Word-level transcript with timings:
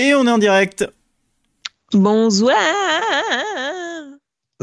Et 0.00 0.14
on 0.14 0.26
est 0.26 0.30
en 0.30 0.38
direct. 0.38 0.86
Bonsoir. 1.92 2.56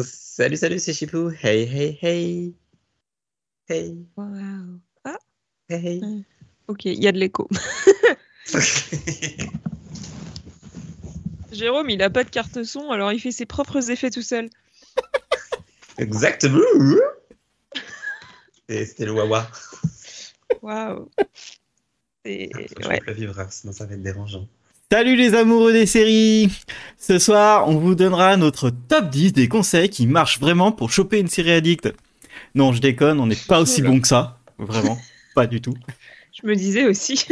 Salut, 0.04 0.58
salut, 0.58 0.80
c'est 0.80 0.94
Chipou. 0.94 1.30
Hey, 1.44 1.62
hey, 1.72 1.96
hey. 2.02 2.56
Hey. 3.70 4.08
Wow. 4.16 4.80
Ah, 5.04 5.20
Hey. 5.70 6.02
ok, 6.68 6.86
il 6.86 7.04
y 7.04 7.08
a 7.08 7.12
de 7.12 7.20
l'écho. 7.20 7.48
Jérôme, 11.52 11.92
il 11.92 12.02
a 12.02 12.10
pas 12.10 12.24
de 12.24 12.32
carte 12.32 12.64
son, 12.64 12.90
alors 12.90 13.12
il 13.14 13.20
fait 13.20 13.32
ses 13.32 13.46
propres 13.46 13.92
effets 13.92 14.10
tout 14.10 14.24
seul. 14.24 14.50
Exactement. 16.00 16.60
Et 18.70 18.86
C'était 18.88 19.06
le 19.06 19.12
Wawa. 19.12 19.48
Waouh. 20.64 21.12
Et- 22.26 22.50
Je 22.82 22.88
ouais. 22.88 23.00
peux 23.02 23.06
le 23.06 23.14
vivre, 23.14 23.40
hein, 23.40 23.48
sinon 23.52 23.72
ça 23.72 23.86
va 23.86 23.94
être 23.94 24.02
dérangeant. 24.02 24.48
Salut 24.90 25.18
les 25.18 25.34
amoureux 25.34 25.74
des 25.74 25.86
séries 25.86 26.50
Ce 26.98 27.20
soir, 27.20 27.68
on 27.68 27.76
vous 27.76 27.94
donnera 27.94 28.38
notre 28.38 28.70
top 28.70 29.10
10 29.10 29.34
des 29.34 29.50
conseils 29.50 29.90
qui 29.90 30.08
marchent 30.08 30.40
vraiment 30.40 30.72
pour 30.72 30.92
choper 30.92 31.20
une 31.20 31.28
série 31.28 31.52
addict. 31.52 31.94
Non, 32.56 32.72
je 32.72 32.80
déconne, 32.80 33.20
on 33.20 33.28
n'est 33.28 33.36
pas 33.36 33.60
aussi 33.60 33.82
bon 33.82 34.00
que 34.00 34.08
ça. 34.08 34.40
Vraiment, 34.58 34.98
pas 35.36 35.46
du 35.46 35.60
tout. 35.60 35.74
Je 36.32 36.48
me 36.48 36.56
disais 36.56 36.86
aussi. 36.86 37.26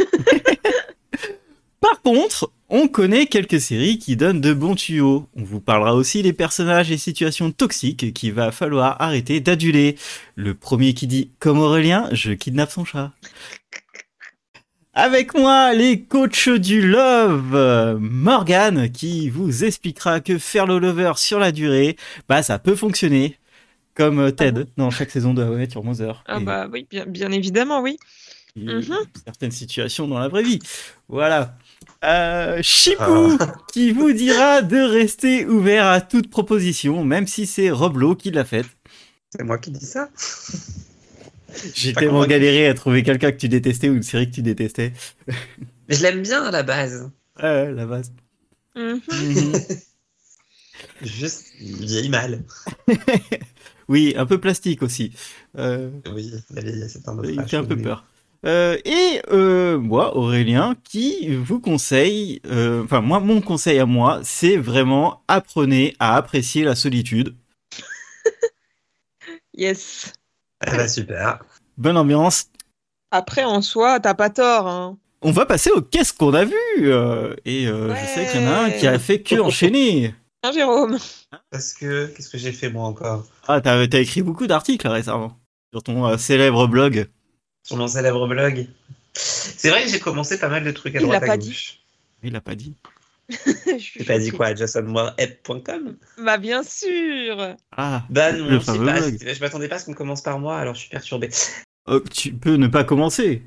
Par 1.80 2.02
contre, 2.02 2.52
on 2.68 2.88
connaît 2.88 3.24
quelques 3.24 3.60
séries 3.60 3.98
qui 3.98 4.16
donnent 4.16 4.42
de 4.42 4.52
bons 4.52 4.74
tuyaux. 4.74 5.26
On 5.34 5.42
vous 5.42 5.60
parlera 5.60 5.94
aussi 5.94 6.22
des 6.22 6.34
personnages 6.34 6.90
et 6.90 6.98
situations 6.98 7.52
toxiques 7.52 8.12
qu'il 8.12 8.34
va 8.34 8.52
falloir 8.52 9.00
arrêter 9.00 9.40
d'aduler. 9.40 9.96
Le 10.34 10.52
premier 10.52 10.92
qui 10.92 11.06
dit 11.06 11.30
comme 11.38 11.58
Aurélien, 11.58 12.10
je 12.12 12.32
kidnappe 12.32 12.70
son 12.70 12.84
chat. 12.84 13.12
Avec 14.98 15.34
moi, 15.34 15.74
les 15.74 16.00
coachs 16.00 16.48
du 16.48 16.80
love, 16.80 17.98
Morgane, 18.00 18.90
qui 18.90 19.28
vous 19.28 19.62
expliquera 19.64 20.20
que 20.20 20.38
faire 20.38 20.66
le 20.66 20.78
lover 20.78 21.12
sur 21.16 21.38
la 21.38 21.52
durée, 21.52 21.96
bah 22.30 22.42
ça 22.42 22.58
peut 22.58 22.74
fonctionner. 22.74 23.36
Comme 23.94 24.18
euh, 24.20 24.30
Ted 24.30 24.64
dans 24.78 24.90
chaque 24.90 25.10
saison 25.10 25.32
de 25.34 25.42
How 25.42 25.54
I 25.54 25.56
Met 25.56 25.68
Your 25.74 25.84
Mother. 25.84 26.22
Ah 26.26 26.38
Et- 26.40 26.44
bah 26.44 26.66
oui, 26.72 26.86
bien, 26.90 27.04
bien 27.06 27.30
évidemment, 27.30 27.80
oui. 27.82 27.98
Mhm. 28.56 28.82
certaines 29.26 29.50
situations 29.50 30.08
dans 30.08 30.18
la 30.18 30.28
vraie 30.28 30.42
vie. 30.42 30.60
Voilà. 31.08 31.58
Euh, 32.04 32.60
Chipou 32.62 33.36
qui 33.72 33.92
vous 33.92 34.12
dira 34.12 34.62
de 34.62 34.78
rester 34.78 35.44
ouvert 35.44 35.86
à 35.86 36.00
toute 36.00 36.30
proposition, 36.30 37.04
même 37.04 37.26
si 37.26 37.44
c'est 37.46 37.70
Roblo 37.70 38.14
qui 38.14 38.30
l'a 38.30 38.46
faite. 38.46 38.66
C'est 39.30 39.44
moi 39.44 39.58
qui 39.58 39.70
dis 39.72 39.84
ça 39.84 40.08
J'ai 41.74 41.92
tellement 41.92 42.24
convaincu. 42.24 42.30
galéré 42.30 42.66
à 42.68 42.74
trouver 42.74 43.02
quelqu'un 43.02 43.32
que 43.32 43.36
tu 43.36 43.48
détestais 43.48 43.88
ou 43.88 43.94
une 43.94 44.02
série 44.02 44.28
que 44.30 44.34
tu 44.34 44.42
détestais. 44.42 44.92
Mais 45.26 45.34
je 45.94 46.02
l'aime 46.02 46.22
bien 46.22 46.42
à 46.44 46.50
la 46.50 46.62
base. 46.62 47.10
Ouais, 47.42 47.72
la 47.72 47.86
base. 47.86 48.12
Mhm. 48.76 49.00
Mhm. 49.10 49.52
Juste, 51.02 51.46
il 51.60 51.86
vieillit 51.86 52.10
mal. 52.10 52.42
oui, 53.88 54.14
un 54.16 54.26
peu 54.26 54.38
plastique 54.38 54.82
aussi. 54.82 55.12
Euh, 55.58 55.90
Oui, 56.12 56.32
c'est 56.54 57.08
un 57.08 57.18
autre 57.18 57.30
il 57.30 57.42
fait 57.48 57.56
un 57.56 57.64
peu 57.64 57.76
peur. 57.76 58.04
Euh, 58.44 58.76
et 58.84 59.22
euh, 59.32 59.78
moi, 59.78 60.16
Aurélien, 60.16 60.76
qui 60.84 61.34
vous 61.34 61.58
conseille, 61.58 62.40
euh, 62.46 62.84
enfin 62.84 63.00
moi, 63.00 63.18
mon 63.20 63.40
conseil 63.40 63.78
à 63.78 63.86
moi, 63.86 64.20
c'est 64.22 64.56
vraiment 64.56 65.22
apprenez 65.26 65.96
à 65.98 66.16
apprécier 66.16 66.62
la 66.62 66.74
solitude. 66.76 67.34
Yes. 69.54 70.12
Ah 70.60 70.76
bah 70.76 70.88
super. 70.88 71.44
Bonne 71.76 71.96
ambiance. 71.96 72.46
Après, 73.10 73.44
en 73.44 73.62
soi, 73.62 74.00
t'as 74.00 74.14
pas 74.14 74.30
tort. 74.30 74.66
Hein. 74.66 74.98
On 75.22 75.30
va 75.30 75.46
passer 75.46 75.70
au 75.70 75.80
qu'est-ce 75.80 76.12
qu'on 76.12 76.34
a 76.34 76.44
vu 76.44 76.54
euh, 76.80 77.34
Et 77.44 77.66
euh, 77.66 77.94
je 77.94 78.06
sais 78.06 78.26
qu'il 78.30 78.42
y 78.42 78.46
en 78.46 78.50
a 78.50 78.58
un 78.64 78.70
qui 78.70 78.86
a 78.86 78.98
fait 78.98 79.22
que 79.22 79.40
enchaîner. 79.40 80.14
Hein, 80.42 80.52
Jérôme? 80.52 80.98
Parce 81.50 81.72
que, 81.72 82.06
qu'est-ce 82.06 82.30
que 82.30 82.38
j'ai 82.38 82.52
fait 82.52 82.70
moi 82.70 82.84
encore? 82.84 83.26
Ah, 83.48 83.60
t'as 83.60 83.86
t'as 83.86 83.98
écrit 83.98 84.22
beaucoup 84.22 84.46
d'articles 84.46 84.86
récemment 84.86 85.36
sur 85.72 85.82
ton 85.82 86.06
euh, 86.06 86.16
célèbre 86.16 86.66
blog. 86.66 87.08
Sur 87.62 87.76
mon 87.76 87.88
célèbre 87.88 88.26
blog. 88.28 88.68
C'est 89.14 89.70
vrai 89.70 89.82
que 89.84 89.88
j'ai 89.88 89.98
commencé 89.98 90.38
pas 90.38 90.48
mal 90.48 90.62
de 90.62 90.70
trucs 90.70 90.94
à 90.94 90.98
Il 90.98 91.04
droite 91.04 91.22
à 91.22 91.26
pas 91.26 91.38
gauche. 91.38 91.80
Il 92.22 92.32
l'a 92.32 92.40
pas 92.40 92.54
dit. 92.54 92.76
J'ai 93.78 94.04
pas 94.04 94.18
dit 94.18 94.30
quoi 94.30 94.54
jasonmoirep.com 94.54 95.96
Bah 96.22 96.38
bien 96.38 96.62
sûr. 96.62 97.56
Ah, 97.76 98.04
Bah 98.10 98.32
non, 98.32 98.48
Le 98.48 98.60
fameux 98.60 98.86
pas. 98.86 99.00
blog. 99.00 99.18
Je 99.20 99.40
m'attendais 99.40 99.68
pas 99.68 99.76
à 99.76 99.78
ce 99.78 99.86
qu'on 99.86 99.94
commence 99.94 100.22
par 100.22 100.38
moi, 100.38 100.56
alors 100.58 100.74
je 100.74 100.80
suis 100.80 100.90
perturbé. 100.90 101.30
oh, 101.86 102.00
tu 102.00 102.32
peux 102.32 102.54
ne 102.56 102.68
pas 102.68 102.84
commencer. 102.84 103.42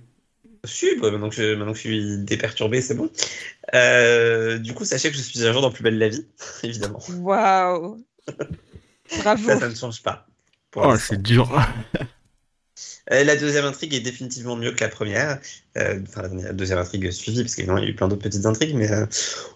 Si, 0.66 0.88
bah, 0.98 1.10
maintenant, 1.12 1.30
que 1.30 1.36
je, 1.36 1.56
maintenant 1.56 1.72
que 1.72 1.78
je 1.78 1.84
suis 1.84 2.18
déperturbé, 2.26 2.82
c'est 2.82 2.96
bon. 2.96 3.10
Euh, 3.74 4.58
du 4.58 4.74
coup, 4.74 4.84
sachez 4.84 5.10
que 5.10 5.16
je 5.16 5.22
suis 5.22 5.46
un 5.46 5.54
jour 5.54 5.62
dans 5.62 5.72
Plus 5.72 5.84
belle 5.84 5.98
la 5.98 6.10
vie, 6.10 6.26
évidemment. 6.64 7.00
Waouh. 7.18 8.04
Bravo. 9.24 9.48
Ça, 9.48 9.60
ça 9.60 9.70
ne 9.70 9.76
change 9.76 10.04
pas. 10.04 10.28
Oh, 10.76 10.96
c'est 10.98 11.22
dur. 11.22 11.50
Euh, 13.12 13.24
la 13.24 13.36
deuxième 13.36 13.66
intrigue 13.66 13.94
est 13.94 14.00
définitivement 14.00 14.56
mieux 14.56 14.72
que 14.72 14.84
la 14.84 14.90
première. 14.90 15.40
Euh, 15.78 16.00
Enfin, 16.08 16.30
la 16.34 16.54
deuxième 16.54 16.80
intrigue 16.80 17.10
suivie, 17.12 17.42
parce 17.42 17.56
qu'évidemment, 17.56 17.80
il 17.80 17.86
y 17.86 17.88
a 17.88 17.90
eu 17.90 17.96
plein 17.96 18.08
d'autres 18.08 18.22
petites 18.22 18.46
intrigues. 18.46 18.76
Mais 18.76 18.92
euh, 18.92 19.06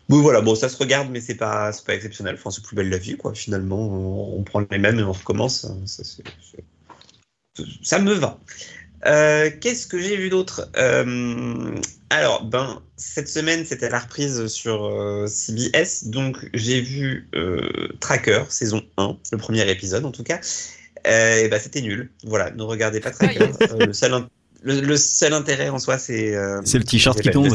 voilà, 0.09 0.41
bon, 0.41 0.55
ça 0.55 0.69
se 0.69 0.77
regarde, 0.77 1.09
mais 1.11 1.21
c'est 1.21 1.35
pas, 1.35 1.71
pas 1.85 1.93
exceptionnel. 1.93 2.35
Enfin, 2.35 2.51
c'est 2.51 2.63
plus 2.63 2.75
belle 2.75 2.89
la 2.89 2.97
vie, 2.97 3.17
quoi. 3.17 3.33
Finalement, 3.33 3.79
on, 4.35 4.43
prend 4.43 4.63
les 4.69 4.77
mêmes 4.77 4.99
et 4.99 5.03
on 5.03 5.11
recommence. 5.11 5.67
Ça, 7.83 7.99
me 7.99 8.13
va. 8.13 8.39
Qu'est-ce 9.59 9.87
que 9.87 9.99
j'ai 9.99 10.17
vu 10.17 10.29
d'autre? 10.29 10.69
Alors, 12.09 12.45
ben, 12.45 12.81
cette 12.95 13.27
semaine, 13.27 13.65
c'était 13.65 13.89
la 13.89 13.99
reprise 13.99 14.47
sur 14.47 15.27
CBS. 15.27 16.05
Donc, 16.05 16.37
j'ai 16.53 16.81
vu 16.81 17.29
Tracker, 17.99 18.43
saison 18.49 18.81
1, 18.97 19.17
le 19.31 19.37
premier 19.37 19.69
épisode 19.69 20.05
en 20.05 20.11
tout 20.11 20.23
cas. 20.23 20.39
Euh, 21.07 21.43
et 21.43 21.47
bah, 21.49 21.59
c'était 21.59 21.81
nul. 21.81 22.11
Voilà, 22.23 22.51
ne 22.51 22.63
regardez 22.63 22.99
pas 22.99 23.11
Tracker. 23.11 23.49
Euh, 23.71 23.85
le, 23.87 23.93
seul 23.93 24.13
in- 24.13 24.27
le, 24.61 24.79
le 24.81 24.97
seul 24.97 25.33
intérêt 25.33 25.69
en 25.69 25.79
soi, 25.79 25.97
c'est. 25.97 26.35
euh, 26.35 26.61
C'est 26.65 26.77
le 26.77 26.83
t-shirt 26.85 27.19
qui 27.21 27.29
tombe. 27.29 27.49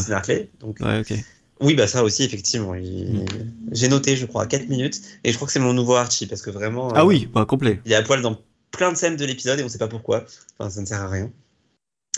Donc, 0.61 0.77
Ouais, 0.81 1.01
ok. 1.01 1.15
oui, 1.61 1.75
bah 1.75 1.87
ça 1.87 2.05
aussi, 2.05 2.25
effectivement. 2.25 2.75
il- 2.75 3.25
J'ai 3.73 3.89
noté, 3.89 4.17
je 4.17 4.27
crois, 4.27 4.47
4 4.47 4.69
minutes. 4.69 5.01
Et 5.25 5.31
je 5.33 5.37
crois 5.37 5.47
que 5.47 5.53
c'est 5.53 5.61
mon 5.61 5.73
nouveau 5.73 5.95
Archie, 5.95 6.27
parce 6.27 6.43
que 6.43 6.51
vraiment. 6.51 6.93
Ah 6.95 7.01
euh, 7.03 7.05
oui, 7.05 7.27
pas 7.27 7.47
complet. 7.47 7.81
Il 7.87 7.93
est 7.93 7.97
à 7.97 8.03
poil 8.03 8.21
dans 8.23 8.39
plein 8.71 8.93
de 8.93 8.97
scènes 8.99 9.17
de 9.17 9.25
l'épisode 9.25 9.59
et 9.61 9.65
on 9.65 9.69
sait 9.69 9.79
pas 9.79 9.89
pourquoi. 9.89 10.25
Enfin, 10.59 10.69
ça 10.71 10.81
ne 10.83 10.87
sert 10.87 11.01
à 11.03 11.09
rien. 11.09 11.31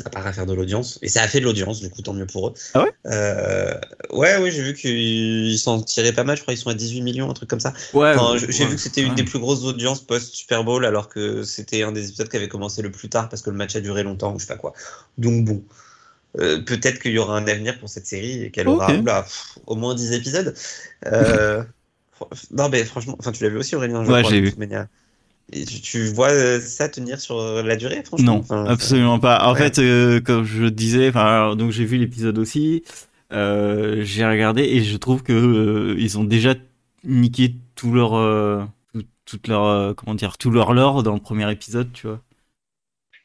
À 0.04 0.10
part 0.10 0.26
à 0.26 0.32
faire 0.32 0.46
de 0.46 0.54
l'audience. 0.54 0.98
Et 1.02 1.08
ça 1.08 1.22
a 1.22 1.28
fait 1.28 1.40
de 1.40 1.44
l'audience, 1.44 1.80
du 1.80 1.90
coup, 1.90 2.02
tant 2.02 2.12
mieux 2.12 2.26
pour 2.26 2.48
eux. 2.48 2.54
Ah 2.74 2.82
ouais? 2.82 2.92
Euh, 3.06 3.74
Ouais, 4.10 4.38
ouais, 4.38 4.50
j'ai 4.50 4.62
vu 4.62 4.74
qu'ils 4.74 5.58
s'en 5.58 5.82
tiraient 5.82 6.12
pas 6.12 6.24
mal. 6.24 6.36
Je 6.36 6.42
crois 6.42 6.54
qu'ils 6.54 6.62
sont 6.62 6.70
à 6.70 6.74
18 6.74 7.02
millions, 7.02 7.30
un 7.30 7.34
truc 7.34 7.48
comme 7.48 7.60
ça. 7.60 7.72
Ouais. 7.92 8.14
Enfin, 8.16 8.36
j'ai 8.38 8.64
ouais. 8.64 8.70
vu 8.70 8.76
que 8.76 8.80
c'était 8.80 9.02
une 9.02 9.14
des 9.14 9.24
plus 9.24 9.38
grosses 9.38 9.64
audiences 9.64 10.00
post-Super 10.00 10.64
Bowl, 10.64 10.84
alors 10.84 11.08
que 11.08 11.42
c'était 11.42 11.82
un 11.82 11.92
des 11.92 12.08
épisodes 12.08 12.28
qui 12.28 12.36
avait 12.36 12.48
commencé 12.48 12.82
le 12.82 12.90
plus 12.90 13.08
tard 13.08 13.28
parce 13.28 13.42
que 13.42 13.50
le 13.50 13.56
match 13.56 13.76
a 13.76 13.80
duré 13.80 14.02
longtemps 14.02 14.34
ou 14.34 14.38
je 14.38 14.46
sais 14.46 14.52
pas 14.52 14.58
quoi. 14.58 14.72
Donc 15.18 15.44
bon. 15.44 15.62
Euh, 16.38 16.60
Peut-être 16.60 17.00
qu'il 17.00 17.12
y 17.12 17.18
aura 17.18 17.36
un 17.36 17.46
avenir 17.48 17.78
pour 17.78 17.88
cette 17.88 18.06
série 18.06 18.44
et 18.44 18.50
qu'elle 18.50 18.68
aura 18.68 18.86
pff, 18.88 19.58
au 19.66 19.74
moins 19.74 19.94
10 19.94 20.12
épisodes. 20.12 20.54
Euh, 21.06 21.64
non, 22.50 22.68
mais 22.68 22.84
franchement, 22.84 23.16
enfin, 23.18 23.32
tu 23.32 23.42
l'as 23.42 23.50
vu 23.50 23.58
aussi, 23.58 23.74
Aurélien 23.74 24.04
je 24.04 24.10
Ouais, 24.10 24.24
j'ai 24.24 24.40
vu. 24.40 24.54
Et 25.52 25.64
tu, 25.64 26.08
vois 26.08 26.30
euh, 26.30 26.60
ça 26.60 26.88
tenir 26.88 27.20
sur 27.20 27.40
la 27.62 27.76
durée, 27.76 28.02
franchement? 28.04 28.36
Non, 28.36 28.40
Enfin, 28.40 28.64
absolument 28.66 29.18
pas. 29.18 29.46
En 29.48 29.54
ouais. 29.54 29.58
fait, 29.58 29.78
euh, 29.78 30.20
comme 30.20 30.44
je 30.44 30.66
disais, 30.66 31.10
alors, 31.16 31.56
donc 31.56 31.70
j'ai 31.70 31.84
vu 31.84 31.96
l'épisode 31.96 32.38
aussi. 32.38 32.82
euh, 33.32 34.02
j'ai 34.04 34.26
regardé 34.26 34.62
et 34.62 34.82
je 34.82 34.96
trouve 34.96 35.22
que 35.22 35.32
euh, 35.32 35.94
ils 35.98 36.18
ont 36.18 36.24
déjà 36.24 36.54
niqué 37.04 37.54
tout 37.76 37.92
leur, 37.92 38.14
euh, 38.14 38.62
tout, 38.92 39.04
toute 39.24 39.48
leur, 39.48 39.64
euh, 39.64 39.94
comment 39.94 40.14
dire, 40.14 40.36
tout 40.38 40.50
leur 40.50 40.72
lore 40.74 41.02
dans 41.02 41.14
le 41.14 41.20
premier 41.20 41.50
épisode, 41.50 41.92
tu 41.92 42.08
vois. 42.08 42.20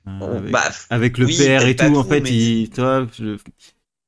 Euh, 0.07 0.37
avec, 0.37 0.51
bah, 0.51 0.69
avec 0.89 1.17
le 1.17 1.25
oui, 1.25 1.37
père 1.37 1.65
et 1.65 1.75
tout, 1.75 1.95
en 1.97 2.03
fait, 2.03 2.21
mais- 2.21 2.29
il, 2.31 2.69
je- 2.75 3.37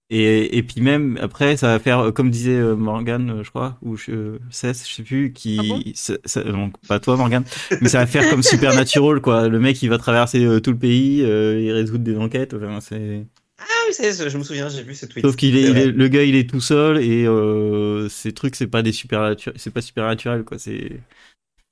et, 0.09 0.57
et 0.57 0.63
puis 0.63 0.79
même 0.81 1.17
après, 1.21 1.57
ça 1.57 1.67
va 1.67 1.79
faire, 1.79 2.13
comme 2.13 2.31
disait 2.31 2.51
euh, 2.55 2.75
Morgan, 2.75 3.29
euh, 3.29 3.43
je 3.43 3.49
crois, 3.49 3.77
ou 3.81 3.97
je, 3.97 4.37
Cess, 4.49 4.87
je 4.87 4.93
sais 4.93 5.03
plus, 5.03 5.33
qui, 5.33 5.57
Ah 5.59 5.63
bon? 5.63 5.81
ça- 5.95 6.17
ça- 6.25 6.43
donc 6.43 6.75
pas 6.87 6.99
toi 6.99 7.17
Morgan, 7.17 7.43
mais 7.81 7.89
ça 7.89 7.99
va 7.99 8.07
faire 8.07 8.29
comme 8.29 8.41
Supernatural, 8.43 9.19
quoi. 9.21 9.47
Le 9.49 9.59
mec, 9.59 9.81
il 9.81 9.89
va 9.89 9.97
traverser 9.97 10.45
euh, 10.45 10.59
tout 10.61 10.71
le 10.71 10.77
pays, 10.79 11.23
euh, 11.23 11.59
il 11.59 11.71
résout 11.71 11.97
des 11.97 12.15
enquêtes. 12.17 12.53
Enfin, 12.53 12.79
c'est. 12.79 13.25
Ah 13.59 13.63
oui, 13.87 13.95
est, 14.05 14.29
je 14.29 14.37
me 14.37 14.43
souviens, 14.43 14.69
j'ai 14.69 14.83
vu 14.83 14.95
ce 14.95 15.05
tweet. 15.07 15.25
Sauf 15.25 15.35
qu'il 15.35 15.57
est, 15.57 15.63
est- 15.63 15.87
le 15.87 16.07
gars, 16.07 16.23
il 16.23 16.35
est 16.35 16.49
tout 16.49 16.61
seul 16.61 17.01
et 17.01 17.25
euh, 17.25 18.07
ces 18.07 18.31
trucs, 18.31 18.55
c'est 18.55 18.67
pas 18.67 18.83
des 18.83 18.91
super, 18.91 19.35
c'est 19.55 19.73
pas 19.73 19.81
supernaturel, 19.81 20.43
quoi. 20.43 20.57
C'est. 20.59 21.01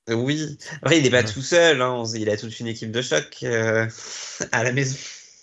Oui, 0.08 0.56
après, 0.82 0.98
il 0.98 1.02
n'est 1.02 1.10
pas 1.10 1.22
Ouais. 1.22 1.24
tout 1.24 1.42
seul, 1.42 1.82
hein. 1.82 2.04
il 2.14 2.30
a 2.30 2.36
toute 2.36 2.60
une 2.60 2.68
équipe 2.68 2.92
de 2.92 3.02
choc 3.02 3.38
euh, 3.42 3.86
à 4.52 4.62
la 4.62 4.72
maison. 4.72 4.96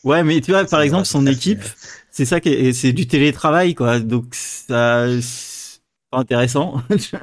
Ouais, 0.04 0.24
mais 0.24 0.42
tu 0.42 0.52
vois, 0.52 0.66
par 0.66 0.82
exemple, 0.82 1.06
son 1.06 1.26
équipe, 1.28 1.64
c'est- 2.12 2.26
ça 2.26 2.40
qui 2.42 2.74
c'est 2.74 2.92
du 2.94 3.08
télétravail, 3.08 3.74
quoi. 3.76 4.00
Donc 4.00 4.36
ça, 4.36 5.08
c'est 5.22 5.80
pas 6.12 6.20
intéressant. 6.20 6.82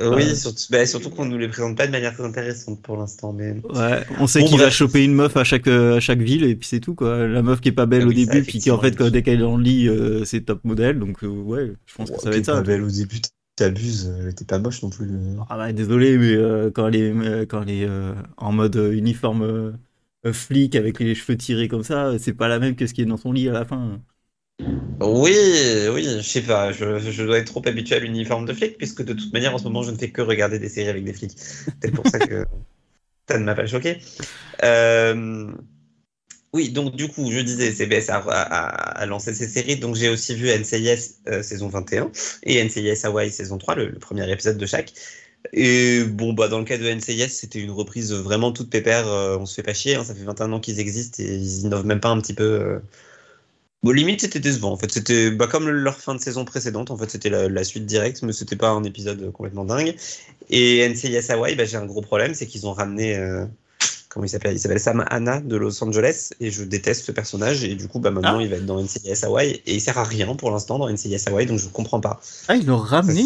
Oui, 0.00 0.34
Ouais. 0.34 0.36
surtout, 0.36 0.62
bah, 0.70 0.86
surtout 0.86 1.10
qu'on 1.10 1.24
nous 1.26 1.38
les 1.38 1.48
présente 1.48 1.76
pas 1.76 1.86
de 1.86 1.92
manière 1.92 2.14
très 2.14 2.24
intéressante 2.24 2.82
pour 2.82 2.96
l'instant. 2.96 3.32
Mais... 3.32 3.54
Ouais, 3.64 4.04
on 4.10 4.28
sait 4.28 4.44
Bon, 4.44 4.44
qu'il 4.44 4.60
va 4.60 4.70
choper 4.70 5.02
une 5.04 5.14
meuf 5.14 5.36
à 5.36 5.42
chaque 5.42 5.66
euh, 5.66 5.96
à 5.96 6.00
chaque 6.00 6.20
ville 6.20 6.44
et 6.44 6.54
puis 6.54 6.68
c'est 6.68 6.78
tout 6.78 6.94
quoi. 6.94 7.26
La 7.26 7.42
meuf 7.42 7.60
qui 7.60 7.68
est 7.70 7.72
pas 7.72 7.86
belle 7.86 8.06
Ah 8.06 8.06
au 8.06 8.12
oui, 8.12 8.18
ça, 8.18 8.32
début 8.32 8.44
puis 8.44 8.58
qui 8.60 8.70
en 8.70 8.78
fait 8.78 8.94
quand, 8.96 9.10
dès 9.10 9.22
qu'elle 9.22 9.34
est 9.40 9.42
dans 9.42 9.56
le 9.56 9.62
lit 9.64 9.88
euh, 9.88 10.24
c'est 10.24 10.42
top 10.42 10.62
modèle 10.64 10.98
donc 11.00 11.24
euh, 11.24 11.26
ouais, 11.28 11.72
je 11.86 11.94
pense 11.96 12.10
que 12.12 12.20
ça 12.20 12.30
va 12.30 12.36
être 12.36 12.46
ça. 12.46 12.52
pas 12.52 12.62
belle 12.62 12.82
au 12.82 12.90
début, 12.90 13.20
t'abuses, 13.56 14.06
elle 14.20 14.28
était 14.28 14.44
pas 14.46 14.58
moche 14.58 14.82
non 14.82 14.90
plus. 14.90 15.10
euh. 15.10 15.42
Ah 15.48 15.56
bah 15.56 15.72
désolé 15.72 16.18
mais 16.18 16.34
euh, 16.34 16.70
quand 16.72 16.88
elle 16.88 16.96
est 16.96 17.10
euh, 17.12 17.46
quand 17.46 17.62
elle 17.62 17.70
est 17.70 17.84
euh, 17.86 18.14
en 18.36 18.50
mode 18.52 18.76
euh, 18.76 18.92
uniforme 18.96 19.42
euh, 19.42 19.72
euh, 19.72 19.72
flic 20.32 20.74
avec 20.76 21.00
les 21.00 21.14
cheveux 21.14 21.36
tirés 21.36 21.68
comme 21.68 21.84
ça, 21.84 22.18
c'est 22.18 22.32
pas 22.34 22.48
la 22.48 22.58
même 22.58 22.76
que 22.76 22.86
ce 22.86 22.94
qui 22.94 23.02
est 23.02 23.06
dans 23.06 23.16
son 23.16 23.32
lit 23.32 23.48
à 23.48 23.52
la 23.52 23.64
fin. 23.64 24.00
Oui, 25.00 25.36
oui, 25.92 26.04
je 26.04 26.20
sais 26.22 26.40
pas. 26.42 26.72
Je, 26.72 27.22
dois 27.24 27.38
être 27.38 27.46
trop 27.46 27.66
habitué 27.66 27.96
à 27.96 27.98
l'uniforme 27.98 28.46
de 28.46 28.52
flic, 28.54 28.78
puisque 28.78 29.04
de 29.04 29.12
toute 29.12 29.32
manière, 29.32 29.54
en 29.54 29.58
ce 29.58 29.64
moment, 29.64 29.82
je 29.82 29.90
ne 29.90 29.98
fais 29.98 30.10
que 30.10 30.22
regarder 30.22 30.58
des 30.58 30.68
séries 30.68 30.88
avec 30.88 31.04
des 31.04 31.12
flics. 31.12 31.36
C'est 31.36 31.90
pour 31.90 32.06
ça 32.06 32.18
que 32.18 32.46
ça 33.28 33.38
ne 33.38 33.44
m'a 33.44 33.54
pas 33.54 33.66
choqué. 33.66 33.98
Euh, 34.64 35.52
Oui, 36.54 36.70
donc 36.70 36.96
du 36.96 37.08
coup, 37.08 37.30
je 37.30 37.40
disais, 37.40 37.72
CBS 37.72 38.08
a, 38.08 39.04
lancé 39.06 39.34
ses 39.34 39.48
séries. 39.48 39.76
Donc 39.76 39.96
j'ai 39.96 40.08
aussi 40.08 40.34
vu 40.34 40.48
NCIS 40.48 41.20
euh, 41.28 41.42
saison 41.42 41.68
21 41.68 42.10
et 42.44 42.64
NCIS 42.64 43.04
Hawaii 43.04 43.30
saison 43.30 43.58
3, 43.58 43.74
le, 43.74 43.86
le 43.88 43.98
premier 43.98 44.30
épisode 44.30 44.56
de 44.56 44.66
chaque. 44.66 44.92
Et 45.52 46.02
bon, 46.04 46.32
bah, 46.32 46.48
dans 46.48 46.58
le 46.58 46.64
cas 46.64 46.76
de 46.78 46.84
NCIS, 46.86 47.28
c'était 47.30 47.60
une 47.60 47.70
reprise 47.70 48.12
vraiment 48.12 48.52
toute 48.52 48.68
pépère. 48.70 49.06
euh, 49.08 49.36
on 49.38 49.46
se 49.46 49.54
fait 49.54 49.62
pas 49.62 49.74
chier, 49.74 49.94
hein, 49.94 50.04
ça 50.04 50.14
fait 50.14 50.24
21 50.24 50.52
ans 50.52 50.60
qu'ils 50.60 50.80
existent 50.80 51.22
et 51.22 51.26
ils 51.36 51.60
innovent 51.60 51.86
même 51.86 52.00
pas 52.00 52.08
un 52.10 52.20
petit 52.20 52.34
peu. 52.34 52.44
euh. 52.44 52.78
Bon, 53.82 53.92
limite, 53.92 54.20
c'était 54.22 54.40
décevant. 54.40 54.72
En 54.72 54.76
fait, 54.76 54.90
c'était 54.90 55.30
bah, 55.30 55.46
comme 55.46 55.68
leur 55.68 55.98
fin 56.00 56.14
de 56.14 56.20
saison 56.20 56.44
précédente. 56.44 56.90
En 56.90 56.96
fait, 56.96 57.08
c'était 57.10 57.30
la, 57.30 57.48
la 57.48 57.62
suite 57.64 57.86
directe, 57.86 58.22
mais 58.22 58.32
c'était 58.32 58.56
pas 58.56 58.70
un 58.70 58.82
épisode 58.84 59.30
complètement 59.32 59.64
dingue. 59.64 59.94
Et 60.50 60.78
NCIS 60.88 61.30
Hawaii, 61.30 61.54
bah, 61.54 61.64
j'ai 61.64 61.76
un 61.76 61.86
gros 61.86 62.00
problème, 62.02 62.34
c'est 62.34 62.46
qu'ils 62.46 62.66
ont 62.66 62.72
ramené. 62.72 63.16
euh, 63.16 63.44
comment 64.08 64.24
il 64.26 64.28
s'appelle 64.30 64.54
Il 64.54 64.58
s'appelle 64.60 64.80
Sam 64.80 65.04
Hanna 65.10 65.40
de 65.40 65.56
Los 65.56 65.82
Angeles 65.84 66.30
et 66.40 66.50
je 66.50 66.64
déteste 66.64 67.04
ce 67.04 67.12
personnage 67.12 67.64
et 67.64 67.74
du 67.74 67.86
coup 67.86 68.00
bah 68.00 68.10
maintenant 68.10 68.38
Ah. 68.38 68.42
il 68.42 68.48
va 68.48 68.56
être 68.56 68.66
dans 68.66 68.80
NCIS 68.82 69.24
Hawaii 69.24 69.60
et 69.66 69.74
il 69.74 69.80
sert 69.80 69.98
à 69.98 70.04
rien 70.04 70.34
pour 70.36 70.50
l'instant 70.50 70.78
dans 70.78 70.88
NCIS 70.88 71.28
Hawaii 71.28 71.46
donc 71.46 71.58
je 71.58 71.68
comprends 71.68 72.00
pas. 72.00 72.20
Ah, 72.48 72.56
ils 72.56 72.64
l'ont 72.66 72.78
ramené? 72.78 73.24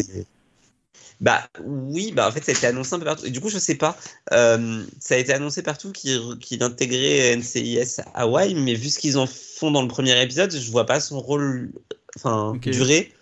Bah 1.20 1.49
oui, 1.62 2.12
bah 2.12 2.26
en 2.28 2.32
fait 2.32 2.43
ça 2.43 2.52
a 2.52 2.55
été 2.55 2.67
annoncé 2.67 2.94
un 2.94 2.99
peu 2.99 3.05
partout 3.05 3.26
et 3.26 3.31
du 3.31 3.40
coup 3.40 3.50
je 3.50 3.58
sais 3.58 3.75
pas. 3.75 3.96
Euh, 4.32 4.84
ça 4.99 5.14
a 5.14 5.19
été 5.19 5.32
annoncé 5.34 5.62
partout 5.62 5.93
qu'il 5.93 6.38
qu'il 6.40 6.62
intégrait 6.62 7.37
NCIS 7.37 8.00
Hawaii 8.14 8.55
mais 8.55 8.75
vu 8.75 8.88
ce 8.88 8.99
qu'ils 8.99 9.19
en 9.19 9.26
font 9.26 9.70
dans 9.70 9.82
le 9.82 9.88
premier 9.88 10.20
épisode, 10.22 10.50
je 10.56 10.70
vois 10.70 10.87
pas 10.87 10.99
son 10.99 11.20
rôle 11.20 11.72
enfin 12.17 12.52
Ok. 12.55 12.70
durer. 12.70 13.12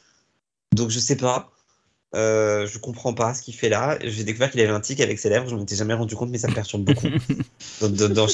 Donc 0.73 0.91
je 0.91 0.99
sais 1.01 1.17
pas. 1.17 1.51
Euh, 2.15 2.67
je 2.67 2.79
comprends 2.79 3.13
pas 3.15 3.35
ce 3.35 3.43
qu'il 3.43 3.55
fait 3.55 3.69
là. 3.69 3.99
J'ai 4.03 4.25
découvert 4.25 4.51
qu'il 4.51 4.61
avait 4.61 4.73
un 4.73 4.81
tic 4.81 5.01
avec 5.01 5.19
ses 5.19 5.29
lèvres. 5.29 5.49
Je 5.49 5.55
m'en 5.57 5.63
étais 5.63 5.77
jamais 5.77 5.93
rendu 5.95 6.15
compte, 6.15 6.31
mais 6.31 6.39
ça 6.39 6.49
me 6.49 6.55
perturbe 6.55 6.85
beaucoup. 6.85 7.09
dans, 7.81 7.89
dans- 7.91 8.09
dans- 8.09 8.27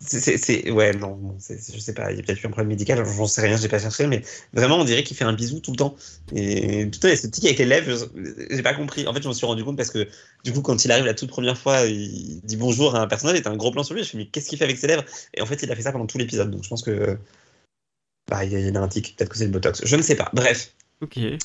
c'est- 0.00 0.70
ouais, 0.70 0.92
non, 0.94 1.36
je 1.38 1.78
sais 1.78 1.92
pas. 1.92 2.10
Il 2.10 2.16
y 2.16 2.20
a 2.20 2.22
peut-être 2.22 2.42
eu 2.42 2.46
un 2.46 2.50
problème 2.50 2.68
médical. 2.68 3.04
J'en 3.04 3.26
sais 3.26 3.42
rien. 3.42 3.56
J'ai 3.56 3.68
pas 3.68 3.78
cherché, 3.78 4.06
mais 4.06 4.22
vraiment, 4.54 4.78
on 4.78 4.84
dirait 4.84 5.04
qu'il 5.04 5.16
fait 5.16 5.24
un 5.24 5.34
bisou 5.34 5.60
tout 5.60 5.72
le 5.72 5.76
temps. 5.76 5.94
Et 6.34 6.86
putain, 6.86 7.08
il 7.08 7.10
y 7.10 7.14
a 7.14 7.16
ce 7.16 7.26
tic 7.26 7.44
avec 7.44 7.58
les 7.58 7.66
lèvres. 7.66 7.90
je- 8.14 8.46
J'ai 8.56 8.62
pas 8.62 8.74
compris. 8.74 9.06
En 9.06 9.12
fait, 9.14 9.22
je 9.22 9.28
m'en 9.28 9.34
suis 9.34 9.46
rendu 9.46 9.62
compte 9.62 9.76
parce 9.76 9.90
que 9.90 10.08
du 10.44 10.52
coup, 10.52 10.62
quand 10.62 10.84
il 10.84 10.90
arrive 10.90 11.04
la 11.04 11.14
toute 11.14 11.28
première 11.28 11.58
fois, 11.58 11.82
il 11.86 12.40
dit 12.42 12.56
bonjour 12.56 12.94
à 12.96 13.00
un 13.02 13.06
personnage. 13.06 13.38
Et 13.38 13.42
t'as 13.42 13.50
un 13.50 13.56
gros 13.56 13.70
plan 13.72 13.82
sur 13.84 13.94
lui. 13.94 14.00
Je 14.00 14.04
me 14.04 14.08
suis 14.08 14.18
dit, 14.18 14.24
mais 14.24 14.30
qu'est-ce 14.30 14.48
qu'il 14.48 14.58
fait 14.58 14.64
avec 14.64 14.78
ses 14.78 14.86
lèvres? 14.86 15.04
Et 15.34 15.42
en 15.42 15.46
fait, 15.46 15.62
il 15.62 15.70
a 15.70 15.76
fait 15.76 15.82
ça 15.82 15.92
pendant 15.92 16.06
tout 16.06 16.18
l'épisode. 16.18 16.50
Donc, 16.50 16.64
je 16.64 16.68
pense 16.68 16.82
que 16.82 17.18
bah, 18.30 18.44
il 18.44 18.52
y 18.52 18.76
a- 18.76 18.80
un 18.82 18.88
tic. 18.88 19.16
Peut-être 19.16 19.28
que 19.30 19.36
c'est 19.38 19.44
le 19.46 19.50
botox. 19.50 19.82
Je 19.84 19.96
ne 19.96 20.02
sais 20.02 20.14
pas. 20.16 20.30
Bref. 20.32 20.72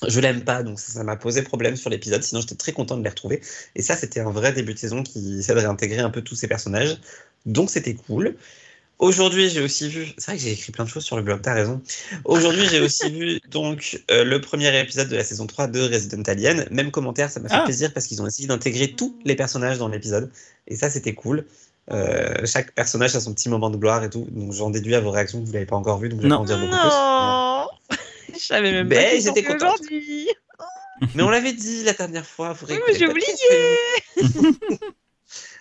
Je 0.08 0.19
l'aime 0.19 0.44
pas, 0.44 0.63
donc 0.63 0.80
ça 0.80 0.92
ça 0.92 1.04
m'a 1.06 1.16
posé 1.16 1.42
problème 1.42 1.78
sur 1.78 1.90
l'épisode. 1.90 2.22
Sinon, 2.24 2.42
j'étais 2.42 2.56
très 2.56 2.74
content 2.74 2.98
de 2.98 3.04
les 3.04 3.10
retrouver. 3.10 3.42
Et 3.75 3.81
ça, 3.81 3.96
c'était 3.96 4.19
un 4.19 4.30
vrai 4.30 4.51
début 4.51 4.74
de 4.74 4.80
saison 4.80 5.01
qui 5.01 5.40
essaie 5.40 5.56
de 5.56 5.60
réintégrer 5.60 6.00
un 6.01 6.10
peu 6.10 6.22
tous 6.22 6.36
ces 6.36 6.48
personnages. 6.50 6.98
Donc, 7.45 7.69
c'était 7.69 7.94
cool. 7.94 8.36
Aujourd'hui, 8.97 9.50
j'ai 9.50 9.59
aussi 9.62 9.89
vu. 9.89 10.07
C'est 10.18 10.27
vrai 10.31 10.38
que 10.38 10.44
j'ai 10.44 10.51
écrit 10.53 10.71
plein 10.71 10.86
de 10.86 10.89
choses 10.89 11.03
sur 11.03 11.18
le 11.18 11.21
blog, 11.21 11.42
t'as 11.42 11.53
raison. 11.53 11.81
Aujourd'hui, 12.24 12.65
j'ai 12.69 12.80
aussi 12.80 13.09
vu 13.12 13.39
donc 13.51 14.01
euh, 14.09 14.24
le 14.24 14.39
premier 14.39 14.80
épisode 14.80 15.09
de 15.09 15.18
la 15.18 15.24
saison 15.25 15.47
3 15.47 15.68
de 15.68 15.81
Resident 15.81 16.24
Alien. 16.24 16.65
Même 16.71 16.92
commentaire, 16.92 17.30
ça 17.30 17.42
m'a 17.42 17.50
fait 17.50 17.56
Ah. 17.59 17.63
plaisir 17.65 17.92
parce 17.94 18.07
qu'ils 18.07 18.21
ont 18.21 18.27
essayé 18.27 18.47
d'intégrer 18.47 18.94
tous 18.94 19.19
les 19.25 19.36
personnages 19.36 19.77
dans 19.80 19.89
l'épisode. 19.89 20.31
Et 20.68 20.77
ça, 20.77 20.89
c'était 20.89 21.13
cool. 21.13 21.45
Euh, 21.92 22.45
chaque 22.45 22.71
personnage 22.74 23.15
a 23.18 23.19
son 23.19 23.33
petit 23.33 23.50
moment 23.50 23.69
de 23.69 23.75
gloire 23.77 24.01
et 24.03 24.09
tout. 24.09 24.27
Donc, 24.31 24.53
j'en 24.53 24.69
déduis 24.69 24.95
à 24.95 25.01
vos 25.01 25.12
réactions 25.12 25.41
que 25.41 25.45
vous 25.45 25.51
l'avez 25.53 25.65
pas 25.65 25.75
encore 25.75 26.00
vu, 26.00 26.07
donc 26.09 26.19
je 26.19 26.24
vais 26.24 26.30
Non. 26.30 26.38
pas 26.38 26.41
en 26.44 26.45
dire 26.45 26.57
beaucoup 26.59 26.71
plus. 26.71 26.89
Non 26.89 27.68
Je 28.33 28.39
savais 28.39 28.71
même 28.71 28.88
Ben, 28.88 29.12
pas 29.18 29.19
j'étais 29.19 29.44
contente. 29.44 29.62
aujourd'hui. 29.81 30.30
Mais 31.15 31.21
on 31.24 31.30
l'avait 31.30 31.53
dit 31.53 31.83
la 31.83 31.91
dernière 31.94 32.25
fois. 32.25 32.53
Vous 32.53 32.65
Oui, 32.69 32.80
mais 32.88 32.98
j'ai 32.98 33.07
oublié. 33.07 33.27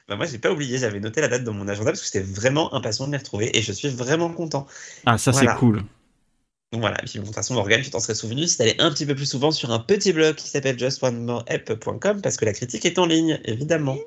Bah, 0.08 0.16
moi, 0.16 0.26
j'ai 0.26 0.38
pas 0.38 0.52
oublié. 0.52 0.78
J'avais 0.78 1.00
noté 1.00 1.20
la 1.20 1.28
date 1.28 1.44
dans 1.44 1.52
mon 1.54 1.66
agenda 1.68 1.90
parce 1.90 2.00
que 2.00 2.06
j'étais 2.06 2.20
vraiment 2.20 2.72
impatient 2.74 3.06
de 3.06 3.12
les 3.12 3.18
retrouver 3.18 3.56
et 3.56 3.62
je 3.62 3.72
suis 3.72 3.88
vraiment 3.88 4.30
content. 4.30 4.66
Ah, 5.06 5.18
ça 5.18 5.30
Voilà. 5.30 5.52
c'est 5.52 5.58
cool. 5.58 5.82
Donc 6.72 6.80
voilà. 6.80 7.00
Et 7.02 7.06
puis, 7.06 7.18
de 7.20 7.24
toute 7.24 7.34
façon, 7.34 7.54
Morgane, 7.54 7.82
tu 7.82 7.90
t'en 7.90 8.00
serais 8.00 8.14
souvenu 8.14 8.46
si 8.46 8.58
t'allais 8.58 8.80
un 8.80 8.90
petit 8.90 9.06
peu 9.06 9.14
plus 9.14 9.26
souvent 9.26 9.50
sur 9.50 9.70
un 9.70 9.78
petit 9.78 10.12
blog 10.12 10.34
qui 10.34 10.48
s'appelle 10.48 10.78
justonemoreapp.com 10.78 12.20
parce 12.20 12.36
que 12.36 12.44
la 12.44 12.52
critique 12.52 12.84
est 12.84 12.98
en 12.98 13.06
ligne, 13.06 13.40
évidemment. 13.44 13.94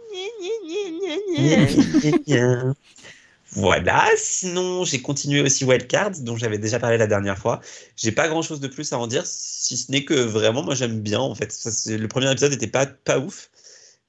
Voilà, 3.52 4.06
sinon 4.18 4.84
j'ai 4.84 5.02
continué 5.02 5.42
aussi 5.42 5.64
Wildcard, 5.64 6.12
dont 6.20 6.36
j'avais 6.36 6.58
déjà 6.58 6.80
parlé 6.80 6.98
la 6.98 7.08
dernière 7.08 7.38
fois. 7.38 7.62
J'ai 7.96 8.12
pas 8.12 8.28
grand 8.28 8.42
chose 8.42 8.60
de 8.60 8.68
plus 8.68 8.92
à 8.92 9.00
en 9.00 9.08
dire, 9.08 9.24
si 9.26 9.78
ce 9.78 9.92
n'est 9.92 10.04
que 10.04 10.14
vraiment, 10.14 10.64
moi 10.64 10.76
j'aime 10.76 11.00
bien 11.00 11.20
en 11.22 11.34
fait. 11.34 11.52
Ça, 11.52 11.70
le 11.96 12.08
premier 12.08 12.30
épisode 12.30 12.54
était 12.54 12.68
pas, 12.68 12.86
pas 12.86 13.20
ouf, 13.20 13.50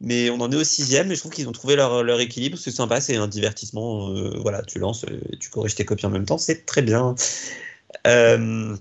mais 0.01 0.31
on 0.31 0.41
en 0.41 0.51
est 0.53 0.57
au 0.57 0.65
sixième 0.65 1.11
et 1.11 1.15
je 1.15 1.21
trouve 1.21 1.33
qu'ils 1.33 1.49
ont 1.49 1.53
trouvé 1.53 1.77
leur, 1.77 2.03
leur 2.05 2.21
équilibre. 2.21 2.57
C'est 2.59 2.71
sympa, 2.71 3.01
c'est 3.01 3.17
un 3.17 3.29
divertissement. 3.29 4.11
euh, 4.11 4.39
voilà, 4.41 4.63
tu 4.63 4.79
lances 4.79 5.05
tu 5.41 5.51
corriges 5.51 5.75
tes 5.75 5.85
copies 5.85 6.07
en 6.07 6.11
même 6.11 6.25
temps, 6.27 6.39
c'est 6.39 6.67
très 6.67 6.83
bien. 6.83 7.15
Euh, 8.07 8.77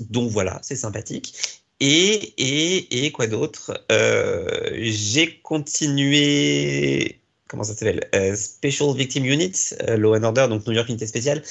donc 0.00 0.30
voilà, 0.30 0.58
c'est 0.62 0.76
sympathique. 0.76 1.34
Et, 1.80 2.34
et, 2.36 3.06
et 3.06 3.12
quoi 3.12 3.26
d'autre? 3.26 3.84
Euh, 3.90 4.70
J'ai 4.82 5.38
continué. 5.40 7.20
Comment 7.48 7.64
ça 7.64 7.74
s'appelle? 7.74 8.08
Special 8.36 8.94
Victim 8.94 9.24
Unit, 9.24 9.74
Law 9.88 10.14
and 10.16 10.22
Order, 10.22 10.46
donc 10.48 10.66
New 10.66 10.72
York 10.72 10.88
Unité 10.88 11.06
Spéciale. 11.06 11.42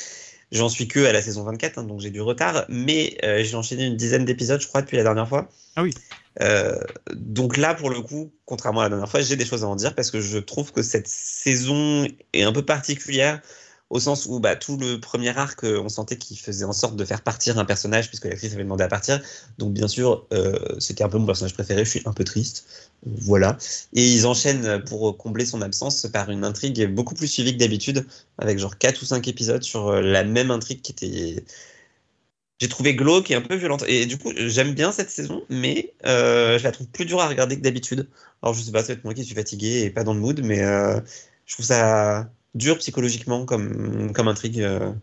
J'en 0.52 0.70
suis 0.70 0.88
que 0.88 1.06
à 1.06 1.12
la 1.14 1.22
saison 1.22 1.44
24, 1.44 1.78
hein, 1.78 1.84
donc 1.84 2.00
j'ai 2.02 2.10
du 2.10 2.22
retard, 2.22 2.66
mais 2.70 3.18
j'ai 3.44 3.56
enchaîné 3.56 3.86
une 3.86 3.98
dizaine 3.98 4.26
d'épisodes, 4.26 4.62
je 4.62 4.68
crois, 4.68 4.82
depuis 4.82 4.98
la 4.98 5.04
dernière 5.04 5.28
fois. 5.28 5.50
Ah 5.76 5.84
oui. 5.84 5.94
Euh, 6.42 6.80
donc 7.14 7.58
là, 7.58 7.74
pour 7.74 7.90
le 7.90 8.02
coup, 8.02 8.32
contrairement 8.46 8.82
à 8.82 8.84
la 8.84 8.90
dernière 8.90 9.10
fois, 9.10 9.22
j'ai 9.22 9.36
des 9.36 9.46
choses 9.46 9.64
à 9.64 9.68
en 9.68 9.76
dire 9.76 9.96
parce 9.96 10.12
que 10.12 10.22
je 10.22 10.38
trouve 10.38 10.72
que 10.72 10.82
cette 10.82 11.08
saison 11.08 12.08
est 12.34 12.44
un 12.44 12.54
peu 12.54 12.64
particulière 12.64 13.42
au 13.90 14.00
sens 14.00 14.28
où 14.28 14.40
bah, 14.40 14.56
tout 14.56 14.78
le 14.78 15.00
premier 15.00 15.36
arc, 15.36 15.64
euh, 15.64 15.82
on 15.84 15.90
sentait 15.90 16.18
qu'il 16.18 16.38
faisait 16.38 16.66
en 16.66 16.74
sorte 16.74 16.96
de 16.96 17.04
faire 17.06 17.22
partir 17.22 17.58
un 17.58 17.66
personnage 17.66 18.08
puisque 18.08 18.26
l'actrice 18.26 18.54
avait 18.54 18.64
demandé 18.64 18.84
à 18.84 18.88
partir. 18.88 19.20
Donc 19.58 19.74
bien 19.74 19.88
sûr, 19.88 20.28
euh, 20.32 20.60
c'était 20.80 21.04
un 21.04 21.10
peu 21.10 21.18
mon 21.18 21.26
personnage 21.26 21.54
préféré, 21.54 21.86
je 21.86 21.90
suis 21.90 22.02
un 22.06 22.14
peu 22.14 22.24
triste. 22.24 22.66
Voilà. 23.06 23.58
Et 23.94 24.06
ils 24.06 24.28
enchaînent 24.28 24.84
pour 24.84 25.18
combler 25.18 25.46
son 25.46 25.62
absence 25.62 26.06
par 26.14 26.30
une 26.30 26.44
intrigue 26.44 26.94
beaucoup 26.94 27.16
plus 27.16 27.28
suivie 27.28 27.54
que 27.54 27.60
d'habitude, 27.60 28.06
avec 28.38 28.60
genre 28.60 28.78
4 28.78 29.02
ou 29.02 29.06
5 29.06 29.28
épisodes 29.28 29.64
sur 29.64 29.92
la 29.94 30.24
même 30.24 30.52
intrigue 30.52 30.82
qui 30.82 30.92
était 30.92 31.44
j'ai 32.60 32.68
trouvé 32.70 32.96
glauque 32.96 33.32
et 33.32 33.36
un 33.36 33.42
peu 33.42 33.56
violente. 33.56 33.84
Et 33.88 34.06
du 34.06 34.18
coup, 34.18 34.32
j'aime 34.36 34.74
bien 34.74 34.92
cette 34.92 35.10
saison, 35.10 35.44
mais 35.50 35.94
euh, 36.06 36.58
je 36.60 36.64
la 36.64 36.72
trouve 36.72 36.88
plus 36.88 37.06
dure 37.06 37.22
à 37.22 37.28
regarder 37.28 37.58
que 37.58 37.62
d'habitude. 37.62 38.10
Alors, 38.42 38.54
je 38.54 38.62
sais 38.62 38.72
pas, 38.72 38.84
c'est 38.84 39.04
moi 39.04 39.14
qui 39.14 39.24
suis 39.26 39.36
fatigué 39.36 39.84
et 39.86 39.90
pas 39.90 40.04
dans 40.04 40.14
le 40.14 40.20
mood, 40.20 40.42
mais 40.44 40.62
euh, 40.64 41.00
je 41.46 41.54
trouve 41.56 41.66
ça 41.66 42.30
dur 42.56 42.78
psychologiquement 42.80 43.46
comme, 43.46 44.12
comme 44.14 44.28
intrigue. 44.28 44.62
euh. 44.62 44.94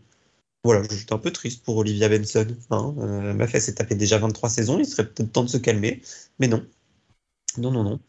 Voilà, 0.64 0.82
j'étais 0.90 1.12
un 1.14 1.18
peu 1.18 1.30
triste 1.32 1.64
pour 1.64 1.76
Olivia 1.78 2.08
Benson. 2.08 2.46
Hein. 2.70 2.94
Euh, 2.98 3.34
ma 3.34 3.46
fesse 3.48 3.66
s'est 3.66 3.74
tapé 3.76 3.94
déjà 3.94 4.18
23 4.18 4.50
saisons, 4.50 4.78
il 4.80 4.86
serait 4.86 5.06
peut-être 5.08 5.32
temps 5.32 5.44
de 5.44 5.48
se 5.50 5.58
calmer, 5.58 6.02
mais 6.40 6.48
non. 6.48 6.66
Non, 7.58 7.70
non, 7.70 7.84
non. 7.84 8.00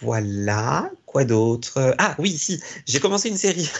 Voilà, 0.00 0.90
quoi 1.06 1.24
d'autre? 1.24 1.94
Ah 1.98 2.16
oui, 2.18 2.36
si, 2.36 2.60
j'ai 2.86 3.00
commencé 3.00 3.28
une 3.28 3.36
série. 3.38 3.70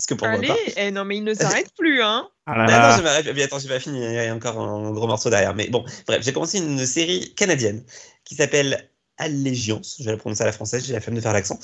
Parce 0.00 0.06
que 0.06 0.14
pourquoi 0.14 0.38
Allez, 0.38 0.48
pas 0.48 0.56
eh, 0.78 0.90
non 0.90 1.04
mais 1.04 1.18
il 1.18 1.24
ne 1.24 1.34
s'arrête 1.34 1.70
plus, 1.76 2.02
hein. 2.02 2.26
Ah 2.46 2.56
là 2.56 2.64
là. 2.64 2.90
non, 2.90 2.96
je 2.96 3.02
m'arrête. 3.02 3.26
Mais 3.34 3.42
attends, 3.42 3.58
j'ai 3.58 3.68
pas 3.68 3.78
fini. 3.78 4.02
Il 4.02 4.14
y 4.14 4.18
a 4.18 4.34
encore 4.34 4.58
un 4.58 4.92
gros 4.92 5.06
morceau 5.06 5.28
derrière. 5.28 5.54
Mais 5.54 5.68
bon, 5.68 5.84
bref, 6.06 6.22
j'ai 6.22 6.32
commencé 6.32 6.56
une 6.56 6.86
série 6.86 7.34
canadienne 7.34 7.84
qui 8.24 8.34
s'appelle 8.34 8.88
Allégiance. 9.18 9.96
Je 9.98 10.04
vais 10.04 10.12
la 10.12 10.16
prononcer 10.16 10.42
à 10.42 10.46
la 10.46 10.52
française. 10.52 10.86
J'ai 10.86 10.94
la 10.94 11.02
flemme 11.02 11.16
de 11.16 11.20
faire 11.20 11.34
l'accent. 11.34 11.58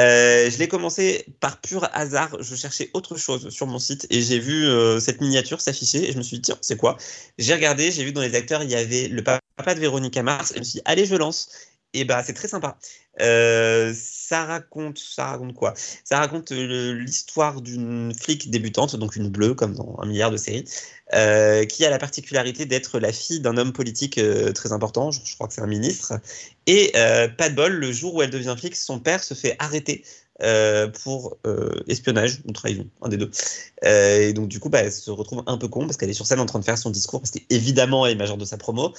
Euh, 0.00 0.50
je 0.50 0.58
l'ai 0.58 0.66
commencé 0.66 1.26
par 1.38 1.60
pur 1.60 1.88
hasard. 1.92 2.36
Je 2.40 2.56
cherchais 2.56 2.90
autre 2.92 3.16
chose 3.16 3.50
sur 3.50 3.68
mon 3.68 3.78
site 3.78 4.08
et 4.10 4.20
j'ai 4.20 4.40
vu 4.40 4.66
euh, 4.66 4.98
cette 4.98 5.20
miniature 5.20 5.60
s'afficher 5.60 6.08
et 6.08 6.12
je 6.12 6.18
me 6.18 6.24
suis 6.24 6.38
dit 6.38 6.42
tiens, 6.42 6.58
c'est 6.62 6.76
quoi? 6.76 6.96
J'ai 7.38 7.54
regardé. 7.54 7.92
J'ai 7.92 8.02
vu 8.02 8.10
dans 8.10 8.20
les 8.20 8.34
acteurs 8.34 8.64
il 8.64 8.70
y 8.70 8.74
avait 8.74 9.06
le 9.06 9.22
papa 9.22 9.40
de 9.76 9.78
Véronica 9.78 10.24
Mars 10.24 10.50
et 10.50 10.54
je 10.54 10.58
me 10.58 10.64
suis 10.64 10.78
dit 10.78 10.82
allez, 10.86 11.06
je 11.06 11.14
lance. 11.14 11.50
Et 11.92 12.04
bah 12.04 12.22
c'est 12.22 12.34
très 12.34 12.48
sympa. 12.48 12.78
Euh, 13.20 13.94
ça 13.96 14.44
raconte, 14.44 14.98
ça 14.98 15.26
raconte 15.26 15.54
quoi? 15.54 15.72
Ça 16.04 16.18
raconte 16.18 16.52
euh, 16.52 16.92
l'histoire 16.92 17.62
d'une 17.62 18.12
flic 18.14 18.50
débutante, 18.50 18.96
donc 18.96 19.16
une 19.16 19.30
bleue 19.30 19.54
comme 19.54 19.74
dans 19.74 19.96
un 20.02 20.06
milliard 20.06 20.30
de 20.30 20.36
séries, 20.36 20.64
euh, 21.14 21.64
qui 21.64 21.84
a 21.86 21.90
la 21.90 21.98
particularité 21.98 22.66
d'être 22.66 22.98
la 22.98 23.12
fille 23.12 23.40
d'un 23.40 23.56
homme 23.56 23.72
politique 23.72 24.20
très 24.54 24.72
important. 24.72 25.10
Je, 25.10 25.20
je 25.24 25.34
crois 25.34 25.48
que 25.48 25.54
c'est 25.54 25.62
un 25.62 25.66
ministre. 25.66 26.14
Et 26.66 26.92
pas 27.38 27.48
de 27.48 27.54
bol, 27.54 27.72
le 27.72 27.92
jour 27.92 28.14
où 28.14 28.22
elle 28.22 28.30
devient 28.30 28.56
flic, 28.58 28.76
son 28.76 28.98
père 29.00 29.24
se 29.24 29.34
fait 29.34 29.56
arrêter 29.58 30.04
euh, 30.42 30.88
pour 30.88 31.38
euh, 31.46 31.82
espionnage 31.88 32.40
ou 32.46 32.52
trahison, 32.52 32.86
un 33.02 33.08
des 33.08 33.16
deux. 33.16 33.30
Euh, 33.84 34.28
et 34.28 34.32
donc, 34.32 34.48
du 34.48 34.60
coup, 34.60 34.68
bah, 34.68 34.80
elle 34.80 34.92
se 34.92 35.10
retrouve 35.10 35.42
un 35.46 35.56
peu 35.56 35.68
con 35.68 35.86
parce 35.86 35.96
qu'elle 35.96 36.10
est 36.10 36.14
sur 36.14 36.26
scène 36.26 36.40
en 36.40 36.46
train 36.46 36.58
de 36.58 36.64
faire 36.64 36.78
son 36.78 36.90
discours 36.90 37.20
parce 37.20 37.30
qu'évidemment, 37.30 38.06
elle 38.06 38.12
est 38.12 38.16
majeure 38.16 38.36
de 38.36 38.44
sa 38.44 38.56
promo. 38.56 38.92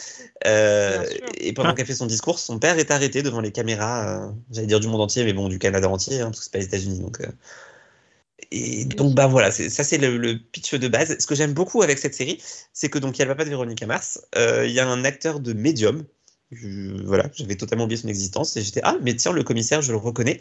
Euh, 0.46 1.06
et 1.38 1.53
pendant 1.53 1.74
qu'elle 1.74 1.86
fait 1.86 1.96
son 1.96 2.08
discours, 2.08 2.39
son 2.39 2.60
père 2.60 2.79
est 2.79 2.91
arrêté 2.91 3.22
devant 3.22 3.41
les 3.41 3.51
caméras, 3.51 4.27
euh, 4.27 4.32
j'allais 4.51 4.67
dire 4.67 4.79
du 4.79 4.88
monde 4.88 5.01
entier, 5.01 5.24
mais 5.24 5.34
bon, 5.34 5.48
du 5.48 5.60
Canada 5.60 5.89
entier, 5.89 6.22
hein, 6.22 6.25
parce 6.25 6.39
que 6.39 6.44
c'est 6.46 6.53
pas 6.53 6.60
les 6.60 6.65
États-Unis. 6.65 7.00
Donc, 7.00 7.22
euh. 7.22 7.27
Et 8.51 8.86
donc, 8.86 9.13
bah 9.13 9.27
voilà, 9.27 9.51
ça 9.51 9.84
c'est 9.84 9.98
le, 9.98 10.17
le 10.17 10.38
pitch 10.38 10.75
de 10.75 10.88
base. 10.88 11.17
Ce 11.20 11.27
que 11.27 11.36
j'aime 11.36 11.53
beaucoup 11.53 11.82
avec 11.82 11.98
cette 11.98 12.13
série, 12.13 12.41
c'est 12.72 12.89
que 12.89 13.00
donc 13.00 13.17
il 13.17 13.20
y 13.20 13.22
a 13.24 13.25
le 13.25 13.32
papa 13.32 13.44
de 13.44 13.50
Véronica 13.50 13.86
Mars, 13.86 14.22
euh, 14.38 14.65
il 14.65 14.72
y 14.74 14.79
a 14.79 14.88
un 14.88 15.03
acteur 15.03 15.39
de 15.39 15.53
médium. 15.53 16.06
Je- 16.51 17.04
voilà, 17.04 17.30
j'avais 17.34 17.56
totalement 17.56 17.84
oublié 17.84 18.00
son 18.01 18.08
existence 18.08 18.56
et 18.56 18.62
j'étais 18.62 18.80
ah 18.84 18.96
mais 19.01 19.16
tiens 19.16 19.34
le 19.34 19.44
commissaire 19.44 19.82
je 19.82 19.92
le 19.92 19.98
reconnais. 19.98 20.39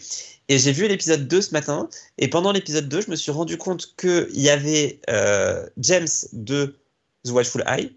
Et 0.48 0.58
j'ai 0.58 0.70
vu 0.72 0.86
l'épisode 0.86 1.26
2 1.26 1.42
ce 1.42 1.50
matin 1.52 1.88
et 2.18 2.28
pendant 2.28 2.52
l'épisode 2.52 2.88
2 2.88 3.00
je 3.00 3.10
me 3.10 3.16
suis 3.16 3.32
rendu 3.32 3.58
compte 3.58 3.94
que 3.96 4.28
il 4.32 4.40
y 4.40 4.48
avait 4.50 5.00
euh, 5.10 5.66
James 5.78 6.06
de 6.32 6.78
The 7.24 7.30
Watchful 7.30 7.64
Eye. 7.66 7.96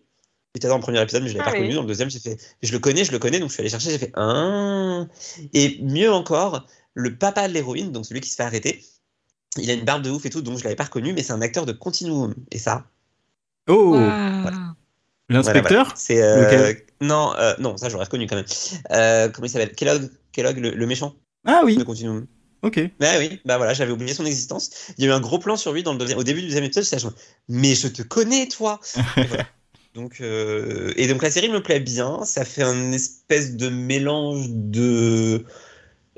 Il 0.56 0.58
était 0.58 0.68
dans 0.68 0.78
le 0.78 0.82
premier 0.82 1.00
épisode 1.02 1.22
mais 1.22 1.30
je 1.30 1.34
l'avais 1.38 1.44
Ah 1.48 1.52
pas 1.52 1.58
oui. 1.58 1.60
reconnu 1.60 1.76
dans 1.76 1.82
le 1.84 1.88
deuxième 1.88 2.10
j'ai 2.10 2.20
fait 2.20 2.38
je 2.64 2.72
le 2.72 2.80
connais 2.80 3.06
je 3.06 3.12
le 3.12 3.20
connais 3.20 3.40
donc 3.40 3.50
je 3.50 3.54
suis 3.54 3.62
allé 3.62 3.70
chercher 3.70 3.92
j'ai 3.92 4.00
fait 4.00 4.12
un. 4.16 5.08
Et 5.54 5.78
mieux 5.84 6.12
encore 6.12 6.66
le 6.96 7.16
papa 7.16 7.48
de 7.48 7.54
l'héroïne 7.54 7.92
donc 7.92 8.08
celui 8.08 8.22
qui 8.22 8.30
se 8.32 8.36
fait 8.36 8.44
arrêter 8.44 8.84
il 9.58 9.70
a 9.70 9.74
une 9.74 9.86
barbe 9.86 10.02
de 10.02 10.10
ouf 10.10 10.26
et 10.26 10.32
tout 10.32 10.42
donc 10.42 10.58
je 10.58 10.64
l'avais 10.64 10.76
pas 10.76 10.86
reconnu 10.86 11.14
mais 11.14 11.22
c'est 11.22 11.34
un 11.34 11.42
acteur 11.44 11.68
de 11.68 11.74
Continuum. 11.74 12.34
Et 12.52 12.58
ça. 12.58 12.86
Oh, 13.68 13.94
l'inspecteur 15.30 15.62
voilà, 15.62 15.84
voilà. 15.84 15.94
C'est 15.96 16.22
euh, 16.24 16.74
non, 17.02 17.34
euh, 17.38 17.54
non, 17.60 17.78
ça 17.78 17.90
j'aurais 17.90 18.06
reconnu 18.06 18.28
quand 18.28 18.36
même. 18.36 18.46
Euh, 18.92 19.30
comment 19.30 19.46
il 19.46 19.50
s'appelle? 19.50 19.74
Kellogg, 19.74 20.10
Kellogg 20.32 20.58
le, 20.58 20.72
le 20.72 20.86
méchant 20.86 21.16
Ah 21.46 21.62
oui, 21.64 21.78
de 21.78 21.84
Continuum. 21.84 22.28
ok. 22.62 22.92
Bah 23.00 23.14
oui, 23.20 23.40
bah 23.46 23.58
voilà, 23.58 23.74
j'avais 23.74 23.92
oublié 23.92 24.14
son 24.14 24.26
existence. 24.26 24.70
Il 24.98 25.04
y 25.04 25.08
a 25.08 25.12
eu 25.12 25.14
un 25.14 25.20
gros 25.22 25.40
plan 25.40 25.56
sur 25.56 25.72
lui 25.74 25.84
dans 25.84 25.94
le 25.94 26.00
deuxième, 26.00 26.20
au 26.20 26.24
début 26.24 26.42
du 26.42 26.48
deuxième 26.48 26.66
épisode. 26.66 27.00
Genre, 27.00 27.14
mais 27.48 27.76
je 27.76 27.88
te 27.88 28.02
connais 28.02 28.48
toi. 28.48 28.80
Et 29.18 29.24
voilà. 29.24 29.46
Donc 29.96 30.22
euh, 30.22 30.94
et 30.98 31.08
donc 31.08 31.24
la 31.24 31.32
série 31.32 31.50
me 31.50 31.64
plaît 31.64 31.80
bien. 31.80 32.24
Ça 32.26 32.46
fait 32.46 32.62
un 32.64 32.92
espèce 32.92 33.56
de 33.56 33.70
mélange 33.70 34.46
de 34.50 35.44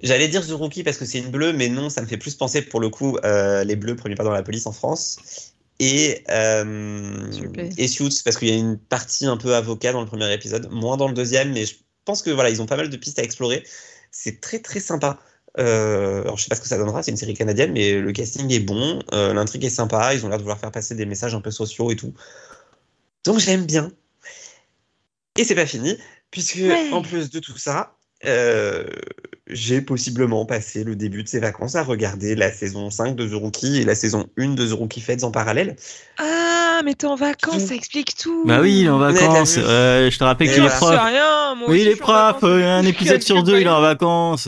J'allais 0.03 0.27
dire 0.27 0.45
The 0.45 0.51
Rookie 0.51 0.83
parce 0.83 0.97
que 0.97 1.05
c'est 1.05 1.19
une 1.19 1.29
bleue, 1.29 1.53
mais 1.53 1.69
non, 1.69 1.89
ça 1.89 2.01
me 2.01 2.07
fait 2.07 2.17
plus 2.17 2.35
penser 2.35 2.63
pour 2.63 2.79
le 2.79 2.89
coup 2.89 3.17
euh, 3.23 3.63
les 3.63 3.75
bleus 3.75 3.95
premiers 3.95 4.15
pas 4.15 4.23
dans 4.23 4.31
la 4.31 4.41
police 4.43 4.65
en 4.65 4.71
France. 4.71 5.50
Et, 5.79 6.23
euh, 6.29 7.31
et 7.77 7.87
Suits 7.87 8.21
parce 8.23 8.37
qu'il 8.37 8.49
y 8.49 8.51
a 8.51 8.55
une 8.55 8.77
partie 8.77 9.25
un 9.25 9.37
peu 9.37 9.55
avocat 9.55 9.93
dans 9.93 10.01
le 10.01 10.07
premier 10.07 10.31
épisode, 10.31 10.69
moins 10.71 10.95
dans 10.97 11.07
le 11.07 11.13
deuxième, 11.13 11.53
mais 11.53 11.65
je 11.65 11.75
pense 12.05 12.21
que 12.21 12.29
voilà, 12.29 12.49
ils 12.49 12.61
ont 12.61 12.67
pas 12.67 12.77
mal 12.77 12.89
de 12.89 12.97
pistes 12.97 13.17
à 13.17 13.23
explorer. 13.23 13.63
C'est 14.11 14.41
très 14.41 14.59
très 14.59 14.79
sympa. 14.79 15.19
Euh, 15.59 16.21
alors 16.21 16.37
je 16.37 16.43
sais 16.43 16.49
pas 16.49 16.55
ce 16.55 16.61
que 16.61 16.67
ça 16.67 16.77
donnera, 16.77 17.03
c'est 17.03 17.11
une 17.11 17.17
série 17.17 17.33
canadienne, 17.33 17.71
mais 17.73 17.99
le 17.99 18.11
casting 18.13 18.49
est 18.51 18.59
bon, 18.61 19.01
euh, 19.13 19.33
l'intrigue 19.33 19.65
est 19.65 19.69
sympa, 19.69 20.13
ils 20.13 20.25
ont 20.25 20.29
l'air 20.29 20.37
de 20.37 20.43
vouloir 20.43 20.59
faire 20.59 20.71
passer 20.71 20.95
des 20.95 21.05
messages 21.05 21.35
un 21.35 21.41
peu 21.41 21.51
sociaux 21.51 21.91
et 21.91 21.95
tout. 21.95 22.13
Donc 23.25 23.39
j'aime 23.39 23.65
bien. 23.65 23.91
Et 25.37 25.43
c'est 25.43 25.55
pas 25.55 25.65
fini, 25.65 25.97
puisque 26.29 26.55
Ouais. 26.57 26.89
en 26.91 27.01
plus 27.01 27.29
de 27.31 27.39
tout 27.39 27.57
ça, 27.57 27.97
euh, 28.25 28.83
j'ai 29.47 29.81
possiblement 29.81 30.45
passé 30.45 30.83
le 30.83 30.95
début 30.95 31.23
de 31.23 31.27
ces 31.27 31.39
vacances 31.39 31.75
à 31.75 31.83
regarder 31.83 32.35
la 32.35 32.51
saison 32.51 32.89
5 32.89 33.15
de 33.15 33.27
The 33.27 33.33
Rookie 33.33 33.77
et 33.81 33.83
la 33.83 33.95
saison 33.95 34.27
1 34.37 34.49
de 34.55 34.65
The 34.67 34.71
Rookie 34.73 35.01
Feds 35.01 35.23
en 35.23 35.31
parallèle. 35.31 35.75
Ah, 36.17 36.81
mais 36.85 36.93
t'es 36.95 37.05
en 37.07 37.15
vacances, 37.15 37.65
ça 37.65 37.75
explique 37.75 38.15
tout. 38.15 38.43
Bah 38.45 38.59
oui, 38.61 38.79
il 38.79 38.85
est 38.85 38.89
en 38.89 38.97
vacances. 38.97 39.55
Euh, 39.57 40.09
je 40.09 40.17
te 40.17 40.23
rappelle 40.23 40.47
qu'il 40.47 40.63
est 40.63 40.67
voilà. 40.67 40.77
Prof. 40.77 40.99
rien, 41.05 41.55
moi 41.55 41.69
Oui, 41.69 41.81
il 41.81 41.87
est 41.89 41.95
prof. 41.95 42.37
euh, 42.43 42.79
Un 42.79 42.83
épisode 42.85 43.21
sur 43.21 43.43
deux, 43.43 43.59
il 43.59 43.67
est 43.67 43.69
en 43.69 43.81
vacances. 43.81 44.47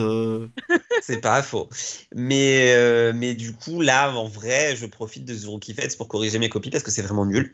C'est 1.01 1.20
pas 1.22 1.42
faux. 1.44 1.68
Mais, 2.15 2.74
euh, 2.75 3.12
mais 3.13 3.34
du 3.34 3.53
coup, 3.53 3.82
là, 3.82 4.12
en 4.15 4.27
vrai, 4.27 4.75
je 4.75 4.86
profite 4.86 5.25
de 5.25 5.36
The 5.36 5.46
Rookie 5.46 5.74
Feds 5.74 5.98
pour 5.98 6.08
corriger 6.08 6.39
mes 6.39 6.50
copies 6.50 6.70
parce 6.70 6.84
que 6.84 6.92
c'est 6.92 7.01
vraiment 7.01 7.25
nul. 7.25 7.53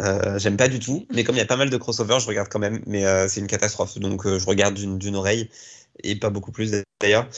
Euh, 0.00 0.38
J'aime 0.38 0.56
pas 0.56 0.68
du 0.68 0.78
tout. 0.78 1.06
Mais 1.14 1.24
comme 1.24 1.36
il 1.36 1.38
y 1.38 1.42
a 1.42 1.46
pas 1.46 1.56
mal 1.56 1.70
de 1.70 1.76
crossovers, 1.76 2.20
je 2.20 2.26
regarde 2.26 2.48
quand 2.48 2.58
même. 2.58 2.82
Mais 2.86 3.04
euh, 3.06 3.28
c'est 3.28 3.40
une 3.40 3.46
catastrophe. 3.46 3.98
Donc, 3.98 4.26
euh, 4.26 4.38
je 4.38 4.46
regarde 4.46 4.74
d'une 4.74 4.98
d'une 4.98 5.16
oreille 5.16 5.50
et 6.02 6.16
pas 6.18 6.30
beaucoup 6.30 6.52
plus 6.52 6.70
d'ailleurs. 7.00 7.28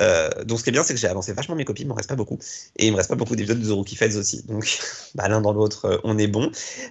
Euh, 0.00 0.30
donc, 0.44 0.58
ce 0.58 0.64
qui 0.64 0.70
est 0.70 0.72
bien, 0.72 0.82
c'est 0.82 0.94
que 0.94 1.00
j'ai 1.00 1.06
avancé 1.06 1.32
vachement 1.32 1.54
mes 1.54 1.64
copies. 1.64 1.82
Il 1.82 1.88
m'en 1.88 1.94
reste 1.94 2.08
pas 2.08 2.16
beaucoup. 2.16 2.38
Et 2.76 2.86
il 2.86 2.92
me 2.92 2.96
reste 2.96 3.08
pas 3.08 3.14
beaucoup 3.14 3.36
d'épisodes 3.36 3.60
de 3.60 3.66
The 3.66 3.72
Rookie 3.72 3.96
Feds 3.96 4.16
aussi. 4.16 4.42
Donc, 4.46 4.78
bah, 5.14 5.28
l'un 5.28 5.40
dans 5.40 5.52
l'autre, 5.52 5.84
euh, 5.86 5.98
on 6.04 6.18
est 6.18 6.26
bon. 6.26 6.50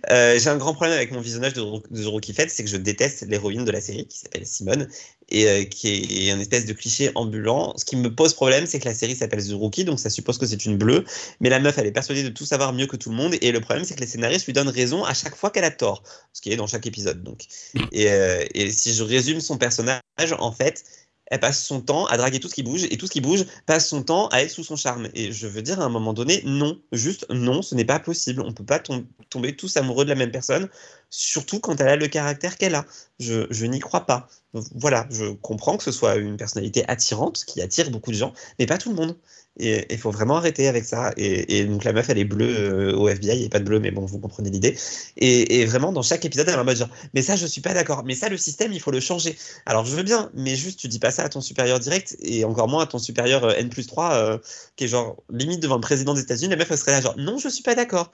Euh, 0.09 0.39
j'ai 0.39 0.49
un 0.49 0.57
grand 0.57 0.73
problème 0.73 0.95
avec 0.95 1.11
mon 1.11 1.21
visionnage 1.21 1.53
de, 1.53 1.61
de 1.61 2.03
The 2.03 2.07
Rookie 2.07 2.33
c'est 2.33 2.63
que 2.63 2.69
je 2.69 2.77
déteste 2.77 3.25
l'héroïne 3.27 3.65
de 3.65 3.71
la 3.71 3.81
série 3.81 4.07
qui 4.07 4.17
s'appelle 4.17 4.45
Simone 4.45 4.87
et 5.29 5.69
qui 5.69 6.27
est 6.27 6.31
un 6.31 6.39
espèce 6.39 6.65
de 6.65 6.73
cliché 6.73 7.11
ambulant. 7.15 7.73
Ce 7.77 7.85
qui 7.85 7.95
me 7.95 8.13
pose 8.13 8.33
problème, 8.33 8.65
c'est 8.65 8.79
que 8.79 8.85
la 8.85 8.93
série 8.93 9.15
s'appelle 9.15 9.45
The 9.45 9.53
Rookie, 9.53 9.85
donc 9.85 9.99
ça 9.99 10.09
suppose 10.09 10.37
que 10.37 10.45
c'est 10.45 10.65
une 10.65 10.77
bleue, 10.77 11.05
mais 11.39 11.49
la 11.49 11.59
meuf, 11.59 11.77
elle 11.77 11.85
est 11.85 11.91
persuadée 11.91 12.23
de 12.23 12.29
tout 12.29 12.45
savoir 12.45 12.73
mieux 12.73 12.85
que 12.85 12.97
tout 12.97 13.09
le 13.09 13.15
monde, 13.15 13.35
et 13.39 13.51
le 13.53 13.61
problème, 13.61 13.85
c'est 13.85 13.95
que 13.95 14.01
les 14.01 14.07
scénaristes 14.07 14.45
lui 14.45 14.53
donnent 14.53 14.67
raison 14.67 15.05
à 15.05 15.13
chaque 15.13 15.35
fois 15.35 15.49
qu'elle 15.49 15.63
a 15.63 15.71
tort, 15.71 16.03
ce 16.33 16.41
qui 16.41 16.51
est 16.51 16.57
dans 16.57 16.67
chaque 16.67 16.85
épisode. 16.85 17.23
Donc. 17.23 17.45
Et 17.93 18.71
si 18.71 18.93
je 18.93 19.03
résume 19.03 19.39
son 19.39 19.57
personnage, 19.57 20.01
en 20.37 20.51
fait, 20.51 20.83
elle 21.31 21.39
passe 21.39 21.63
son 21.65 21.81
temps 21.81 22.05
à 22.07 22.17
draguer 22.17 22.39
tout 22.39 22.49
ce 22.49 22.53
qui 22.55 22.63
bouge, 22.63 22.83
et 22.91 22.97
tout 22.97 23.07
ce 23.07 23.11
qui 23.11 23.21
bouge 23.21 23.45
passe 23.65 23.87
son 23.89 24.03
temps 24.03 24.27
à 24.29 24.41
être 24.43 24.51
sous 24.51 24.63
son 24.63 24.75
charme. 24.75 25.09
Et 25.15 25.31
je 25.31 25.47
veux 25.47 25.63
dire, 25.63 25.81
à 25.81 25.85
un 25.85 25.89
moment 25.89 26.13
donné, 26.13 26.43
non, 26.45 26.79
juste 26.91 27.25
non, 27.31 27.63
ce 27.63 27.73
n'est 27.75 27.85
pas 27.85 27.99
possible. 27.99 28.41
On 28.41 28.53
peut 28.53 28.65
pas 28.65 28.79
tom- 28.79 29.07
tomber 29.29 29.55
tous 29.55 29.77
amoureux 29.77 30.05
de 30.05 30.09
la 30.09 30.15
même 30.15 30.31
personne, 30.31 30.69
surtout 31.09 31.59
quand 31.59 31.79
elle 31.81 31.87
a 31.87 31.95
le 31.95 32.07
caractère 32.07 32.57
qu'elle 32.57 32.75
a. 32.75 32.85
Je, 33.19 33.47
je 33.49 33.65
n'y 33.65 33.79
crois 33.79 34.05
pas. 34.05 34.27
Voilà, 34.53 35.07
je 35.09 35.31
comprends 35.33 35.77
que 35.77 35.83
ce 35.83 35.91
soit 35.91 36.15
une 36.15 36.37
personnalité 36.37 36.83
attirante, 36.89 37.45
qui 37.45 37.61
attire 37.61 37.89
beaucoup 37.91 38.11
de 38.11 38.17
gens, 38.17 38.33
mais 38.59 38.65
pas 38.65 38.77
tout 38.77 38.89
le 38.89 38.95
monde. 38.95 39.17
Et 39.59 39.85
il 39.89 39.97
faut 39.97 40.11
vraiment 40.11 40.37
arrêter 40.37 40.67
avec 40.67 40.85
ça. 40.85 41.11
Et, 41.17 41.65
donc 41.65 41.83
la 41.83 41.93
meuf, 41.93 42.09
elle 42.09 42.17
est 42.17 42.25
bleue 42.25 42.91
euh, 42.91 42.95
au 42.95 43.09
FBI, 43.09 43.43
et 43.43 43.49
pas 43.49 43.59
de 43.59 43.65
bleu, 43.65 43.79
mais 43.79 43.91
bon, 43.91 44.05
vous 44.05 44.19
comprenez 44.19 44.49
l'idée. 44.49 44.77
Et, 45.17 45.59
et 45.59 45.65
vraiment, 45.65 45.91
dans 45.91 46.01
chaque 46.01 46.23
épisode, 46.23 46.47
elle 46.47 46.55
est 46.55 46.57
en 46.57 46.63
mode 46.63 46.77
genre, 46.77 46.89
mais 47.13 47.21
ça, 47.21 47.35
je 47.35 47.45
suis 47.45 47.61
pas 47.61 47.73
d'accord. 47.73 48.03
Mais 48.05 48.15
ça, 48.15 48.29
le 48.29 48.37
système, 48.37 48.71
il 48.71 48.79
faut 48.79 48.91
le 48.91 49.01
changer. 49.01 49.37
Alors, 49.65 49.85
je 49.85 49.95
veux 49.95 50.03
bien, 50.03 50.31
mais 50.33 50.55
juste, 50.55 50.79
tu 50.79 50.87
dis 50.87 50.99
pas 50.99 51.11
ça 51.11 51.23
à 51.23 51.29
ton 51.29 51.41
supérieur 51.41 51.79
direct, 51.79 52.15
et 52.21 52.45
encore 52.45 52.69
moins 52.69 52.83
à 52.83 52.87
ton 52.87 52.97
supérieur 52.97 53.43
euh, 53.43 53.53
N 53.57 53.69
plus 53.69 53.87
3, 53.87 54.13
euh, 54.13 54.37
qui 54.77 54.85
est 54.85 54.87
genre 54.87 55.21
limite 55.29 55.59
devant 55.59 55.75
le 55.75 55.81
président 55.81 56.13
des 56.13 56.21
États-Unis. 56.21 56.49
La 56.49 56.55
meuf, 56.55 56.71
elle 56.71 56.77
serait 56.77 56.91
là, 56.91 57.01
genre, 57.01 57.15
non, 57.17 57.37
je 57.37 57.49
suis 57.49 57.63
pas 57.63 57.75
d'accord. 57.75 58.11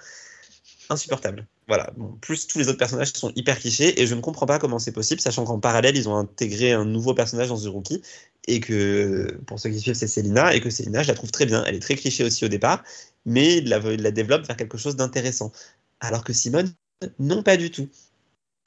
Insupportable. 0.90 1.46
Voilà. 1.68 1.92
Plus 2.22 2.48
tous 2.48 2.60
les 2.60 2.70
autres 2.70 2.78
personnages 2.78 3.12
sont 3.14 3.32
hyper 3.36 3.60
clichés, 3.60 4.02
et 4.02 4.08
je 4.08 4.16
ne 4.16 4.22
comprends 4.22 4.46
pas 4.46 4.60
comment 4.60 4.80
c'est 4.80 4.92
possible, 4.92 5.20
sachant 5.20 5.44
qu'en 5.44 5.60
parallèle, 5.60 5.98
ils 5.98 6.08
ont 6.08 6.16
intégré 6.16 6.72
un 6.72 6.86
nouveau 6.86 7.14
personnage 7.14 7.50
dans 7.50 7.60
The 7.60 7.68
Rookie, 7.68 8.02
et 8.48 8.60
que, 8.60 9.40
pour 9.46 9.60
ceux 9.60 9.70
qui 9.70 9.80
suivent, 9.80 9.96
c'est 9.96 10.08
Célina, 10.08 10.56
et 10.56 10.62
que 10.62 10.70
Célina, 10.70 11.04
je 11.04 11.10
la 11.10 11.14
trouve 11.14 11.32
très 11.32 11.46
bien. 11.46 11.64
Elle 11.66 11.76
est 11.76 11.82
très 11.82 11.96
cliché 11.96 12.24
aussi 12.24 12.46
au 12.46 12.48
départ, 12.48 12.84
mais 13.26 13.58
il 13.58 13.68
la, 13.68 13.80
il 13.92 14.02
la 14.02 14.12
développe 14.12 14.46
vers 14.48 14.56
quelque 14.56 14.78
chose 14.78 14.96
d'intéressant. 14.96 15.52
Alors 16.00 16.24
que 16.24 16.32
Simone, 16.32 16.72
non, 17.20 17.44
pas 17.44 17.58
du 17.58 17.70
tout. 17.72 17.90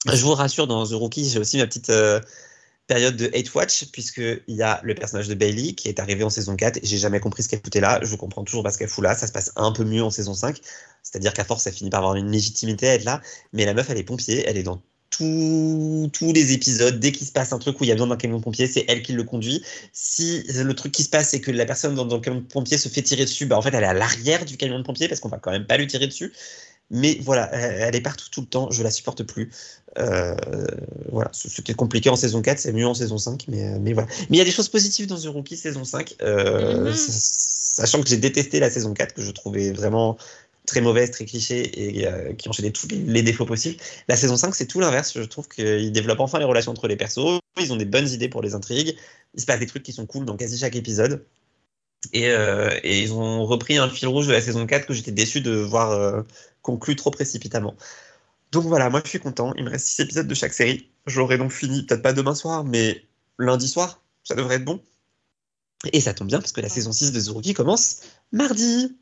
Je 0.07 0.23
vous 0.23 0.35
rassure, 0.35 0.67
dans 0.67 0.87
The 0.87 0.93
Rookie, 0.93 1.29
j'ai 1.29 1.39
aussi 1.39 1.59
ma 1.59 1.67
petite 1.67 1.91
euh, 1.91 2.21
période 2.90 3.14
de 3.14 3.30
hate 3.32 3.54
watch, 3.54 3.85
puisqu'il 3.92 4.42
y 4.49 4.62
a 4.62 4.80
le 4.82 4.97
personnage 4.97 5.28
de 5.28 5.35
Bailey 5.35 5.75
qui 5.75 5.88
est 5.88 6.00
arrivé 6.00 6.25
en 6.25 6.30
saison 6.30 6.56
4, 6.56 6.78
et 6.78 6.80
j'ai 6.82 6.99
jamais 6.99 7.20
compris 7.20 7.44
ce 7.44 7.49
qu'elle 7.49 7.61
foutait 7.64 7.80
là. 7.80 8.00
Je 8.02 8.16
comprends 8.16 8.42
toujours 8.42 8.64
pas 8.64 8.73
ce 8.73 8.78
qu'elle 8.78 8.88
fout 8.88 9.04
là. 9.04 9.14
Ça 9.14 9.28
se 9.28 9.32
passe 9.32 9.52
un 9.54 9.70
peu 9.70 9.85
mieux 9.85 10.02
en 10.02 10.11
saison 10.11 10.35
5. 10.35 10.59
C'est-à-dire 11.04 11.32
qu'à 11.32 11.44
force, 11.44 11.68
elle 11.68 11.73
finit 11.73 11.90
par 11.90 12.00
avoir 12.00 12.16
une 12.16 12.32
légitimité 12.32 12.88
à 12.88 12.94
être 12.94 13.04
là. 13.04 13.20
Mais 13.52 13.64
la 13.64 13.75
meuf, 13.75 13.88
elle 13.90 13.99
est 13.99 14.02
pompier, 14.02 14.44
elle 14.44 14.56
est 14.56 14.64
dans 14.64 14.82
tous 15.11 16.11
tous 16.12 16.32
les 16.32 16.52
épisodes. 16.52 16.99
Dès 16.99 17.12
qu'il 17.12 17.28
se 17.28 17.32
passe 17.32 17.52
un 17.52 17.61
truc 17.61 17.80
où 17.80 17.85
il 17.85 17.87
y 17.87 17.92
a 17.92 17.94
besoin 17.94 18.09
d'un 18.09 18.16
camion 18.16 18.38
de 18.38 18.42
pompier, 18.42 18.66
c'est 18.66 18.85
elle 18.88 19.02
qui 19.02 19.12
le 19.12 19.23
conduit. 19.23 19.62
Si 19.92 20.42
le 20.52 20.75
truc 20.75 20.90
qui 20.90 21.04
se 21.04 21.11
passe, 21.11 21.28
c'est 21.28 21.40
que 21.40 21.52
la 21.52 21.66
personne 21.66 21.94
dans, 21.94 22.04
dans 22.04 22.16
le 22.16 22.23
camion 22.23 22.40
de 22.40 22.47
pompier 22.47 22.76
se 22.76 22.88
fait 22.88 23.02
tirer 23.02 23.25
dessus, 23.25 23.47
bah 23.47 23.56
en 23.56 23.62
fait, 23.62 23.73
elle 23.73 23.85
est 23.85 23.87
à 23.87 23.94
l'arrière 23.94 24.44
du 24.44 24.56
camion 24.56 24.78
de 24.78 24.85
pompier 24.85 25.06
parce 25.06 25.20
qu'on 25.20 25.28
va 25.28 25.38
quand 25.38 25.52
même 25.52 25.66
pas 25.66 25.76
lui 25.76 25.87
tirer 25.87 26.09
dessus. 26.09 26.32
Mais 26.90 27.18
voilà, 27.23 27.52
elle 27.54 27.94
est 27.94 28.00
partout 28.00 28.28
tout 28.30 28.40
le 28.40 28.47
temps, 28.47 28.70
je 28.70 28.82
la 28.82 28.90
supporte 28.90 29.23
plus. 29.23 29.50
Euh, 29.99 30.35
voilà, 31.11 31.30
c'était 31.32 31.75
compliqué 31.75 32.11
en 32.11 32.16
saison 32.16 32.42
4, 32.42 32.59
c'est 32.59 32.73
mieux 32.73 32.87
en 32.87 32.94
saison 32.94 33.18
5, 33.18 33.47
mais, 33.49 33.78
mais 33.78 33.92
voilà. 33.92 34.09
Mais 34.28 34.37
il 34.37 34.38
y 34.38 34.42
a 34.42 34.44
des 34.44 34.50
choses 34.50 34.68
positives 34.68 35.06
dans 35.06 35.18
The 35.18 35.26
Rookie 35.26 35.56
saison 35.56 35.85
5, 35.85 36.16
euh, 36.23 36.90
Mhm. 36.90 36.94
sachant 36.94 38.00
que 38.02 38.09
j'ai 38.09 38.16
détesté 38.16 38.61
la 38.61 38.70
saison 38.70 38.92
4, 38.94 39.14
que 39.14 39.23
je 39.23 39.30
trouvais 39.30 39.73
vraiment 39.73 40.16
très 40.66 40.80
mauvaise, 40.80 41.11
très 41.11 41.25
cliché 41.25 41.99
et 41.99 42.06
euh, 42.06 42.32
qui 42.35 42.49
enchaînait 42.49 42.70
tous 42.70 42.87
les, 42.88 42.99
les 42.99 43.23
défauts 43.23 43.47
possibles. 43.47 43.76
La 44.09 44.16
saison 44.16 44.37
5, 44.37 44.54
c'est 44.54 44.66
tout 44.66 44.78
l'inverse. 44.78 45.12
Je 45.16 45.23
trouve 45.23 45.49
qu'ils 45.49 45.90
développent 45.90 46.20
enfin 46.20 46.38
les 46.38 46.44
relations 46.44 46.70
entre 46.70 46.87
les 46.87 46.97
persos. 46.97 47.40
Ils 47.61 47.73
ont 47.73 47.76
des 47.76 47.85
bonnes 47.87 48.09
idées 48.09 48.28
pour 48.28 48.42
les 48.42 48.54
intrigues. 48.54 48.97
Il 49.35 49.40
se 49.40 49.47
passe 49.47 49.59
des 49.59 49.66
trucs 49.66 49.82
qui 49.82 49.92
sont 49.92 50.06
cool 50.06 50.25
dans 50.26 50.37
quasi 50.37 50.59
chaque 50.59 50.76
épisode. 50.76 51.25
Et, 52.12 52.28
euh, 52.30 52.71
et 52.83 53.02
ils 53.02 53.12
ont 53.12 53.45
repris 53.45 53.76
un 53.78 53.88
fil 53.88 54.09
rouge 54.09 54.26
de 54.26 54.33
la 54.33 54.40
saison 54.40 54.66
4 54.66 54.87
que 54.87 54.95
j'étais 54.95 55.12
déçu 55.12 55.40
de 55.40 55.52
voir 55.52 55.92
euh, 55.92 56.23
conclu 56.62 56.97
trop 56.97 57.11
précipitamment. 57.11 57.75
Donc 58.52 58.64
voilà, 58.64 58.90
moi 58.90 59.00
je 59.04 59.09
suis 59.11 59.21
content. 59.21 59.52
Il 59.57 59.64
me 59.64 59.71
reste 59.71 59.87
6 59.87 60.02
épisodes 60.02 60.26
de 60.26 60.35
chaque 60.35 60.54
série. 60.54 60.88
J'aurai 61.07 61.38
donc 61.38 61.52
fini, 61.52 61.85
peut-être 61.85 62.02
pas 62.02 62.12
demain 62.12 62.35
soir, 62.35 62.64
mais 62.64 63.04
lundi 63.38 63.69
soir. 63.69 64.02
Ça 64.25 64.35
devrait 64.35 64.57
être 64.57 64.64
bon. 64.64 64.80
Et 65.92 66.00
ça 66.00 66.12
tombe 66.12 66.28
bien 66.28 66.40
parce 66.40 66.52
que 66.52 66.61
la 66.61 66.69
saison 66.69 66.92
6 66.92 67.12
de 67.12 67.21
Zuruki 67.21 67.54
commence 67.54 68.02
mardi. 68.33 68.97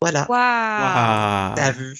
Voilà. 0.00 0.26
Waouh 0.28 0.38
Ah, 0.40 1.52
T'as 1.56 1.72
vu. 1.72 1.98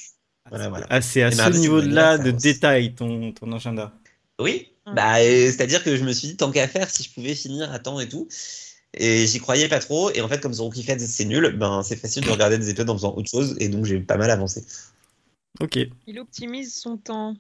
Voilà, 0.48 0.68
voilà. 0.68 0.86
Ah, 0.90 1.00
c'est 1.00 1.22
à 1.22 1.28
Et 1.28 1.32
ce 1.32 1.36
mardi, 1.36 1.60
niveau-là 1.60 2.18
de 2.18 2.30
détail 2.30 2.94
ton, 2.94 3.32
ton 3.32 3.52
agenda. 3.52 3.92
Oui. 4.40 4.68
Mm. 4.86 4.94
Bah, 4.94 5.18
euh, 5.20 5.46
c'est-à-dire 5.46 5.84
que 5.84 5.96
je 5.96 6.02
me 6.02 6.12
suis 6.12 6.28
dit, 6.28 6.36
tant 6.36 6.50
qu'à 6.50 6.66
faire, 6.66 6.90
si 6.90 7.04
je 7.04 7.12
pouvais 7.12 7.34
finir 7.34 7.72
à 7.72 7.78
temps 7.78 8.00
et 8.00 8.08
tout. 8.08 8.26
Et 8.94 9.26
j'y 9.26 9.38
croyais 9.38 9.68
pas 9.68 9.78
trop. 9.78 10.10
Et 10.10 10.20
en 10.20 10.28
fait, 10.28 10.40
comme 10.40 10.52
Zuruki 10.52 10.82
Feds, 10.82 10.98
c'est 11.06 11.24
nul, 11.24 11.56
ben, 11.56 11.82
c'est 11.82 11.96
facile 11.96 12.24
de 12.24 12.30
regarder 12.30 12.58
des 12.58 12.70
épisodes 12.70 12.90
en 12.90 12.96
faisant 12.96 13.14
autre 13.16 13.30
chose. 13.30 13.56
Et 13.60 13.68
donc, 13.68 13.84
j'ai 13.84 14.00
pas 14.00 14.16
mal 14.16 14.30
avancé. 14.30 14.64
Ok. 15.60 15.78
Il 16.06 16.18
optimise 16.18 16.74
son 16.74 16.96
temps. 16.96 17.36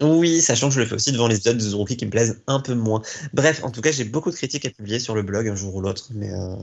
Oui, 0.00 0.40
sachant 0.42 0.68
que 0.68 0.74
je 0.74 0.80
le 0.80 0.86
fais 0.86 0.94
aussi 0.94 1.10
devant 1.10 1.26
les 1.26 1.36
épisodes 1.36 1.56
de 1.56 1.62
Zuruki 1.62 1.96
qui 1.96 2.06
me 2.06 2.10
plaisent 2.10 2.42
un 2.46 2.60
peu 2.60 2.74
moins. 2.74 3.02
Bref, 3.32 3.64
en 3.64 3.70
tout 3.70 3.80
cas, 3.80 3.90
j'ai 3.92 4.04
beaucoup 4.04 4.30
de 4.30 4.36
critiques 4.36 4.66
à 4.66 4.70
publier 4.70 5.00
sur 5.00 5.14
le 5.14 5.22
blog 5.22 5.48
un 5.48 5.56
jour 5.56 5.74
ou 5.74 5.80
l'autre. 5.80 6.08
Mais 6.14 6.30
euh, 6.30 6.56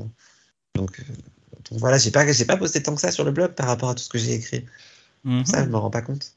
donc, 0.75 0.99
euh, 0.99 1.03
donc 1.69 1.79
voilà, 1.79 1.97
j'ai 1.97 2.11
pas, 2.11 2.31
j'ai 2.31 2.45
pas 2.45 2.57
posté 2.57 2.83
tant 2.83 2.93
que 2.95 3.01
ça 3.01 3.11
sur 3.11 3.23
le 3.23 3.31
blog 3.31 3.53
par 3.53 3.67
rapport 3.67 3.89
à 3.89 3.95
tout 3.95 4.03
ce 4.03 4.09
que 4.09 4.19
j'ai 4.19 4.33
écrit. 4.33 4.65
Mhm. 5.23 5.45
Ça, 5.45 5.63
je 5.63 5.69
me 5.69 5.77
rends 5.77 5.89
pas 5.89 6.01
compte. 6.01 6.35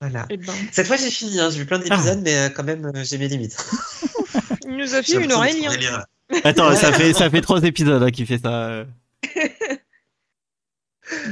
Voilà. 0.00 0.26
Eh 0.30 0.36
ben, 0.36 0.54
Cette 0.72 0.86
fois, 0.86 0.96
j'ai 0.96 1.10
fini. 1.10 1.40
Hein. 1.40 1.50
J'ai 1.50 1.58
vu 1.58 1.66
plein 1.66 1.78
d'épisodes, 1.78 2.20
mais 2.22 2.36
euh, 2.36 2.48
quand 2.50 2.62
même, 2.62 2.86
euh, 2.86 3.04
j'ai 3.04 3.18
mes 3.18 3.28
limites. 3.28 3.56
il 4.64 4.76
nous 4.76 4.94
a 4.94 5.02
fait 5.02 5.14
une 5.22 5.32
oreille. 5.32 5.66
Attends, 6.44 6.74
ça 6.76 6.92
fait, 6.92 7.12
ça 7.12 7.30
fait 7.30 7.40
trois 7.40 7.62
épisodes 7.62 8.02
hein, 8.02 8.10
qui 8.10 8.26
fait 8.26 8.38
ça. 8.38 8.68
euh. 8.68 8.84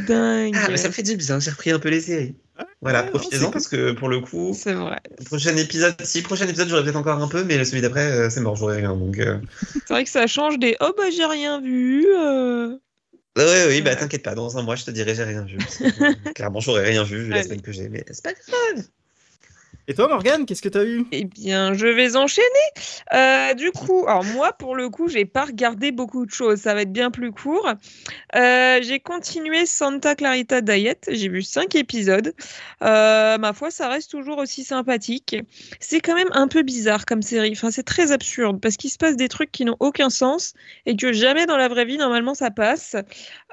Dingue. 0.08 0.54
Ah, 0.58 0.68
mais 0.70 0.76
ça 0.78 0.88
me 0.88 0.92
fait 0.92 1.02
du 1.02 1.16
bien. 1.16 1.38
J'ai 1.38 1.50
repris 1.50 1.70
un 1.70 1.78
peu 1.78 1.90
les 1.90 2.00
séries. 2.00 2.34
Voilà, 2.80 3.02
profitez-en 3.02 3.50
parce 3.50 3.68
que 3.68 3.92
pour 3.92 4.08
le 4.08 4.20
coup, 4.20 4.56
C'est 4.58 4.72
vrai. 4.72 4.98
prochain 5.26 5.54
épisode, 5.56 5.94
si 6.02 6.22
prochain 6.22 6.46
épisode, 6.48 6.68
j'aurai 6.68 6.82
peut-être 6.82 6.96
encore 6.96 7.20
un 7.22 7.28
peu, 7.28 7.44
mais 7.44 7.62
celui 7.64 7.82
d'après, 7.82 8.10
euh, 8.10 8.30
c'est 8.30 8.40
mort, 8.40 8.56
j'aurai 8.56 8.76
rien. 8.78 8.96
Donc, 8.96 9.18
euh... 9.18 9.38
C'est 9.72 9.90
vrai 9.90 10.04
que 10.04 10.10
ça 10.10 10.26
change 10.26 10.58
des 10.58 10.76
oh 10.80 10.92
bah 10.96 11.10
j'ai 11.14 11.26
rien 11.26 11.60
vu. 11.60 12.06
euh. 12.16 12.78
oui, 13.36 13.44
oui, 13.68 13.82
bah 13.82 13.94
t'inquiète 13.96 14.22
pas, 14.22 14.34
dans 14.34 14.56
un 14.56 14.62
mois, 14.62 14.76
je 14.76 14.84
te 14.86 14.90
dirai 14.90 15.14
j'ai 15.14 15.25
rien 15.25 15.42
vu. 15.42 15.58
parce 15.58 15.76
que, 15.76 15.84
euh, 16.04 16.14
clairement, 16.34 16.60
j'aurais 16.60 16.84
rien 16.88 17.02
vu 17.02 17.25
vu 17.25 17.28
la 17.30 17.42
semaine 17.42 17.60
que 17.60 17.72
j'ai, 17.72 17.90
mais 17.90 18.02
c'est 18.10 18.25
pas 18.25 18.32
grave. 18.32 18.84
Et 19.88 19.95
toi, 19.95 20.09
Morgane, 20.09 20.47
qu'est-ce 20.47 20.62
que 20.62 20.69
t'as 20.69 20.85
eu? 20.85 21.07
Eh 21.12 21.25
bien, 21.25 21.73
je 21.73 21.87
vais 21.87 22.16
enchaîner. 22.16 22.47
Euh, 23.12 23.55
du 23.55 23.71
coup, 23.71 24.05
alors 24.09 24.25
moi, 24.25 24.52
pour 24.52 24.75
le 24.75 24.90
coup, 24.90 25.09
j'ai 25.09 25.25
pas 25.25 25.45
regardé 25.45 25.93
beaucoup 25.93 26.26
de 26.26 26.31
choses. 26.33 26.62
Ça 26.62 26.75
va 26.75 26.83
être 26.83 26.93
bien 26.93 27.12
plus 27.12 27.31
court. 27.31 27.73
Euh, 28.35 28.81
j'ai 28.83 28.99
continué 28.99 29.64
Santa 29.64 30.16
Clarita 30.16 30.61
Diet. 30.61 31.09
J'ai 31.09 31.28
vu 31.28 31.43
cinq 31.43 31.76
épisodes. 31.76 32.35
Euh, 32.83 33.38
ma 33.38 33.52
foi, 33.52 33.71
ça 33.71 33.88
reste 33.88 34.11
toujours 34.11 34.38
aussi 34.38 34.64
sympathique. 34.64 35.37
C'est 35.78 36.00
quand 36.00 36.16
même 36.16 36.31
un 36.33 36.49
peu 36.49 36.62
bizarre 36.62 37.07
comme 37.07 37.23
série. 37.23 37.52
Enfin, 37.52 37.71
c'est 37.71 37.85
très 37.85 38.11
absurde 38.11 38.61
parce 38.61 38.76
qu'il 38.76 38.90
se 38.90 38.99
passe 38.99 39.16
des 39.16 39.28
trucs 39.28 39.52
qui 39.52 39.64
n'ont 39.64 39.76
aucun 39.78 40.11
sens 40.11 40.55
et 40.87 40.97
que 40.97 41.12
jamais 41.12 41.47
dans 41.47 41.57
la 41.57 41.69
vraie 41.69 41.85
vie, 41.85 41.97
normalement, 41.97 42.35
ça 42.35 42.50
passe. 42.50 42.97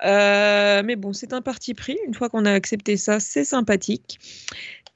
Mais 0.03 0.95
bon, 0.95 1.13
c'est 1.13 1.31
un 1.31 1.43
parti 1.43 1.75
pris. 1.75 1.99
Une 2.07 2.15
fois 2.15 2.29
qu'on 2.29 2.45
a 2.45 2.51
accepté 2.51 2.97
ça, 2.97 3.19
c'est 3.19 3.45
sympathique. 3.45 4.17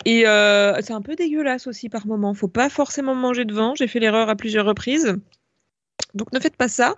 Et 0.07 0.25
euh, 0.25 0.79
c'est 0.81 0.93
un 0.93 1.01
peu 1.01 1.17
dégueulasse 1.17 1.67
aussi 1.67 1.89
par 1.89 2.07
moment. 2.07 2.33
Faut 2.33 2.47
pas 2.47 2.69
forcément 2.69 3.13
manger 3.13 3.43
devant. 3.43 3.75
J'ai 3.75 3.87
fait 3.87 3.99
l'erreur 3.99 4.29
à 4.29 4.37
plusieurs 4.37 4.65
reprises. 4.65 5.17
Donc 6.13 6.31
ne 6.31 6.39
faites 6.39 6.55
pas 6.55 6.69
ça. 6.69 6.95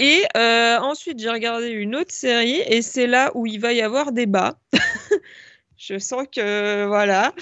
Et 0.00 0.22
euh, 0.36 0.76
ensuite, 0.76 1.18
j'ai 1.18 1.30
regardé 1.30 1.68
une 1.68 1.96
autre 1.96 2.12
série 2.12 2.60
et 2.66 2.82
c'est 2.82 3.06
là 3.06 3.32
où 3.34 3.46
il 3.46 3.58
va 3.58 3.72
y 3.72 3.80
avoir 3.80 4.12
débat. 4.12 4.58
Je 5.78 5.98
sens 5.98 6.26
que 6.30 6.84
voilà. 6.84 7.32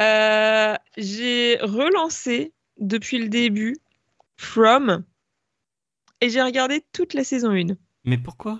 Euh, 0.00 0.74
j'ai 0.96 1.58
relancé 1.60 2.54
depuis 2.78 3.18
le 3.18 3.28
début 3.28 3.76
From 4.38 5.04
et 6.22 6.30
j'ai 6.30 6.40
regardé 6.40 6.82
toute 6.92 7.12
la 7.12 7.24
saison 7.24 7.50
1. 7.50 7.76
Mais 8.04 8.16
pourquoi? 8.16 8.58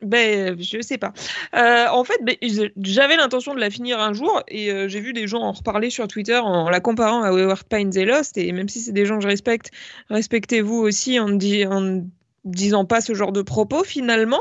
Ben, 0.00 0.56
je 0.60 0.80
sais 0.80 0.98
pas. 0.98 1.12
Euh, 1.54 1.88
en 1.88 2.04
fait, 2.04 2.18
ben, 2.22 2.36
j'avais 2.76 3.16
l'intention 3.16 3.54
de 3.54 3.60
la 3.60 3.68
finir 3.68 3.98
un 3.98 4.12
jour 4.12 4.42
et 4.46 4.70
euh, 4.70 4.88
j'ai 4.88 5.00
vu 5.00 5.12
des 5.12 5.26
gens 5.26 5.40
en 5.40 5.50
reparler 5.50 5.90
sur 5.90 6.06
Twitter 6.06 6.36
en 6.36 6.70
la 6.70 6.78
comparant 6.78 7.22
à 7.22 7.32
Wayward 7.32 7.64
Pines 7.64 7.96
et 7.96 8.04
Lost. 8.04 8.38
Et 8.38 8.52
même 8.52 8.68
si 8.68 8.78
c'est 8.80 8.92
des 8.92 9.06
gens 9.06 9.16
que 9.16 9.22
je 9.22 9.28
respecte, 9.28 9.72
respectez-vous 10.08 10.76
aussi 10.76 11.18
en 11.18 11.28
ne 11.28 12.02
disant 12.44 12.84
pas 12.84 13.00
ce 13.00 13.14
genre 13.14 13.32
de 13.32 13.42
propos 13.42 13.82
finalement. 13.82 14.40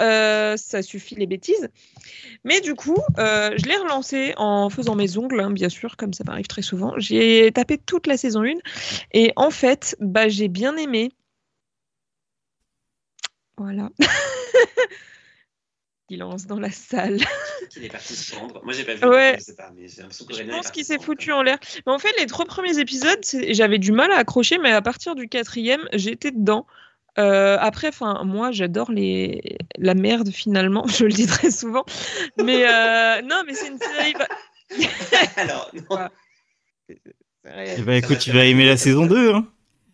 Euh, 0.00 0.56
ça 0.56 0.82
suffit 0.82 1.14
les 1.14 1.28
bêtises. 1.28 1.68
Mais 2.42 2.60
du 2.60 2.74
coup, 2.74 2.98
je 3.16 3.68
l'ai 3.68 3.76
relancé 3.76 4.34
en 4.38 4.70
faisant 4.70 4.96
mes 4.96 5.16
ongles, 5.16 5.38
hein, 5.38 5.52
bien 5.52 5.68
sûr, 5.68 5.96
comme 5.96 6.12
ça 6.12 6.24
m'arrive 6.24 6.48
très 6.48 6.62
souvent. 6.62 6.94
J'ai 6.96 7.52
tapé 7.52 7.78
toute 7.78 8.08
la 8.08 8.16
saison 8.16 8.42
1 8.42 8.54
et 9.12 9.32
en 9.36 9.50
fait, 9.50 9.96
bah, 10.00 10.28
j'ai 10.28 10.48
bien 10.48 10.76
aimé. 10.76 11.12
Voilà. 13.56 13.90
Silence 16.10 16.46
dans 16.46 16.58
la 16.60 16.70
salle. 16.70 17.18
Qu'il 17.70 17.84
est 17.84 17.88
parti 17.88 18.14
se 18.14 18.34
prendre. 18.34 18.62
Moi, 18.62 18.74
j'ai 18.74 18.84
pas 18.84 18.94
vu, 18.94 19.06
Ouais. 19.06 19.36
je 19.38 19.44
sais 19.44 19.56
pas, 19.56 19.70
mais 19.74 19.86
que 19.86 20.34
Je 20.34 20.42
pense 20.50 20.70
qu'il 20.70 20.84
se 20.84 20.92
s'est 20.92 20.98
foutu 20.98 21.32
en 21.32 21.42
l'air. 21.42 21.58
Mais 21.86 21.92
en 21.92 21.98
fait, 21.98 22.12
les 22.18 22.26
trois 22.26 22.44
premiers 22.44 22.78
épisodes, 22.78 23.18
c'est- 23.22 23.54
j'avais 23.54 23.78
du 23.78 23.90
mal 23.90 24.12
à 24.12 24.16
accrocher, 24.18 24.58
mais 24.58 24.70
à 24.70 24.82
partir 24.82 25.14
du 25.14 25.28
quatrième, 25.28 25.88
j'étais 25.94 26.30
dedans. 26.30 26.66
Euh, 27.18 27.56
après, 27.60 27.88
enfin, 27.88 28.22
moi, 28.24 28.50
j'adore 28.52 28.90
les 28.92 29.56
la 29.78 29.94
merde 29.94 30.30
finalement. 30.30 30.84
Je 30.88 31.04
le 31.06 31.12
dis 31.12 31.26
très 31.26 31.50
souvent. 31.50 31.84
Mais 32.42 32.66
euh, 32.68 33.22
non, 33.22 33.42
mais 33.46 33.54
c'est 33.54 33.68
une 33.68 33.78
série. 33.78 34.12
bah, 34.18 34.28
Alors, 35.36 35.70
non. 35.74 36.08
Ben 37.54 37.90
écoute, 37.94 38.18
tu 38.18 38.30
vas 38.32 38.44
aimer 38.44 38.66
la 38.66 38.76
saison 38.76 39.06
2. 39.06 39.32
Hein. 39.34 39.46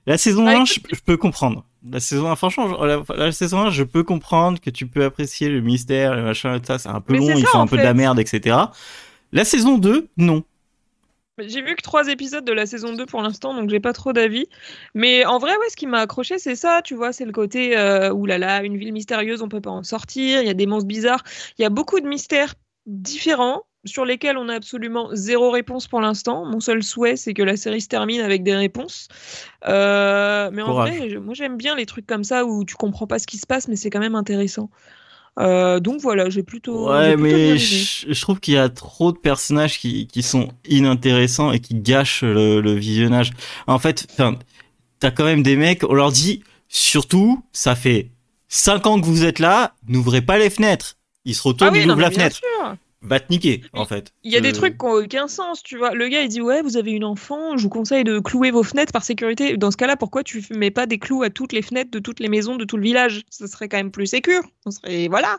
La 0.07 0.19
saison 0.19 0.45
Bah, 0.45 0.59
1, 0.61 0.65
je, 0.65 0.75
je 0.93 1.01
peux 1.01 1.17
comprendre. 1.17 1.65
La 1.89 2.01
saison 2.01 2.31
1, 2.31 2.37
franchement, 2.37 2.85
la, 2.85 3.03
la 3.17 3.33
saison 3.33 3.61
1, 3.61 3.71
je 3.71 3.83
peux 3.85 4.03
comprendre 4.03 4.61
que 4.61 4.71
tu 4.71 4.87
peux 4.87 5.05
apprécier 5.05 5.49
le 5.49 5.61
mystère, 5.61 6.15
le 6.15 6.23
machin 6.23 6.59
et 6.59 6.65
ça. 6.65 6.79
C'est 6.79 6.89
un 6.89 7.01
peu 7.01 7.15
Mais 7.15 7.21
long, 7.21 7.37
ils 7.37 7.47
font 7.47 7.61
un 7.61 7.67
peu 7.67 7.79
de 7.79 7.83
la 7.83 7.95
merde, 7.95 8.19
etc. 8.19 8.57
La 9.33 9.45
saison 9.45 9.79
2, 9.79 10.09
non. 10.17 10.45
J'ai 11.39 11.63
vu 11.63 11.75
que 11.75 11.83
trois 11.83 12.09
épisodes 12.09 12.45
de 12.45 12.53
la 12.53 12.67
saison 12.67 12.93
2 12.93 13.07
pour 13.07 13.23
l'instant, 13.23 13.55
donc 13.55 13.71
j'ai 13.71 13.81
pas 13.81 13.93
trop 13.93 14.13
d'avis. 14.13 14.47
Mais 14.95 15.25
en 15.25 15.39
vrai, 15.39 15.53
ouais, 15.53 15.71
ce 15.71 15.77
qui 15.77 15.87
m'a 15.87 16.01
accroché, 16.01 16.39
c'est 16.39 16.57
ça, 16.57 16.83
tu 16.85 16.95
vois, 16.95 17.13
c'est 17.13 17.25
le 17.25 17.33
côté 17.33 17.79
euh, 17.79 18.13
oulala, 18.13 18.63
une 18.63 18.77
ville 18.77 18.93
mystérieuse, 18.93 19.41
on 19.41 19.49
peut 19.49 19.61
pas 19.61 19.71
en 19.71 19.83
sortir, 19.83 20.43
il 20.43 20.47
y 20.47 20.51
a 20.51 20.55
des 20.55 20.67
monstres 20.67 20.89
bizarres, 20.89 21.25
il 21.59 21.63
y 21.63 21.65
a 21.65 21.71
beaucoup 21.71 22.01
de 22.01 22.07
mystères 22.07 22.55
différents 22.87 23.63
sur 23.85 24.05
lesquels 24.05 24.37
on 24.37 24.49
a 24.49 24.55
absolument 24.55 25.09
zéro 25.13 25.51
réponse 25.51 25.89
pour 25.89 26.01
l'instant. 26.01 26.45
Mon 26.45 26.61
seul 26.61 26.83
souhait, 26.83 27.17
c'est 27.17 27.35
que 27.35 27.43
la 27.43 27.57
série 27.57 27.81
se 27.81 27.89
termine 27.89 28.21
avec 28.21 28.43
des 28.43 28.55
réponses. 28.55 29.09
Euh, 29.67 30.51
mais 30.53 30.63
en 30.63 30.67
Courage. 30.67 30.99
vrai, 30.99 31.17
moi 31.19 31.35
j'aime 31.35 31.57
bien 31.57 31.75
les 31.77 31.87
trucs 31.87 32.07
comme 32.07 32.25
ça 32.25 32.45
où 32.45 32.65
tu 32.65 32.75
comprends 32.77 33.07
pas 33.07 33.19
ce 33.19 33.27
qui 33.27 33.39
se 33.39 33.47
passe, 33.47 33.69
mais 33.69 33.77
c'est 33.77 33.91
quand 33.91 34.01
même 34.01 34.15
intéressant. 34.15 34.71
Euh, 35.39 35.81
donc 35.81 36.01
voilà, 36.01 36.29
j'ai 36.29 36.43
plutôt. 36.43 36.91
Ouais, 36.91 37.15
plutôt 37.17 37.23
mais 37.23 37.57
je, 37.57 38.13
je 38.13 38.21
trouve 38.21 38.41
qu'il 38.41 38.55
y 38.55 38.59
a 38.59 38.69
trop 38.69 39.13
de 39.13 39.19
personnages 39.19 39.79
qui, 39.79 40.07
qui 40.09 40.23
sont 40.23 40.49
inintéressants 40.69 41.53
et 41.53 41.61
qui 41.61 41.75
gâchent 41.75 42.23
le, 42.23 42.61
le 42.61 42.73
visionnage. 42.75 43.31
En 43.67 43.79
fait, 43.79 44.07
enfin, 44.13 44.37
t'as 44.99 45.11
quand 45.11 45.25
même 45.25 45.43
des 45.43 45.57
mecs, 45.57 45.85
on 45.89 45.95
leur 45.95 46.13
dit, 46.13 46.43
surtout, 46.69 47.43
ça 47.53 47.75
fait 47.77 48.11
5 48.49 48.87
ans 48.87 49.01
que 49.01 49.07
vous 49.07 49.25
êtes 49.25 49.39
là, 49.39 49.75
n'ouvrez 49.89 50.21
pas 50.21 50.37
les 50.39 50.51
fenêtres. 50.51 50.97
Ils 51.25 51.35
se 51.35 51.43
retournent, 51.43 51.71
Ah 51.71 51.73
oui, 51.73 51.83
ils 51.85 51.87
non, 51.87 51.95
ouvrent 51.95 52.03
la 52.03 52.11
fenêtre. 52.11 52.37
sûr. 52.37 52.77
Va 53.03 53.19
te 53.19 53.33
niquer, 53.33 53.63
en 53.73 53.87
fait. 53.87 54.13
Il 54.25 54.33
y 54.33 54.37
a 54.37 54.41
des 54.41 54.51
Euh, 54.51 54.53
trucs 54.53 54.77
qui 54.79 54.85
n'ont 54.85 54.93
aucun 54.93 55.27
sens, 55.27 55.63
tu 55.63 55.79
vois. 55.79 55.95
Le 55.95 56.09
gars, 56.09 56.21
il 56.23 56.29
dit 56.29 56.43
Ouais, 56.43 56.61
vous 56.61 56.77
avez 56.77 56.91
une 56.93 57.05
enfant, 57.05 57.57
je 57.57 57.63
vous 57.63 57.71
conseille 57.71 58.05
de 58.05 58.19
clouer 58.19 58.51
vos 58.51 58.63
fenêtres 58.63 58.93
par 58.93 59.05
sécurité. 59.05 59.57
Dans 59.57 59.71
ce 59.71 59.79
cas-là, 59.79 59.97
pourquoi 59.97 60.23
tu 60.23 60.45
mets 60.51 60.71
pas 60.71 60.87
des 60.87 60.99
clous 60.99 61.23
à 61.23 61.31
toutes 61.31 61.53
les 61.53 61.63
fenêtres 61.63 61.91
de 61.91 61.99
toutes 61.99 62.21
les 62.21 62.29
maisons 62.29 62.57
de 62.57 62.65
tout 62.65 62.77
le 62.77 62.83
village? 62.83 63.23
Ça 63.31 63.47
serait 63.47 63.69
quand 63.71 63.79
même 63.79 63.91
plus 63.91 64.07
sécure. 64.07 64.43
On 64.67 64.71
serait. 64.71 65.09
Voilà. 65.09 65.39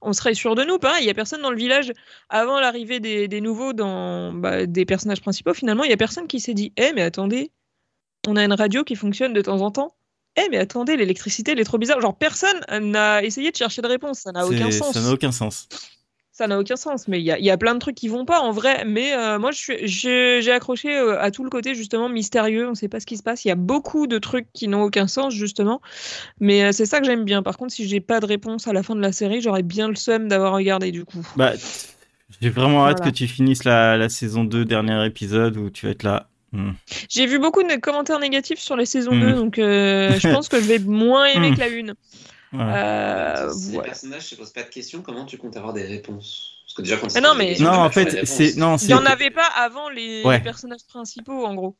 On 0.00 0.12
serait 0.12 0.34
sûr 0.34 0.54
de 0.54 0.62
nous. 0.62 0.78
Pareil, 0.78 1.02
il 1.02 1.06
y 1.08 1.10
a 1.10 1.14
personne 1.14 1.42
dans 1.42 1.50
le 1.50 1.56
village 1.56 1.92
avant 2.28 2.60
l'arrivée 2.60 3.00
des, 3.00 3.26
des 3.26 3.40
nouveaux, 3.40 3.72
dans 3.72 4.32
bah, 4.32 4.64
des 4.64 4.84
personnages 4.84 5.20
principaux. 5.20 5.54
Finalement, 5.54 5.82
il 5.82 5.90
y 5.90 5.92
a 5.92 5.96
personne 5.96 6.28
qui 6.28 6.38
s'est 6.38 6.54
dit 6.54 6.72
Eh, 6.76 6.92
mais 6.94 7.02
attendez, 7.02 7.50
on 8.28 8.36
a 8.36 8.44
une 8.44 8.52
radio 8.52 8.84
qui 8.84 8.94
fonctionne 8.94 9.32
de 9.32 9.42
temps 9.42 9.60
en 9.60 9.72
temps. 9.72 9.96
Eh, 10.36 10.48
mais 10.50 10.58
attendez, 10.58 10.96
l'électricité, 10.96 11.50
elle 11.50 11.58
est 11.60 11.64
trop 11.64 11.78
bizarre. 11.78 12.00
Genre, 12.00 12.16
personne 12.16 12.60
n'a 12.70 13.24
essayé 13.24 13.50
de 13.50 13.56
chercher 13.56 13.82
de 13.82 13.88
réponse. 13.88 14.20
Ça 14.20 14.30
n'a 14.30 14.46
aucun 14.46 14.70
sens 14.70 14.92
Ça 14.92 15.00
n'a 15.00 15.10
aucun 15.10 15.32
sens. 15.32 15.66
Ça 16.36 16.46
n'a 16.46 16.58
aucun 16.58 16.76
sens. 16.76 17.08
Mais 17.08 17.18
il 17.18 17.24
y 17.24 17.30
a, 17.32 17.38
il 17.38 17.44
y 17.44 17.50
a 17.50 17.56
plein 17.56 17.72
de 17.74 17.78
trucs 17.78 17.94
qui 17.94 18.08
vont 18.08 18.24
pas 18.26 18.40
en 18.40 18.50
vrai. 18.52 18.84
Mais 18.86 19.14
euh, 19.14 19.38
moi, 19.38 19.50
j'ai 19.52 20.52
accroché 20.52 20.94
euh, 20.94 21.18
à 21.20 21.30
tout 21.30 21.44
le 21.44 21.50
côté 21.50 21.74
justement 21.74 22.08
mystérieux. 22.08 22.68
On 22.68 22.74
sait 22.74 22.88
pas 22.88 23.00
ce 23.00 23.06
qui 23.06 23.16
se 23.16 23.22
passe. 23.22 23.44
Il 23.44 23.48
y 23.48 23.50
a 23.50 23.54
beaucoup 23.56 24.06
de 24.06 24.18
trucs 24.18 24.46
qui 24.52 24.68
n'ont 24.68 24.82
aucun 24.82 25.06
sens 25.06 25.32
justement. 25.34 25.80
Mais 26.40 26.62
euh, 26.64 26.72
c'est 26.72 26.84
ça 26.86 27.00
que 27.00 27.06
j'aime 27.06 27.24
bien. 27.24 27.42
Par 27.42 27.56
contre, 27.56 27.72
si 27.72 27.88
j'ai 27.88 28.00
pas 28.00 28.20
de 28.20 28.26
réponse 28.26 28.68
à 28.68 28.72
la 28.74 28.82
fin 28.82 28.94
de 28.94 29.00
la 29.00 29.12
série, 29.12 29.40
j'aurais 29.40 29.62
bien 29.62 29.88
le 29.88 29.94
seum 29.96 30.28
d'avoir 30.28 30.52
regardé 30.52 30.92
du 30.92 31.04
coup. 31.06 31.26
Bah, 31.36 31.52
j'ai 32.42 32.50
vraiment 32.50 32.86
hâte 32.86 32.98
Voilà. 32.98 33.12
que 33.12 33.16
tu 33.16 33.26
finisses 33.28 33.64
la, 33.64 33.96
la 33.96 34.08
saison 34.08 34.44
2, 34.44 34.64
dernier 34.66 35.06
épisode, 35.06 35.56
où 35.56 35.70
tu 35.70 35.86
vas 35.86 35.92
être 35.92 36.02
là. 36.02 36.28
Hmm. 36.52 36.72
J'ai 37.08 37.26
vu 37.26 37.38
beaucoup 37.38 37.62
de 37.62 37.74
commentaires 37.76 38.18
négatifs 38.20 38.58
sur 38.60 38.76
les 38.76 38.84
saisons 38.86 39.14
Mm. 39.14 39.20
2, 39.20 39.32
donc 39.32 39.58
euh, 39.58 40.12
je 40.18 40.28
pense 40.32 40.48
que 40.48 40.60
je 40.60 40.66
vais 40.66 40.78
moins 40.78 41.26
aimer 41.26 41.50
Mm. 41.50 41.54
que 41.54 41.60
la 41.60 41.68
une. 41.68 41.94
Voilà. 42.52 43.46
Euh, 43.46 43.52
si 43.52 43.66
les 43.66 43.72
voilà. 43.74 43.88
personnages 43.88 44.32
ne 44.32 44.36
posent 44.36 44.52
pas 44.52 44.62
de 44.62 44.68
questions, 44.68 45.02
comment 45.02 45.24
tu 45.26 45.36
comptes 45.38 45.56
avoir 45.56 45.72
des 45.72 45.84
réponses? 45.84 46.52
Parce 46.66 46.74
que 46.74 46.82
déjà, 46.82 46.96
quand 46.96 47.12
Mais 47.14 47.20
non, 47.20 47.34
mais- 47.34 47.56
Non, 47.60 47.70
en 47.70 47.90
fait, 47.90 48.24
c'est 48.26 48.56
non, 48.56 48.76
Il 48.76 48.86
n'y 48.88 48.94
en 48.94 49.04
avait 49.06 49.30
pas 49.30 49.46
avant 49.56 49.88
les, 49.88 50.22
Ouais. 50.24 50.38
les 50.38 50.44
personnages 50.44 50.84
principaux 50.88 51.44
en 51.44 51.54
gros. 51.54 51.76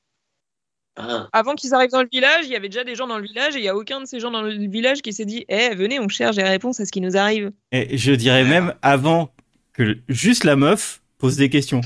Ah, 0.98 1.28
Avant 1.32 1.54
qu'ils 1.54 1.74
arrivent 1.74 1.90
dans 1.90 2.00
le 2.02 2.08
village, 2.10 2.46
il 2.46 2.50
y 2.52 2.56
avait 2.56 2.70
déjà 2.70 2.82
des 2.82 2.94
gens 2.94 3.06
dans 3.06 3.18
le 3.18 3.24
village 3.24 3.54
et 3.54 3.58
il 3.58 3.62
n'y 3.62 3.68
a 3.68 3.76
aucun 3.76 4.00
de 4.00 4.06
ces 4.06 4.18
gens 4.18 4.30
dans 4.30 4.40
le 4.40 4.52
village 4.68 5.02
qui 5.02 5.12
s'est 5.12 5.26
dit 5.26 5.44
Eh, 5.48 5.74
venez, 5.74 6.00
on 6.00 6.08
cherche 6.08 6.36
des 6.36 6.42
réponses 6.42 6.80
à 6.80 6.86
ce 6.86 6.92
qui 6.92 7.02
nous 7.02 7.16
arrive. 7.18 7.52
Et 7.70 7.98
je 7.98 8.12
dirais 8.12 8.44
même 8.44 8.72
avant 8.80 9.30
que 9.74 9.98
juste 10.08 10.44
la 10.44 10.56
meuf 10.56 11.02
pose 11.18 11.36
des 11.36 11.50
questions. 11.50 11.82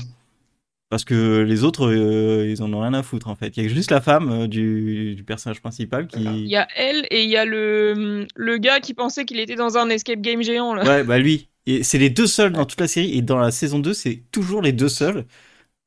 Parce 0.91 1.05
que 1.05 1.41
les 1.47 1.63
autres, 1.63 1.87
euh, 1.87 2.45
ils 2.49 2.61
en 2.61 2.71
ont 2.73 2.81
rien 2.81 2.93
à 2.93 3.01
foutre 3.01 3.29
en 3.29 3.35
fait. 3.35 3.55
Il 3.55 3.63
y 3.63 3.65
a 3.65 3.69
juste 3.69 3.91
la 3.91 4.01
femme 4.01 4.29
euh, 4.29 4.47
du, 4.47 5.15
du 5.15 5.23
personnage 5.23 5.61
principal 5.61 6.09
Il 6.17 6.19
qui. 6.19 6.47
y 6.47 6.57
a 6.57 6.67
elle 6.75 7.07
et 7.09 7.23
il 7.23 7.29
y 7.29 7.37
a 7.37 7.45
le, 7.45 8.27
le 8.35 8.57
gars 8.57 8.81
qui 8.81 8.93
pensait 8.93 9.23
qu'il 9.23 9.39
était 9.39 9.55
dans 9.55 9.77
un 9.77 9.89
escape 9.89 10.19
game 10.19 10.43
géant. 10.43 10.73
Là. 10.73 10.83
Ouais, 10.83 11.03
bah 11.05 11.17
lui. 11.17 11.47
Et 11.65 11.83
c'est 11.83 11.97
les 11.97 12.09
deux 12.09 12.27
seuls 12.27 12.51
dans 12.51 12.65
toute 12.65 12.81
la 12.81 12.89
série. 12.89 13.17
Et 13.17 13.21
dans 13.21 13.37
la 13.37 13.51
saison 13.51 13.79
2, 13.79 13.93
c'est 13.93 14.23
toujours 14.31 14.61
les 14.61 14.73
deux 14.73 14.89
seuls 14.89 15.25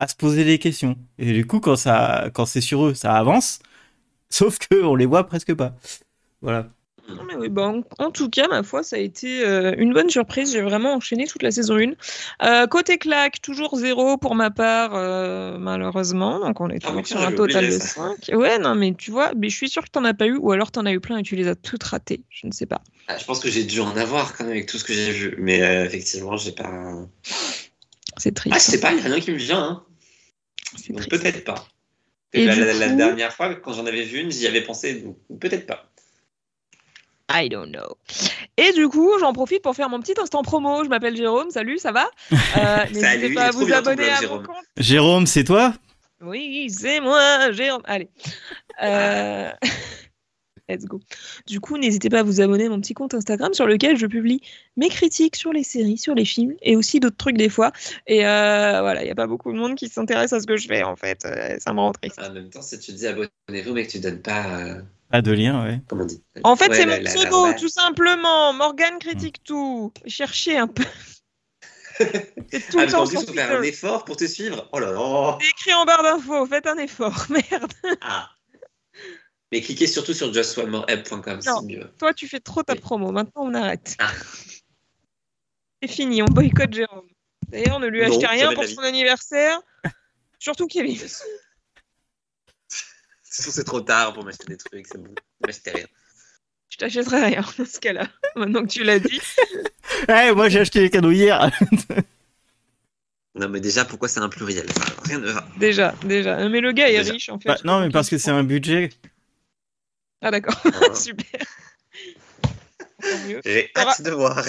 à 0.00 0.08
se 0.08 0.16
poser 0.16 0.42
des 0.44 0.58
questions. 0.58 0.96
Et 1.18 1.34
du 1.34 1.46
coup, 1.46 1.60
quand, 1.60 1.76
ça, 1.76 2.30
quand 2.32 2.46
c'est 2.46 2.62
sur 2.62 2.86
eux, 2.86 2.94
ça 2.94 3.12
avance. 3.14 3.58
Sauf 4.30 4.56
que 4.58 4.82
on 4.84 4.94
les 4.96 5.06
voit 5.06 5.26
presque 5.26 5.52
pas. 5.54 5.76
Voilà. 6.40 6.70
Non, 7.08 7.22
mais 7.28 7.36
oui, 7.36 7.48
bah, 7.50 7.62
en, 7.68 7.82
en 7.98 8.10
tout 8.10 8.30
cas, 8.30 8.48
ma 8.48 8.62
foi, 8.62 8.82
ça 8.82 8.96
a 8.96 8.98
été 8.98 9.44
euh, 9.46 9.74
une 9.76 9.92
bonne 9.92 10.08
surprise. 10.08 10.52
J'ai 10.52 10.62
vraiment 10.62 10.94
enchaîné 10.94 11.26
toute 11.26 11.42
la 11.42 11.50
saison 11.50 11.76
1. 11.78 11.92
Euh, 12.42 12.66
côté 12.66 12.96
claque, 12.98 13.42
toujours 13.42 13.76
zéro 13.76 14.16
pour 14.16 14.34
ma 14.34 14.50
part, 14.50 14.92
euh, 14.94 15.58
malheureusement. 15.58 16.38
Donc 16.40 16.60
on 16.60 16.70
est 16.70 16.80
Ah 16.82 16.88
toujours 16.88 17.06
sur 17.06 17.20
un 17.20 17.32
total 17.32 17.64
de 17.64 17.70
oublié 17.70 17.78
ça. 17.78 17.86
5. 17.86 18.30
Ouais, 18.32 18.58
non, 18.58 18.74
mais 18.74 18.94
tu 18.94 19.10
vois, 19.10 19.32
mais 19.36 19.50
je 19.50 19.56
suis 19.56 19.68
sûre 19.68 19.84
que 19.84 19.90
t'en 19.90 20.04
as 20.04 20.14
pas 20.14 20.26
eu, 20.26 20.36
ou 20.36 20.50
alors 20.50 20.70
t'en 20.70 20.86
as 20.86 20.92
eu 20.92 21.00
plein 21.00 21.18
et 21.18 21.22
tu 21.22 21.36
les 21.36 21.46
as 21.46 21.54
toutes 21.54 21.82
ratées. 21.84 22.22
Je 22.30 22.46
ne 22.46 22.52
sais 22.52 22.66
pas. 22.66 22.80
Ah, 23.06 23.18
je 23.18 23.24
pense 23.24 23.40
que 23.40 23.50
j'ai 23.50 23.64
dû 23.64 23.80
en 23.80 23.94
avoir 23.96 24.34
quand 24.36 24.44
même 24.44 24.52
avec 24.54 24.66
tout 24.66 24.78
ce 24.78 24.84
que 24.84 24.94
j'ai 24.94 25.10
vu. 25.10 25.36
Mais 25.38 25.58
effectivement, 25.84 26.36
j'ai 26.38 26.52
pas. 26.52 26.94
C'est 28.16 28.34
triste. 28.34 28.56
Ah, 28.56 28.58
je 28.58 28.64
sais 28.70 28.80
pas, 28.80 28.92
il 28.92 28.96
n'y 28.96 29.02
a 29.02 29.04
rien 29.04 29.20
qui 29.20 29.30
me 29.30 29.36
vient. 29.36 29.62
Hein. 29.62 29.84
Donc 30.90 31.08
peut-être 31.08 31.44
pas. 31.44 31.66
Et 32.32 32.46
la, 32.46 32.54
la- 32.56 32.88
dernière 32.88 33.32
fois, 33.32 33.54
quand 33.54 33.72
j'en 33.74 33.86
avais 33.86 34.02
vu 34.02 34.20
une, 34.20 34.32
j'y 34.32 34.46
avais 34.46 34.62
pensé. 34.62 34.94
donc 34.94 35.16
Peut-être 35.38 35.66
pas. 35.66 35.90
I 37.36 37.48
don't 37.48 37.70
know. 37.72 37.96
Et 38.56 38.72
du 38.72 38.88
coup, 38.88 39.10
j'en 39.18 39.32
profite 39.32 39.62
pour 39.62 39.74
faire 39.74 39.88
mon 39.88 40.00
petit 40.00 40.14
instant 40.20 40.42
promo. 40.42 40.84
Je 40.84 40.88
m'appelle 40.88 41.16
Jérôme. 41.16 41.50
Salut, 41.50 41.78
ça 41.78 41.90
va? 41.92 42.08
Euh, 42.56 42.84
N'hésitez 42.92 43.34
pas 43.34 43.46
à 43.46 43.50
vous 43.50 43.72
abonner 43.72 43.96
blog, 43.96 44.08
à 44.08 44.14
mon 44.14 44.20
Jérôme. 44.20 44.46
compte. 44.46 44.64
Jérôme, 44.76 45.26
c'est 45.26 45.42
toi? 45.44 45.74
Oui, 46.22 46.68
c'est 46.70 47.00
moi, 47.00 47.50
Jérôme. 47.52 47.82
Allez. 47.84 48.08
Euh, 48.82 49.50
Let's 50.68 50.86
go. 50.86 50.98
Du 51.46 51.60
coup, 51.60 51.76
n'hésitez 51.76 52.08
pas 52.08 52.20
à 52.20 52.22
vous 52.22 52.40
abonner 52.40 52.66
à 52.66 52.68
mon 52.70 52.80
petit 52.80 52.94
compte 52.94 53.12
Instagram 53.12 53.52
sur 53.52 53.66
lequel 53.66 53.98
je 53.98 54.06
publie 54.06 54.40
mes 54.78 54.88
critiques 54.88 55.36
sur 55.36 55.52
les 55.52 55.62
séries, 55.64 55.98
sur 55.98 56.14
les 56.14 56.24
films 56.24 56.54
et 56.62 56.74
aussi 56.76 57.00
d'autres 57.00 57.18
trucs 57.18 57.36
des 57.36 57.50
fois. 57.50 57.70
Et 58.06 58.24
euh, 58.26 58.80
voilà, 58.80 59.02
il 59.02 59.04
n'y 59.06 59.10
a 59.10 59.14
pas 59.14 59.26
beaucoup 59.26 59.52
de 59.52 59.58
monde 59.58 59.74
qui 59.74 59.88
s'intéresse 59.88 60.32
à 60.32 60.40
ce 60.40 60.46
que 60.46 60.56
je 60.56 60.66
fais 60.66 60.82
en 60.82 60.96
fait. 60.96 61.26
Ça 61.58 61.72
me 61.74 61.80
rend 61.80 61.92
triste. 61.92 62.18
En 62.22 62.32
même 62.32 62.48
temps, 62.48 62.62
si 62.62 62.78
tu 62.78 62.92
dis 62.92 63.06
abonnez-vous, 63.06 63.74
mais 63.74 63.84
que 63.86 63.90
tu 63.90 63.98
donnes 64.00 64.22
pas. 64.22 64.76
Pas 65.14 65.22
de 65.22 65.30
lien, 65.30 65.62
ouais. 65.62 65.80
comment 65.88 66.02
on 66.02 66.06
dit 66.06 66.24
En 66.42 66.56
fait, 66.56 66.70
Ouais, 66.70 66.74
c'est 66.74 66.86
mon 66.86 67.04
pseudo, 67.04 67.46
la- 67.46 67.54
tout 67.54 67.68
simplement. 67.68 68.52
Morgane 68.52 68.98
critique 68.98 69.44
tout. 69.44 69.92
Cherchez 70.08 70.58
un 70.58 70.66
peu. 70.66 70.82
c'est 72.50 72.68
tout 72.68 72.78
Ah, 72.78 72.80
le 72.80 72.86
mais 72.86 72.86
temps 72.88 73.02
en 73.02 73.06
sur 73.06 73.22
faire 73.32 73.52
un 73.56 73.62
effort 73.62 74.04
pour 74.04 74.16
te 74.16 74.26
suivre? 74.26 74.68
Oh 74.72 74.80
là 74.80 74.90
là. 74.90 75.38
C'est 75.40 75.50
écrit 75.50 75.72
en 75.72 75.84
barre 75.84 76.02
d'infos. 76.02 76.46
Faites 76.46 76.66
un 76.66 76.78
effort. 76.78 77.26
Merde. 77.30 77.72
Ah. 78.00 78.28
Mais 79.52 79.60
cliquez 79.60 79.86
surtout 79.86 80.14
sur 80.14 80.34
justonemoreapp.com, 80.34 81.38
Non. 81.46 81.60
c'est 81.60 81.66
mieux. 81.66 81.88
Toi, 81.96 82.12
tu 82.12 82.26
fais 82.26 82.40
trop 82.40 82.64
ta 82.64 82.74
promo. 82.74 83.12
Maintenant, 83.12 83.42
on 83.44 83.54
arrête. 83.54 83.94
Ah. 84.00 84.10
C'est 85.80 85.88
fini. 85.92 86.22
On 86.22 86.26
boycotte 86.26 86.72
Jérôme. 86.74 87.06
D'ailleurs, 87.50 87.78
ne 87.78 87.86
lui 87.86 88.02
achetez 88.02 88.26
rien 88.26 88.52
pour 88.52 88.64
son 88.64 88.80
anniversaire. 88.80 89.60
Surtout 90.40 90.66
Kevin. 90.66 90.98
C'est 93.36 93.64
trop 93.64 93.80
tard 93.80 94.12
pour 94.14 94.24
m'acheter 94.24 94.44
des 94.46 94.56
trucs, 94.56 94.86
c'est 94.86 94.98
bon. 95.02 95.12
M'acheter 95.44 95.70
rien. 95.72 95.86
Je 96.68 96.76
t'achèterai 96.76 97.24
rien 97.26 97.44
dans 97.58 97.64
ce 97.66 97.80
cas-là. 97.80 98.06
Maintenant 98.36 98.62
que 98.62 98.70
tu 98.70 98.84
l'as 98.84 98.98
dit. 99.00 99.20
Ouais, 100.08 100.32
moi 100.32 100.48
j'ai 100.48 100.60
acheté 100.60 100.80
les 100.80 100.90
cadeaux 100.90 101.10
hier. 101.10 101.50
Non, 103.34 103.48
mais 103.48 103.58
déjà, 103.60 103.84
pourquoi 103.84 104.06
c'est 104.08 104.20
un 104.20 104.28
pluriel? 104.28 104.66
Enfin, 104.70 104.92
Rien 105.04 105.18
ne 105.18 105.30
va. 105.30 105.44
Déjà, 105.58 105.92
déjà. 106.04 106.48
Mais 106.48 106.60
le 106.60 106.70
gars 106.72 106.88
est 106.88 106.98
Déjà. 106.98 107.12
riche 107.12 107.28
en 107.28 107.40
fait. 107.40 107.48
Bah, 107.48 107.56
non, 107.64 107.80
mais 107.80 107.90
parce 107.90 108.08
que 108.08 108.16
c'est 108.18 108.30
un 108.30 108.44
budget. 108.44 108.90
Ah 110.22 110.30
d'accord. 110.30 110.60
Ah. 110.66 110.94
Super. 110.94 111.40
J'ai 113.44 113.70
hâte 113.76 114.02
de 114.02 114.10
voir. 114.12 114.44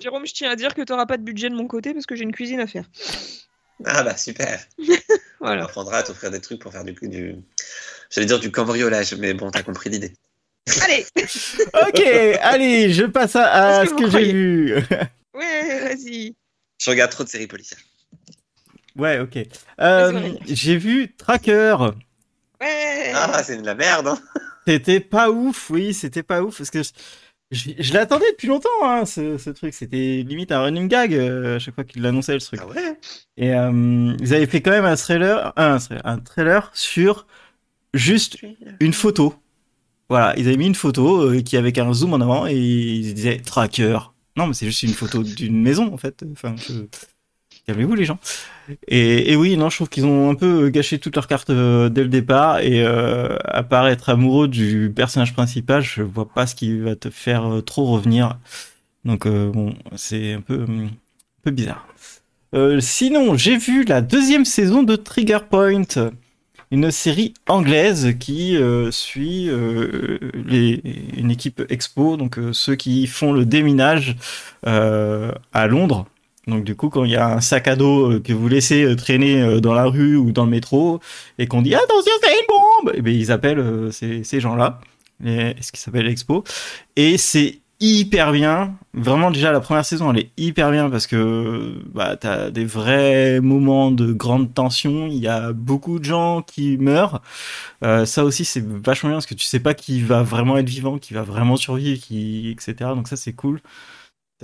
Jérôme, 0.00 0.26
je 0.26 0.32
tiens 0.32 0.50
à 0.50 0.56
dire 0.56 0.74
que 0.74 0.82
tu 0.82 0.92
n'auras 0.92 1.06
pas 1.06 1.16
de 1.18 1.22
budget 1.24 1.50
de 1.50 1.56
mon 1.56 1.66
côté 1.66 1.92
parce 1.92 2.06
que 2.06 2.14
j'ai 2.14 2.22
une 2.22 2.32
cuisine 2.32 2.60
à 2.60 2.66
faire. 2.68 2.84
Ah 3.84 4.02
bah 4.02 4.16
super. 4.16 4.60
On 5.40 5.46
apprendra 5.46 5.98
à 5.98 6.02
t'offrir 6.04 6.30
des 6.30 6.40
trucs 6.40 6.60
pour 6.60 6.70
faire 6.72 6.84
du, 6.84 6.92
du... 7.02 7.36
J'allais 8.10 8.26
dire 8.26 8.40
du 8.40 8.50
cambriolage, 8.50 9.14
mais 9.14 9.34
bon, 9.34 9.50
t'as 9.50 9.62
compris 9.62 9.90
l'idée. 9.90 10.12
Allez 10.82 11.06
Ok, 11.88 12.00
allez, 12.42 12.92
je 12.92 13.04
passe 13.04 13.36
à, 13.36 13.86
ce 13.86 13.94
que 13.94 14.10
j'ai 14.10 14.32
vu. 14.32 14.74
Ouais, 15.34 15.80
vas-y. 15.94 16.34
Je 16.78 16.90
regarde 16.90 17.12
trop 17.12 17.22
de 17.24 17.28
séries 17.28 17.46
policières. 17.46 17.78
Ouais, 18.96 19.20
ok. 19.20 19.38
Euh, 19.80 20.32
j'ai 20.46 20.76
vu 20.76 21.14
Tracker. 21.16 21.76
Ouais 22.60 23.12
Ah, 23.14 23.42
c'est 23.44 23.56
de 23.58 23.64
la 23.64 23.74
merde. 23.74 24.08
Hein. 24.08 24.18
C'était 24.66 25.00
pas 25.00 25.30
ouf, 25.30 25.70
oui, 25.70 25.94
c'était 25.94 26.22
pas 26.24 26.42
ouf 26.42 26.58
parce 26.58 26.70
que 26.70 26.82
je, 26.82 26.90
je- 27.52 27.70
je 27.78 27.94
l'attendais 27.94 28.30
depuis 28.32 28.48
longtemps, 28.48 28.68
hein, 28.82 29.06
ce, 29.06 29.38
ce 29.38 29.50
truc. 29.50 29.72
C'était 29.72 30.22
limite 30.26 30.52
un 30.52 30.62
running 30.62 30.88
gag 30.88 31.14
euh, 31.14 31.56
à 31.56 31.58
chaque 31.60 31.74
fois 31.76 31.84
qu'il 31.84 32.02
l'annonçait 32.02 32.34
le 32.34 32.40
truc. 32.40 32.60
Ah 32.62 32.66
ouais? 32.66 32.98
Et 33.36 33.54
euh, 33.54 34.14
ils 34.20 34.34
avaient 34.34 34.46
fait 34.46 34.60
quand 34.60 34.72
même 34.72 34.84
un 34.84 34.96
trailer, 34.96 35.52
un, 35.56 35.78
un 36.04 36.18
trailer 36.18 36.70
sur 36.74 37.26
juste 37.94 38.38
une 38.80 38.92
photo. 38.92 39.34
Voilà, 40.08 40.34
ils 40.36 40.48
avaient 40.48 40.56
mis 40.56 40.66
une 40.66 40.74
photo 40.74 41.22
euh, 41.22 41.40
qui 41.40 41.56
avec 41.56 41.78
un 41.78 41.92
zoom 41.92 42.14
en 42.14 42.20
avant 42.20 42.46
et 42.46 42.56
ils 42.56 43.14
disaient 43.14 43.38
tracker. 43.38 43.98
Non, 44.36 44.46
mais 44.48 44.54
c'est 44.54 44.66
juste 44.66 44.82
une 44.82 44.92
photo 44.94 45.22
d'une 45.22 45.60
maison 45.60 45.92
en 45.92 45.96
fait. 45.96 46.24
Enfin, 46.32 46.54
je- 46.56 46.84
calmez-vous 47.66 47.94
les 47.94 48.04
gens. 48.04 48.18
Et, 48.88 49.32
et 49.32 49.36
oui, 49.36 49.56
non, 49.56 49.70
je 49.70 49.76
trouve 49.76 49.88
qu'ils 49.88 50.06
ont 50.06 50.30
un 50.30 50.34
peu 50.34 50.68
gâché 50.70 50.98
toutes 50.98 51.16
leurs 51.16 51.26
cartes 51.28 51.50
euh, 51.50 51.88
dès 51.88 52.02
le 52.02 52.08
départ 52.08 52.60
et 52.60 52.84
euh, 52.84 53.36
à 53.44 53.62
part 53.62 53.88
être 53.88 54.08
amoureux 54.08 54.48
du 54.48 54.92
personnage 54.94 55.32
principal, 55.34 55.82
je 55.82 56.02
vois 56.02 56.28
pas 56.28 56.46
ce 56.46 56.54
qui 56.54 56.78
va 56.78 56.96
te 56.96 57.10
faire 57.10 57.46
euh, 57.52 57.60
trop 57.62 57.86
revenir. 57.86 58.38
Donc 59.04 59.26
bon, 59.26 59.74
c'est 59.96 60.34
un 60.34 60.40
peu, 60.42 60.62
hum, 60.64 60.86
un 60.86 61.42
peu 61.42 61.50
bizarre. 61.50 61.86
Sinon, 62.80 63.36
j'ai 63.36 63.56
vu 63.56 63.84
la 63.84 64.00
deuxième 64.00 64.44
saison 64.44 64.82
de 64.82 64.96
Trigger 64.96 65.38
Point, 65.48 65.84
une 66.70 66.90
série 66.90 67.34
anglaise 67.48 68.14
qui 68.18 68.56
euh, 68.56 68.90
suit 68.90 69.48
euh, 69.48 70.18
une 71.16 71.30
équipe 71.30 71.62
expo, 71.68 72.16
donc 72.16 72.38
euh, 72.38 72.52
ceux 72.52 72.76
qui 72.76 73.06
font 73.06 73.32
le 73.32 73.44
déminage 73.44 74.16
à 74.62 75.66
Londres. 75.66 76.06
Donc 76.46 76.64
du 76.64 76.74
coup, 76.74 76.88
quand 76.88 77.04
il 77.04 77.12
y 77.12 77.16
a 77.16 77.34
un 77.34 77.40
sac 77.40 77.68
à 77.68 77.76
dos 77.76 78.20
que 78.20 78.32
vous 78.32 78.48
laissez 78.48 78.94
traîner 78.96 79.60
dans 79.60 79.74
la 79.74 79.84
rue 79.84 80.16
ou 80.16 80.32
dans 80.32 80.44
le 80.44 80.50
métro 80.50 81.00
et 81.38 81.46
qu'on 81.46 81.62
dit 81.62 81.74
attention, 81.74 82.12
c'est 82.22 82.32
une 82.32 82.46
bombe, 82.48 82.94
et 82.96 83.02
ben 83.02 83.14
ils 83.14 83.30
appellent 83.30 83.92
ces, 83.92 84.40
gens-là, 84.40 84.80
ce 85.22 85.72
qui 85.72 85.80
s'appelle 85.80 86.06
l'expo, 86.06 86.44
et 86.96 87.18
c'est 87.18 87.60
hyper 87.80 88.32
bien. 88.32 88.76
Vraiment 88.94 89.30
déjà 89.30 89.52
la 89.52 89.60
première 89.60 89.84
saison, 89.84 90.12
elle 90.12 90.18
est 90.20 90.30
hyper 90.36 90.70
bien 90.70 90.90
parce 90.90 91.06
que 91.06 91.74
bah 91.94 92.16
t'as 92.16 92.50
des 92.50 92.64
vrais 92.64 93.40
moments 93.40 93.90
de 93.90 94.12
grande 94.12 94.52
tension. 94.54 95.06
Il 95.06 95.18
y 95.18 95.28
a 95.28 95.52
beaucoup 95.52 95.98
de 95.98 96.04
gens 96.04 96.42
qui 96.42 96.76
meurent. 96.78 97.22
Euh, 97.84 98.04
ça 98.06 98.24
aussi 98.24 98.44
c'est 98.44 98.64
vachement 98.64 99.10
bien 99.10 99.16
parce 99.16 99.26
que 99.26 99.34
tu 99.34 99.44
sais 99.46 99.60
pas 99.60 99.74
qui 99.74 100.02
va 100.02 100.22
vraiment 100.22 100.58
être 100.58 100.68
vivant, 100.68 100.98
qui 100.98 101.14
va 101.14 101.22
vraiment 101.22 101.56
survivre, 101.56 102.00
qui 102.00 102.50
etc. 102.50 102.90
Donc 102.94 103.08
ça 103.08 103.16
c'est 103.16 103.32
cool. 103.32 103.60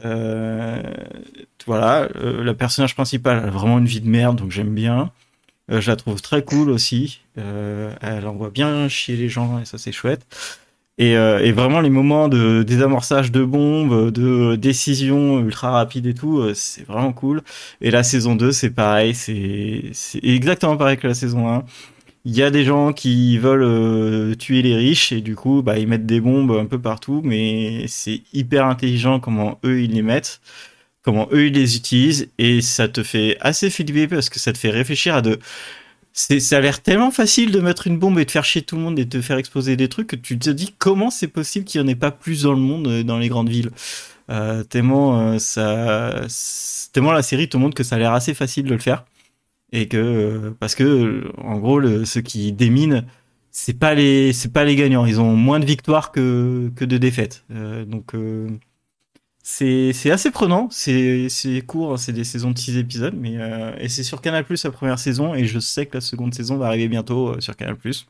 Euh, 0.05 0.83
voilà, 1.67 2.09
euh, 2.17 2.45
la 2.45 2.55
personnage 2.55 2.95
principale 2.95 3.39
a 3.39 3.51
vraiment 3.51 3.79
une 3.79 3.87
vie 3.87 4.01
de 4.01 4.09
merde, 4.09 4.37
donc 4.37 4.51
j'aime 4.51 4.75
bien. 4.75 5.13
Euh, 5.71 5.81
je 5.81 5.91
la 5.91 5.97
trouve 5.97 6.23
très 6.23 6.45
cool 6.45 6.71
aussi. 6.71 7.23
Elle 7.37 8.27
envoie 8.27 8.51
bien 8.51 8.89
chier 8.89 9.17
les 9.17 9.29
gens 9.29 9.59
et 9.61 9.65
ça 9.65 9.79
c'est 9.79 9.93
chouette. 9.93 10.27
Et, 10.99 11.17
euh, 11.17 11.41
et 11.45 11.53
vraiment 11.53 11.81
les 11.81 11.91
moments 11.91 12.29
de 12.29 12.63
désamorçage 12.63 13.31
de 13.31 13.45
bombes, 13.45 14.11
de 14.11 14.57
décisions 14.57 15.41
ultra 15.41 15.71
rapides 15.71 16.07
et 16.07 16.15
tout, 16.15 16.39
euh, 16.39 16.55
c'est 16.55 16.87
vraiment 16.87 17.13
cool. 17.13 17.43
Et 17.83 17.91
la 17.91 18.03
saison 18.03 18.35
2, 18.35 18.51
c'est 18.53 18.71
pareil, 18.71 19.15
c'est 19.15 19.93
exactement 20.23 20.77
pareil 20.79 20.97
que 20.97 21.07
la 21.07 21.15
saison 21.15 21.49
1. 21.49 21.65
Il 22.25 22.35
y 22.37 22.43
a 22.43 22.51
des 22.51 22.65
gens 22.65 22.93
qui 22.93 23.39
veulent 23.39 23.63
euh, 23.63 24.35
tuer 24.35 24.63
les 24.63 24.75
riches 24.75 25.13
et 25.13 25.21
du 25.21 25.37
coup, 25.37 25.63
bah, 25.63 25.79
ils 25.79 25.87
mettent 25.87 26.07
des 26.07 26.21
bombes 26.21 26.51
un 26.53 26.67
peu 26.67 26.81
partout, 26.81 27.21
mais 27.25 27.85
c'est 27.89 28.23
hyper 28.33 28.67
intelligent 28.67 29.21
comment 29.21 29.61
eux 29.65 29.83
ils 29.83 29.93
les 29.93 30.03
mettent, 30.03 30.41
comment 31.03 31.29
eux 31.33 31.47
ils 31.47 31.53
les 31.53 31.77
utilisent 31.77 32.31
et 32.39 32.63
ça 32.63 32.89
te 32.89 33.03
fait 33.03 33.37
assez 33.41 33.71
flipper 33.71 34.09
parce 34.09 34.31
que 34.31 34.41
ça 34.41 34.53
te 34.53 34.59
fait 34.59 34.71
réfléchir 34.71 35.15
à 35.15 35.23
de 35.23 35.39
ça 36.17 36.57
a 36.57 36.61
l'air 36.61 36.83
tellement 36.83 37.11
facile 37.11 37.53
de 37.53 37.61
mettre 37.61 37.87
une 37.87 37.99
bombe 37.99 38.19
et 38.19 38.25
de 38.25 38.31
faire 38.31 38.45
chier 38.45 38.63
tout 38.63 38.77
le 38.77 38.83
monde 38.83 38.99
et 38.99 39.05
de 39.05 39.21
faire 39.21 39.37
exploser 39.37 39.77
des 39.77 39.89
trucs 39.89 40.07
que 40.07 40.17
tu 40.17 40.39
te 40.39 40.49
dis 40.49 40.75
comment 40.79 41.11
c'est 41.11 41.29
possible 41.29 41.67
qu'il 41.67 41.81
n'y 41.81 41.87
en 41.87 41.91
ait 41.91 41.95
pas 41.95 42.11
plus 42.11 42.43
dans 42.45 42.53
le 42.53 42.59
monde, 42.59 42.89
euh, 42.89 43.03
dans 43.05 43.19
les 43.19 43.29
grandes 43.29 43.51
villes? 43.51 43.71
Euh, 44.31 44.65
tellement 44.65 45.21
euh, 45.21 45.39
ça, 45.39 46.23
tellement 46.93 47.13
la 47.13 47.23
série 47.23 47.49
te 47.49 47.57
montre 47.57 47.75
que 47.75 47.85
ça 47.85 47.97
a 47.97 47.99
l'air 47.99 48.13
assez 48.13 48.35
facile 48.35 48.65
de 48.65 48.73
le 48.73 48.81
faire 48.81 49.05
et 49.73 49.89
que 49.89 49.97
euh, 49.99 50.51
parce 50.59 50.75
que 50.75 50.85
euh, 50.85 51.33
en 51.39 51.59
gros 51.59 51.81
ceux 52.05 52.23
qui 52.23 52.53
déminent 52.53 53.05
c'est 53.51 53.79
pas 53.79 53.95
les 53.95 54.33
c'est 54.33 54.53
pas 54.53 54.65
les 54.65 54.77
gagnants. 54.77 55.07
Ils 55.07 55.21
ont 55.21 55.37
moins 55.37 55.61
de 55.61 55.67
victoires 55.67 56.13
que 56.13 56.71
que 56.77 56.85
de 56.85 56.99
défaites. 56.99 57.45
Donc 57.87 58.15
c'est 59.49 60.11
assez 60.11 60.31
prenant. 60.33 60.69
C'est 60.71 61.29
court. 61.67 61.93
hein, 61.93 61.97
C'est 61.97 62.13
des 62.13 62.25
saisons 62.25 62.51
de 62.51 62.59
6 62.59 62.77
épisodes, 62.79 63.15
mais 63.17 63.37
euh, 63.39 63.75
et 63.79 63.89
c'est 63.89 64.03
sur 64.03 64.21
Canal 64.21 64.45
Plus 64.45 64.65
la 64.65 64.73
première 64.73 64.99
saison 64.99 65.35
et 65.35 65.45
je 65.47 65.61
sais 65.61 65.87
que 65.87 65.95
la 65.97 66.01
seconde 66.01 66.35
saison 66.35 66.57
va 66.57 66.67
arriver 66.67 66.89
bientôt 66.89 67.29
euh, 67.29 67.41
sur 67.41 67.55
Canal 67.57 67.77
Plus. 67.77 68.07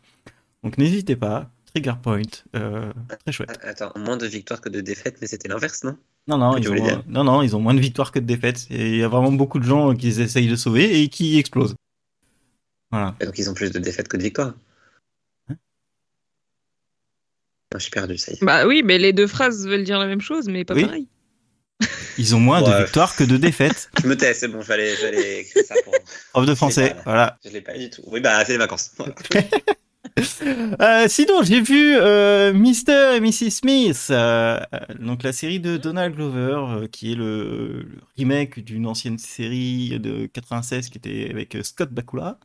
Donc 0.64 0.78
n'hésitez 0.78 1.14
pas. 1.14 1.50
Trigger 1.66 1.92
Point, 2.02 2.22
euh, 2.54 2.90
très 3.24 3.32
chouette. 3.32 3.50
Ah, 3.62 3.68
Attends, 3.68 3.92
moins 3.96 4.16
de 4.16 4.26
victoires 4.26 4.62
que 4.62 4.70
de 4.70 4.80
défaites, 4.80 5.18
mais 5.20 5.26
c'était 5.26 5.48
l'inverse, 5.48 5.84
non? 5.84 5.98
Non 6.26 6.38
non 6.38 6.56
ils 6.56 6.68
ont 6.70 6.74
dire? 6.74 7.02
non 7.06 7.22
non 7.22 7.42
ils 7.42 7.54
ont 7.54 7.60
moins 7.60 7.74
de 7.74 7.80
victoires 7.80 8.10
que 8.12 8.18
de 8.18 8.24
défaites. 8.24 8.66
Et 8.70 8.92
il 8.92 8.96
y 8.96 9.02
a 9.02 9.08
vraiment 9.08 9.30
beaucoup 9.30 9.58
de 9.58 9.64
gens 9.64 9.94
qui 9.94 10.08
essayent 10.08 10.48
de 10.48 10.56
sauver 10.56 11.02
et 11.02 11.08
qui 11.08 11.38
explosent. 11.38 11.74
Voilà. 12.90 13.14
Et 13.20 13.26
Donc 13.26 13.38
ils 13.38 13.50
ont 13.50 13.54
plus 13.54 13.70
de 13.70 13.78
défaites 13.78 14.08
que 14.08 14.16
de 14.16 14.22
victoires? 14.22 14.54
Hein? 15.50 15.56
Non, 17.72 17.78
je 17.78 17.80
suis 17.80 17.90
perdu, 17.90 18.16
ça 18.16 18.32
y 18.32 18.36
est. 18.36 18.44
Bah 18.44 18.66
oui, 18.66 18.82
mais 18.82 18.96
les 18.96 19.12
deux 19.12 19.26
phrases 19.26 19.66
veulent 19.66 19.84
dire 19.84 19.98
la 19.98 20.06
même 20.06 20.22
chose, 20.22 20.48
mais 20.48 20.64
pas 20.64 20.74
Oui. 20.74 20.84
pareil. 20.86 21.06
Ils 22.18 22.34
ont 22.34 22.40
moins 22.40 22.62
de 22.62 22.82
victoires 22.82 23.14
que 23.14 23.24
de 23.24 23.36
défaites. 23.36 23.90
Je 24.02 24.06
me 24.08 24.16
tais, 24.16 24.32
c'est 24.32 24.48
bon, 24.48 24.62
j'allais 24.62 24.96
j'allais 24.96 25.40
écrire 25.40 25.64
ça 25.66 25.74
pour. 25.84 25.94
Prof 26.32 26.46
de 26.46 26.54
français, 26.54 26.90
pas. 26.94 27.02
voilà. 27.04 27.38
Je 27.44 27.50
l'ai 27.50 27.60
pas 27.60 27.76
du 27.76 27.90
tout. 27.90 28.02
Oui, 28.06 28.20
bah 28.20 28.42
c'est 28.44 28.52
les 28.52 28.58
vacances. 28.58 28.92
Voilà. 28.96 29.14
Euh, 30.80 31.08
sinon, 31.08 31.42
j'ai 31.42 31.60
vu 31.60 31.94
euh, 31.96 32.52
Mr. 32.54 33.16
et 33.16 33.20
Mrs. 33.20 33.50
Smith, 33.50 34.06
euh, 34.10 34.58
euh, 34.72 34.78
donc 34.98 35.22
la 35.22 35.32
série 35.32 35.60
de 35.60 35.76
Donald 35.76 36.14
Glover, 36.14 36.88
qui 36.90 37.12
est 37.12 37.14
le, 37.16 37.82
le 37.82 38.00
remake 38.16 38.60
d'une 38.60 38.86
ancienne 38.86 39.18
série 39.18 39.98
de 40.00 40.24
96 40.26 40.88
qui 40.88 40.96
était 40.96 41.28
avec 41.30 41.58
Scott 41.62 41.90
Bakula, 41.92 42.38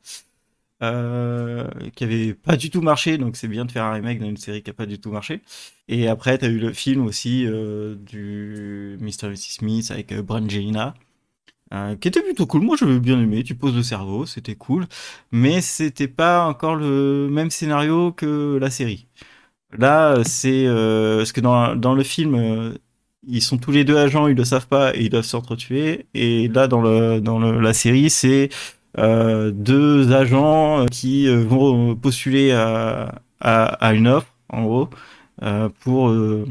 euh, 0.82 1.68
qui 1.96 2.04
avait 2.04 2.34
pas 2.34 2.58
du 2.58 2.70
tout 2.70 2.82
marché, 2.82 3.18
donc 3.18 3.36
c'est 3.36 3.48
bien 3.48 3.66
de 3.66 3.72
faire 3.72 3.86
un 3.86 3.94
remake 3.94 4.20
d'une 4.22 4.38
série 4.38 4.64
qui 4.64 4.70
a 4.72 4.74
pas 4.74 4.86
du 4.86 5.00
tout 5.00 5.12
marché. 5.12 5.42
Et 5.88 6.08
après, 6.08 6.38
tu 6.38 6.46
as 6.46 6.50
eu 6.50 6.60
le 6.60 6.74
film 6.74 7.06
aussi 7.06 7.46
euh, 7.48 7.96
du 7.96 8.98
Mr. 9.02 9.30
Mrs. 9.30 9.56
Smith 9.60 9.92
avec 9.92 10.12
euh, 10.12 10.22
Brangelina. 10.24 10.94
euh, 11.74 11.96
qui 11.96 12.08
était 12.10 12.22
plutôt 12.22 12.46
cool. 12.48 12.62
Moi, 12.64 12.76
j'avais 12.78 13.00
bien 13.00 13.20
aimé. 13.22 13.44
Tu 13.44 13.56
poses 13.56 13.76
le 13.76 13.84
cerveau, 13.84 14.26
c'était 14.26 14.56
cool 14.56 14.88
mais 15.32 15.62
c'était 15.62 16.08
pas 16.08 16.46
encore 16.48 16.76
le 16.76 17.30
même 17.32 17.50
scénario 17.52 18.12
que 18.12 18.58
la 18.62 18.70
série. 18.70 19.08
Là, 19.78 20.24
c'est 20.26 20.66
parce 20.68 21.32
que 21.32 21.42
dans, 21.42 21.76
dans 21.76 21.94
le 21.96 22.04
film, 22.04 22.74
ils 23.28 23.42
sont 23.42 23.58
tous 23.58 23.72
les 23.72 23.84
deux 23.86 23.98
agents, 23.98 24.28
ils 24.28 24.36
le 24.36 24.44
savent 24.46 24.68
pas 24.68 24.96
et 24.96 25.04
ils 25.04 25.10
doivent 25.10 25.26
s'entretuer. 25.26 26.08
Et 26.14 26.48
là, 26.50 26.68
dans 26.68 26.82
le 26.82 27.20
dans 27.22 27.40
la 27.40 27.74
série, 27.74 28.10
c'est 28.10 28.50
deux 28.98 30.12
agents 30.14 30.86
qui 30.92 31.28
euh, 31.28 31.44
vont 31.44 31.96
postuler 31.96 32.52
à, 32.52 33.22
à, 33.40 33.66
à 33.66 33.94
une 33.94 34.08
offre, 34.08 34.34
en 34.50 34.64
gros, 34.64 34.90
euh, 35.44 35.70
pour 35.82 36.10
euh, 36.10 36.46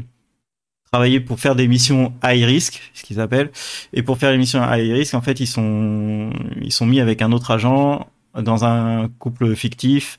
travailler 0.91 1.19
pour 1.19 1.39
faire 1.39 1.55
des 1.55 1.67
missions 1.67 2.13
high 2.23 2.43
risk, 2.43 2.81
ce 2.93 3.03
qu'ils 3.03 3.19
appellent. 3.19 3.51
Et 3.93 4.03
pour 4.03 4.17
faire 4.17 4.31
les 4.31 4.37
missions 4.37 4.61
high 4.63 4.91
risk, 4.91 5.13
en 5.13 5.21
fait, 5.21 5.39
ils 5.39 5.47
sont 5.47 6.31
ils 6.61 6.71
sont 6.71 6.85
mis 6.85 6.99
avec 6.99 7.21
un 7.21 7.31
autre 7.31 7.51
agent 7.51 8.07
dans 8.35 8.65
un 8.65 9.09
couple 9.19 9.55
fictif 9.55 10.17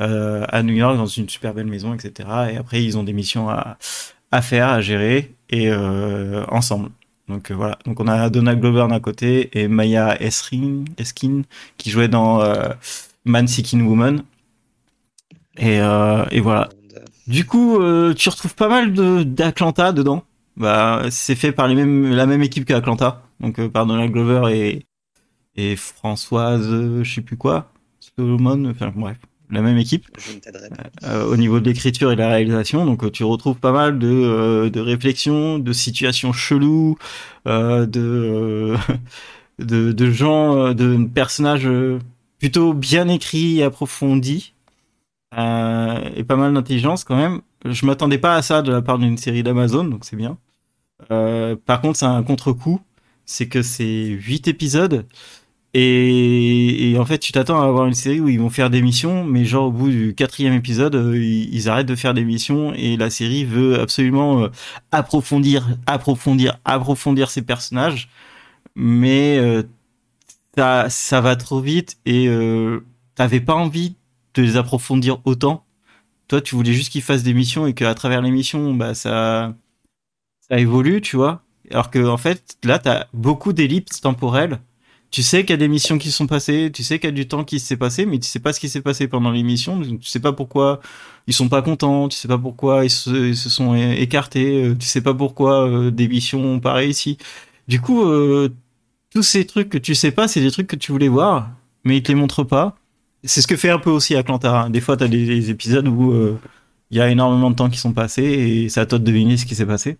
euh, 0.00 0.44
à 0.48 0.62
New 0.62 0.74
York, 0.74 0.96
dans 0.96 1.06
une 1.06 1.28
super 1.28 1.54
belle 1.54 1.66
maison, 1.66 1.94
etc. 1.94 2.28
Et 2.52 2.56
après, 2.56 2.82
ils 2.84 2.96
ont 2.98 3.02
des 3.04 3.12
missions 3.12 3.48
à, 3.50 3.76
à 4.30 4.42
faire, 4.42 4.68
à 4.68 4.80
gérer, 4.80 5.34
et 5.50 5.70
euh, 5.70 6.44
ensemble. 6.48 6.90
Donc 7.28 7.50
euh, 7.50 7.54
voilà. 7.54 7.78
Donc 7.84 8.00
on 8.00 8.08
a 8.08 8.30
Donald 8.30 8.60
Glover 8.60 8.86
d'un 8.88 9.00
côté 9.00 9.50
et 9.58 9.68
Maya 9.68 10.20
Esrin, 10.20 10.84
Eskin 10.98 11.42
qui 11.76 11.90
jouait 11.90 12.08
dans 12.08 12.40
euh, 12.40 12.70
Man 13.24 13.46
Seeking 13.48 13.82
Woman. 13.82 14.24
Et, 15.56 15.80
euh, 15.80 16.24
et 16.30 16.40
voilà. 16.40 16.68
Du 17.26 17.46
coup, 17.46 17.78
euh, 17.80 18.14
tu 18.14 18.28
retrouves 18.28 18.54
pas 18.54 18.68
mal 18.68 18.92
de 18.92 19.22
d'Atlanta 19.22 19.92
dedans. 19.92 20.24
Bah, 20.56 21.04
c'est 21.10 21.34
fait 21.34 21.52
par 21.52 21.68
les 21.68 21.74
mêmes, 21.74 22.14
la 22.14 22.26
même 22.26 22.42
équipe 22.42 22.64
qu'Atlanta, 22.66 23.22
donc 23.40 23.58
euh, 23.58 23.68
par 23.68 23.86
Donald 23.86 24.12
Glover 24.12 24.54
et 24.54 24.86
et 25.54 25.76
Françoise, 25.76 26.68
je 27.02 27.14
sais 27.14 27.20
plus 27.20 27.36
quoi, 27.36 27.70
Solomon, 28.00 28.70
enfin 28.70 28.92
bref, 28.94 29.18
la 29.52 29.62
même 29.62 29.76
équipe 29.78 30.06
Je 30.18 30.32
ne 30.32 30.38
t'aiderai 30.38 30.68
pas. 30.70 30.84
euh, 31.04 31.26
au 31.26 31.36
niveau 31.36 31.60
de 31.60 31.66
l'écriture 31.68 32.10
et 32.10 32.16
de 32.16 32.20
la 32.20 32.28
réalisation. 32.28 32.84
Donc 32.86 33.04
euh, 33.04 33.10
tu 33.10 33.22
retrouves 33.24 33.58
pas 33.58 33.72
mal 33.72 33.98
de 33.98 34.08
euh, 34.08 34.70
de 34.70 34.80
réflexions, 34.80 35.58
de 35.58 35.72
situations 35.72 36.32
cheloues, 36.32 36.96
de, 37.46 38.74
de 39.58 39.92
de 39.92 40.10
gens, 40.10 40.72
de 40.74 41.04
personnages 41.14 41.68
plutôt 42.38 42.72
bien 42.74 43.08
écrits 43.08 43.60
et 43.60 43.64
approfondis. 43.64 44.54
Et 45.34 46.24
pas 46.24 46.36
mal 46.36 46.52
d'intelligence 46.52 47.04
quand 47.04 47.16
même. 47.16 47.40
Je 47.64 47.86
m'attendais 47.86 48.18
pas 48.18 48.34
à 48.34 48.42
ça 48.42 48.60
de 48.62 48.72
la 48.72 48.82
part 48.82 48.98
d'une 48.98 49.16
série 49.16 49.42
d'Amazon, 49.42 49.84
donc 49.84 50.04
c'est 50.04 50.16
bien. 50.16 50.36
Par 51.08 51.80
contre, 51.80 51.98
c'est 51.98 52.06
un 52.06 52.22
contre-coup, 52.22 52.80
c'est 53.24 53.48
que 53.48 53.62
c'est 53.62 54.04
8 54.06 54.48
épisodes 54.48 55.06
et, 55.74 56.90
et 56.90 56.98
en 56.98 57.06
fait, 57.06 57.18
tu 57.18 57.32
t'attends 57.32 57.60
à 57.62 57.66
avoir 57.66 57.86
une 57.86 57.94
série 57.94 58.20
où 58.20 58.28
ils 58.28 58.38
vont 58.38 58.50
faire 58.50 58.68
des 58.68 58.82
missions, 58.82 59.24
mais 59.24 59.44
genre 59.46 59.68
au 59.68 59.70
bout 59.70 59.88
du 59.88 60.14
quatrième 60.14 60.52
épisode, 60.52 60.94
euh, 60.94 61.16
ils, 61.16 61.68
arrêtent 61.70 61.86
de 61.86 61.94
faire 61.96 62.12
des 62.12 62.24
missions 62.24 62.74
et 62.74 62.98
la 62.98 63.08
série 63.08 63.44
veut 63.46 63.80
absolument 63.80 64.44
euh, 64.44 64.48
approfondir, 64.90 65.78
approfondir, 65.86 66.58
approfondir 66.66 67.30
ses 67.30 67.40
personnages, 67.40 68.10
mais 68.74 69.38
euh, 69.38 69.62
ça, 70.90 71.20
va 71.22 71.36
trop 71.36 71.60
vite 71.60 71.98
et 72.04 72.28
t'avais 73.14 73.40
pas 73.40 73.54
envie 73.54 73.94
de 74.34 74.42
les 74.42 74.56
approfondir 74.56 75.20
autant. 75.24 75.64
Toi, 76.28 76.40
tu 76.42 76.54
voulais 76.54 76.72
juste 76.72 76.92
qu'ils 76.92 77.02
fassent 77.02 77.22
des 77.22 77.34
missions 77.34 77.66
et 77.66 77.74
qu'à 77.74 77.94
travers 77.94 78.22
les 78.22 78.30
missions, 78.30 78.74
bah 78.74 78.94
ça, 78.94 79.54
ça 80.48 80.58
évolue, 80.58 81.00
tu 81.00 81.16
vois. 81.16 81.42
Alors 81.70 81.90
que 81.90 82.06
en 82.06 82.18
fait, 82.18 82.58
là, 82.64 82.78
t'as 82.78 83.06
beaucoup 83.14 83.52
d'ellipses 83.54 84.00
temporelles. 84.00 84.60
Tu 85.12 85.22
sais 85.22 85.42
qu'il 85.42 85.50
y 85.50 85.54
a 85.54 85.58
des 85.58 85.68
missions 85.68 85.98
qui 85.98 86.10
sont 86.10 86.26
passées, 86.26 86.70
tu 86.74 86.82
sais 86.82 86.98
qu'il 86.98 87.08
y 87.08 87.12
a 87.12 87.14
du 87.14 87.28
temps 87.28 87.44
qui 87.44 87.60
s'est 87.60 87.76
passé, 87.76 88.06
mais 88.06 88.18
tu 88.18 88.26
sais 88.28 88.40
pas 88.40 88.52
ce 88.54 88.60
qui 88.60 88.70
s'est 88.70 88.80
passé 88.80 89.08
pendant 89.08 89.30
les 89.30 89.42
missions. 89.42 89.80
Tu 89.82 90.06
sais 90.08 90.20
pas 90.20 90.32
pourquoi 90.32 90.80
ils 91.26 91.34
sont 91.34 91.50
pas 91.50 91.60
contents, 91.62 92.08
tu 92.08 92.16
sais 92.16 92.28
pas 92.28 92.38
pourquoi 92.38 92.84
ils 92.86 92.90
se, 92.90 93.34
sont 93.34 93.74
écartés, 93.76 94.64
euh, 94.64 94.74
tu 94.76 94.86
sais 94.86 95.02
pas 95.02 95.14
pourquoi 95.14 95.68
euh, 95.68 95.90
des 95.90 96.08
missions 96.08 96.42
ont 96.42 96.60
pas 96.60 96.72
réussi. 96.74 97.18
Du 97.68 97.80
coup, 97.80 98.02
euh, 98.04 98.48
tous 99.12 99.22
ces 99.22 99.46
trucs 99.46 99.68
que 99.68 99.78
tu 99.78 99.94
sais 99.94 100.12
pas, 100.12 100.28
c'est 100.28 100.40
des 100.40 100.50
trucs 100.50 100.66
que 100.66 100.76
tu 100.76 100.92
voulais 100.92 101.08
voir, 101.08 101.50
mais 101.84 101.98
ils 101.98 102.02
te 102.02 102.08
les 102.10 102.16
montrent 102.16 102.44
pas. 102.44 102.76
C'est 103.24 103.42
ce 103.42 103.46
que 103.46 103.56
fait 103.56 103.70
un 103.70 103.78
peu 103.78 103.90
aussi 103.90 104.16
Atlanta. 104.16 104.62
hein. 104.62 104.70
Des 104.70 104.80
fois, 104.80 104.96
t'as 104.96 105.08
des, 105.08 105.26
des 105.26 105.50
épisodes 105.50 105.86
où 105.88 106.12
euh, 106.12 106.38
il 106.90 106.96
y 106.98 107.00
a 107.02 107.08
énormément 107.10 107.50
de 107.50 107.56
temps 107.56 107.70
qui 107.70 107.78
sont 107.78 107.92
passés 107.92 108.24
et 108.24 108.68
c'est 108.70 108.80
à 108.80 108.86
toi 108.86 108.98
de 108.98 109.04
deviner 109.04 109.36
ce 109.36 109.46
qui 109.46 109.54
s'est 109.54 109.66
passé. 109.66 109.98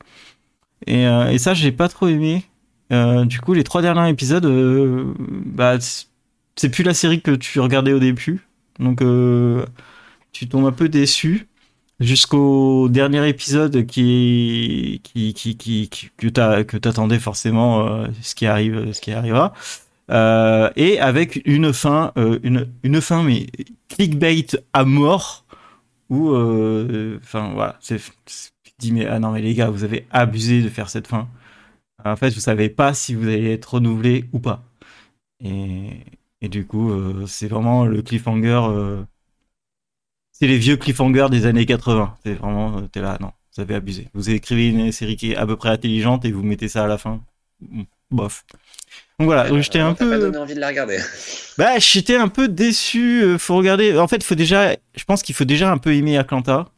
Et, 0.86 1.02
et 1.04 1.38
ça, 1.38 1.54
j'ai 1.54 1.72
pas 1.72 1.88
trop 1.88 2.08
aimé. 2.08 2.44
Euh, 2.92 3.24
du 3.24 3.40
coup, 3.40 3.54
les 3.54 3.64
trois 3.64 3.82
derniers 3.82 4.10
épisodes, 4.10 4.44
euh, 4.44 5.14
bah, 5.18 5.78
c'est 6.56 6.68
plus 6.68 6.84
la 6.84 6.94
série 6.94 7.22
que 7.22 7.30
tu 7.30 7.58
regardais 7.60 7.92
au 7.92 7.98
début. 7.98 8.46
Donc, 8.78 9.00
euh, 9.02 9.64
tu 10.32 10.48
tombes 10.48 10.66
un 10.66 10.72
peu 10.72 10.88
déçu 10.88 11.48
jusqu'au 12.00 12.88
dernier 12.88 13.26
épisode 13.28 13.86
qui, 13.86 15.00
qui, 15.04 15.34
qui, 15.34 15.88
que 16.16 16.76
t'attendais 16.76 17.18
forcément 17.18 18.06
ce 18.22 18.34
qui 18.34 18.46
arrive, 18.46 18.92
ce 18.92 19.00
qui 19.00 19.12
arrivera. 19.12 19.52
Et 20.76 20.98
avec 21.00 21.42
une 21.44 21.72
fin, 21.72 22.12
une, 22.16 22.66
une 22.82 23.00
fin 23.00 23.22
mais 23.22 23.46
clickbait 23.88 24.46
à 24.72 24.84
mort 24.84 25.44
où, 26.10 26.30
enfin 26.30 27.52
voilà, 27.54 27.76
c'est, 27.80 28.00
dis 28.78 28.90
mais 28.90 29.06
ah 29.06 29.20
non 29.20 29.30
mais 29.30 29.40
les 29.42 29.54
gars, 29.54 29.70
vous 29.70 29.84
avez 29.84 30.06
abusé 30.10 30.60
de 30.60 30.68
faire 30.68 30.88
cette 30.88 31.06
fin. 31.06 31.28
En 32.04 32.16
fait, 32.16 32.30
vous 32.30 32.40
savez 32.40 32.68
pas 32.68 32.94
si 32.94 33.14
vous 33.14 33.26
allez 33.28 33.52
être 33.52 33.74
renouvelé 33.74 34.24
ou 34.32 34.38
pas. 34.40 34.64
Et, 35.40 35.90
et 36.42 36.48
du 36.48 36.66
coup, 36.66 36.92
euh, 36.92 37.26
c'est 37.26 37.48
vraiment 37.48 37.86
le 37.86 38.02
cliffhanger. 38.02 38.60
euh, 38.70 39.04
c'est 40.32 40.46
les 40.46 40.58
vieux 40.58 40.76
cliffhangers 40.76 41.28
des 41.30 41.46
années 41.46 41.66
80. 41.66 42.16
C'est 42.24 42.34
vraiment, 42.34 42.78
euh, 42.78 42.82
t'es 42.88 43.00
là, 43.00 43.18
non, 43.20 43.32
vous 43.54 43.62
avez 43.62 43.74
abusé. 43.74 44.08
Vous 44.14 44.30
écrivez 44.30 44.68
une 44.68 44.92
série 44.92 45.16
qui 45.16 45.32
est 45.32 45.36
à 45.36 45.46
peu 45.46 45.56
près 45.56 45.68
intelligente 45.70 46.24
et 46.24 46.32
vous 46.32 46.42
mettez 46.42 46.68
ça 46.68 46.84
à 46.84 46.86
la 46.86 46.98
fin. 46.98 47.20
Bof. 48.10 48.44
Donc 49.18 49.26
voilà, 49.26 49.60
j'étais 49.60 49.78
un 49.78 49.94
T'as 49.94 50.04
pas 50.04 50.10
peu. 50.10 50.18
donné 50.18 50.38
envie 50.38 50.54
de 50.54 50.60
la 50.60 50.68
regarder. 50.68 50.98
Bah, 51.58 51.78
j'étais 51.78 52.16
un 52.16 52.28
peu 52.28 52.48
déçu. 52.48 53.38
Faut 53.38 53.56
regarder. 53.56 53.98
En 53.98 54.08
fait, 54.08 54.16
il 54.16 54.24
faut 54.24 54.34
déjà. 54.34 54.72
Je 54.96 55.04
pense 55.04 55.22
qu'il 55.22 55.34
faut 55.34 55.44
déjà 55.44 55.70
un 55.70 55.78
peu 55.78 55.94
aimer 55.94 56.16
Atlanta. 56.18 56.70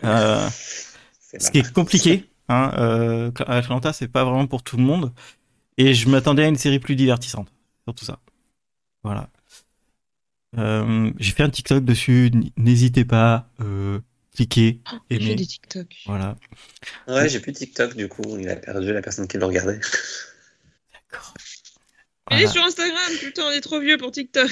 Ce 1.38 1.50
qui 1.50 1.58
est 1.58 1.72
compliqué. 1.72 2.24
Hein, 2.48 2.72
euh, 2.78 3.30
Atlanta, 3.46 3.92
c'est 3.92 4.08
pas 4.08 4.24
vraiment 4.24 4.46
pour 4.46 4.62
tout 4.62 4.76
le 4.76 4.82
monde. 4.82 5.12
Et 5.76 5.94
je 5.94 6.08
m'attendais 6.08 6.44
à 6.44 6.48
une 6.48 6.56
série 6.56 6.78
plus 6.80 6.96
divertissante. 6.96 7.48
Surtout 7.84 8.04
ça. 8.04 8.18
Voilà. 9.04 9.28
Euh, 10.56 11.10
J'ai 11.18 11.32
fait 11.32 11.42
un 11.42 11.50
TikTok 11.50 11.84
dessus. 11.84 12.30
N'hésitez 12.56 13.04
pas. 13.04 13.48
Euh, 13.60 14.00
cliquez. 14.34 14.80
J'ai 15.10 15.16
Aimez. 15.16 15.34
des 15.36 15.46
TikTok. 15.46 15.86
Voilà. 16.06 16.36
Ouais, 17.06 17.28
j'ai 17.28 17.40
plus 17.40 17.52
TikTok 17.52 17.94
du 17.96 18.08
coup. 18.08 18.22
Il 18.38 18.48
a 18.48 18.56
perdu 18.56 18.92
la 18.92 19.02
personne 19.02 19.28
qui 19.28 19.36
le 19.38 19.44
regardait. 19.44 19.80
D'accord. 21.10 21.34
Il 22.30 22.34
est 22.40 22.44
Voilà. 22.44 22.50
sur 22.50 22.64
Instagram, 22.64 23.12
putain, 23.20 23.42
on 23.46 23.50
est 23.50 23.60
trop 23.60 23.80
vieux 23.80 23.96
pour 23.98 24.10
TikTok. 24.10 24.50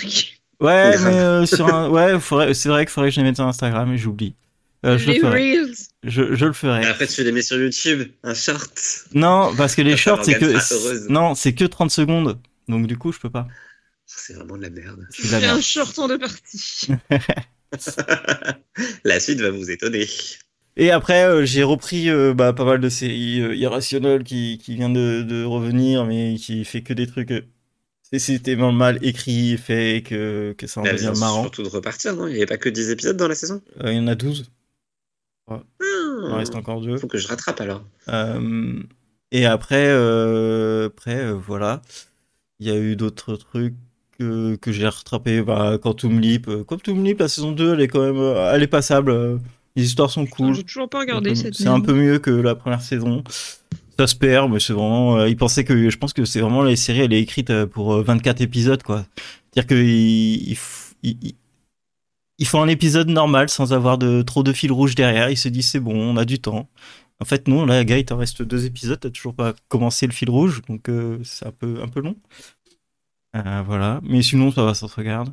Ouais, 0.61 0.99
mais 1.05 1.19
euh, 1.19 1.47
sur 1.47 1.67
un. 1.75 1.89
Ouais, 1.91 2.19
faudrait- 2.21 2.55
c'est 2.55 2.69
vrai 2.69 2.85
qu'il 2.85 2.93
faudrait 2.93 3.11
que 3.11 3.15
je 3.15 3.21
les 3.21 3.27
mette 3.27 3.37
sur 3.37 3.47
Instagram 3.47 3.93
et 3.93 3.99
j'oublie. 3.99 4.35
Euh, 4.87 4.99
je 4.99 5.07
le 5.09 5.13
Les 5.15 5.21
ferai. 5.21 5.53
Reels. 5.53 5.75
Je, 6.05 6.35
je 6.35 6.45
le 6.47 6.53
ferai. 6.53 6.83
Et 6.83 6.87
après, 6.87 7.07
tu 7.07 7.23
les 7.25 7.33
mets 7.33 7.43
sur 7.43 7.59
YouTube, 7.59 8.09
un 8.23 8.35
short. 8.35 8.81
Non, 9.15 9.53
parce 9.57 9.75
que 9.75 9.83
les 9.83 9.97
shorts, 9.97 10.25
c'est 10.25 10.39
que. 10.39 11.09
Non, 11.11 11.35
c'est 11.35 11.55
que 11.55 11.65
30 11.65 11.91
secondes. 11.91 12.39
Donc 12.69 12.87
du 12.87 12.97
coup, 12.97 13.13
je 13.13 13.19
peux 13.19 13.31
pas. 13.31 13.47
C'est 14.07 14.35
vraiment 14.35 14.57
de 14.57 14.63
la 14.63 14.71
merde. 14.71 15.07
La 15.31 15.41
J'ai 15.41 15.47
un 15.47 15.61
short 15.61 15.99
en 15.99 16.07
deux 16.09 16.19
parties. 16.19 16.89
La 19.05 19.21
suite 19.21 19.41
va 19.41 19.51
vous 19.51 19.71
étonner. 19.71 20.07
Et 20.77 20.91
après, 20.91 21.25
euh, 21.25 21.45
j'ai 21.47 21.63
repris 21.63 22.11
euh, 22.11 22.35
bah, 22.35 22.53
pas 22.53 22.65
mal 22.65 22.81
de 22.81 22.89
séries 22.89 23.41
euh, 23.41 23.55
Irrationnel 23.55 24.25
qui, 24.25 24.59
qui 24.63 24.75
vient 24.77 24.91
de, 24.91 25.23
de 25.23 25.43
revenir, 25.45 26.05
mais 26.05 26.37
qui 26.37 26.65
fait 26.65 26.83
que 26.83 26.93
des 26.93 27.07
trucs. 27.07 27.31
c'est- 28.03 28.19
C'était 28.19 28.51
tellement 28.53 28.73
mal 28.73 28.99
écrit, 29.03 29.57
fait 29.57 30.03
que, 30.07 30.55
que 30.59 30.67
ça 30.67 30.81
en 30.81 30.85
devient 30.85 30.97
vient 30.99 31.13
marrant. 31.15 31.43
surtout 31.43 31.63
de 31.63 31.69
repartir, 31.69 32.15
non? 32.15 32.27
Il 32.27 32.33
n'y 32.33 32.37
avait 32.37 32.47
pas 32.47 32.59
que 32.59 32.69
10 32.69 32.91
épisodes 32.91 33.17
dans 33.17 33.29
la 33.29 33.35
saison? 33.35 33.63
Euh, 33.83 33.93
Il 33.93 33.97
y 33.97 34.01
en 34.01 34.07
a 34.07 34.15
12. 34.15 34.51
Il 35.49 36.33
en 36.33 36.37
reste 36.37 36.55
Il 36.55 36.59
encore 36.59 36.81
deux. 36.81 36.97
faut 36.97 37.07
que 37.07 37.19
je 37.19 37.29
rattrape 37.29 37.61
alors. 37.61 37.85
Euh, 38.09 38.83
et 39.33 39.47
après, 39.47 39.87
euh, 39.89 40.87
après 40.87 41.17
euh, 41.17 41.35
voilà. 41.35 41.83
Il 42.59 42.67
y 42.67 42.71
a 42.71 42.77
eu 42.77 42.97
d'autres 42.97 43.37
trucs 43.37 43.75
que, 44.19 44.57
que 44.57 44.73
j'ai 44.73 44.87
rattrapé. 44.89 45.43
Bah, 45.43 45.79
Quantum 45.81 46.19
Leap. 46.21 46.49
Quantum 46.67 47.05
Leap, 47.05 47.21
la 47.21 47.29
saison 47.29 47.53
2, 47.53 47.75
elle 47.75 47.81
est 47.83 47.89
quand 47.89 48.01
même 48.01 48.37
elle 48.55 48.63
est 48.63 48.67
passable. 48.67 49.41
Les 49.77 49.85
histoires 49.85 50.11
sont 50.11 50.27
cool. 50.27 50.55
J'ai 50.55 50.65
toujours 50.65 50.89
pas 50.89 51.01
regardé 51.01 51.35
cette 51.35 51.55
C'est 51.55 51.69
un 51.69 51.81
peu 51.81 51.93
mieux 51.93 52.19
que 52.19 52.31
la 52.31 52.55
première 52.55 52.81
saison. 52.81 53.23
Ça 53.99 54.07
se 54.07 54.15
perd, 54.15 54.51
mais 54.51 54.59
c'est 54.61 54.73
vraiment. 54.73 55.25
ils 55.27 55.37
pensaient 55.37 55.65
que. 55.65 55.91
Je 55.91 55.99
pense 55.99 56.13
que 56.13 56.25
c'est 56.25 56.41
vraiment 56.41 56.63
la 56.63 56.75
série, 56.77 57.01
elle 57.01 57.13
est 57.13 57.21
écrite 57.21 57.65
pour 57.67 57.95
euh, 57.95 58.03
24 58.03 58.41
épisodes, 58.41 58.83
quoi. 58.83 59.05
C'est-à-dire 59.53 59.69
qu'ils 59.69 60.49
ils, 60.51 60.55
f- 60.55 60.93
ils- 61.03 61.35
ils- 62.39 62.47
font 62.47 62.63
un 62.63 62.69
épisode 62.69 63.09
normal 63.09 63.49
sans 63.49 63.73
avoir 63.73 63.99
de 63.99 64.23
trop 64.23 64.43
de 64.43 64.53
fil 64.53 64.73
rouge 64.73 64.95
derrière. 64.95 65.31
Ils 65.31 65.37
se 65.37 65.49
disent 65.49 65.71
c'est 65.71 65.81
bon, 65.81 65.95
on 65.97 66.17
a 66.17 66.25
du 66.25 66.39
temps. 66.41 66.69
En 67.21 67.25
fait, 67.25 67.49
non, 67.49 67.65
là, 67.67 67.83
gars, 67.85 67.99
il 67.99 68.05
t'en 68.05 68.19
reste 68.19 68.43
deux 68.43 68.67
épisodes, 68.67 69.01
t'as 69.01 69.11
toujours 69.11 69.35
pas 69.35 69.55
commencé 69.69 70.07
le 70.07 70.13
fil 70.13 70.29
rouge, 70.31 70.63
donc 70.69 70.89
euh, 70.91 71.19
c'est 71.25 71.47
un 71.47 71.53
peu, 71.53 71.81
un 71.83 71.89
peu 71.89 72.01
long. 72.01 72.17
Euh, 73.37 73.63
voilà. 73.67 74.01
Mais 74.03 74.23
sinon, 74.23 74.51
ça 74.53 74.65
va, 74.65 74.75
ça 74.75 74.89
se 74.89 74.95
regarde. 74.95 75.33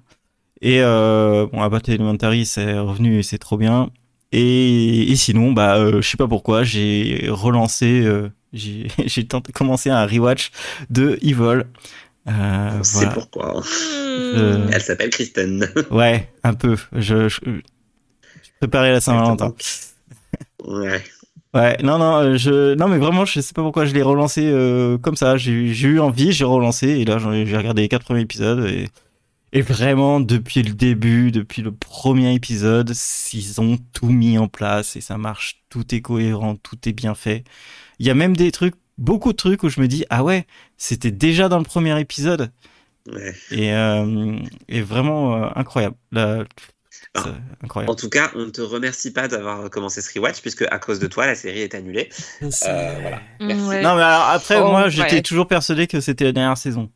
Et 0.61 0.81
euh, 0.81 1.47
bon, 1.51 1.61
Abbott 1.61 1.87
Elementary, 1.89 2.45
c'est 2.45 2.77
revenu 2.79 3.19
et 3.19 3.23
c'est 3.23 3.37
trop 3.37 3.57
bien. 3.57 3.91
Et, 4.31 5.11
et 5.11 5.15
sinon, 5.15 5.53
bah, 5.53 5.77
euh, 5.77 6.01
je 6.01 6.09
sais 6.09 6.17
pas 6.17 6.27
pourquoi, 6.27 6.63
j'ai 6.63 7.27
relancé, 7.29 8.07
j'ai 8.53 8.87
commencé 9.53 9.89
un 9.89 10.05
rewatch 10.05 10.51
de 10.89 11.19
Evil. 11.21 11.63
Euh, 12.27 12.83
sait 12.83 12.97
voilà. 12.99 13.11
pourquoi. 13.11 13.63
Euh, 13.81 14.67
Elle 14.71 14.81
s'appelle 14.81 15.09
Kristen. 15.09 15.67
Ouais, 15.91 16.31
un 16.43 16.53
peu. 16.53 16.77
Je, 16.93 17.27
je, 17.27 17.39
je 17.45 18.49
préparais 18.59 18.91
la 18.91 19.01
Saint-Valentin. 19.01 19.53
Ouais. 20.63 21.03
Ouais, 21.53 21.77
non, 21.83 21.99
non, 21.99 22.15
euh, 22.17 22.37
je, 22.37 22.73
non, 22.73 22.87
mais 22.87 22.97
vraiment, 22.97 23.25
je 23.25 23.39
sais 23.39 23.53
pas 23.53 23.61
pourquoi 23.61 23.85
je 23.85 23.93
l'ai 23.93 24.01
relancé 24.01 24.41
euh, 24.45 24.97
comme 24.97 25.15
ça. 25.15 25.37
J'ai 25.37 25.51
eu 25.51 25.99
envie, 25.99 26.31
j'ai 26.31 26.45
relancé, 26.45 26.87
et 26.89 27.05
là, 27.05 27.19
j'ai 27.19 27.57
regardé 27.57 27.83
les 27.83 27.89
quatre 27.89 28.05
premiers 28.05 28.21
épisodes, 28.21 28.65
et, 28.65 28.89
et 29.51 29.61
vraiment, 29.61 30.19
depuis 30.19 30.63
le 30.63 30.73
début, 30.73 31.31
depuis 31.31 31.61
le 31.61 31.71
premier 31.71 32.33
épisode, 32.33 32.91
ils 33.33 33.61
ont 33.61 33.77
tout 33.93 34.09
mis 34.09 34.39
en 34.39 34.47
place, 34.47 34.95
et 34.95 35.01
ça 35.01 35.17
marche, 35.19 35.61
tout 35.69 35.93
est 35.93 36.01
cohérent, 36.01 36.55
tout 36.55 36.89
est 36.89 36.93
bien 36.93 37.13
fait. 37.13 37.43
Il 37.99 38.07
y 38.07 38.09
a 38.09 38.15
même 38.15 38.35
des 38.35 38.51
trucs, 38.51 38.73
beaucoup 38.97 39.31
de 39.31 39.37
trucs 39.37 39.63
où 39.63 39.69
je 39.69 39.79
me 39.81 39.87
dis, 39.87 40.05
ah 40.09 40.23
ouais, 40.23 40.45
c'était 40.77 41.11
déjà 41.11 41.49
dans 41.49 41.57
le 41.57 41.63
premier 41.63 41.99
épisode, 41.99 42.51
ouais. 43.11 43.33
et, 43.51 43.73
euh, 43.73 44.37
et 44.69 44.81
vraiment 44.81 45.35
euh, 45.35 45.49
incroyable. 45.55 45.95
Ah. 47.15 47.25
incroyable. 47.63 47.91
En 47.91 47.95
tout 47.95 48.09
cas, 48.09 48.31
on 48.33 48.45
ne 48.45 48.49
te 48.49 48.61
remercie 48.61 49.11
pas 49.13 49.27
d'avoir 49.27 49.69
commencé 49.69 50.01
ce 50.01 50.11
rewatch, 50.17 50.41
puisque 50.41 50.63
à 50.63 50.79
cause 50.79 50.99
de 50.99 51.05
toi, 51.07 51.27
la 51.27 51.35
série 51.35 51.59
est 51.61 51.75
annulée. 51.75 52.09
Euh, 52.41 52.49
voilà. 53.01 53.21
Merci. 53.39 53.63
Ouais. 53.67 53.81
Non, 53.83 53.95
mais 53.95 54.01
alors 54.01 54.29
après, 54.29 54.59
Oh, 54.59 54.67
moi, 54.69 54.89
j'étais 54.89 55.15
ouais. 55.17 55.21
toujours 55.21 55.47
persuadé 55.47 55.85
que 55.85 56.01
c'était 56.01 56.23
la 56.25 56.31
dernière 56.31 56.57
saison. 56.57 56.89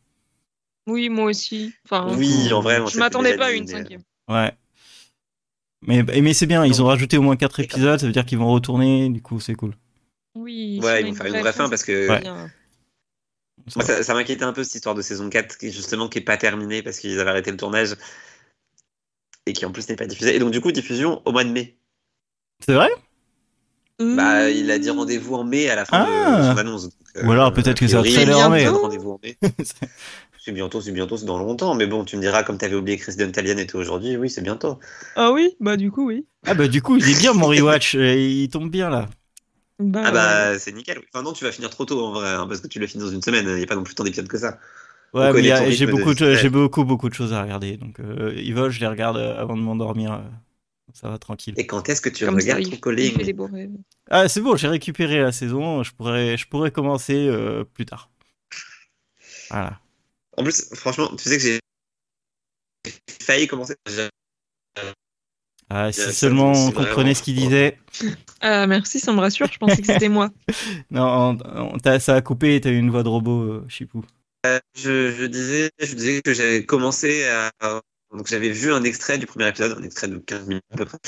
Oui, 0.88 1.08
moi 1.08 1.26
aussi. 1.26 1.72
Enfin, 1.84 2.08
Oui, 2.16 2.52
en 2.52 2.60
vrai, 2.60 2.80
je 2.90 2.98
m'attendais 2.98 3.36
pas 3.36 3.46
à 3.46 3.50
une 3.52 3.66
cinquième. 3.66 4.02
Ouais. 4.28 4.52
Mais, 5.86 6.02
mais 6.02 6.32
c'est 6.34 6.46
bien, 6.46 6.64
ils 6.64 6.82
ont 6.82 6.86
rajouté 6.86 7.16
au 7.18 7.22
moins 7.22 7.36
4 7.36 7.58
D'accord. 7.60 7.76
épisodes, 7.76 8.00
ça 8.00 8.06
veut 8.06 8.12
dire 8.12 8.24
qu'ils 8.26 8.38
vont 8.38 8.50
retourner, 8.50 9.08
du 9.10 9.22
coup, 9.22 9.38
c'est 9.38 9.54
cool. 9.54 9.74
Oui. 10.38 10.80
Ouais, 10.82 11.00
ils 11.00 11.06
a 11.06 11.08
vont 11.08 11.14
faire 11.14 11.26
une 11.26 11.40
vraie 11.40 11.52
fin 11.52 11.68
parce 11.68 11.82
que 11.84 12.08
Ouais. 12.08 12.20
bien. 12.20 12.50
moi, 13.76 13.84
ça, 13.84 14.02
ça 14.02 14.14
m'inquiétait 14.14 14.44
un 14.44 14.52
peu 14.52 14.62
cette 14.64 14.76
histoire 14.76 14.94
de 14.94 15.02
saison 15.02 15.28
4 15.28 15.58
qui 15.58 15.72
justement 15.72 16.08
qui 16.08 16.18
est 16.18 16.22
pas 16.22 16.36
terminée 16.36 16.82
parce 16.82 16.98
qu'ils 17.00 17.18
avaient 17.18 17.30
arrêté 17.30 17.50
le 17.50 17.56
tournage 17.56 17.96
et 19.46 19.52
qui 19.52 19.66
en 19.66 19.72
plus 19.72 19.88
n'est 19.88 19.96
pas 19.96 20.06
diffusée. 20.06 20.36
Et 20.36 20.38
donc 20.38 20.50
du 20.52 20.60
coup, 20.60 20.70
diffusion 20.72 21.22
au 21.24 21.32
mois 21.32 21.44
de 21.44 21.50
mai. 21.50 21.76
C'est 22.64 22.74
vrai? 22.74 22.88
Bah, 24.00 24.48
il 24.48 24.70
a 24.70 24.78
dit 24.78 24.90
rendez-vous 24.90 25.34
en 25.34 25.42
mai 25.44 25.68
à 25.68 25.74
la 25.74 25.84
fin 25.84 26.06
Ah. 26.08 26.38
de 26.38 26.42
son 26.52 26.56
annonce. 26.58 26.82
Donc, 26.84 26.92
euh, 27.16 27.24
Ou 27.26 27.32
alors 27.32 27.52
peut-être 27.52 27.80
que 27.80 27.88
c'est 27.88 27.96
un 27.96 28.02
priori, 28.02 28.24
trailer 28.24 28.38
en 28.46 28.50
mai. 28.50 28.68
rendez-vous 28.68 29.10
en. 29.20 29.20
C'est 30.44 30.52
bientôt, 30.52 30.80
c'est 30.80 30.92
bientôt, 30.92 31.16
c'est 31.16 31.26
dans 31.26 31.38
longtemps. 31.38 31.74
Mais 31.74 31.86
bon, 31.86 32.04
tu 32.04 32.16
me 32.16 32.20
diras, 32.22 32.44
comme 32.44 32.58
tu 32.58 32.64
avais 32.64 32.76
oublié 32.76 32.96
que 32.96 33.02
Chris 33.02 33.16
Talian 33.32 33.58
était 33.58 33.74
aujourd'hui, 33.74 34.16
oui, 34.16 34.30
c'est 34.30 34.40
bientôt. 34.40 34.78
Ah 35.16 35.32
oui, 35.32 35.56
bah 35.60 35.76
du 35.76 35.90
coup, 35.90 36.06
oui. 36.06 36.26
Ah 36.46 36.54
bah 36.54 36.68
du 36.68 36.80
coup, 36.80 36.96
il 36.96 37.08
est 37.10 37.18
bien 37.18 37.32
mon 37.32 37.48
rewatch, 37.48 37.94
il 37.94 38.48
tombe 38.50 38.70
bien 38.70 38.88
là. 38.88 39.08
Bah, 39.78 40.00
Ah 40.06 40.10
bah, 40.12 40.58
c'est 40.58 40.72
nickel. 40.72 40.98
oui. 40.98 41.04
Enfin, 41.12 41.22
non, 41.22 41.32
tu 41.32 41.44
vas 41.44 41.52
finir 41.52 41.70
trop 41.70 41.84
tôt 41.84 42.04
en 42.04 42.12
vrai, 42.12 42.28
hein, 42.30 42.46
parce 42.48 42.60
que 42.60 42.66
tu 42.66 42.78
l'as 42.80 42.86
fini 42.88 43.02
dans 43.04 43.10
une 43.10 43.22
semaine. 43.22 43.46
Il 43.48 43.54
n'y 43.56 43.62
a 43.62 43.66
pas 43.66 43.76
non 43.76 43.84
plus 43.84 43.94
tant 43.94 44.04
d'épisodes 44.04 44.28
que 44.28 44.38
ça. 44.38 44.58
Ouais, 45.14 45.30
ton 45.52 45.70
j'ai 45.70 45.86
beaucoup, 45.86 46.12
de- 46.14 46.34
j'ai 46.34 46.50
beaucoup, 46.50 46.84
beaucoup 46.84 47.08
de 47.08 47.14
choses 47.14 47.32
à 47.32 47.42
regarder. 47.42 47.76
Donc, 47.78 47.98
euh, 48.00 48.30
Evil, 48.36 48.70
je 48.70 48.80
les 48.80 48.86
regarde 48.86 49.16
euh, 49.16 49.40
avant 49.40 49.56
de 49.56 49.62
m'endormir. 49.62 50.12
euh, 50.12 50.20
ça 50.92 51.08
va 51.08 51.18
tranquille. 51.18 51.54
Et 51.56 51.66
quand 51.66 51.88
est-ce 51.88 52.00
que 52.00 52.08
tu 52.08 52.24
comme 52.26 52.40
ça, 52.40 52.56
regardes 52.56 53.24
des 53.26 53.32
beaux 53.32 53.46
rêves. 53.46 53.70
Ah, 54.10 54.28
c'est 54.28 54.40
bon, 54.40 54.56
j'ai 54.56 54.68
récupéré 54.68 55.20
la 55.20 55.32
saison, 55.32 55.82
je 55.82 55.92
pourrais, 55.94 56.36
je 56.36 56.48
pourrais 56.48 56.70
commencer 56.70 57.26
euh, 57.28 57.64
plus 57.64 57.86
tard. 57.86 58.10
Voilà. 59.50 59.80
En 60.38 60.42
plus, 60.44 60.74
franchement, 60.74 61.08
tu 61.16 61.28
sais 61.28 61.36
que 61.36 61.42
j'ai 61.42 61.60
failli 63.22 63.46
commencer. 63.46 63.76
Ah, 65.70 65.92
si 65.92 66.12
seulement 66.14 66.52
on 66.52 66.70
comprenait 66.72 67.14
ce 67.14 67.22
qu'il 67.22 67.34
disait. 67.36 67.78
Ah 68.40 68.68
merci, 68.68 69.00
ça 69.00 69.12
me 69.12 69.18
rassure. 69.18 69.48
Je 69.52 69.58
pensais 69.58 69.78
que 69.82 69.86
c'était 69.92 70.08
moi. 70.08 70.30
Non, 70.92 71.36
on- 71.44 71.72
on- 71.74 71.78
t'as- 71.78 71.98
ça 71.98 72.14
a 72.14 72.20
coupé 72.20 72.54
et 72.54 72.60
t'as 72.60 72.70
eu 72.70 72.78
une 72.78 72.88
voix 72.90 73.02
de 73.02 73.08
robot, 73.08 73.42
euh, 73.42 73.64
Chipou. 73.68 74.04
Je, 74.76 75.10
je 75.10 75.24
disais, 75.24 75.70
je 75.80 75.92
disais 75.94 76.22
que 76.22 76.32
j'avais 76.32 76.64
commencé 76.64 77.24
à. 77.28 77.50
Donc 78.16 78.28
j'avais 78.28 78.50
vu 78.50 78.72
un 78.72 78.84
extrait 78.84 79.18
du 79.18 79.26
premier 79.26 79.48
épisode, 79.48 79.76
un 79.76 79.82
extrait 79.82 80.06
de 80.06 80.18
15 80.18 80.46
minutes 80.46 80.62
à 80.72 80.76
peu 80.76 80.84
près, 80.84 80.98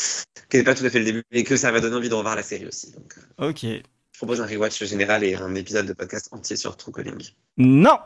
qui 0.51 0.57
n'est 0.57 0.65
pas 0.65 0.75
tout 0.75 0.85
à 0.85 0.91
fait 0.91 0.99
le 0.99 1.05
début, 1.05 1.23
et 1.31 1.45
que 1.45 1.57
ça 1.57 1.71
m'a 1.71 1.79
donné 1.81 1.95
envie 1.95 2.09
de 2.09 2.15
revoir 2.15 2.35
la 2.35 2.43
série 2.43 2.67
aussi. 2.67 2.91
Donc 2.93 3.15
euh, 3.41 3.49
Ok. 3.51 3.61
je 3.63 4.19
propose 4.19 4.41
un 4.41 4.47
rewatch 4.47 4.83
général 4.85 5.23
et 5.23 5.37
un 5.37 5.55
épisode 5.55 5.87
de 5.87 5.93
podcast 5.93 6.29
entier 6.33 6.57
sur 6.57 6.77
True 6.77 6.91
Calling. 6.93 7.29
Non 7.59 7.99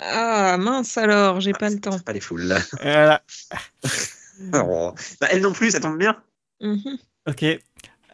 Ah 0.00 0.56
mince 0.58 0.98
alors, 0.98 1.40
j'ai 1.40 1.52
pas 1.52 1.70
le 1.70 1.78
temps. 1.78 1.98
Pas 2.00 2.12
les 2.12 2.20
foules 2.20 2.42
là. 2.42 2.58
Voilà. 2.82 3.22
Oh. 4.54 4.92
Bah, 5.20 5.28
elle 5.30 5.40
non 5.42 5.52
plus, 5.52 5.70
ça 5.70 5.80
tombe 5.80 5.98
bien. 5.98 6.16
Mhm. 6.60 6.98
Ok. 7.28 7.44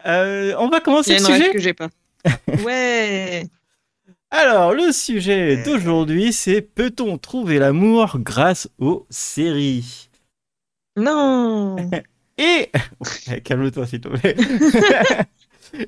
Euh, 0.05 0.55
on 0.57 0.69
va 0.69 0.79
commencer 0.79 1.13
le 1.17 1.23
sujet. 1.23 1.51
que 1.51 1.59
j'ai 1.59 1.73
pas. 1.73 1.89
Ouais. 2.65 3.45
Alors, 4.31 4.73
le 4.73 4.91
sujet 4.91 5.63
d'aujourd'hui, 5.63 6.33
c'est 6.33 6.61
peut-on 6.61 7.17
trouver 7.17 7.57
l'amour 7.57 8.19
grâce 8.19 8.69
aux 8.77 9.07
séries? 9.09 10.09
Non. 10.95 11.75
Et 12.37 12.69
calme-toi 13.43 13.87
s'il 13.87 14.01
te 14.01 14.07
plaît. 14.07 14.35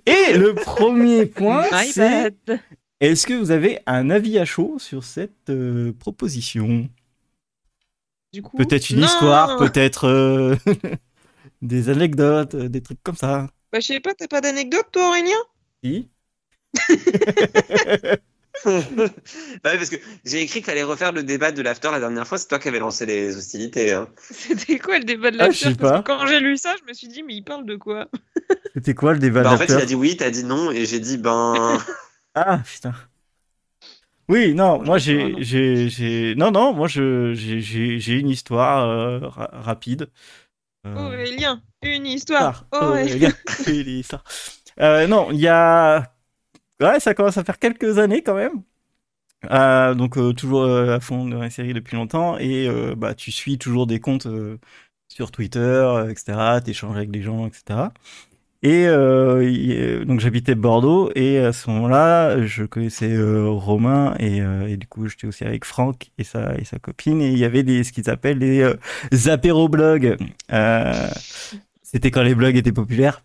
Et 0.06 0.34
le 0.38 0.54
premier 0.54 1.25
point, 1.25 1.65
My 1.71 1.88
c'est 1.88 2.34
bad. 2.45 2.60
est-ce 2.99 3.25
que 3.25 3.34
vous 3.34 3.51
avez 3.51 3.80
un 3.86 4.10
avis 4.10 4.38
à 4.38 4.45
chaud 4.45 4.75
sur 4.77 5.04
cette 5.04 5.49
euh, 5.49 5.93
proposition? 5.97 6.89
Du 8.33 8.41
coup. 8.41 8.57
Peut-être 8.57 8.89
une 8.89 8.99
Non. 9.01 9.07
histoire, 9.07 9.57
peut-être 9.57 10.07
euh, 10.07 10.55
des 11.61 11.89
anecdotes, 11.89 12.55
euh, 12.55 12.69
des 12.69 12.81
trucs 12.81 13.01
comme 13.03 13.15
ça. 13.15 13.47
Bah 13.73 13.79
je 13.79 13.87
sais 13.87 13.99
pas, 13.99 14.13
t'as 14.13 14.27
pas 14.27 14.41
d'anecdote 14.41 14.87
toi 14.91 15.09
Aurélien? 15.09 15.37
Si 15.83 16.09
bah 18.65 18.71
oui, 19.73 19.77
parce 19.77 19.89
que 19.89 19.95
j'ai 20.25 20.41
écrit 20.41 20.59
qu'il 20.59 20.65
fallait 20.65 20.83
refaire 20.83 21.11
le 21.11 21.23
débat 21.23 21.51
de 21.51 21.61
l'after 21.61 21.89
la 21.91 21.99
dernière 21.99 22.27
fois, 22.27 22.37
c'est 22.37 22.47
toi 22.47 22.59
qui 22.59 22.67
avais 22.67 22.79
lancé 22.79 23.05
les 23.05 23.35
hostilités. 23.35 23.91
Hein. 23.93 24.07
C'était 24.19 24.77
quoi 24.79 24.99
le 24.99 25.03
débat 25.05 25.31
de 25.31 25.37
Ah, 25.39 25.45
la 25.45 25.51
je 25.51 25.57
sais 25.57 25.75
Parce 25.75 25.91
pas. 25.93 26.01
que 26.01 26.07
quand 26.07 26.25
j'ai 26.27 26.39
lu 26.39 26.57
ça, 26.57 26.75
je 26.79 26.87
me 26.87 26.93
suis 26.93 27.07
dit 27.07 27.23
mais 27.23 27.33
il 27.35 27.43
parle 27.43 27.65
de 27.65 27.75
quoi? 27.75 28.07
C'était 28.73 28.93
quoi 28.93 29.13
le 29.13 29.19
débat 29.19 29.43
Bah, 29.43 29.53
en 29.53 29.57
fait, 29.57 29.65
il 29.65 29.73
a 29.73 29.85
dit 29.85 29.95
oui, 29.95 30.15
t'as 30.17 30.29
dit 30.29 30.43
non, 30.43 30.71
et 30.71 30.85
j'ai 30.85 30.99
dit 30.99 31.17
ben. 31.17 31.77
Ah 32.35 32.59
putain. 32.65 32.93
Oui, 34.30 34.53
non, 34.53 34.78
Moi, 34.80 34.86
pense 34.95 35.03
j'ai, 35.03 35.34
non. 35.34 35.39
non, 36.36 36.51
non, 36.51 36.74
moi 36.74 36.88
je, 36.88 37.34
j'ai, 37.34 37.59
j'ai, 37.61 37.99
j'ai 37.99 38.13
une 38.19 38.30
histoire 38.30 38.88
euh, 38.88 39.19
ra- 39.28 39.49
rapide. 39.51 40.09
Euh, 40.86 40.95
Aurélien, 40.95 41.61
une 41.84 42.05
histoire. 42.07 42.65
ah, 42.72 42.88
Aurélien. 42.89 43.30
Aurélien, 43.30 43.34
une 43.67 43.99
histoire. 43.99 44.24
Euh, 44.80 45.07
non, 45.07 45.32
il 45.32 45.39
y 45.39 45.47
a, 45.47 46.13
ouais, 46.82 46.99
ça 46.99 47.13
commence 47.13 47.38
à 47.38 47.43
faire 47.43 47.59
quelques 47.59 47.99
années 47.99 48.24
quand 48.24 48.36
même. 48.36 48.63
Euh, 49.51 49.95
donc 49.95 50.17
euh, 50.17 50.34
toujours 50.34 50.61
euh, 50.61 50.95
à 50.95 50.99
fond 50.99 51.26
dans 51.28 51.39
la 51.39 51.49
série 51.49 51.74
depuis 51.74 51.95
longtemps 51.95 52.38
et 52.38 52.67
euh, 52.67 52.93
bah 52.95 53.15
tu 53.15 53.32
suis 53.32 53.57
toujours 53.57 53.88
des 53.88 53.99
comptes 53.99 54.28
euh, 54.28 54.59
sur 55.09 55.32
Twitter, 55.32 56.05
etc. 56.09 56.61
T'échanges 56.61 56.95
avec 56.95 57.09
des 57.11 57.24
gens, 57.24 57.47
etc. 57.47 57.91
Et 58.64 58.86
euh, 58.86 59.41
euh, 59.43 60.05
donc 60.05 60.20
j'habitais 60.20 60.53
Bordeaux 60.53 61.09
et 61.16 61.39
à 61.39 61.51
ce 61.51 61.70
moment-là, 61.72 62.45
je 62.45 62.64
connaissais 62.64 63.12
euh, 63.12 63.49
Romain 63.49 64.14
et, 64.20 64.39
euh, 64.41 64.68
et 64.68 64.78
du 64.78 64.86
coup 64.86 65.07
j'étais 65.07 65.26
aussi 65.26 65.43
avec 65.45 65.66
Franck 65.66 66.12
et 66.20 66.24
sa 66.24 66.55
et 66.57 66.64
sa 66.64 66.78
copine 66.78 67.22
et 67.22 67.32
il 67.32 67.39
y 67.39 67.45
avait 67.45 67.64
des 67.64 67.84
ce 67.84 67.91
qu'ils 67.91 68.09
appellent 68.09 68.38
les 68.38 69.30
apéroblogs. 69.30 70.16
C'était 71.82 72.12
quand 72.12 72.22
les 72.24 72.36
blogs 72.36 72.55
étaient 72.55 72.72
populaires. 72.72 73.24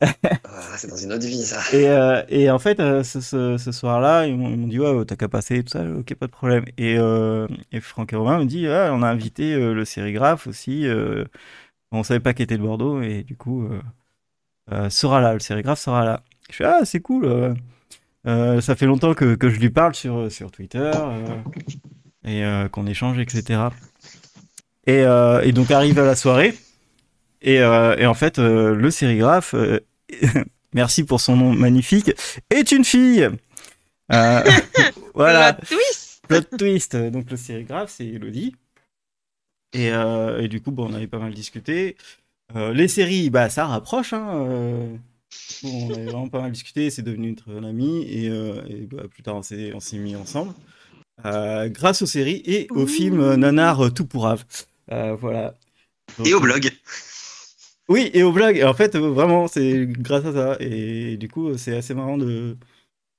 Ah, 0.00 0.76
c'est 0.76 0.88
dans 0.88 0.96
une 0.96 1.12
autre 1.12 1.26
vie, 1.26 1.42
ça. 1.42 1.60
Et, 1.76 2.42
et 2.44 2.50
en 2.50 2.58
fait, 2.58 2.78
ce, 3.02 3.20
ce, 3.20 3.56
ce 3.56 3.72
soir-là, 3.72 4.26
ils 4.26 4.36
m'ont 4.36 4.66
dit, 4.66 4.78
ouais, 4.78 5.04
t'as 5.04 5.16
qu'à 5.16 5.28
passer, 5.28 5.62
tout 5.62 5.70
ça, 5.70 5.84
ok, 5.84 6.14
pas 6.14 6.26
de 6.26 6.32
problème. 6.32 6.64
Et, 6.78 6.96
et 7.72 7.80
Franck 7.80 8.12
et 8.12 8.16
Romain 8.16 8.38
me 8.38 8.44
dit, 8.44 8.66
ah, 8.68 8.90
on 8.92 9.02
a 9.02 9.08
invité 9.08 9.54
le 9.56 9.84
sérigraphe 9.84 10.46
aussi. 10.46 10.86
On 11.92 12.02
savait 12.02 12.20
pas 12.20 12.34
qu'il 12.34 12.44
était 12.44 12.58
de 12.58 12.62
Bordeaux, 12.62 13.00
et 13.02 13.22
du 13.22 13.36
coup, 13.36 13.68
sera 14.90 15.20
là, 15.20 15.32
le 15.34 15.40
sérigraphe 15.40 15.78
sera 15.80 16.04
là. 16.04 16.22
Je 16.50 16.56
fais, 16.56 16.64
ah, 16.64 16.80
c'est 16.84 17.00
cool. 17.00 17.24
euh, 17.24 17.54
euh, 18.26 18.60
ça 18.60 18.74
fait 18.74 18.86
longtemps 18.86 19.14
que, 19.14 19.34
que 19.36 19.48
je 19.48 19.60
lui 19.60 19.70
parle 19.70 19.94
sur, 19.94 20.30
sur 20.32 20.50
Twitter, 20.50 20.90
euh, 20.94 21.36
et 22.24 22.44
euh, 22.44 22.68
qu'on 22.68 22.86
échange, 22.86 23.18
etc. 23.18 23.60
Et, 24.86 25.02
euh, 25.02 25.40
et 25.42 25.52
donc 25.52 25.70
arrive 25.70 25.96
la 26.00 26.16
soirée, 26.16 26.56
et, 27.42 27.60
euh, 27.60 27.96
et 27.96 28.06
en 28.06 28.14
fait, 28.14 28.38
euh, 28.38 28.74
le 28.74 28.90
sérigraphe, 28.90 29.54
euh, 29.54 29.80
merci 30.74 31.04
pour 31.04 31.20
son 31.20 31.36
nom 31.36 31.52
magnifique, 31.52 32.12
est 32.50 32.72
une 32.72 32.84
fille. 32.84 33.28
Euh, 34.12 34.42
voilà, 35.14 35.52
Plot 35.52 35.66
twist 35.76 36.22
plot 36.28 36.56
twist. 36.58 36.96
Donc 36.96 37.30
le 37.30 37.36
sérigraphe, 37.36 37.90
c'est 37.90 38.06
Elodie. 38.06 38.54
Et, 39.72 39.90
euh, 39.92 40.40
et 40.40 40.48
du 40.48 40.60
coup, 40.60 40.70
bon, 40.72 40.90
on 40.90 40.94
avait 40.94 41.06
pas 41.06 41.18
mal 41.18 41.32
discuté. 41.34 41.96
Euh, 42.54 42.72
les 42.72 42.88
séries, 42.88 43.30
bah, 43.30 43.48
ça 43.50 43.66
rapproche. 43.66 44.12
Hein, 44.12 44.46
euh, 44.46 44.96
bon, 45.62 45.88
on 45.88 45.94
avait 45.94 46.04
vraiment 46.04 46.28
pas 46.28 46.40
mal 46.42 46.52
discuté. 46.52 46.90
C'est 46.90 47.02
devenu 47.02 47.28
une 47.28 47.36
très 47.36 47.52
bonne 47.52 47.64
amie. 47.64 48.04
Et, 48.08 48.28
euh, 48.28 48.62
et, 48.68 48.86
bah, 48.86 49.04
plus 49.10 49.22
tard, 49.22 49.36
on 49.36 49.42
s'est 49.42 49.72
on 49.74 49.80
s'est 49.80 49.98
mis 49.98 50.16
ensemble. 50.16 50.52
Euh, 51.24 51.68
grâce 51.68 52.02
aux 52.02 52.06
séries 52.06 52.42
et 52.44 52.66
au 52.70 52.82
Ouh. 52.82 52.86
film 52.86 53.34
Nanar 53.36 53.86
euh, 53.86 53.90
tout 53.90 54.06
pour 54.06 54.26
Ave. 54.26 54.44
Euh, 54.92 55.16
voilà. 55.16 55.54
Donc, 56.18 56.26
Et 56.26 56.34
au 56.34 56.40
blog. 56.40 56.70
oui, 57.88 58.10
et 58.14 58.22
au 58.22 58.32
blog. 58.32 58.56
Et 58.56 58.64
en 58.64 58.74
fait, 58.74 58.94
euh, 58.94 59.10
vraiment, 59.10 59.48
c'est 59.48 59.86
grâce 59.86 60.24
à 60.26 60.32
ça. 60.32 60.56
Et 60.60 61.16
du 61.16 61.28
coup, 61.28 61.56
c'est 61.56 61.76
assez 61.76 61.94
marrant 61.94 62.18
de, 62.18 62.56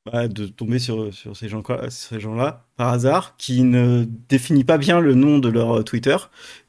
bah, 0.05 0.27
de 0.27 0.47
tomber 0.47 0.79
sur, 0.79 1.13
sur 1.13 1.35
ces 1.35 1.49
gens 1.49 1.63
ces 1.89 2.19
gens-là 2.19 2.65
par 2.77 2.89
hasard, 2.93 3.35
qui 3.37 3.63
ne 3.63 4.05
définit 4.29 4.63
pas 4.63 4.77
bien 4.77 4.99
le 4.99 5.15
nom 5.15 5.39
de 5.39 5.49
leur 5.49 5.83
Twitter 5.83 6.17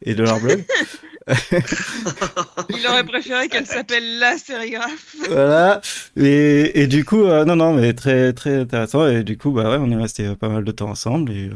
et 0.02 0.14
de 0.14 0.22
leur 0.22 0.40
blog. 0.40 0.64
Il 2.70 2.86
aurait 2.86 3.04
préféré 3.04 3.48
qu'elle 3.48 3.66
s'appelle 3.66 4.18
la 4.18 4.38
sérigraphe. 4.38 5.16
voilà. 5.28 5.80
Et, 6.16 6.82
et 6.82 6.86
du 6.86 7.04
coup, 7.04 7.22
euh, 7.24 7.44
non, 7.44 7.56
non, 7.56 7.74
mais 7.74 7.92
très, 7.92 8.32
très 8.32 8.60
intéressant. 8.60 9.06
Et 9.06 9.24
du 9.24 9.36
coup, 9.36 9.50
bah 9.52 9.70
ouais, 9.70 9.78
on 9.80 9.90
est 9.90 9.96
resté 10.00 10.26
euh, 10.26 10.34
pas 10.34 10.48
mal 10.48 10.64
de 10.64 10.72
temps 10.72 10.90
ensemble. 10.90 11.32
Et 11.32 11.48
euh, 11.48 11.52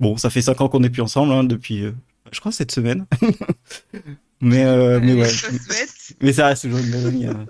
bon, 0.00 0.16
ça 0.16 0.30
fait 0.30 0.42
cinq 0.42 0.60
ans 0.60 0.68
qu'on 0.68 0.80
n'est 0.80 0.90
plus 0.90 1.02
ensemble, 1.02 1.32
hein, 1.32 1.44
depuis, 1.44 1.82
euh, 1.82 1.92
je 2.32 2.40
crois, 2.40 2.52
cette 2.52 2.72
semaine. 2.72 3.06
mais, 4.40 4.64
euh, 4.64 5.00
mais 5.02 5.14
ouais. 5.14 5.28
Mais 6.20 6.32
ça 6.32 6.46
reste 6.46 6.62
toujours 6.62 6.78
une 6.78 6.90
belle 6.90 7.06
amie, 7.06 7.26
hein. 7.26 7.46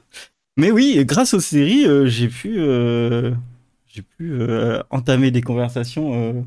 Mais 0.56 0.70
oui, 0.70 1.04
grâce 1.04 1.34
aux 1.34 1.40
séries, 1.40 1.86
euh, 1.86 2.06
j'ai 2.06 2.28
pu, 2.28 2.58
euh, 2.58 3.34
j'ai 3.86 4.00
pu 4.00 4.32
euh, 4.32 4.82
entamer 4.88 5.30
des 5.30 5.42
conversations 5.42 6.38
euh, 6.38 6.42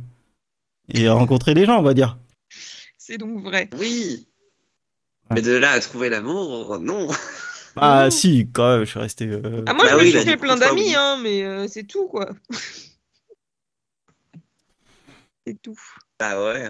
et 0.92 1.08
rencontrer 1.10 1.54
des 1.54 1.66
gens, 1.66 1.78
on 1.78 1.84
va 1.84 1.94
dire. 1.94 2.18
C'est 2.98 3.20
donc 3.20 3.44
vrai. 3.44 3.70
Oui. 3.78 4.29
Mais 5.32 5.42
de 5.42 5.52
là 5.56 5.72
à 5.72 5.80
trouver 5.80 6.10
l'amour, 6.10 6.80
non. 6.80 7.08
Ah 7.76 8.08
Mmh. 8.08 8.12
si, 8.12 8.50
quand 8.52 8.68
même, 8.78 8.84
je 8.86 8.90
suis 8.90 9.00
resté. 9.00 9.26
euh, 9.28 9.64
Ah, 9.68 9.74
moi, 9.74 9.86
Bah 9.86 9.92
je 9.92 9.96
me 9.96 10.02
oui, 10.02 10.10
suis 10.10 10.20
bah, 10.20 10.26
fait 10.26 10.38
plein 10.38 10.58
d'amis, 10.58 10.96
hein, 10.96 11.20
mais 11.22 11.44
euh, 11.44 11.68
c'est 11.68 11.84
tout, 11.84 12.08
quoi. 12.08 12.30
c'est 15.46 15.62
tout. 15.62 15.78
Bah 16.20 16.44
ouais. 16.44 16.70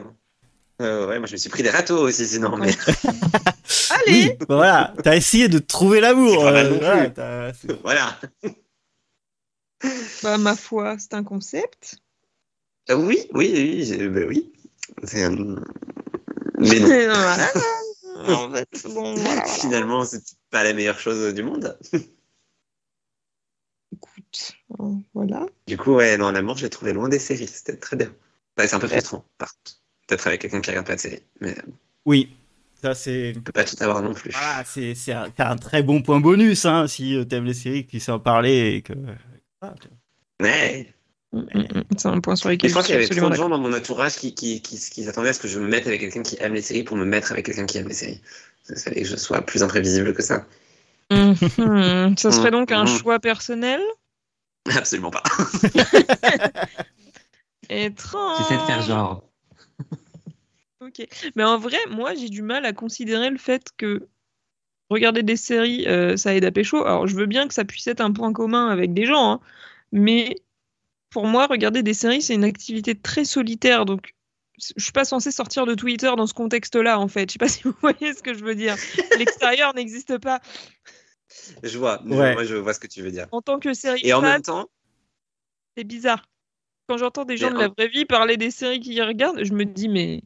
Euh, 0.82 1.08
ouais, 1.08 1.18
moi 1.20 1.28
je 1.28 1.34
me 1.34 1.38
suis 1.38 1.50
pris 1.50 1.64
des 1.64 1.70
râteaux 1.70 2.00
aussi, 2.08 2.26
sinon. 2.28 2.56
Mais... 2.58 2.72
Allez 3.90 4.06
Oui, 4.08 4.32
bah 4.40 4.56
voilà, 4.56 4.94
t'as 5.04 5.16
essayé 5.16 5.48
de 5.50 5.60
trouver 5.60 6.00
l'amour. 6.02 6.46
Euh, 6.48 7.52
voilà. 7.82 8.18
Bah, 10.24 10.38
ma 10.38 10.56
foi, 10.56 10.98
c'est 11.00 11.14
un 11.14 11.24
concept. 11.24 11.96
Euh, 12.90 12.96
oui, 12.96 13.20
oui, 13.34 13.52
oui, 13.98 14.08
bah 14.10 14.22
oui. 14.28 14.52
C'est, 15.04 15.24
euh, 15.26 15.56
Mais 16.60 16.80
non. 16.80 17.14
voilà. 18.26 18.40
En 18.40 18.52
fait, 18.52 18.88
bon, 18.94 19.14
voilà, 19.16 19.22
voilà. 19.36 19.46
Finalement, 19.46 20.06
c'est 20.06 20.24
pas 20.50 20.64
la 20.64 20.74
meilleure 20.74 21.00
chose 21.00 21.34
du 21.34 21.44
monde. 21.44 21.78
Écoute, 23.94 24.52
euh, 24.80 24.94
voilà. 25.14 25.46
Du 25.68 25.78
coup, 25.78 25.96
ouais, 25.96 26.18
non, 26.18 26.32
l'amour, 26.32 26.58
je 26.58 26.64
l'ai 26.64 26.70
trouvé 26.70 26.94
loin 26.94 27.10
des 27.10 27.20
séries. 27.20 27.48
C'était 27.48 27.78
très 27.78 27.96
bien. 27.96 28.14
C'est 28.58 28.74
un 28.74 28.80
peu 28.80 28.88
frustrant, 28.88 29.26
par 29.38 29.50
contre. 29.54 29.78
Peut-être 30.08 30.28
avec 30.28 30.42
quelqu'un 30.42 30.62
qui 30.62 30.70
regarde 30.72 30.88
pas 30.88 30.96
de 30.96 31.00
séries. 31.00 31.24
Mais 31.40 31.56
on 31.68 31.72
Oui, 32.06 32.36
ça 32.82 32.94
c'est. 32.96 33.34
peut 33.44 33.52
pas 33.52 33.64
tout 33.64 33.76
avoir 33.82 34.02
non 34.02 34.14
plus. 34.14 34.32
Voilà, 34.32 34.64
c'est 34.66 34.96
c'est 34.96 35.14
un, 35.14 35.32
c'est 35.36 35.44
un 35.44 35.56
très 35.56 35.82
bon 35.84 36.02
point 36.02 36.20
bonus, 36.20 36.66
hein, 36.66 36.88
si 36.88 37.16
euh, 37.16 37.26
t'aimes 37.26 37.46
les 37.46 37.54
séries, 37.54 37.86
que 37.86 37.92
tu 37.92 38.00
sais 38.00 38.12
en 38.12 38.20
parler 38.20 38.76
et 38.76 38.82
que. 38.82 38.94
Ah. 39.62 39.74
Ouais. 40.42 40.94
Mm, 41.32 41.40
mm, 41.42 41.60
mm. 41.60 41.84
C'est 41.98 42.08
un 42.08 42.20
point 42.22 42.36
sur 42.36 42.50
lequel 42.50 42.70
je 42.70 42.76
je 42.76 42.82
qu'il 42.82 42.96
y 42.96 42.98
avait 42.98 43.08
trop 43.08 43.30
de 43.30 43.36
gens 43.36 43.50
dans 43.50 43.60
mon 43.60 43.72
entourage 43.74 44.16
qui, 44.16 44.34
qui, 44.34 44.62
qui, 44.62 44.80
qui 44.80 45.04
s'attendaient 45.04 45.30
à 45.30 45.34
ce 45.34 45.40
que 45.40 45.48
je 45.48 45.60
me 45.60 45.68
mette 45.68 45.86
avec 45.86 46.02
quelqu'un 46.02 46.24
qui 46.24 46.38
aime 46.40 46.54
les 46.56 46.62
séries 46.62 46.84
pour 46.84 46.98
me 46.98 47.06
mettre 47.06 47.32
avec 47.32 47.46
quelqu'un 47.46 47.66
qui 47.68 47.78
aime 47.78 47.88
les 47.88 47.94
séries. 47.94 48.22
Il 48.70 48.76
fallait 48.78 49.02
que 49.02 49.08
je 49.08 49.16
sois 49.16 49.42
plus 49.42 49.62
imprévisible 49.64 50.14
que 50.14 50.24
ça. 50.24 50.46
Mhm. 51.12 52.18
Ça 52.18 52.32
serait 52.32 52.52
donc 52.52 52.72
un 52.72 52.84
Mhm. 52.84 52.98
choix 52.98 53.20
personnel? 53.20 53.82
Absolument 54.76 55.12
pas. 55.12 55.24
étrange. 57.70 58.38
J'essaie 58.40 58.58
de 58.58 58.66
faire 58.66 58.82
genre. 58.82 59.24
Ok. 60.82 61.06
Mais 61.36 61.44
en 61.44 61.58
vrai, 61.58 61.78
moi, 61.90 62.16
j'ai 62.16 62.30
du 62.30 62.42
mal 62.42 62.66
à 62.66 62.72
considérer 62.72 63.30
le 63.30 63.38
fait 63.38 63.68
que 63.76 64.08
regarder 64.90 65.24
des 65.24 65.36
séries, 65.36 65.86
euh, 65.88 66.16
ça 66.16 66.34
aide 66.34 66.46
à 66.46 66.52
pécho. 66.52 66.86
Alors, 66.86 67.06
je 67.06 67.18
veux 67.18 67.26
bien 67.26 67.50
que 67.50 67.54
ça 67.54 67.66
puisse 67.66 67.86
être 67.88 68.00
un 68.00 68.14
point 68.14 68.32
commun 68.32 68.70
avec 68.70 68.94
des 68.94 69.06
gens, 69.06 69.34
hein, 69.34 69.40
mais 69.92 70.38
pour 71.10 71.26
moi, 71.26 71.48
regarder 71.48 71.84
des 71.84 71.94
séries, 71.94 72.22
c'est 72.22 72.36
une 72.36 72.44
activité 72.44 72.96
très 72.96 73.26
solitaire. 73.26 73.86
Donc, 73.86 74.14
je 74.58 74.84
suis 74.84 74.92
pas 74.92 75.06
censée 75.06 75.32
sortir 75.32 75.66
de 75.66 75.74
Twitter 75.74 76.12
dans 76.18 76.28
ce 76.28 76.34
contexte-là, 76.34 77.00
en 77.00 77.08
fait. 77.08 77.30
Je 77.30 77.34
sais 77.34 77.40
pas 77.40 77.48
si 77.50 77.64
vous 77.64 77.74
voyez 77.82 78.14
ce 78.14 78.22
que 78.22 78.34
je 78.34 78.44
veux 78.44 78.56
dire. 78.56 78.76
L'extérieur 79.18 79.74
n'existe 79.76 80.18
pas. 80.18 80.40
Je 81.64 81.78
vois. 81.78 82.02
Ouais. 82.04 82.34
Moi, 82.34 82.44
je 82.44 82.56
vois 82.56 82.74
ce 82.74 82.80
que 82.80 82.88
tu 82.88 83.02
veux 83.02 83.12
dire. 83.12 83.28
En 83.32 83.42
tant 83.42 83.60
que 83.60 83.74
série 83.74 84.02
Et 84.04 84.14
en 84.14 84.22
même 84.22 84.42
temps, 84.42 84.70
c'est 85.78 85.84
bizarre. 85.84 86.26
Quand 86.88 86.98
j'entends 86.98 87.24
des 87.26 87.38
gens 87.38 87.48
Mais 87.50 87.54
de 87.54 87.60
la 87.60 87.68
en- 87.70 87.74
vraie 87.78 87.88
vie 87.88 88.06
parler 88.06 88.36
des 88.38 88.50
séries 88.52 88.80
qu'ils 88.80 89.02
regardent, 89.04 89.44
je 89.44 89.54
me 89.54 89.64
dis, 89.64 89.88
mais 89.90 90.24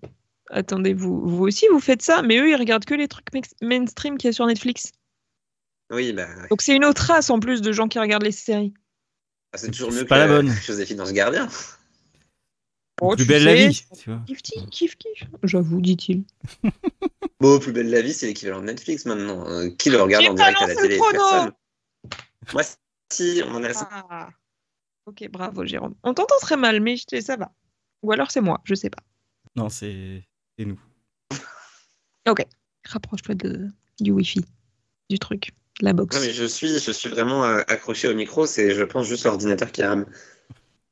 attendez, 0.49 0.93
vous, 0.93 1.21
vous 1.27 1.43
aussi, 1.43 1.67
vous 1.71 1.81
faites 1.81 2.01
ça 2.01 2.21
Mais 2.21 2.38
eux, 2.39 2.49
ils 2.49 2.55
regardent 2.55 2.86
que 2.86 2.93
les 2.95 3.07
trucs 3.09 3.27
mainstream 3.61 4.17
qu'il 4.17 4.29
y 4.29 4.29
a 4.29 4.34
sur 4.34 4.45
Netflix. 4.45 4.93
oui, 5.91 6.13
bah, 6.13 6.25
ouais. 6.38 6.47
Donc 6.49 6.61
c'est 6.61 6.75
une 6.75 6.86
autre 6.86 7.01
race 7.03 7.29
en 7.29 7.39
plus 7.39 7.61
de 7.61 7.71
gens 7.73 7.88
qui 7.89 7.99
regardent 7.99 8.23
les 8.23 8.31
séries. 8.31 8.73
Ah, 9.54 9.58
c'est 9.58 9.70
toujours 9.72 9.91
mieux 9.91 10.06
pas 10.06 10.16
que 10.16 10.20
la 10.22 10.28
bonne. 10.28 10.49
Joséphine 10.66 10.97
dans 10.97 11.06
ce 11.06 11.12
gardien. 11.14 11.47
Oh, 13.01 13.16
Plus 13.16 13.24
tu 13.24 13.30
belle 13.30 13.43
la 13.43 13.56
vie, 13.56 13.84
tu 13.99 14.10
vois. 14.10 14.22
Kiff, 14.26 14.41
kiff, 14.41 14.95
kiff. 14.97 15.24
J'avoue, 15.43 15.82
dit-il. 15.82 16.24
Bon, 17.39 17.60
plus 17.60 17.72
belle 17.72 17.89
la 17.89 18.01
vie, 18.01 18.14
c'est 18.14 18.28
l'équivalent 18.28 18.62
de 18.62 18.66
Netflix 18.66 19.06
maintenant. 19.06 19.47
Euh, 19.47 19.70
qui 19.72 19.89
le 19.89 20.01
regarde 20.01 20.26
en 20.26 20.34
direct 20.34 20.62
à 20.62 20.68
la 20.68 20.76
télé? 20.76 20.99
Personne. 21.12 21.51
Moi, 22.54 22.64
si, 23.12 23.41
on 23.45 23.56
en 23.56 23.64
a 23.64 23.70
Ah. 23.91 24.30
Ok, 25.06 25.28
bravo 25.30 25.66
Jérôme. 25.66 25.95
On 26.04 26.14
t'entend 26.14 26.38
très 26.39 26.56
mal, 26.58 26.80
mais 26.80 26.95
je- 26.97 27.20
ça 27.22 27.36
va. 27.36 27.51
Ou 28.04 28.12
alors 28.12 28.32
c'est 28.32 28.41
moi, 28.41 28.62
je 28.64 28.74
sais 28.74 28.89
pas. 28.89 29.04
Non, 29.56 29.70
c'est 29.70 30.24
nous. 30.60 30.80
Rapproche-toi 32.86 33.36
de, 33.36 33.68
du 33.99 34.12
Wi-Fi, 34.12 34.43
du 35.10 35.20
truc, 35.20 35.51
la 35.82 35.93
box. 35.93 36.15
Non, 36.15 36.21
mais 36.21 36.32
je 36.32 36.45
suis, 36.45 36.80
je 36.80 36.91
suis 36.91 37.09
vraiment 37.09 37.43
euh, 37.43 37.61
accroché 37.67 38.07
au 38.07 38.13
micro, 38.13 38.45
c'est, 38.45 38.74
je 38.76 38.84
pense, 38.84 39.07
juste 39.07 39.26
l'ordinateur 39.26 39.71
qui 39.71 39.84
rame. 39.84 40.05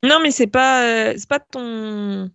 Non, 0.03 0.19
mais 0.21 0.31
c'est 0.31 0.47
pas, 0.47 0.83
euh, 0.83 1.13
c'est 1.17 1.29
pas 1.29 1.39
ton. 1.39 2.31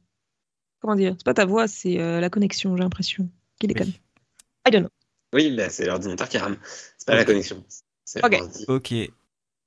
Comment 0.80 0.94
dire 0.94 1.14
C'est 1.18 1.24
pas 1.24 1.34
ta 1.34 1.44
voix, 1.44 1.66
c'est 1.66 1.99
euh, 1.99 2.20
la 2.20 2.30
connexion, 2.30 2.76
j'ai 2.76 2.82
l'impression. 2.82 3.28
Qui 3.59 3.66
déconne. 3.66 3.88
Oui. 3.88 4.01
I 4.68 4.70
don't 4.70 4.82
know. 4.82 4.90
Oui, 5.34 5.51
bah, 5.57 5.68
c'est 5.70 5.86
l'ordinateur 5.86 6.28
qui 6.28 6.38
rame. 6.38 6.57
C'est 6.99 7.07
pas 7.07 7.16
la 7.16 7.24
connexion. 7.24 7.64
C'est 8.05 8.24
Ok. 8.24 8.38
l'ordi. 8.38 8.64
Ok. 8.68 8.94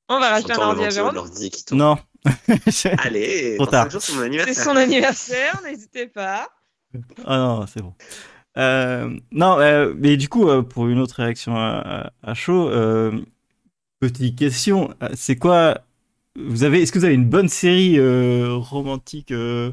On 0.08 0.20
va 0.20 0.30
racheter 0.30 0.54
un 0.54 0.58
ordi 0.60 0.86
à 0.86 0.90
Jérôme. 0.90 1.16
l'ordi 1.16 1.50
qui 1.50 1.66
tourne. 1.66 1.80
Non. 1.80 1.98
Allez, 3.04 3.58
c'est 3.60 4.00
C'est 4.00 4.20
anniversaire. 4.20 4.64
son 4.64 4.76
anniversaire, 4.76 5.62
n'hésitez 5.64 6.08
pas. 6.08 6.50
Ah 7.26 7.38
non, 7.38 7.68
c'est 7.68 7.82
bon. 7.82 7.94
Euh, 8.60 9.10
non, 9.32 9.60
euh, 9.60 9.94
mais 9.98 10.18
du 10.18 10.28
coup, 10.30 10.50
euh, 10.50 10.62
pour 10.62 10.88
une 10.88 11.00
autre 11.00 11.16
réaction 11.16 11.56
à, 11.56 12.12
à- 12.24 12.32
à 12.32 12.34
chaud, 12.34 12.70
petite 14.00 14.38
question, 14.38 14.94
c'est 15.16 15.36
quoi 15.38 15.80
vous 16.38 16.64
avez, 16.64 16.82
est-ce 16.82 16.92
que 16.92 17.00
vous 17.00 17.06
avez 17.06 17.16
une 17.16 17.30
bonne 17.30 17.50
série 17.50 18.00
euh, 18.00 18.54
romantique 18.56 19.32
euh, 19.32 19.72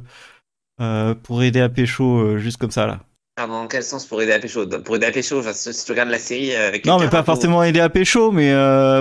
euh, 0.81 1.15
pour 1.15 1.43
aider 1.43 1.61
à 1.61 1.69
pécho 1.69 2.39
juste 2.39 2.57
comme 2.59 2.71
ça 2.71 2.87
là? 2.87 3.01
Ah, 3.39 3.47
dans 3.47 3.69
quel 3.69 3.83
sens 3.83 4.07
pour 4.07 4.23
aider 4.23 4.33
à 4.33 4.39
pécho? 4.39 4.67
Pour 4.67 4.97
aider 4.97 5.07
à 5.07 5.13
pécho, 5.13 5.43
si 5.53 5.85
tu 5.85 5.93
regardes 5.93 6.09
la 6.09 6.19
série 6.19 6.55
avec 6.55 6.87
Non, 6.87 6.99
mais 6.99 7.09
pas 7.09 7.23
ou- 7.23 7.27
forcément 7.27 7.63
aider 7.63 7.81
à 7.81 7.89
pécho, 7.89 8.33
mais 8.33 8.53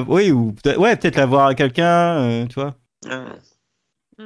oui, 0.07 0.31
ou 0.31 0.51
peut-être, 0.51 0.79
ouais, 0.79 0.95
peut-être 0.95 1.15
la 1.17 1.25
voir 1.25 1.47
à 1.47 1.55
quelqu'un, 1.55 2.45
tu 2.47 2.55
vois, 2.55 2.75
Ah. 3.09 3.35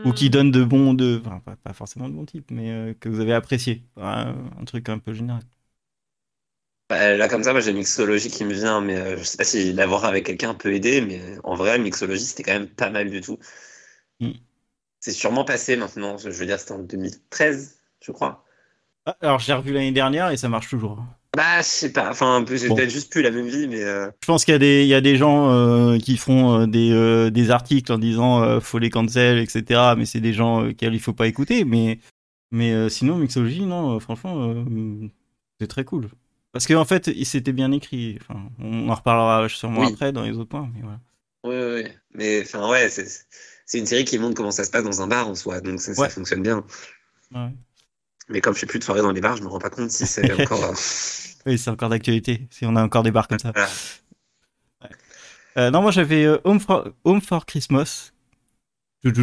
Ou 0.03 0.13
qui 0.13 0.29
Hmm. 0.29 0.31
donne 0.31 0.51
de 0.51 0.63
bons, 0.63 0.93
de, 0.93 1.21
enfin, 1.25 1.39
pas, 1.41 1.55
pas 1.57 1.73
forcément 1.73 2.09
de 2.09 2.13
bons 2.15 2.25
types, 2.25 2.51
mais 2.51 2.71
euh, 2.71 2.93
que 2.99 3.09
vous 3.09 3.19
avez 3.21 3.33
apprécié, 3.33 3.83
un, 3.97 4.35
un 4.59 4.65
truc 4.65 4.89
un 4.89 4.99
peu 4.99 5.13
général. 5.13 5.43
Bah, 6.89 7.15
là, 7.15 7.27
comme 7.29 7.43
ça, 7.43 7.51
moi 7.51 7.61
j'ai 7.61 7.71
mixologie 7.73 8.29
qui 8.31 8.43
me 8.45 8.53
vient, 8.53 8.81
mais 8.81 8.95
euh, 8.97 9.17
je 9.17 9.23
sais 9.23 9.37
pas 9.37 9.43
si 9.43 9.73
l'avoir 9.73 10.05
avec 10.05 10.25
quelqu'un 10.25 10.55
peut 10.55 10.73
aider, 10.73 11.01
mais 11.01 11.21
en 11.43 11.53
vrai, 11.55 11.77
mixologie 11.77 12.25
c'était 12.25 12.41
quand 12.43 12.53
même 12.53 12.67
pas 12.69 12.89
mal 12.89 13.11
du 13.11 13.21
tout. 13.21 13.37
Mm. 14.21 14.39
C'est 15.01 15.11
sûrement 15.11 15.43
passé 15.43 15.75
maintenant, 15.75 16.17
je 16.17 16.29
veux 16.29 16.45
dire, 16.45 16.57
c'était 16.57 16.71
en 16.71 16.79
2013, 16.79 17.79
je 18.01 18.13
crois. 18.13 18.45
Ah, 19.05 19.17
alors, 19.21 19.39
je 19.39 19.47
l'ai 19.47 19.53
revu 19.53 19.73
l'année 19.73 19.91
dernière 19.91 20.29
et 20.31 20.37
ça 20.37 20.47
marche 20.49 20.69
toujours. 20.69 21.03
Bah, 21.37 21.61
sais 21.61 21.93
pas, 21.93 22.09
enfin, 22.09 22.41
Bon. 22.41 22.45
peut-être 22.75 22.89
juste 22.89 23.11
plus 23.11 23.21
la 23.21 23.29
même 23.31 23.47
vie, 23.47 23.67
mais 23.67 23.83
euh, 23.83 24.09
Je 24.21 24.25
pense 24.27 24.45
qu'il 24.45 24.51
y 24.51 24.55
a 24.55 24.59
des, 24.59 24.81
il 24.83 24.87
y 24.87 24.95
a 24.95 25.01
des 25.01 25.15
gens 25.15 25.51
euh, 25.51 25.97
qui 25.99 26.17
font 26.17 26.61
euh, 26.61 26.65
des, 26.67 26.91
euh, 26.91 27.29
des 27.29 27.51
articles 27.51 27.91
en 27.91 27.99
disant 27.99 28.59
faut 28.59 28.79
les 28.79 28.89
cancel, 28.89 29.37
etc. 29.37 29.93
Mais 29.97 30.05
c'est 30.05 30.19
des 30.21 30.33
gens 30.33 30.71
qu'il 30.73 30.99
faut 30.99 31.13
pas 31.13 31.27
écouter. 31.27 31.65
Mais, 31.65 31.99
mais 32.51 32.89
sinon, 32.89 33.17
Mixology, 33.17 33.61
non, 33.61 33.99
franchement, 33.99 34.53
c'est 35.61 35.67
très 35.67 35.83
cool. 35.85 36.09
Parce 36.51 36.65
qu'en 36.65 36.83
fait, 36.85 37.07
il 37.15 37.27
s'était 37.27 37.53
bien 37.53 37.71
écrit. 37.71 38.17
Enfin, 38.21 38.41
on 38.59 38.89
en 38.89 38.95
reparlera 38.95 39.47
sûrement 39.49 39.81
Oui. 39.81 39.91
après 39.93 40.11
dans 40.11 40.23
les 40.23 40.31
autres 40.35 40.49
points. 40.49 40.67
Mais 40.73 40.81
voilà. 40.81 40.99
ouais, 41.43 41.73
ouais. 41.83 41.93
Mais 42.15 42.41
enfin, 42.41 42.67
ouais, 42.71 42.89
c'est 42.89 43.07
c'est 43.67 43.77
une 43.77 43.85
série 43.85 44.03
qui 44.03 44.17
montre 44.17 44.33
comment 44.33 44.49
ça 44.49 44.63
se 44.63 44.71
passe 44.71 44.83
dans 44.83 45.03
un 45.03 45.07
bar 45.07 45.27
en 45.27 45.35
soi, 45.35 45.61
donc 45.61 45.79
ça, 45.79 45.93
ça 45.93 46.09
fonctionne 46.09 46.41
bien. 46.41 46.65
Ouais. 47.35 47.49
Mais 48.29 48.41
comme 48.41 48.53
je 48.53 48.59
fais 48.59 48.65
plus 48.65 48.79
de 48.79 48.83
soirée 48.83 49.01
dans 49.01 49.11
les 49.11 49.21
bars, 49.21 49.35
je 49.37 49.43
me 49.43 49.47
rends 49.47 49.59
pas 49.59 49.69
compte 49.69 49.91
si 49.91 50.05
c'est 50.05 50.31
encore. 50.33 50.63
euh, 50.63 50.73
Oui, 51.45 51.57
c'est 51.57 51.69
encore 51.69 51.89
d'actualité. 51.89 52.47
Si 52.51 52.65
on 52.65 52.75
a 52.75 52.83
encore 52.83 53.03
des 53.03 53.11
bars 53.11 53.27
comme 53.27 53.39
ça. 53.39 53.51
voilà. 54.79 54.95
Euh, 55.57 55.71
non, 55.71 55.81
moi 55.81 55.91
j'avais 55.91 56.25
euh, 56.25 56.37
Home, 56.43 56.59
for, 56.59 56.89
Home 57.03 57.21
for 57.21 57.45
Christmas. 57.45 58.11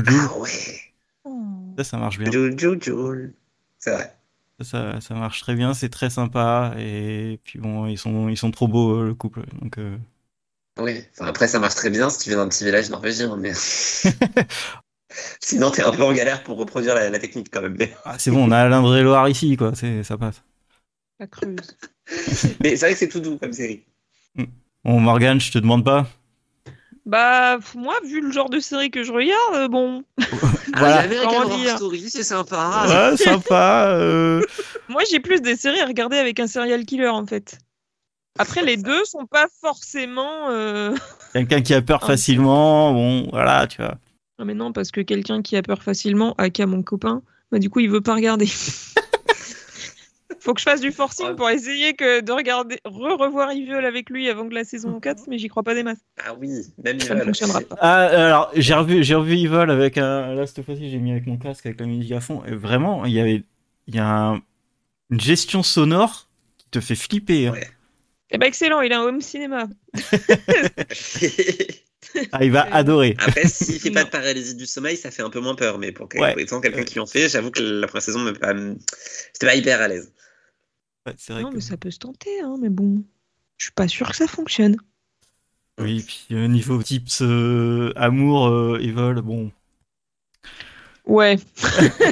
Ah 0.06 0.38
ouais. 0.38 0.80
Ça, 1.78 1.84
ça 1.84 1.98
marche 1.98 2.18
bien. 2.18 2.36
C'est 3.78 3.92
vrai. 3.92 4.16
Ça, 4.62 5.00
ça 5.00 5.14
marche 5.14 5.40
très 5.40 5.54
bien, 5.54 5.74
c'est 5.74 5.90
très 5.90 6.08
sympa. 6.10 6.74
Et 6.78 7.40
puis 7.44 7.58
bon, 7.58 7.86
ils 7.86 7.98
sont, 7.98 8.28
ils 8.28 8.38
sont 8.38 8.50
trop 8.50 8.68
beaux, 8.68 9.00
euh, 9.02 9.06
le 9.08 9.14
couple. 9.14 9.44
Donc, 9.60 9.78
euh, 9.78 9.98
Oui, 10.78 11.04
enfin, 11.12 11.26
après 11.26 11.48
ça 11.48 11.58
marche 11.58 11.74
très 11.74 11.90
bien 11.90 12.08
si 12.10 12.18
tu 12.20 12.30
viens 12.30 12.38
d'un 12.38 12.48
petit 12.48 12.64
village 12.64 12.90
norvégien, 12.90 13.36
mais 13.36 13.52
sinon 15.40 15.70
t'es 15.70 15.82
un 15.82 15.92
peu 15.92 16.02
en 16.02 16.12
galère 16.12 16.42
pour 16.42 16.58
reproduire 16.58 16.94
la, 16.94 17.10
la 17.10 17.18
technique 17.18 17.48
quand 17.52 17.62
même. 17.62 17.76
Ah, 18.04 18.16
c'est 18.18 18.30
bon, 18.30 18.48
on 18.48 18.50
a 18.50 18.58
Alain 18.58 18.82
Loire 19.02 19.28
ici, 19.28 19.56
quoi. 19.56 19.72
C'est, 19.74 20.02
ça 20.02 20.16
passe. 20.16 20.42
La 21.18 21.26
creuse. 21.26 21.76
mais 22.60 22.76
c'est 22.76 22.86
vrai 22.86 22.92
que 22.92 22.98
c'est 22.98 23.08
tout 23.08 23.20
doux 23.20 23.38
comme 23.38 23.52
série. 23.52 23.84
Bon, 24.84 25.00
Morgane, 25.00 25.40
je 25.40 25.50
te 25.50 25.58
demande 25.58 25.84
pas. 25.84 26.06
Bah, 27.06 27.58
moi, 27.76 27.94
vu 28.04 28.20
le 28.20 28.32
genre 28.32 28.50
de 28.50 28.58
série 28.58 28.90
que 28.90 29.04
je 29.04 29.12
regarde, 29.12 29.54
euh, 29.54 29.68
bon. 29.68 30.02
Voilà. 30.76 31.04
Ah, 31.24 31.76
Story, 31.76 32.10
c'est 32.10 32.24
sympa. 32.24 32.84
Ouais, 32.88 33.16
sympa. 33.16 33.86
euh, 33.90 34.42
Moi, 34.88 35.02
j'ai 35.10 35.20
plus 35.20 35.40
des 35.40 35.56
séries 35.56 35.80
à 35.80 35.86
regarder 35.86 36.16
avec 36.16 36.40
un 36.40 36.48
serial 36.48 36.84
killer, 36.84 37.08
en 37.08 37.24
fait. 37.26 37.58
Après, 38.38 38.62
les 38.62 38.76
deux 38.76 39.04
sont 39.04 39.24
pas 39.26 39.46
forcément. 39.60 40.50
euh, 40.50 40.94
Quelqu'un 41.32 41.62
qui 41.62 41.74
a 41.74 41.82
peur 41.82 42.00
Ah, 42.02 42.06
facilement. 42.08 42.92
Bon, 42.92 43.28
voilà, 43.30 43.66
tu 43.68 43.82
vois. 43.82 43.98
Ah, 44.38 44.44
mais 44.44 44.54
non, 44.54 44.72
parce 44.72 44.90
que 44.90 45.00
quelqu'un 45.00 45.40
qui 45.42 45.56
a 45.56 45.62
peur 45.62 45.82
facilement, 45.82 46.34
aka 46.38 46.66
mon 46.66 46.82
copain, 46.82 47.22
bah, 47.50 47.58
du 47.58 47.70
coup, 47.70 47.80
il 47.80 47.90
veut 47.90 48.00
pas 48.02 48.14
regarder. 48.14 48.46
Faut 50.40 50.54
que 50.54 50.60
je 50.60 50.64
fasse 50.64 50.80
du 50.80 50.92
forcing 50.92 51.34
pour 51.34 51.48
essayer 51.50 51.94
que 51.94 52.20
de 52.20 52.30
regarder, 52.32 52.78
re-revoir 52.84 53.50
Evil 53.52 53.72
avec 53.84 54.10
lui 54.10 54.28
avant 54.28 54.48
que 54.48 54.54
la 54.54 54.64
saison 54.64 55.00
4, 55.00 55.24
mais 55.28 55.38
j'y 55.38 55.48
crois 55.48 55.62
pas 55.64 55.74
des 55.74 55.82
masses. 55.82 56.04
Ah 56.24 56.34
oui, 56.38 56.50
même 56.84 57.00
Ça 57.00 57.14
ne 57.14 57.22
fonctionnera 57.24 57.60
pas. 57.62 57.76
Ah, 57.80 58.04
alors, 58.06 58.50
j'ai 58.54 58.74
revu, 58.74 59.02
j'ai 59.02 59.14
revu 59.16 59.32
Evil 59.38 59.70
avec 59.70 59.98
un. 59.98 60.34
Là, 60.34 60.46
cette 60.46 60.64
fois-ci, 60.64 60.88
j'ai 60.90 60.98
mis 60.98 61.10
avec 61.12 61.26
mon 61.26 61.36
casque, 61.36 61.66
avec 61.66 61.80
la 61.80 61.86
musique 61.86 62.12
à 62.12 62.20
fond. 62.20 62.42
Et 62.44 62.54
vraiment, 62.54 63.04
il 63.06 63.12
y 63.12 63.20
avait. 63.20 63.42
Il 63.88 63.94
y 63.94 63.98
a 63.98 64.06
un- 64.08 64.42
une 65.10 65.20
gestion 65.20 65.62
sonore 65.62 66.28
qui 66.58 66.66
te 66.70 66.80
fait 66.80 66.96
flipper. 66.96 67.48
hein. 67.48 67.54
Eh 68.30 68.38
ben, 68.38 68.46
excellent, 68.46 68.80
il 68.80 68.92
a 68.92 69.00
un 69.00 69.04
home 69.04 69.20
cinéma. 69.20 69.68
Ah, 72.32 72.42
il 72.44 72.50
va 72.50 72.66
Euh, 72.66 72.70
adorer. 72.72 73.14
Après, 73.18 73.46
s'il 73.46 73.78
fait 73.78 73.90
pas 73.90 74.00
Non. 74.00 74.06
de 74.06 74.10
paralysie 74.10 74.54
du 74.54 74.64
sommeil, 74.64 74.96
ça 74.96 75.10
fait 75.10 75.20
un 75.22 75.28
peu 75.28 75.40
moins 75.40 75.54
peur. 75.54 75.78
Mais 75.78 75.92
pour 75.92 76.08
Ouais. 76.14 76.34
étant 76.40 76.60
quelqu'un 76.62 76.84
qui 76.84 76.98
en 76.98 77.04
fait, 77.04 77.28
j'avoue 77.28 77.50
que 77.50 77.60
la 77.62 77.86
première 77.86 78.02
saison, 78.02 78.32
pas... 78.34 78.54
j'étais 78.54 79.46
pas 79.46 79.54
hyper 79.54 79.82
à 79.82 79.88
l'aise. 79.88 80.12
Ouais, 81.06 81.14
c'est 81.18 81.32
vrai 81.34 81.42
Non, 81.42 81.50
que- 81.50 81.56
mais 81.56 81.60
ça 81.60 81.76
peut 81.76 81.90
se 81.90 81.98
tenter, 81.98 82.40
hein, 82.40 82.56
mais 82.58 82.70
bon. 82.70 83.04
Je 83.58 83.64
suis 83.66 83.72
pas 83.72 83.86
sûr 83.88 84.08
que 84.08 84.16
ça 84.16 84.26
fonctionne. 84.26 84.76
Oui, 85.78 86.02
puis 86.06 86.26
euh, 86.36 86.46
niveau 86.48 86.82
tips 86.82 87.20
euh, 87.20 87.92
amour, 87.96 88.48
euh, 88.48 88.78
Evil, 88.80 89.20
bon. 89.22 89.50
Ouais. 91.04 91.36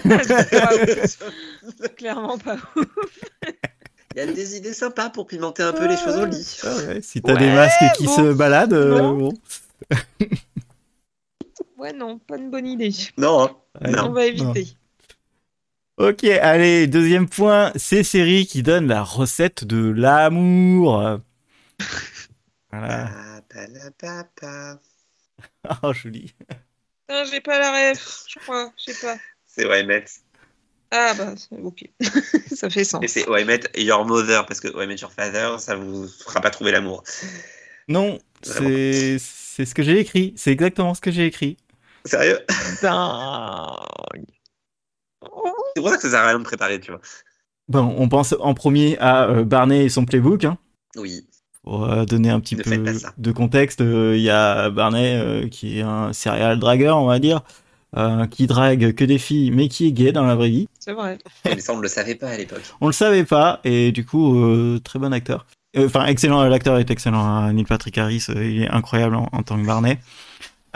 Pas 0.04 0.74
ouf. 0.74 1.18
Clairement 1.96 2.36
pas 2.38 2.58
ouf. 2.76 2.86
Il 4.14 4.18
y 4.18 4.20
a 4.20 4.26
des 4.26 4.56
idées 4.56 4.72
sympas 4.74 5.10
pour 5.10 5.26
pimenter 5.26 5.62
un 5.64 5.72
peu 5.72 5.88
les 5.88 5.96
choses 5.96 6.16
au 6.16 6.24
lit. 6.24 6.60
Ah 6.62 6.76
ouais, 6.76 7.00
si 7.02 7.20
t'as 7.20 7.34
Ouais, 7.34 7.38
des 7.40 7.50
masques 7.52 7.96
qui 7.96 8.04
bon. 8.04 8.16
se 8.16 8.32
baladent, 8.32 8.72
euh, 8.74 8.98
Non. 9.00 9.18
bon. 9.18 9.32
Ouais, 11.76 11.92
non, 11.92 12.18
pas 12.18 12.36
une 12.38 12.50
bonne 12.50 12.66
idée. 12.66 12.90
Non, 13.18 13.42
hein. 13.44 13.56
Ouais, 13.82 13.90
Non. 13.90 14.06
On 14.08 14.12
va 14.12 14.26
éviter. 14.26 14.68
Ok, 15.96 16.24
allez, 16.24 16.86
deuxième 16.86 17.28
point, 17.28 17.72
ces 17.76 18.02
séries 18.02 18.46
qui 18.46 18.62
donnent 18.62 18.88
la 18.88 19.02
recette 19.02 19.64
de 19.64 19.90
l'amour. 19.90 21.20
Voilà. 22.72 23.06
Pa, 23.06 23.42
pa, 23.48 23.66
la, 23.68 23.90
pa, 23.92 24.24
pa. 24.40 24.80
Oh, 25.82 25.92
joli. 25.92 26.34
Putain, 27.08 27.24
j'ai 27.24 27.40
pas 27.40 27.58
la 27.58 27.70
ref, 27.92 28.24
je 28.28 28.38
crois, 28.40 28.72
je 28.76 28.92
sais 28.92 29.06
pas. 29.06 29.16
C'est 29.46 29.66
Why 29.66 29.80
I 29.82 29.86
Met. 29.86 30.04
Ah 30.96 31.12
bah, 31.18 31.34
c'est- 31.36 31.60
ok. 31.60 31.84
ça 32.54 32.70
fait 32.70 32.84
sens. 32.84 33.02
Et 33.02 33.08
c'est 33.08 33.28
Why 33.28 33.42
I 33.42 33.44
Met 33.44 33.60
Your 33.76 34.04
Mother, 34.06 34.46
parce 34.46 34.60
que 34.60 34.68
Why 34.68 34.86
Met 34.86 34.94
Your 34.96 35.10
Father, 35.10 35.56
ça 35.58 35.74
vous 35.74 36.06
fera 36.06 36.40
pas 36.40 36.50
trouver 36.50 36.70
l'amour. 36.70 37.02
Non, 37.88 38.20
c'est 38.42 39.18
c'est 39.18 39.64
ce 39.64 39.74
que 39.74 39.82
j'ai 39.82 39.98
écrit. 39.98 40.34
C'est 40.36 40.52
exactement 40.52 40.94
ce 40.94 41.00
que 41.00 41.10
j'ai 41.10 41.26
écrit. 41.26 41.56
Sérieux? 42.04 42.38
Dingue. 42.80 44.24
C'est 45.74 45.80
pour 45.80 45.90
ça 45.90 45.96
que 45.96 46.02
ça 46.02 46.10
sert 46.10 46.20
à 46.20 46.28
rien 46.28 46.38
de 46.38 46.44
préparer, 46.44 46.78
tu 46.78 46.92
vois. 46.92 47.00
Bon, 47.66 47.94
on 47.98 48.08
pense 48.08 48.34
en 48.38 48.54
premier 48.54 48.96
à 48.98 49.24
euh, 49.28 49.44
Barney 49.44 49.86
et 49.86 49.88
son 49.88 50.04
playbook. 50.04 50.44
Hein. 50.44 50.58
Oui. 50.96 51.26
Pour 51.64 51.90
euh, 51.90 52.04
donner 52.04 52.30
un 52.30 52.38
petit 52.40 52.56
Ne 52.56 52.62
peu 52.62 52.94
de 53.16 53.32
contexte, 53.32 53.80
euh, 53.80 54.16
il 54.16 54.22
y 54.22 54.30
a 54.30 54.70
Barney 54.70 55.16
euh, 55.16 55.48
qui 55.48 55.78
est 55.78 55.82
un 55.82 56.12
serial 56.12 56.60
dragueur, 56.60 56.98
on 56.98 57.06
va 57.06 57.18
dire, 57.18 57.40
euh, 57.96 58.26
qui 58.26 58.46
drague 58.46 58.92
que 58.94 59.04
des 59.04 59.18
filles, 59.18 59.50
mais 59.50 59.68
qui 59.68 59.86
est 59.86 59.92
gay 59.92 60.12
dans 60.12 60.24
la 60.24 60.34
vraie 60.34 60.48
vie. 60.50 60.68
C'est 60.80 60.92
vrai. 60.92 61.18
Mais 61.44 61.60
ça, 61.60 61.72
on 61.72 61.76
ne 61.78 61.82
le 61.82 61.88
savait 61.88 62.14
pas 62.14 62.28
à 62.30 62.36
l'époque. 62.36 62.62
On 62.80 62.86
le 62.88 62.92
savait 62.92 63.24
pas, 63.24 63.60
et 63.64 63.92
du 63.92 64.04
coup, 64.04 64.38
euh, 64.38 64.80
très 64.82 64.98
bon 64.98 65.12
acteur. 65.12 65.46
Euh, 65.76 65.86
Enfin, 65.86 66.04
excellent, 66.06 66.42
l'acteur 66.44 66.78
est 66.78 66.90
excellent. 66.90 67.24
hein. 67.24 67.52
Neil 67.52 67.64
Patrick 67.64 67.96
Harris, 67.98 68.26
euh, 68.30 68.44
il 68.48 68.62
est 68.62 68.70
incroyable 68.70 69.16
en, 69.16 69.28
en 69.32 69.42
tant 69.42 69.56
que 69.60 69.66
Barney. 69.66 69.98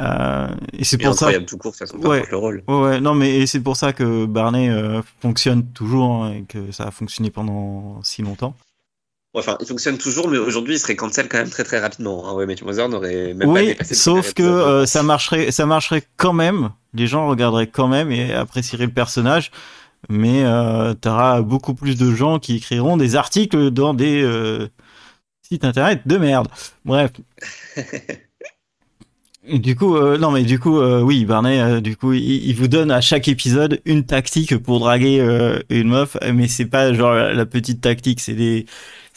Euh, 0.01 0.47
et 0.73 0.85
c'est 0.85 0.97
pour 0.97 1.15
ça. 1.15 1.27
incroyable 1.27 1.47
tout 1.47 1.59
court, 1.59 1.73
de 1.73 1.77
toute 1.79 1.89
façon, 1.89 1.99
Ouais. 2.09 2.23
le 2.31 2.37
rôle. 2.37 2.63
Ouais, 2.69 2.81
ouais, 2.81 3.01
non, 3.01 3.15
mais 3.15 3.47
c'est 3.47 3.61
pour 3.61 3.77
ça 3.77 3.93
que 3.93 4.27
Barney 4.27 4.69
euh, 4.71 5.03
fonctionne 5.21 5.65
toujours 5.73 6.25
hein, 6.25 6.35
et 6.35 6.43
que 6.45 6.71
ça 6.71 6.85
a 6.85 6.91
fonctionné 6.93 7.31
pendant 7.31 8.01
si 8.05 8.23
longtemps. 8.23 8.55
Enfin, 9.39 9.57
il 9.61 9.67
fonctionne 9.67 9.99
toujours, 9.99 10.29
mais 10.29 10.39
aujourd'hui, 10.39 10.75
il 10.75 10.79
serait 10.79 10.97
cancel 10.97 11.29
quand 11.29 11.39
même 11.39 11.51
très 11.51 11.65
très 11.65 11.79
rapidement. 11.79 12.29
Hein. 12.29 12.35
Ouais, 12.35 12.47
mais 12.47 12.57
Mother 12.63 12.89
n'aurait 12.89 13.35
même 13.35 13.39
pas 13.53 13.61
oui, 13.61 13.67
dépassé 13.69 13.95
le 13.95 13.99
sauf 13.99 14.35
que 14.35 14.43
euh, 14.43 14.87
ça 14.87 15.03
marcherait, 15.03 15.51
ça 15.51 15.67
marcherait 15.67 16.05
quand 16.17 16.33
même. 16.33 16.71
Les 16.95 17.07
gens 17.07 17.29
regarderaient 17.29 17.67
quand 17.67 17.89
même 17.89 18.11
et 18.11 18.33
apprécieraient 18.33 18.87
le 18.87 18.93
personnage, 18.93 19.51
mais 20.09 20.45
euh, 20.45 20.95
t'auras 20.95 21.43
beaucoup 21.43 21.75
plus 21.75 21.97
de 21.97 22.15
gens 22.15 22.39
qui 22.39 22.57
écriront 22.57 22.97
des 22.97 23.17
articles 23.17 23.71
dans 23.71 23.95
des 23.95 24.23
euh, 24.23 24.69
sites 25.43 25.65
internet 25.65 26.03
de 26.07 26.17
merde. 26.17 26.49
Bref. 26.85 27.13
Du 29.49 29.77
coup, 29.77 29.97
euh, 29.97 30.19
non 30.19 30.31
mais 30.31 30.43
du 30.43 30.59
coup, 30.59 30.79
euh, 30.79 31.01
oui, 31.01 31.25
Barney, 31.25 31.59
euh, 31.59 31.81
du 31.81 31.97
coup, 31.97 32.13
il, 32.13 32.47
il 32.47 32.55
vous 32.55 32.69
donne 32.69 32.91
à 32.91 33.01
chaque 33.01 33.29
épisode 33.29 33.81
une 33.87 34.05
tactique 34.05 34.59
pour 34.59 34.79
draguer 34.79 35.19
une 35.71 35.89
meuf, 35.89 36.17
mais 36.35 36.49
c'est 36.49 36.67
pas 36.67 36.93
genre 36.93 37.15
la 37.15 37.47
petite 37.47 37.81
tactique, 37.81 38.21
c'est 38.21 38.35
des, 38.35 38.67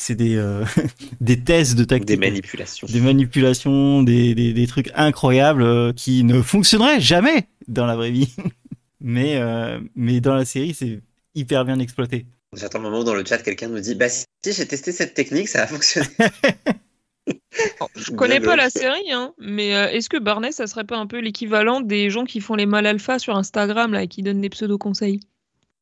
c'est 0.02 0.16
des, 0.16 0.36
euh, 0.36 0.66
des 1.22 1.40
tests 1.44 1.76
de 1.76 1.84
tactique, 1.84 2.08
Des 2.08 2.18
manipulations. 2.18 2.88
des 2.88 3.00
manipulations, 3.02 4.04
des, 4.04 4.34
des, 4.36 4.54
des 4.54 4.68
trucs 4.68 4.92
incroyables 4.96 5.64
euh, 5.64 5.94
qui 5.94 6.24
ne 6.24 6.42
fonctionneraient 6.42 7.00
jamais 7.00 7.48
dans 7.68 7.86
la 7.86 7.96
vraie 7.96 8.12
vie, 8.12 8.34
mais 9.00 9.38
euh, 9.38 9.80
mais 9.96 10.20
dans 10.20 10.34
la 10.34 10.46
série, 10.46 10.74
c'est 10.74 11.02
hyper 11.36 11.66
bien 11.66 11.80
exploité. 11.80 12.26
J'attends 12.54 12.80
le 12.80 12.86
moment 12.86 13.00
où 13.00 13.04
dans 13.04 13.14
le 13.14 13.24
chat, 13.24 13.38
quelqu'un 13.38 13.70
nous 13.70 13.80
dit 13.80 13.96
Bah, 13.96 14.10
si, 14.10 14.26
j'ai 14.46 14.68
testé 14.68 14.92
cette 14.92 15.14
technique, 15.14 15.48
ça 15.48 15.64
a 15.64 15.68
fonctionné. 15.68 16.08
Je 17.96 18.12
connais 18.12 18.40
pas 18.40 18.56
la 18.56 18.70
série, 18.70 19.12
hein, 19.12 19.34
mais 19.38 19.76
euh, 19.76 19.90
est-ce 19.90 20.10
que 20.10 20.18
Barney, 20.18 20.52
ça 20.52 20.68
serait 20.68 20.84
pas 20.86 20.98
un 20.98 21.06
peu 21.08 21.20
l'équivalent 21.20 21.80
des 21.80 22.10
gens 22.10 22.26
qui 22.26 22.42
font 22.42 22.56
les 22.56 22.66
mal 22.66 22.86
alpha 22.88 23.20
sur 23.20 23.38
Instagram 23.38 23.94
là, 23.94 24.04
et 24.04 24.08
qui 24.08 24.24
donnent 24.24 24.42
des 24.42 24.50
pseudo 24.50 24.78
conseils 24.78 25.20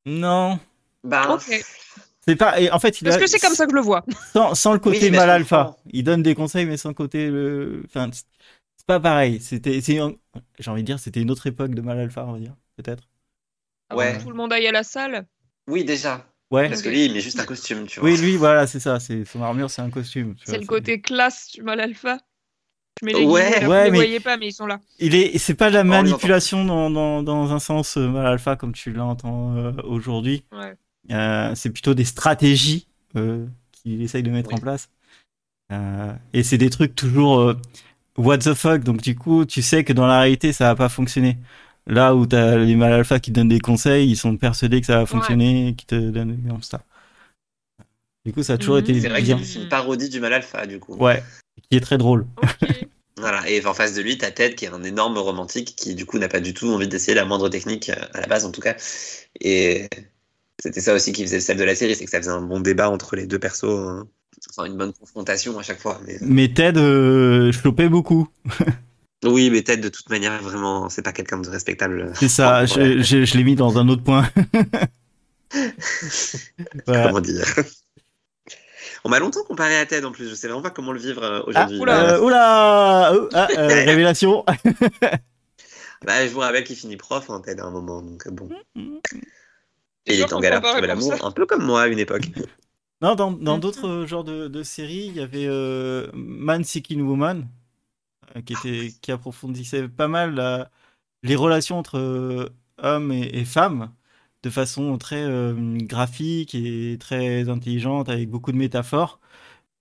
Non. 0.06 0.60
Bah, 1.04 1.34
Ok. 1.34 1.64
C'est 2.28 2.36
pas. 2.36 2.60
et 2.60 2.70
en 2.72 2.80
fait, 2.80 3.00
il 3.02 3.06
Parce 3.06 3.16
a- 3.16 3.20
que 3.20 3.28
c'est 3.28 3.40
comme 3.40 3.54
ça 3.56 3.66
que 3.66 3.72
je 3.72 3.76
le 3.76 3.82
vois. 3.82 4.04
Sans, 4.34 4.54
sans 4.56 4.74
le 4.74 4.80
côté 4.80 5.00
Oui, 5.06 5.12
mais 5.12 5.18
mal 5.18 5.30
alpha. 5.30 5.78
Il 5.92 6.04
donne 6.04 6.22
des 6.22 6.36
conseils, 6.36 6.66
mais 6.66 6.78
sans 6.78 6.90
le 6.90 6.96
côté. 6.96 7.30
Le... 7.30 7.84
Enfin, 7.86 8.10
c'est 8.12 8.86
pas 8.86 9.00
pareil. 9.00 9.40
C'était. 9.42 9.80
J'ai 9.82 10.00
envie 10.72 10.82
de 10.82 10.86
dire, 10.86 11.00
c'était 11.00 11.22
une 11.22 11.32
autre 11.32 11.48
époque 11.48 11.74
de 11.74 11.82
mal 11.82 12.00
alpha, 12.00 12.26
on 12.26 12.34
va 12.34 12.40
dire. 12.40 12.56
Peut-être. 12.78 13.04
Ouais. 13.94 14.18
que 14.18 14.24
tout 14.24 14.30
le 14.30 14.36
monde 14.36 14.54
aille 14.54 14.68
à 14.68 14.72
la 14.72 14.84
salle. 14.84 15.26
oui, 15.68 15.84
déjà. 15.84 16.26
Ouais. 16.52 16.68
Parce 16.68 16.82
que 16.82 16.90
lui, 16.90 17.06
il 17.06 17.14
met 17.14 17.20
juste 17.22 17.40
un 17.40 17.46
costume, 17.46 17.86
tu 17.86 18.00
vois. 18.00 18.10
Oui, 18.10 18.18
lui, 18.18 18.36
voilà, 18.36 18.66
c'est 18.66 18.80
ça. 18.80 19.00
C'est 19.00 19.24
son 19.24 19.42
armure, 19.44 19.70
c'est 19.70 19.84
un 19.84 19.92
costume. 19.92 20.34
tu 20.36 20.46
C'est 20.48 20.58
le 20.58 20.66
côté 20.66 21.00
classe 21.00 21.52
du 21.54 21.62
mal 21.62 21.80
alpha. 21.80 22.18
Je 23.00 23.06
mets 23.06 23.14
les 23.14 23.24
Ouais. 23.26 23.64
vous 23.64 23.72
les 23.72 23.92
mais- 23.92 23.96
voyez 23.98 24.20
pas, 24.20 24.36
mais 24.36 24.48
ils 24.48 24.52
sont 24.54 24.66
là. 24.66 24.80
Il 24.98 25.14
est. 25.16 25.38
C'est 25.38 25.54
pas 25.54 25.70
de 25.70 25.76
la 25.76 25.82
Oh, 25.82 25.86
manipulation 25.86 26.66
dans, 26.66 26.90
dans, 26.90 27.22
dans 27.24 27.52
un 27.54 27.60
sens 27.60 27.98
euh, 27.98 28.08
mal 28.10 28.26
alpha 28.26 28.56
comme 28.56 28.74
tu 28.74 28.92
l'entends 28.92 29.56
euh, 29.58 29.72
aujourd'hui. 29.84 30.44
Ouais. 30.52 30.74
Euh, 31.12 31.56
c'est 31.56 31.70
plutôt 31.72 31.94
des 31.94 32.06
stratégies 32.06 32.88
euh, 33.16 33.46
qu'il 33.72 34.02
essaye 34.02 34.24
de 34.24 34.30
mettre 34.32 34.50
Oui. 34.50 34.56
en 34.56 34.60
place. 34.60 34.90
Euh, 35.72 36.14
et 36.34 36.44
c'est 36.44 36.58
des 36.58 36.70
trucs 36.70 36.96
toujours 36.96 37.40
euh, 37.40 37.58
what 38.18 38.40
the 38.40 38.54
fuck. 38.54 38.84
Donc 38.84 39.02
du 39.02 39.16
coup, 39.16 39.46
tu 39.46 39.62
sais 39.62 39.84
que 39.84 39.94
dans 39.94 40.08
la 40.08 40.20
réalité, 40.22 40.54
ça 40.54 40.66
va 40.66 40.76
pas 40.76 40.90
fonctionner. 40.90 41.38
Là 41.88 42.16
où 42.16 42.26
t'as 42.28 42.56
les 42.58 42.76
mal 42.76 42.94
alpha 42.94 43.20
qui 43.20 43.32
donnent 43.32 43.50
des 43.50 43.60
conseils, 43.60 44.10
ils 44.10 44.18
sont 44.18 44.38
persuadés 44.38 44.80
que 44.82 44.88
ça 44.88 44.98
va 44.98 45.06
fonctionner, 45.08 45.74
qui 45.76 45.86
te 45.88 45.96
donnent 45.96 46.38
comme 46.48 46.62
ça. 46.62 46.84
Du 48.26 48.34
coup, 48.34 48.44
ça 48.44 48.54
a 48.54 48.58
toujours 48.58 48.76
Mhm. 48.76 48.82
été 48.84 49.02
C'est 49.02 49.10
vrai 49.10 49.24
que 49.24 49.44
c'est 49.44 49.60
une 49.62 49.70
parodie 49.70 50.10
du 50.10 50.20
mal 50.20 50.34
alpha, 50.34 50.68
du 50.68 50.80
coup. 50.80 50.96
Ouais, 50.98 51.24
qui 51.70 51.78
est 51.78 51.82
très 51.82 51.98
drôle. 51.98 52.28
Voilà. 53.18 53.50
Et 53.50 53.66
en 53.66 53.74
face 53.74 53.96
de 53.96 54.02
lui, 54.02 54.18
t'as 54.18 54.32
Ted 54.32 54.56
qui 54.56 54.64
est 54.64 54.70
un 54.70 54.84
énorme 54.84 55.18
romantique 55.18 55.76
qui, 55.76 55.94
du 55.94 56.06
coup, 56.06 56.20
n'a 56.20 56.30
pas 56.30 56.40
du 56.40 56.54
tout 56.54 56.70
envie 56.70 56.88
d'essayer 56.88 57.14
la 57.16 57.26
moindre 57.26 57.50
technique, 57.50 57.90
à 57.90 58.22
la 58.22 58.28
base 58.28 58.46
en 58.46 58.52
tout 58.52 58.62
cas. 58.62 58.76
Et 59.42 59.90
c'était 60.62 60.82
ça 60.82 60.94
aussi 60.94 61.12
qui 61.14 61.24
faisait 61.24 61.38
le 61.38 61.42
sel 61.42 61.58
de 61.58 61.64
la 61.64 61.76
série, 61.76 61.96
c'est 61.96 62.06
que 62.06 62.12
ça 62.12 62.20
faisait 62.20 62.32
un 62.32 62.42
bon 62.42 62.60
débat 62.60 62.90
entre 62.90 63.16
les 63.16 63.26
deux 63.26 63.40
persos. 63.40 63.64
hein. 63.66 64.08
Enfin, 64.52 64.66
une 64.66 64.78
bonne 64.78 64.94
confrontation 64.94 65.58
à 65.60 65.64
chaque 65.64 65.80
fois. 65.80 66.00
Mais... 66.08 66.18
Mais 66.22 66.54
Ted 66.54 66.80
euh, 66.80 67.52
chopait 67.52 67.90
beaucoup. 67.90 68.28
Oui, 69.26 69.50
mais 69.50 69.62
Ted, 69.64 69.82
de 69.82 69.90
toute 69.90 70.10
manière, 70.10 70.42
vraiment, 70.42 70.88
c'est 70.88 71.02
pas 71.02 71.12
quelqu'un 71.12 71.40
de 71.42 71.50
respectable. 71.50 72.14
C'est 72.16 72.30
ça, 72.30 72.66
je, 72.66 73.02
je, 73.02 73.26
je 73.26 73.38
l'ai 73.38 73.44
mis 73.44 73.56
dans 73.56 73.78
un 73.78 73.90
autre 73.90 74.02
point. 74.02 74.30
Voilà. 76.86 77.08
Comment 77.08 77.20
dire? 77.20 77.46
On 79.04 79.10
m'a 79.10 79.20
longtemps 79.20 79.44
comparé 79.44 79.78
à 79.78 79.86
Ted 79.86 80.06
en 80.06 80.12
plus, 80.14 80.30
je 80.30 80.36
sais 80.36 80.48
vraiment 80.48 80.62
pas 80.62 80.70
comment 80.70 80.92
le 80.94 81.00
vivre 81.00 81.22
Ah, 81.24 81.48
aujourd'hui. 81.48 81.80
oula. 81.80 82.14
euh, 82.14 82.22
oula 82.22 83.12
oh, 83.16 83.30
ah, 83.34 83.48
euh, 83.58 83.68
Révélation 83.86 84.46
Bah, 86.06 86.26
je 86.26 86.32
vous 86.32 86.40
rappelle 86.40 86.64
qu'il 86.64 86.76
finit 86.76 86.96
prof, 86.98 87.30
hein, 87.30 87.42
Ted, 87.44 87.60
à 87.62 87.66
un 87.66 87.72
moment, 87.72 88.02
donc 88.02 88.28
bon. 88.30 88.50
Et 90.10 90.16
il 90.16 90.20
est 90.22 90.34
en 90.34 90.40
galère 90.40 90.62
pour 90.62 90.72
trouver 90.72 90.88
l'amour, 90.88 91.14
un 91.26 91.32
peu 91.32 91.46
comme 91.46 91.64
moi 91.66 91.84
à 91.84 91.88
une 91.88 92.00
époque. 92.00 92.30
Non, 93.02 93.16
dans 93.16 93.32
Mhm. 93.32 93.60
d'autres 93.62 93.88
euh, 93.88 94.08
genres 94.08 94.26
de, 94.26 94.48
de 94.50 94.62
séries, 94.64 95.06
il 95.08 95.16
y 95.16 95.22
avait 95.22 95.46
euh, 95.48 96.10
Man 96.14 96.64
Seeking 96.66 97.02
Woman, 97.02 97.48
euh, 98.36 98.42
qui, 98.42 98.54
était, 98.54 98.94
qui 99.02 99.12
approfondissait 99.12 99.90
pas 99.90 100.08
mal 100.08 100.36
la- 100.36 100.72
les 101.24 101.36
relations 101.38 101.78
entre 101.80 101.98
euh, 102.00 102.50
hommes 102.80 103.12
et, 103.12 103.30
et 103.40 103.46
femmes 103.46 103.94
de 104.44 104.50
façon 104.52 104.98
très 104.98 105.24
euh, 105.24 105.56
graphique 105.82 106.56
et 106.56 106.98
très 107.00 107.50
intelligente, 107.50 108.10
avec 108.10 108.30
beaucoup 108.30 108.52
de 108.54 108.58
métaphores. 108.58 109.20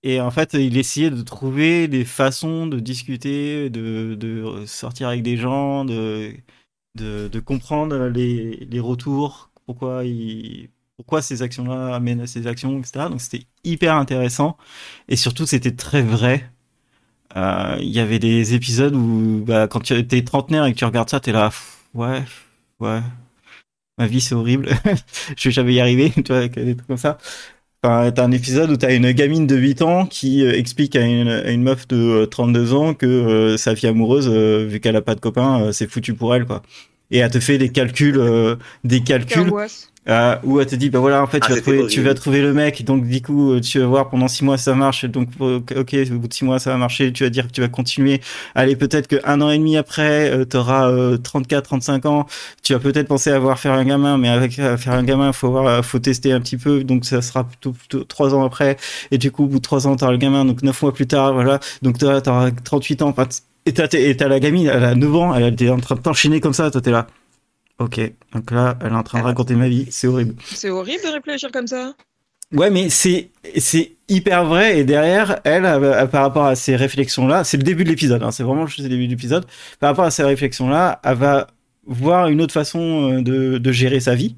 Et 0.03 0.20
en 0.20 0.31
fait, 0.31 0.55
il 0.55 0.76
essayait 0.79 1.11
de 1.11 1.22
trouver 1.22 1.89
des 1.89 2.05
façons 2.05 2.66
de 2.66 2.81
discuter, 2.81 3.70
de, 3.70 4.14
de 4.16 4.64
sortir 4.66 5.09
avec 5.09 5.22
des 5.22 5.37
gens, 5.37 5.85
de, 5.85 6.33
de, 6.95 7.29
de 7.29 7.41
comprendre 7.41 8.09
les, 8.09 8.57
les 8.66 8.81
retours, 8.81 9.47
pourquoi, 9.75 11.23
ces 11.23 11.43
actions-là 11.43 11.95
amènent 11.95 12.21
à 12.21 12.27
ces 12.27 12.47
actions, 12.47 12.79
etc. 12.79 13.07
Donc 13.11 13.21
c'était 13.21 13.45
hyper 13.64 13.95
intéressant. 13.97 14.57
Et 15.09 15.16
surtout, 15.16 15.47
c'était 15.47 15.73
très 15.75 16.03
vrai. 16.03 16.51
Euh, 17.37 17.77
Il 17.81 17.91
y 17.91 18.01
avait 18.01 18.19
des 18.19 18.55
épisodes 18.55 18.95
où, 18.95 19.45
bah, 19.47 19.69
quand 19.69 19.81
tu 19.81 19.95
es 19.95 20.25
trentenaire 20.25 20.64
et 20.66 20.73
que 20.73 20.79
tu 20.79 20.85
regardes 20.85 21.11
ça, 21.11 21.21
tu 21.21 21.31
es 21.31 21.33
là, 21.33 21.51
ouais, 21.95 22.23
ouais, 22.81 23.01
ma 23.99 24.07
vie 24.07 24.21
c'est 24.21 24.35
horrible, 24.35 24.69
je 25.37 25.49
vais 25.49 25.53
jamais 25.53 25.75
y 25.75 25.81
arriver, 25.81 26.11
tu 26.14 26.23
vois, 26.33 26.49
des 26.49 26.77
trucs 26.77 26.87
comme 26.87 26.97
ça. 26.97 27.19
Enfin, 27.85 28.11
t'as 28.12 28.25
un 28.25 28.33
épisode 28.33 28.71
où 28.73 28.77
t'as 28.77 28.95
une 28.95 29.12
gamine 29.12 29.47
de 29.47 29.57
8 29.57 29.83
ans 29.83 30.07
qui 30.07 30.45
euh, 30.45 30.53
explique 30.59 30.97
à 30.97 31.03
une, 31.07 31.62
meuf 31.62 31.87
de 31.89 31.97
euh, 32.25 32.27
32 32.27 32.75
ans 32.75 32.95
que 32.95 33.07
euh, 33.07 33.57
sa 33.57 33.77
fille 33.77 33.89
amoureuse, 33.89 34.29
euh, 34.29 34.66
vu 34.69 34.81
qu'elle 34.81 34.97
a 34.97 35.03
pas 35.03 35.14
de 35.14 35.21
copain, 35.21 35.62
euh, 35.62 35.73
c'est 35.73 35.89
foutu 35.89 36.14
pour 36.14 36.35
elle, 36.35 36.45
quoi. 36.47 36.62
Et 37.11 37.19
elle 37.19 37.31
te 37.31 37.41
fait 37.41 37.59
des 37.59 37.71
calculs, 37.71 38.19
euh, 38.19 38.57
des 38.85 39.03
calculs 39.03 39.53
euh, 40.09 40.37
où 40.43 40.59
elle 40.61 40.67
te 40.67 40.75
dit 40.75 40.91
bah 40.91 41.01
voilà 41.01 41.23
en 41.23 41.27
fait 41.27 41.43
Ah, 41.43 41.47
tu 41.49 41.53
vas 41.53 41.61
trouver 41.61 41.87
tu 41.87 42.03
vas 42.03 42.15
trouver 42.15 42.41
le 42.41 42.55
mec 42.55 42.85
donc 42.85 43.07
du 43.07 43.21
coup 43.21 43.53
euh, 43.53 43.61
tu 43.61 43.79
vas 43.79 43.87
voir 43.87 44.09
pendant 44.09 44.29
six 44.29 44.43
mois 44.45 44.57
ça 44.57 44.75
marche 44.75 45.05
donc 45.05 45.29
euh, 45.41 45.61
ok 45.77 45.97
au 46.11 46.19
bout 46.19 46.29
de 46.29 46.33
six 46.33 46.45
mois 46.45 46.59
ça 46.59 46.71
va 46.71 46.77
marcher 46.77 47.13
tu 47.13 47.25
vas 47.25 47.31
dire 47.31 47.47
que 47.47 47.53
tu 47.53 47.61
vas 47.61 47.69
continuer. 47.69 48.21
Allez 48.55 48.77
peut-être 48.77 49.07
que 49.07 49.17
un 49.25 49.41
an 49.41 49.51
et 49.51 49.59
demi 49.59 49.77
après 49.77 50.31
euh, 50.31 50.45
t'auras 50.45 50.91
euh, 50.91 51.19
34 51.19 51.63
35 51.65 52.07
ans 52.07 52.27
tu 52.63 52.73
vas 52.73 52.79
peut-être 52.79 53.09
penser 53.09 53.31
à 53.31 53.39
voir 53.39 53.59
faire 53.59 53.73
un 53.73 53.85
gamin 53.85 54.17
mais 54.17 54.29
avec 54.29 54.59
euh, 54.59 54.77
faire 54.77 54.95
un 54.95 55.03
gamin 55.05 55.33
faut 55.33 55.51
voir 55.51 55.67
euh, 55.67 55.83
faut 55.83 55.99
tester 55.99 56.33
un 56.33 56.41
petit 56.41 56.57
peu 56.57 56.85
donc 56.85 57.05
ça 57.05 57.21
sera 57.21 57.45
plutôt 57.45 57.73
plutôt 57.73 58.05
trois 58.05 58.35
ans 58.35 58.45
après 58.45 58.77
et 59.11 59.19
du 59.19 59.31
coup 59.31 59.45
au 59.45 59.49
bout 59.49 59.59
de 59.59 59.63
trois 59.63 59.87
ans 59.87 59.97
t'auras 59.97 60.13
le 60.13 60.19
gamin 60.19 60.45
donc 60.47 60.63
neuf 60.63 60.81
mois 60.83 60.95
plus 60.95 61.07
tard 61.07 61.35
voilà 61.35 61.61
donc 61.83 61.99
t'auras 61.99 62.21
t'auras 62.23 62.51
38 62.51 63.03
ans 63.03 63.13
et 63.69 64.16
t'as 64.16 64.29
la 64.29 64.41
gamine 64.41 64.66
elle 64.66 64.85
a 64.85 64.95
9 64.95 65.16
ans 65.16 65.35
elle 65.35 65.53
était 65.53 65.71
en 65.71 65.79
train 65.79 65.95
de 65.95 66.01
t'enchaîner 66.01 66.41
comme 66.41 66.53
ça 66.53 66.71
toi 66.71 66.81
t'es 66.81 66.91
là 66.91 67.07
Ok, 67.79 68.01
donc 68.35 68.51
là, 68.51 68.77
elle 68.81 68.89
est 68.89 68.97
en 68.97 69.05
train 69.05 69.21
de 69.21 69.25
raconter 69.25 69.55
ma 69.55 69.69
vie, 69.69 69.87
c'est 69.91 70.09
horrible. 70.09 70.35
C'est 70.43 70.69
horrible 70.69 71.01
de 71.05 71.12
réfléchir 71.12 71.53
comme 71.53 71.69
ça. 71.69 71.95
Ouais, 72.53 72.71
mais 72.71 72.89
c'est 72.89 73.31
c'est 73.59 73.93
hyper 74.09 74.45
vrai 74.47 74.81
et 74.81 74.85
derrière 74.85 75.39
elle, 75.45 75.64
euh, 75.64 76.07
par 76.07 76.23
rapport 76.23 76.47
à 76.47 76.57
ces 76.57 76.75
réflexions-là, 76.75 77.45
c'est 77.45 77.57
le 77.57 77.62
début 77.62 77.85
de 77.85 77.91
l'épisode, 77.91 78.23
hein, 78.23 78.33
c'est 78.33 78.43
vraiment 78.43 78.66
juste 78.66 78.81
le 78.81 78.89
début 78.89 79.07
de 79.07 79.12
l'épisode. 79.12 79.47
Par 79.79 79.91
rapport 79.91 80.07
à 80.07 80.11
ces 80.11 80.25
réflexions-là, 80.25 81.01
elle 81.05 81.16
va 81.16 81.47
voir 81.87 82.29
une 82.29 82.41
autre 82.41 82.55
façon 82.55 83.12
euh, 83.12 83.23
de, 83.23 83.59
de 83.59 83.73
gérer 83.73 84.01
sa 84.01 84.14
vie, 84.14 84.35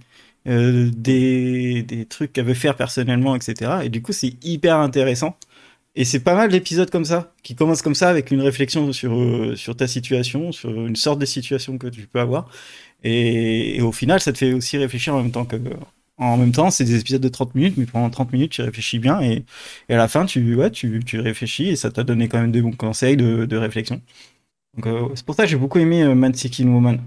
euh, 0.48 0.90
des 0.94 1.82
des 1.82 2.04
trucs 2.04 2.32
qu'elle 2.32 2.46
veut 2.46 2.54
faire 2.54 2.74
personnellement, 2.76 3.36
etc. 3.36 3.78
Et 3.84 3.88
du 3.88 4.02
coup, 4.02 4.12
c'est 4.12 4.34
hyper 4.44 4.76
intéressant. 4.76 5.36
Et 5.96 6.04
c'est 6.04 6.20
pas 6.20 6.34
mal 6.34 6.50
d'épisodes 6.50 6.90
comme 6.90 7.04
ça, 7.04 7.34
qui 7.42 7.54
commencent 7.56 7.82
comme 7.82 7.94
ça 7.96 8.08
avec 8.08 8.30
une 8.30 8.40
réflexion 8.40 8.92
sur, 8.92 9.12
euh, 9.14 9.56
sur 9.56 9.76
ta 9.76 9.88
situation, 9.88 10.52
sur 10.52 10.70
une 10.86 10.96
sorte 10.96 11.18
de 11.18 11.26
situation 11.26 11.78
que 11.78 11.88
tu 11.88 12.06
peux 12.06 12.20
avoir. 12.20 12.48
Et, 13.02 13.80
au 13.82 13.92
final, 13.92 14.20
ça 14.20 14.32
te 14.32 14.38
fait 14.38 14.52
aussi 14.52 14.76
réfléchir 14.78 15.14
en 15.14 15.22
même 15.22 15.32
temps 15.32 15.44
que. 15.44 15.56
En 16.18 16.36
même 16.36 16.52
temps, 16.52 16.70
c'est 16.70 16.84
des 16.84 17.00
épisodes 17.00 17.22
de 17.22 17.28
30 17.28 17.54
minutes, 17.54 17.74
mais 17.78 17.86
pendant 17.86 18.10
30 18.10 18.32
minutes, 18.34 18.52
tu 18.52 18.60
réfléchis 18.60 18.98
bien 18.98 19.22
et, 19.22 19.44
et 19.88 19.94
à 19.94 19.96
la 19.96 20.06
fin, 20.06 20.26
tu, 20.26 20.54
ouais, 20.54 20.70
tu, 20.70 21.00
tu 21.04 21.18
réfléchis 21.18 21.68
et 21.70 21.76
ça 21.76 21.90
t'a 21.90 22.04
donné 22.04 22.28
quand 22.28 22.38
même 22.38 22.52
des 22.52 22.60
bons 22.60 22.72
conseils 22.72 23.16
de, 23.16 23.46
de 23.46 23.56
réflexion. 23.56 24.02
Donc, 24.74 24.86
euh, 24.86 25.08
c'est 25.14 25.24
pour 25.24 25.34
ça 25.34 25.44
que 25.44 25.48
j'ai 25.50 25.56
beaucoup 25.56 25.78
aimé 25.78 26.02
euh, 26.02 26.14
Man 26.14 26.34
Seeking 26.34 26.68
Woman. 26.72 27.00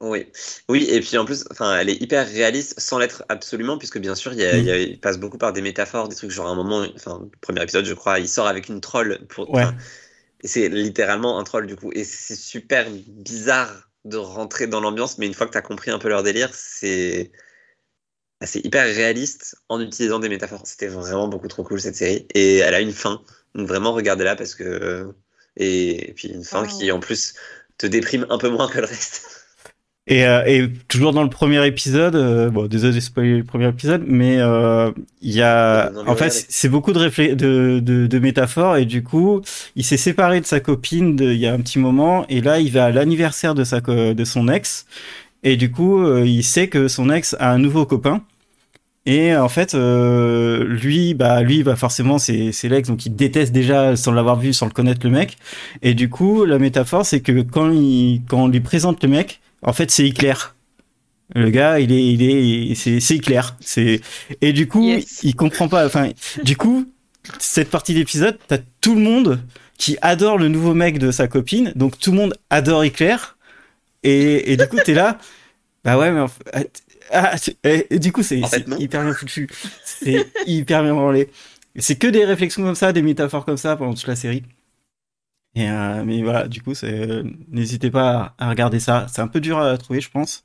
Oui, 0.00 0.26
oui, 0.68 0.84
et 0.88 1.00
puis 1.00 1.18
en 1.18 1.24
plus, 1.24 1.44
enfin, 1.50 1.76
elle 1.80 1.88
est 1.88 2.00
hyper 2.00 2.24
réaliste 2.28 2.78
sans 2.78 2.98
l'être 3.00 3.24
absolument, 3.28 3.78
puisque 3.78 3.98
bien 3.98 4.14
sûr, 4.14 4.32
il, 4.32 4.38
y 4.38 4.44
a- 4.44 4.56
Mm. 4.56 4.60
il 4.60 4.64
y 4.64 4.70
a- 4.70 4.78
il 4.78 5.00
passe 5.00 5.18
beaucoup 5.18 5.38
par 5.38 5.52
des 5.52 5.60
métaphores, 5.60 6.08
des 6.08 6.14
trucs 6.14 6.30
genre 6.30 6.46
à 6.46 6.50
un 6.50 6.54
moment, 6.54 6.86
enfin, 6.94 7.18
le 7.32 7.36
premier 7.40 7.62
épisode, 7.64 7.84
je 7.84 7.94
crois, 7.94 8.20
il 8.20 8.28
sort 8.28 8.46
avec 8.46 8.68
une 8.68 8.80
troll 8.80 9.26
pour. 9.28 9.48
Ouais. 9.48 9.62
enfin, 9.62 9.74
et 10.42 10.48
c'est 10.48 10.68
littéralement 10.68 11.38
un 11.38 11.44
troll 11.44 11.66
du 11.66 11.76
coup, 11.76 11.90
et 11.94 12.04
c'est 12.04 12.36
super 12.36 12.88
bizarre 12.90 13.90
de 14.04 14.16
rentrer 14.18 14.66
dans 14.68 14.80
l'ambiance, 14.80 15.18
mais 15.18 15.26
une 15.26 15.34
fois 15.34 15.46
que 15.46 15.52
tu 15.52 15.58
as 15.58 15.62
compris 15.62 15.90
un 15.90 15.98
peu 15.98 16.08
leur 16.08 16.22
délire, 16.22 16.50
c'est 16.54 17.32
bah, 18.40 18.46
c'est 18.46 18.64
hyper 18.64 18.84
réaliste 18.86 19.56
en 19.68 19.80
utilisant 19.80 20.18
des 20.20 20.28
métaphores. 20.28 20.66
C'était 20.66 20.86
vraiment 20.88 21.28
beaucoup 21.28 21.48
trop 21.48 21.64
cool 21.64 21.80
cette 21.80 21.96
série, 21.96 22.26
et 22.34 22.56
elle 22.58 22.74
a 22.74 22.80
une 22.80 22.92
fin, 22.92 23.22
donc 23.54 23.66
vraiment 23.68 23.92
regardez-la 23.92 24.36
parce 24.36 24.54
que 24.54 25.12
et, 25.56 26.10
et 26.10 26.14
puis 26.14 26.28
une 26.28 26.44
fin 26.44 26.66
Wow. 26.66 26.68
qui 26.68 26.90
en 26.92 27.00
plus 27.00 27.34
te 27.78 27.86
déprime 27.86 28.26
un 28.30 28.38
peu 28.38 28.48
moins 28.48 28.68
que 28.68 28.78
le 28.78 28.86
reste. 28.86 29.37
Et, 30.10 30.24
euh, 30.26 30.42
et 30.46 30.66
toujours 30.88 31.12
dans 31.12 31.22
le 31.22 31.28
premier 31.28 31.66
épisode, 31.66 32.16
euh, 32.16 32.48
bon, 32.48 32.66
désolé 32.66 32.94
de 32.94 33.00
spoiler 33.00 33.36
le 33.36 33.44
premier 33.44 33.68
épisode, 33.68 34.04
mais 34.06 34.38
euh, 34.38 34.90
il 35.20 35.32
y 35.34 35.42
a, 35.42 35.92
en 36.06 36.16
fait, 36.16 36.30
c'est- 36.48 36.68
beaucoup 36.70 36.94
de, 36.94 36.98
réflé- 36.98 37.34
de, 37.34 37.78
de, 37.80 38.06
de 38.06 38.18
métaphores 38.18 38.78
et 38.78 38.86
du 38.86 39.02
coup, 39.02 39.42
il 39.76 39.84
s'est 39.84 39.98
séparé 39.98 40.40
de 40.40 40.46
sa 40.46 40.60
copine 40.60 41.18
il 41.20 41.34
y 41.36 41.46
a 41.46 41.52
un 41.52 41.58
petit 41.60 41.78
moment 41.78 42.24
et 42.30 42.40
là, 42.40 42.58
il 42.58 42.72
va 42.72 42.86
à 42.86 42.90
l'anniversaire 42.90 43.54
de 43.54 43.64
sa 43.64 43.80
de 43.80 44.24
son 44.24 44.48
ex 44.48 44.86
et 45.42 45.56
du 45.58 45.70
coup, 45.70 46.02
euh, 46.02 46.24
il 46.26 46.42
sait 46.42 46.68
que 46.68 46.88
son 46.88 47.10
ex 47.10 47.36
a 47.38 47.52
un 47.52 47.58
nouveau 47.58 47.84
copain. 47.84 48.22
Et 49.06 49.34
en 49.34 49.48
fait, 49.48 49.74
euh, 49.74 50.64
lui, 50.64 51.14
bah, 51.14 51.40
lui, 51.42 51.62
bah, 51.62 51.76
forcément, 51.76 52.18
c'est, 52.18 52.52
c'est 52.52 52.68
l'ex, 52.68 52.88
donc 52.88 53.06
il 53.06 53.14
déteste 53.14 53.52
déjà 53.52 53.96
sans 53.96 54.12
l'avoir 54.12 54.36
vu, 54.38 54.52
sans 54.52 54.66
le 54.66 54.72
connaître 54.72 55.00
le 55.04 55.10
mec. 55.10 55.38
Et 55.82 55.94
du 55.94 56.10
coup, 56.10 56.44
la 56.44 56.58
métaphore, 56.58 57.06
c'est 57.06 57.20
que 57.20 57.40
quand 57.42 57.70
il, 57.70 58.22
quand 58.28 58.42
on 58.44 58.48
lui 58.48 58.60
présente 58.60 59.02
le 59.02 59.08
mec, 59.08 59.40
en 59.62 59.72
fait, 59.72 59.90
c'est 59.90 60.06
Hitler. 60.06 60.34
Le 61.34 61.50
gars, 61.50 61.78
il 61.78 61.92
est, 61.92 62.06
il 62.14 62.22
est, 62.22 62.74
c'est, 62.74 63.00
c'est 63.00 63.16
Hitler. 63.16 63.40
C'est, 63.60 64.00
et 64.40 64.52
du 64.52 64.66
coup, 64.66 64.82
Yes. 64.84 65.20
il 65.22 65.34
comprend 65.36 65.68
pas. 65.68 65.84
Enfin, 65.86 66.10
du 66.42 66.56
coup, 66.56 66.90
cette 67.38 67.70
partie 67.70 67.92
d'épisode, 67.94 68.38
t'as 68.48 68.58
tout 68.80 68.94
le 68.94 69.00
monde 69.02 69.40
qui 69.76 69.96
adore 70.00 70.38
le 70.38 70.48
nouveau 70.48 70.74
mec 70.74 70.98
de 70.98 71.10
sa 71.10 71.28
copine, 71.28 71.72
donc 71.76 71.98
tout 71.98 72.10
le 72.12 72.16
monde 72.16 72.34
adore 72.50 72.82
Éclair. 72.84 73.36
Et, 74.02 74.52
et 74.52 74.56
du 74.56 74.66
coup, 74.68 74.78
t'es 74.84 74.94
là, 74.94 75.18
bah 75.84 75.98
ouais, 75.98 76.10
mais 76.12 76.20
en 76.20 76.28
fait, 76.28 76.82
ah, 77.10 77.34
et, 77.64 77.86
et 77.90 77.98
du 77.98 78.10
coup, 78.12 78.22
c'est 78.22 78.42
En 78.42 78.46
fait, 78.48 78.64
c'est 78.68 78.80
hyper 78.80 79.02
bien 79.02 79.12
foutu. 79.14 79.48
C'est 79.84 80.26
hyper 80.46 80.82
bien 80.82 80.94
branlé. 80.94 81.28
C'est 81.76 81.96
que 81.96 82.06
des 82.06 82.24
réflexions 82.24 82.62
comme 82.62 82.74
ça, 82.74 82.92
des 82.92 83.02
métaphores 83.02 83.44
comme 83.44 83.56
ça 83.56 83.76
pendant 83.76 83.94
toute 83.94 84.06
la 84.06 84.16
série. 84.16 84.42
Et 85.58 85.68
euh, 85.68 86.04
mais 86.04 86.22
voilà, 86.22 86.46
du 86.46 86.62
coup, 86.62 86.74
c'est 86.74 87.10
euh, 87.10 87.24
n'hésitez 87.48 87.90
pas 87.90 88.36
à, 88.38 88.48
regarder 88.48 88.78
ça. 88.78 89.06
C'est 89.12 89.20
un 89.20 89.26
peu 89.26 89.40
dur 89.40 89.58
à 89.58 89.76
trouver, 89.76 90.00
je 90.00 90.08
pense. 90.08 90.44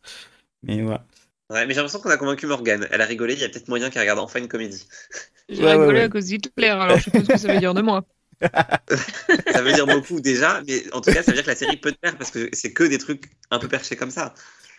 Mais 0.64 0.82
voilà. 0.82 1.06
Ouais, 1.52 1.68
mais 1.68 1.74
j'ai 1.74 1.82
l'impression 1.82 2.00
qu'on 2.00 2.10
a 2.10 2.18
convaincu 2.18 2.48
Morgane. 2.48 2.88
Elle 2.90 3.02
a 3.02 3.06
rigolé, 3.06 3.36
il 3.36 3.40
y 3.40 3.44
a 3.44 3.50
peut-être 3.50 3.68
moyen 3.68 3.92
qu'elle 3.92 4.02
regarde 4.02 4.18
enfin 4.20 4.40
une 4.40 4.48
comédie. 4.48 4.88
J'ai 5.50 5.64
Ouais, 5.64 5.74
rigolé 5.74 6.00
ouais. 6.00 6.06
à 6.06 6.10
cause 6.10 6.26
d'Hitler, 6.26 6.68
alors 6.68 6.98
je 6.98 7.04
sais 7.04 7.12
pas 7.12 7.20
ce 7.20 7.26
que 7.26 7.38
ça 7.38 7.54
veut 7.54 7.60
dire 7.60 7.76
de 7.76 7.82
moi. 7.82 8.04
Ça 8.42 9.62
veut 9.62 9.74
dire 9.74 9.86
beaucoup 9.86 10.20
déjà, 10.20 10.62
mais 10.68 10.84
en 10.94 11.02
tout 11.02 11.12
cas, 11.12 11.22
ça 11.22 11.32
veut 11.32 11.36
dire 11.36 11.44
que 11.44 11.50
la 11.50 11.56
série 11.56 11.78
peut 11.78 11.92
te 11.92 12.00
plaire 12.00 12.18
parce 12.18 12.32
que 12.32 12.50
c'est 12.52 12.74
que 12.74 12.84
des 12.84 12.98
trucs 12.98 13.30
un 13.52 13.60
peu 13.60 13.68
perchés 13.68 13.96
comme 13.96 14.10
ça. 14.10 14.34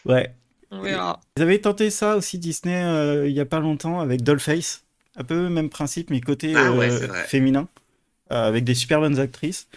Ouais. 0.04 0.34
On 0.70 0.80
verra. 0.80 1.20
Ils 1.36 1.42
avaient 1.42 1.58
tenté 1.58 1.90
ça 1.90 2.16
aussi 2.16 2.38
Disney 2.38 2.82
euh, 2.82 3.28
il 3.28 3.34
y 3.34 3.40
a 3.40 3.46
pas 3.46 3.60
longtemps 3.60 4.00
avec 4.00 4.22
Dollface. 4.22 4.84
Un 5.16 5.24
peu 5.24 5.48
même 5.48 5.70
principe, 5.70 6.10
mais 6.10 6.20
côté 6.20 6.54
Ah 6.56 6.72
euh, 6.72 7.08
féminin, 7.26 7.68
euh, 8.32 8.48
avec 8.48 8.64
des 8.64 8.74
super 8.74 9.00
bonnes 9.00 9.20
actrices. 9.20 9.68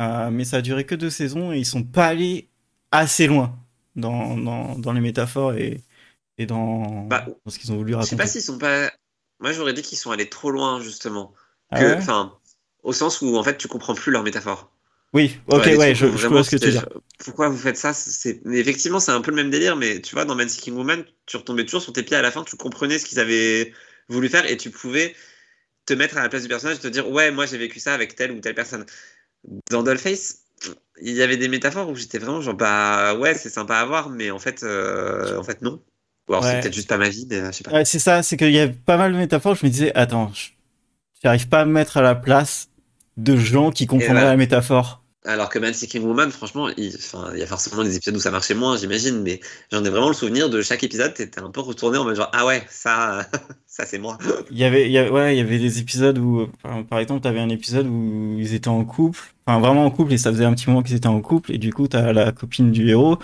Euh, 0.00 0.30
mais 0.30 0.44
ça 0.44 0.58
a 0.58 0.62
duré 0.62 0.86
que 0.86 0.94
deux 0.94 1.10
saisons 1.10 1.52
et 1.52 1.58
ils 1.58 1.66
sont 1.66 1.84
pas 1.84 2.06
allés 2.08 2.48
assez 2.90 3.26
loin 3.26 3.58
dans, 3.96 4.36
dans, 4.38 4.78
dans 4.78 4.92
les 4.92 5.00
métaphores 5.00 5.54
et, 5.54 5.82
et 6.38 6.46
dans, 6.46 7.08
Bah, 7.08 7.26
dans 7.44 7.50
ce 7.52 7.58
qu'ils 7.58 7.72
ont 7.72 7.76
voulu 7.76 7.94
Je 8.00 8.06
sais 8.06 8.16
raconter. 8.16 8.16
pas 8.16 8.28
s'ils 8.28 8.42
sont 8.42 8.58
pas. 8.58 8.92
Moi, 9.40 9.52
j'aurais 9.52 9.74
dit 9.74 9.82
qu'ils 9.82 9.98
sont 9.98 10.12
allés 10.12 10.30
trop 10.30 10.50
loin, 10.50 10.80
justement. 10.82 11.34
Ah 11.70 11.82
Que- 11.82 11.96
ouais? 11.96 12.12
au 12.82 12.92
sens 12.92 13.20
où 13.22 13.36
en 13.36 13.44
fait, 13.44 13.58
tu 13.58 13.68
comprends 13.68 13.94
plus 13.94 14.12
leur 14.12 14.22
métaphore. 14.24 14.72
oui, 15.14 15.38
ok, 15.46 15.64
ouais, 15.66 15.94
je, 15.94 16.16
je 16.16 16.28
vois 16.28 16.44
ce 16.44 16.50
que 16.50 16.56
tu 16.56 16.68
veux 16.68 16.72
dire. 16.72 16.86
Pourquoi 17.18 17.48
vous 17.48 17.56
faites 17.58 17.76
ça? 17.76 17.92
C'est... 17.94 18.40
Effectivement, 18.46 19.00
c'est 19.00 19.12
un 19.12 19.20
peu 19.20 19.30
le 19.30 19.36
même 19.36 19.50
délire, 19.50 19.76
mais 19.76 20.00
tu 20.00 20.14
vois, 20.14 20.24
dans 20.24 20.34
Man 20.34 20.48
Seeking 20.48 20.74
Woman, 20.74 21.04
tu 21.26 21.36
retombais 21.36 21.64
toujours 21.64 21.82
sur 21.82 21.92
tes 21.92 22.02
pieds 22.02 22.16
à 22.16 22.22
la 22.22 22.30
fin, 22.32 22.44
tu 22.44 22.56
comprenais 22.56 22.98
ce 22.98 23.06
qu'ils 23.06 23.20
avaient 23.20 23.72
voulu 24.08 24.28
faire 24.28 24.46
et 24.46 24.56
tu 24.56 24.70
pouvais 24.70 25.14
te 25.86 25.94
mettre 25.94 26.16
à 26.18 26.22
la 26.22 26.28
place 26.28 26.42
du 26.42 26.48
personnage 26.48 26.78
et 26.78 26.80
te 26.80 26.88
dire, 26.88 27.10
ouais, 27.10 27.30
moi 27.32 27.46
j'ai 27.46 27.58
vécu 27.58 27.80
ça 27.80 27.94
avec 27.94 28.14
telle 28.16 28.32
ou 28.32 28.40
telle 28.40 28.54
personne. 28.54 28.86
Dans 29.70 29.82
Dollface, 29.82 30.38
il 31.00 31.14
y 31.14 31.22
avait 31.22 31.36
des 31.36 31.48
métaphores 31.48 31.88
où 31.88 31.94
j'étais 31.94 32.18
vraiment 32.18 32.40
genre, 32.40 32.54
bah 32.54 33.14
ouais, 33.14 33.34
c'est 33.34 33.50
sympa 33.50 33.76
à 33.76 33.84
voir, 33.84 34.08
mais 34.10 34.30
en 34.30 34.38
fait, 34.38 34.62
euh, 34.62 35.38
en 35.38 35.42
fait 35.42 35.62
non. 35.62 35.82
Ou 36.28 36.34
alors 36.34 36.44
Ouais. 36.44 36.50
c'est 36.52 36.60
peut-être 36.60 36.74
juste 36.74 36.88
pas 36.88 36.98
ma 36.98 37.08
vie, 37.08 37.26
mais 37.28 37.36
euh, 37.36 37.46
je 37.50 37.56
sais 37.58 37.64
pas. 37.64 37.72
Ouais, 37.72 37.84
c'est 37.84 37.98
ça, 37.98 38.22
c'est 38.22 38.36
qu'il 38.36 38.52
y 38.52 38.60
a 38.60 38.68
pas 38.68 38.96
mal 38.96 39.12
de 39.12 39.18
métaphores. 39.18 39.56
Je 39.56 39.66
me 39.66 39.70
disais, 39.70 39.92
attends, 39.96 40.32
j'arrive 41.22 41.48
pas 41.48 41.62
à 41.62 41.64
me 41.64 41.72
mettre 41.72 41.96
à 41.96 42.02
la 42.02 42.14
place 42.14 42.68
de 43.16 43.36
gens 43.36 43.70
qui 43.70 43.86
comprendraient 43.86 44.12
voilà. 44.12 44.30
la 44.30 44.36
métaphore. 44.36 45.01
Alors 45.24 45.48
que 45.50 45.60
Man 45.60 45.72
Seeking 45.72 46.02
Woman, 46.02 46.32
franchement, 46.32 46.68
il, 46.76 46.90
y 47.36 47.42
a 47.42 47.46
forcément 47.46 47.84
des 47.84 47.94
épisodes 47.94 48.16
où 48.16 48.20
ça 48.20 48.32
marchait 48.32 48.54
moins, 48.54 48.76
j'imagine, 48.76 49.22
mais 49.22 49.38
j'en 49.70 49.84
ai 49.84 49.88
vraiment 49.88 50.08
le 50.08 50.14
souvenir 50.14 50.50
de 50.50 50.62
chaque 50.62 50.82
épisode, 50.82 51.14
t'étais 51.14 51.40
un 51.40 51.50
peu 51.50 51.60
retourné 51.60 51.96
en 51.96 52.04
mode 52.04 52.16
genre, 52.16 52.30
ah 52.32 52.44
ouais, 52.44 52.64
ça, 52.68 53.24
c'est 53.68 54.00
moi. 54.00 54.18
Il 54.50 54.58
y 54.58 54.64
avait, 54.64 55.58
des 55.58 55.78
épisodes 55.78 56.18
où, 56.18 56.48
par, 56.90 56.98
exemple, 56.98 57.20
t'avais 57.20 57.38
un 57.38 57.50
épisode 57.50 57.86
où 57.86 58.36
ils 58.40 58.52
étaient 58.52 58.66
en 58.66 58.84
couple, 58.84 59.20
enfin 59.46 59.60
vraiment 59.60 59.86
en 59.86 59.90
couple, 59.92 60.12
et 60.12 60.18
ça 60.18 60.32
faisait 60.32 60.44
un 60.44 60.54
petit 60.54 60.68
moment 60.68 60.82
qu'ils 60.82 60.96
étaient 60.96 61.06
en 61.06 61.20
couple, 61.20 61.52
et 61.52 61.58
du 61.58 61.72
coup, 61.72 61.86
t'as 61.86 62.12
la 62.12 62.32
copine 62.32 62.72
du 62.72 62.88
héros 62.88 63.18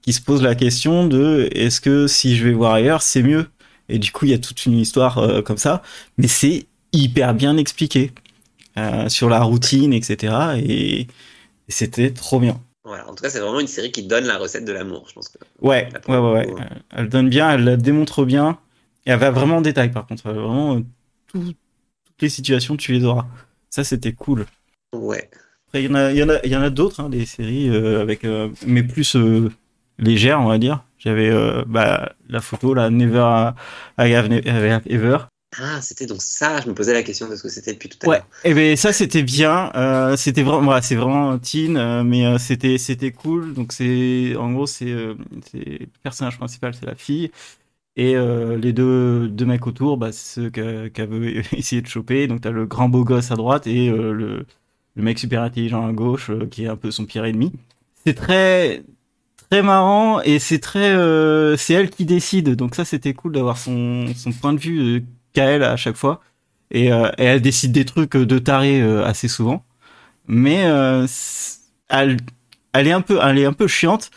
qui 0.00 0.14
se 0.14 0.22
pose 0.22 0.42
la 0.42 0.54
question 0.54 1.06
de 1.06 1.50
est-ce 1.52 1.82
que 1.82 2.06
si 2.06 2.34
je 2.34 2.44
vais 2.44 2.52
voir 2.52 2.72
ailleurs, 2.72 3.02
c'est 3.02 3.22
mieux? 3.22 3.46
Et 3.90 3.98
du 3.98 4.10
coup, 4.10 4.24
il 4.24 4.30
y 4.30 4.34
a 4.34 4.38
toute 4.38 4.64
une 4.64 4.78
histoire 4.78 5.18
euh, 5.18 5.42
comme 5.42 5.58
ça, 5.58 5.82
mais 6.16 6.28
c'est 6.28 6.66
hyper 6.92 7.34
bien 7.34 7.58
expliqué 7.58 8.12
euh, 8.78 9.08
sur 9.10 9.28
la 9.28 9.42
routine, 9.42 9.92
etc. 9.92 10.34
Et, 10.56 11.00
et 11.00 11.06
c'était 11.72 12.12
trop 12.12 12.38
bien. 12.38 12.60
Voilà, 12.84 13.08
en 13.08 13.14
tout 13.14 13.22
cas, 13.22 13.30
c'est 13.30 13.40
vraiment 13.40 13.60
une 13.60 13.66
série 13.66 13.92
qui 13.92 14.02
donne 14.04 14.24
la 14.24 14.38
recette 14.38 14.64
de 14.64 14.72
l'amour, 14.72 15.06
je 15.08 15.14
pense. 15.14 15.28
Que... 15.28 15.38
Ouais, 15.60 15.88
ouais, 16.08 16.18
ouais, 16.18 16.54
Elle 16.90 17.08
donne 17.08 17.28
bien, 17.28 17.50
elle 17.52 17.64
la 17.64 17.76
démontre 17.76 18.24
bien. 18.24 18.58
Et 19.06 19.10
elle 19.10 19.18
va 19.18 19.30
vraiment 19.30 19.56
en 19.58 19.60
détail, 19.60 19.90
par 19.90 20.06
contre. 20.06 20.30
Vraiment, 20.32 20.76
euh, 20.76 20.80
tout- 21.28 21.54
toutes 22.04 22.22
les 22.22 22.28
situations, 22.28 22.76
tu 22.76 22.92
les 22.92 23.04
auras. 23.04 23.26
Ça, 23.70 23.84
c'était 23.84 24.12
cool. 24.12 24.46
Ouais. 24.94 25.30
Après, 25.68 25.82
il 25.82 25.90
y 25.90 25.92
en 25.92 25.94
a, 25.94 26.10
il 26.10 26.18
y 26.18 26.22
en 26.22 26.28
a, 26.28 26.38
il 26.44 26.50
y 26.50 26.56
en 26.56 26.62
a 26.62 26.70
d'autres, 26.70 27.00
hein, 27.00 27.08
des 27.08 27.24
séries 27.24 27.68
euh, 27.68 28.00
avec, 28.00 28.24
euh, 28.24 28.48
mais 28.66 28.82
plus 28.82 29.16
euh, 29.16 29.50
légères, 29.98 30.40
on 30.40 30.46
va 30.48 30.58
dire. 30.58 30.84
J'avais 30.98 31.32
bah, 31.66 32.12
la 32.28 32.40
photo, 32.40 32.74
la 32.74 32.90
Never 32.90 33.50
I 33.98 34.14
Have 34.14 34.82
Ever. 34.86 35.18
Ah, 35.58 35.80
c'était 35.82 36.06
donc 36.06 36.22
ça, 36.22 36.60
je 36.60 36.68
me 36.68 36.74
posais 36.74 36.92
la 36.92 37.02
question 37.02 37.28
de 37.28 37.36
ce 37.36 37.42
que 37.42 37.48
c'était 37.48 37.72
depuis 37.74 37.88
tout 37.88 37.98
à 38.06 38.08
Ouais. 38.08 38.10
l'heure. 38.10 38.28
Et 38.42 38.52
ben 38.54 38.76
ça, 38.76 38.92
c'était 38.92 39.22
bien. 39.22 39.70
Euh, 39.76 40.16
c'était 40.16 40.42
vraiment, 40.42 40.62
voilà, 40.64 40.82
c'est 40.82 40.96
vraiment 40.96 41.38
teen, 41.38 41.76
euh, 41.76 42.02
mais 42.02 42.26
euh, 42.26 42.38
c'était, 42.38 42.76
c'était 42.78 43.12
cool. 43.12 43.54
Donc 43.54 43.72
c'est, 43.72 44.34
en 44.36 44.52
gros, 44.52 44.66
c'est, 44.66 44.90
euh, 44.90 45.14
c'est 45.50 45.58
le 45.80 45.86
personnage 46.02 46.36
principal, 46.36 46.74
c'est 46.74 46.86
la 46.86 46.96
fille. 46.96 47.30
Et 47.96 48.16
euh, 48.16 48.56
les 48.58 48.72
deux, 48.72 49.28
deux 49.28 49.46
mecs 49.46 49.66
autour, 49.66 49.98
bah, 49.98 50.12
c'est 50.12 50.42
ceux 50.42 50.50
qu'elle 50.50 51.08
veut 51.08 51.38
essayer 51.56 51.82
de 51.82 51.88
choper. 51.88 52.26
Donc, 52.28 52.42
t'as 52.42 52.50
le 52.52 52.66
grand 52.66 52.88
beau 52.88 53.04
gosse 53.04 53.30
à 53.32 53.36
droite 53.36 53.66
et 53.68 53.90
le, 53.90 54.46
le 54.96 55.02
mec 55.02 55.18
super 55.18 55.42
intelligent 55.42 55.86
à 55.86 55.92
gauche, 55.92 56.30
qui 56.50 56.64
est 56.64 56.68
un 56.68 56.76
peu 56.76 56.90
son 56.92 57.06
pire 57.06 57.24
ennemi. 57.26 57.52
C'est 58.04 58.14
très, 58.14 58.82
très 59.50 59.62
marrant 59.62 60.20
et 60.22 60.38
c'est 60.38 60.60
très, 60.60 60.92
euh, 60.92 61.56
c'est 61.56 61.74
elle 61.74 61.90
qui 61.90 62.04
décide. 62.06 62.50
Donc 62.56 62.74
ça, 62.74 62.84
c'était 62.84 63.14
cool 63.14 63.32
d'avoir 63.32 63.58
son, 63.58 64.06
son 64.16 64.32
point 64.32 64.52
de 64.54 64.60
vue 64.60 65.04
euh, 65.38 65.56
elle 65.56 65.62
à 65.64 65.76
chaque 65.76 65.96
fois. 65.96 66.20
Et, 66.70 66.92
euh, 66.92 67.10
et 67.18 67.24
elle 67.24 67.40
décide 67.42 67.72
des 67.72 67.84
trucs 67.84 68.16
de 68.16 68.38
taré 68.38 68.80
euh, 68.80 69.04
assez 69.04 69.28
souvent. 69.28 69.64
Mais 70.28 70.64
euh, 70.66 71.06
elle, 71.88 72.16
est 72.74 72.92
un 72.92 73.00
peu, 73.02 73.18
elle 73.22 73.38
est 73.38 73.44
un 73.46 73.52
peu 73.52 73.66
chiante 73.68 74.10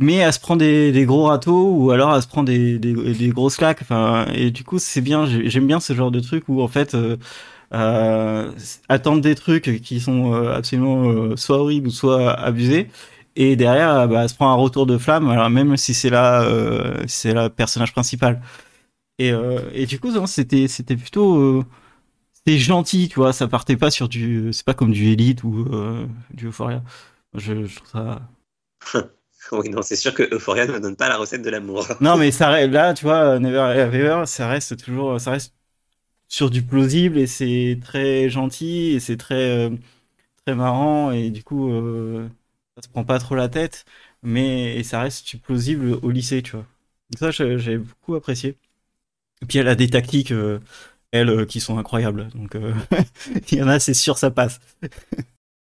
mais 0.00 0.14
elle 0.16 0.32
se 0.32 0.40
prend 0.40 0.56
des, 0.56 1.04
gros 1.06 1.24
râteaux 1.24 1.72
ou 1.74 1.90
alors 1.90 2.14
elle 2.16 2.22
se 2.22 2.26
prend 2.26 2.42
des, 2.42 2.78
des, 2.78 2.94
des 2.94 3.28
grosses 3.28 3.56
claques. 3.56 3.82
Et 4.34 4.50
du 4.50 4.64
coup, 4.64 4.78
c'est 4.78 5.02
bien. 5.02 5.26
j'ai- 5.26 5.50
J'aime 5.50 5.66
bien 5.66 5.78
ce 5.80 5.92
genre 5.92 6.10
de 6.10 6.20
truc 6.20 6.44
où 6.48 6.62
en 6.62 6.68
fait, 6.68 6.94
euh, 6.94 7.16
euh, 7.74 8.50
attendre 8.88 9.20
des 9.20 9.34
trucs 9.34 9.80
qui 9.82 10.00
sont 10.00 10.32
euh, 10.34 10.54
absolument 10.56 11.04
euh, 11.10 11.36
soit 11.36 11.58
horribles 11.58 11.88
ou 11.88 11.90
soit 11.90 12.32
abusés. 12.32 12.88
Et 13.36 13.56
derrière, 13.56 13.90
euh, 13.94 14.06
bah, 14.06 14.22
elle 14.22 14.28
se 14.30 14.34
prend 14.34 14.50
un 14.50 14.54
retour 14.54 14.86
de 14.86 14.98
flamme, 14.98 15.28
alors 15.30 15.50
même 15.50 15.76
si 15.76 15.94
c'est 15.94 16.10
la, 16.10 16.42
euh, 16.42 16.94
c'est 17.06 17.34
la 17.34 17.50
personnage 17.50 17.92
principal. 17.92 18.40
Et, 19.20 19.32
euh, 19.32 19.70
et 19.74 19.86
du 19.86 20.00
coup, 20.00 20.10
c'était, 20.26 20.68
c'était 20.68 20.96
plutôt, 20.96 21.36
euh, 21.38 21.64
c'était 22.34 22.58
gentil, 22.58 23.08
tu 23.08 23.16
vois. 23.16 23.32
Ça 23.34 23.48
partait 23.48 23.76
pas 23.78 23.90
sur 23.90 24.08
du, 24.08 24.52
c'est 24.52 24.66
pas 24.66 24.74
comme 24.74 24.92
du 24.92 25.08
Elite 25.12 25.44
ou 25.44 25.66
euh, 25.72 26.06
du 26.34 26.48
Euphoria. 26.48 26.82
Je, 27.34 27.64
je 27.66 27.76
trouve 27.76 27.88
ça. 27.90 28.22
Oui, 29.52 29.68
non, 29.70 29.82
c'est 29.82 29.96
sûr 29.96 30.14
que 30.14 30.22
Euphoria 30.34 30.66
ne 30.66 30.78
donne 30.78 30.96
pas 30.96 31.08
la 31.08 31.16
recette 31.16 31.42
de 31.42 31.50
l'amour. 31.50 31.86
Non, 32.00 32.16
mais 32.16 32.30
ça 32.30 32.48
reste, 32.48 32.72
là, 32.72 32.94
tu 32.94 33.04
vois, 33.04 33.38
Never 33.38 33.58
Have 33.58 33.94
Ever, 33.94 34.22
ça 34.26 34.48
reste 34.48 34.76
toujours, 34.82 35.20
ça 35.20 35.32
reste 35.32 35.54
sur 36.28 36.50
du 36.50 36.62
plausible 36.64 37.18
et 37.18 37.26
c'est 37.26 37.78
très 37.82 38.30
gentil 38.30 38.92
et 38.94 39.00
c'est 39.00 39.16
très, 39.18 39.70
très 40.46 40.54
marrant 40.56 41.12
et 41.12 41.30
du 41.30 41.44
coup, 41.44 41.70
euh, 41.72 42.28
ça 42.76 42.82
se 42.84 42.88
prend 42.90 43.04
pas 43.04 43.18
trop 43.20 43.34
la 43.36 43.48
tête, 43.48 43.84
mais 44.22 44.76
et 44.78 44.84
ça 44.84 45.00
reste 45.02 45.28
du 45.28 45.38
plausible 45.38 45.92
au 46.02 46.10
lycée, 46.10 46.42
tu 46.42 46.52
vois. 46.52 46.66
Donc 47.10 47.18
ça, 47.20 47.30
j'ai 47.58 47.78
beaucoup 47.78 48.14
apprécié. 48.16 48.58
Et 49.42 49.46
puis 49.46 49.58
elle 49.58 49.68
a 49.68 49.74
des 49.74 49.88
tactiques, 49.88 50.32
euh, 50.32 50.58
elles, 51.12 51.28
euh, 51.30 51.44
qui 51.46 51.60
sont 51.60 51.78
incroyables. 51.78 52.28
Donc, 52.34 52.54
euh, 52.54 52.72
il 53.50 53.58
y 53.58 53.62
en 53.62 53.68
a, 53.68 53.78
c'est 53.80 53.94
sûr, 53.94 54.18
ça 54.18 54.30
passe. 54.30 54.60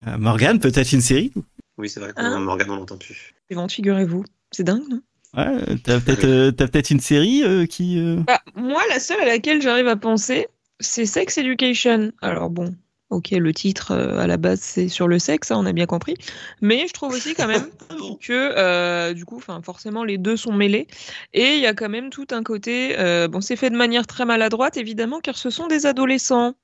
Euh, 0.05 0.15
Morgane, 0.19 0.59
peut-être 0.59 0.91
une 0.93 1.01
série 1.01 1.33
Oui, 1.79 1.89
c'est 1.89 1.99
vrai 1.99 2.13
que 2.13 2.21
Hein? 2.21 2.39
Morgane, 2.39 2.69
on 2.69 2.75
l'entend 2.75 2.97
plus. 2.97 3.33
C'est 3.49 3.55
bon, 3.55 3.67
figurez-vous. 3.67 4.23
C'est 4.51 4.63
dingue, 4.63 4.83
non? 4.87 5.01
Ouais, 5.35 5.75
t'as 5.83 5.99
peut-être 5.99 6.23
euh, 6.23 6.93
une 6.93 6.99
série 6.99 7.43
euh, 7.43 7.65
qui. 7.65 7.97
euh, 7.99 8.17
Bah, 8.27 8.39
moi, 8.55 8.81
la 8.89 8.99
seule 8.99 9.19
à 9.21 9.25
laquelle 9.25 9.59
j'arrive 9.59 9.87
à 9.87 9.95
penser, 9.95 10.47
c'est 10.79 11.07
Sex 11.07 11.39
Education. 11.39 12.11
Alors 12.21 12.51
bon, 12.51 12.75
ok, 13.09 13.31
le 13.31 13.53
titre 13.53 13.91
euh, 13.91 14.17
à 14.17 14.27
la 14.27 14.37
base 14.37 14.59
c'est 14.59 14.89
sur 14.89 15.07
le 15.07 15.19
sexe, 15.19 15.51
hein, 15.51 15.57
on 15.59 15.65
a 15.65 15.73
bien 15.73 15.85
compris. 15.85 16.15
Mais 16.61 16.87
je 16.87 16.93
trouve 16.93 17.13
aussi 17.13 17.35
quand 17.35 17.47
même 17.47 17.69
que 18.21 18.53
euh, 18.57 19.13
du 19.13 19.25
coup, 19.25 19.39
forcément 19.39 20.03
les 20.03 20.17
deux 20.17 20.37
sont 20.37 20.53
mêlés 20.53 20.87
et 21.33 21.55
il 21.55 21.59
y 21.59 21.65
a 21.65 21.73
quand 21.73 21.89
même 21.89 22.09
tout 22.09 22.27
un 22.31 22.43
côté. 22.43 22.97
euh, 22.99 23.27
bon, 23.27 23.41
c'est 23.41 23.55
fait 23.55 23.69
de 23.69 23.77
manière 23.77 24.07
très 24.07 24.25
maladroite 24.25 24.77
évidemment, 24.77 25.19
car 25.19 25.37
ce 25.37 25.49
sont 25.49 25.67
des 25.67 25.85
adolescents, 25.85 26.55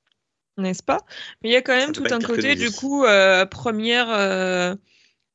n'est-ce 0.58 0.82
pas? 0.82 1.00
Mais 1.42 1.50
il 1.50 1.52
y 1.52 1.56
a 1.56 1.62
quand 1.62 1.76
même 1.76 1.92
tout 1.92 2.04
un 2.10 2.20
côté 2.20 2.54
du 2.54 2.70
coup 2.70 3.04
première 3.50 4.76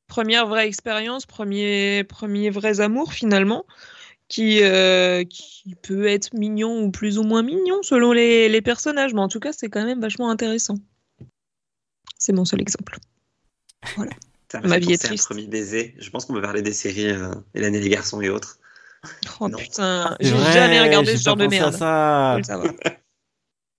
première 0.06 0.46
vraie 0.46 0.66
expérience, 0.66 1.26
premier 1.26 2.04
premier 2.04 2.50
vrais 2.50 2.80
amours 2.80 3.12
finalement. 3.12 3.64
Qui, 4.28 4.62
euh, 4.62 5.24
qui 5.24 5.74
peut 5.82 6.06
être 6.06 6.34
mignon 6.34 6.84
ou 6.84 6.92
plus 6.92 7.18
ou 7.18 7.24
moins 7.24 7.42
mignon 7.42 7.82
selon 7.82 8.12
les, 8.12 8.48
les 8.48 8.62
personnages, 8.62 9.12
mais 9.12 9.20
en 9.20 9.26
tout 9.26 9.40
cas 9.40 9.52
c'est 9.52 9.68
quand 9.68 9.84
même 9.84 10.00
vachement 10.00 10.30
intéressant. 10.30 10.76
C'est 12.20 12.32
mon 12.32 12.44
seul 12.44 12.60
exemple. 12.60 12.98
Ça 14.52 14.60
Ma 14.60 14.78
vie 14.78 14.92
est 14.92 14.98
triste. 15.02 15.24
Premier 15.26 15.46
baiser. 15.46 15.94
Je 15.98 16.10
pense 16.10 16.26
qu'on 16.26 16.34
peut 16.34 16.42
parler 16.42 16.62
des 16.62 16.72
séries 16.72 17.08
euh, 17.10 17.32
Hélène 17.54 17.74
et 17.74 17.80
les 17.80 17.88
garçons 17.88 18.20
et 18.20 18.28
autres. 18.28 18.58
Oh 19.40 19.48
Non. 19.48 19.56
putain, 19.58 20.16
C'est 20.20 20.26
j'ai 20.28 20.36
jamais 20.52 20.80
regardé 20.80 21.16
ce 21.16 21.22
genre 21.22 21.36
de 21.36 21.46
merde. 21.46 21.72
ça. 21.72 22.38
Savoir. 22.44 22.72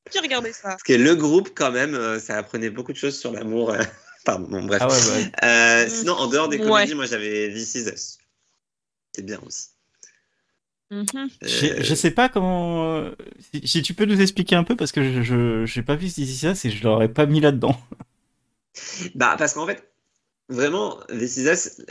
Qui 0.09 0.19
regardait 0.19 0.51
ça 0.53 0.69
Parce 0.69 0.83
que 0.83 0.93
le 0.93 1.15
groupe, 1.15 1.51
quand 1.55 1.71
même, 1.71 1.93
euh, 1.93 2.19
ça 2.19 2.37
apprenait 2.37 2.69
beaucoup 2.71 2.91
de 2.91 2.97
choses 2.97 3.17
sur 3.17 3.31
l'amour. 3.31 3.69
euh. 3.71 3.81
Pardon, 4.25 4.47
bon, 4.49 4.63
bref. 4.65 4.81
Ah 4.81 4.87
ouais, 4.87 5.31
bah, 5.41 5.47
Euh, 5.47 5.87
sinon, 5.89 6.13
en 6.13 6.27
dehors 6.27 6.49
des 6.49 6.57
Ouais. 6.57 6.67
comédies, 6.67 6.95
moi 6.95 7.05
j'avais 7.05 7.51
This 7.53 7.75
Is 7.75 7.89
Us. 7.89 8.17
C'est 9.15 9.25
bien 9.25 9.39
aussi. 9.45 9.67
Je, 10.89 10.97
Euh, 11.67 11.75
je 11.81 11.95
sais 11.95 12.11
pas 12.11 12.27
comment. 12.29 13.09
Si, 13.53 13.67
si 13.67 13.81
tu 13.81 13.93
peux 13.93 14.05
nous 14.05 14.19
expliquer 14.21 14.55
un 14.55 14.63
peu, 14.63 14.75
parce 14.75 14.91
que 14.91 15.21
je 15.23 15.65
j'ai 15.65 15.81
pas 15.83 15.95
vu 15.95 16.07
d'ici 16.07 16.35
ça, 16.35 16.53
c'est 16.55 16.69
je 16.69 16.83
l'aurais 16.83 17.07
pas 17.09 17.25
mis 17.25 17.39
là-dedans. 17.39 17.79
Bah, 19.15 19.35
parce 19.37 19.53
qu'en 19.53 19.65
fait, 19.65 19.91
vraiment, 20.49 20.99
This 21.07 21.37
Is 21.37 21.47
Us, 21.49 21.81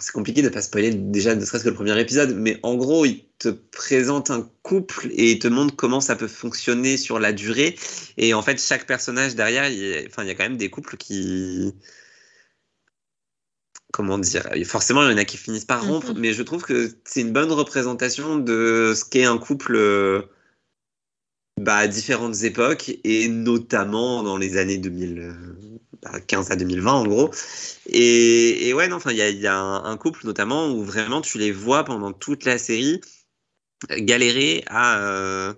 c'est 0.00 0.12
compliqué 0.12 0.42
de 0.42 0.48
pas 0.48 0.62
spoiler 0.62 0.92
déjà 0.94 1.34
ne 1.34 1.44
serait-ce 1.44 1.64
que 1.64 1.68
le 1.68 1.74
premier 1.74 1.98
épisode, 2.00 2.34
mais 2.34 2.58
en 2.62 2.74
gros, 2.76 3.04
il 3.04 3.24
te 3.38 3.48
présente 3.48 4.30
un 4.30 4.50
couple 4.62 5.08
et 5.12 5.32
il 5.32 5.38
te 5.38 5.48
montre 5.48 5.76
comment 5.76 6.00
ça 6.00 6.16
peut 6.16 6.28
fonctionner 6.28 6.96
sur 6.96 7.18
la 7.18 7.32
durée. 7.32 7.76
Et 8.16 8.34
en 8.34 8.42
fait, 8.42 8.60
chaque 8.60 8.86
personnage 8.86 9.34
derrière, 9.34 9.68
il 9.68 9.78
y 9.78 9.94
a, 9.94 10.00
enfin, 10.06 10.22
il 10.24 10.28
y 10.28 10.30
a 10.30 10.34
quand 10.34 10.44
même 10.44 10.56
des 10.56 10.70
couples 10.70 10.96
qui. 10.96 11.74
Comment 13.92 14.18
dire 14.18 14.48
Forcément, 14.64 15.02
il 15.06 15.10
y 15.12 15.14
en 15.14 15.18
a 15.18 15.24
qui 15.24 15.36
finissent 15.38 15.64
par 15.64 15.84
Mhm. 15.84 15.90
rompre, 15.90 16.14
mais 16.14 16.32
je 16.32 16.42
trouve 16.42 16.62
que 16.64 16.90
c'est 17.04 17.22
une 17.22 17.32
bonne 17.32 17.52
représentation 17.52 18.38
de 18.38 18.92
ce 18.94 19.04
qu'est 19.04 19.24
un 19.24 19.38
couple 19.38 19.76
euh, 19.76 20.22
bah, 21.58 21.76
à 21.76 21.88
différentes 21.88 22.42
époques, 22.42 22.90
et 23.04 23.28
notamment 23.28 24.22
dans 24.22 24.36
les 24.36 24.58
années 24.58 24.78
2015 26.02 26.50
à 26.50 26.56
2020, 26.56 26.92
en 26.92 27.06
gros. 27.06 27.30
Et, 27.86 28.68
et 28.68 28.74
ouais, 28.74 28.92
enfin, 28.92 29.10
il 29.12 29.16
y 29.16 29.22
a, 29.22 29.30
y 29.30 29.46
a 29.46 29.56
un, 29.56 29.84
un 29.84 29.96
couple 29.96 30.26
notamment 30.26 30.68
où 30.70 30.82
vraiment 30.84 31.20
tu 31.20 31.38
les 31.38 31.52
vois 31.52 31.84
pendant 31.84 32.12
toute 32.12 32.44
la 32.44 32.58
série 32.58 33.00
galérer 33.90 34.64
à, 34.68 34.98
euh, 35.00 35.54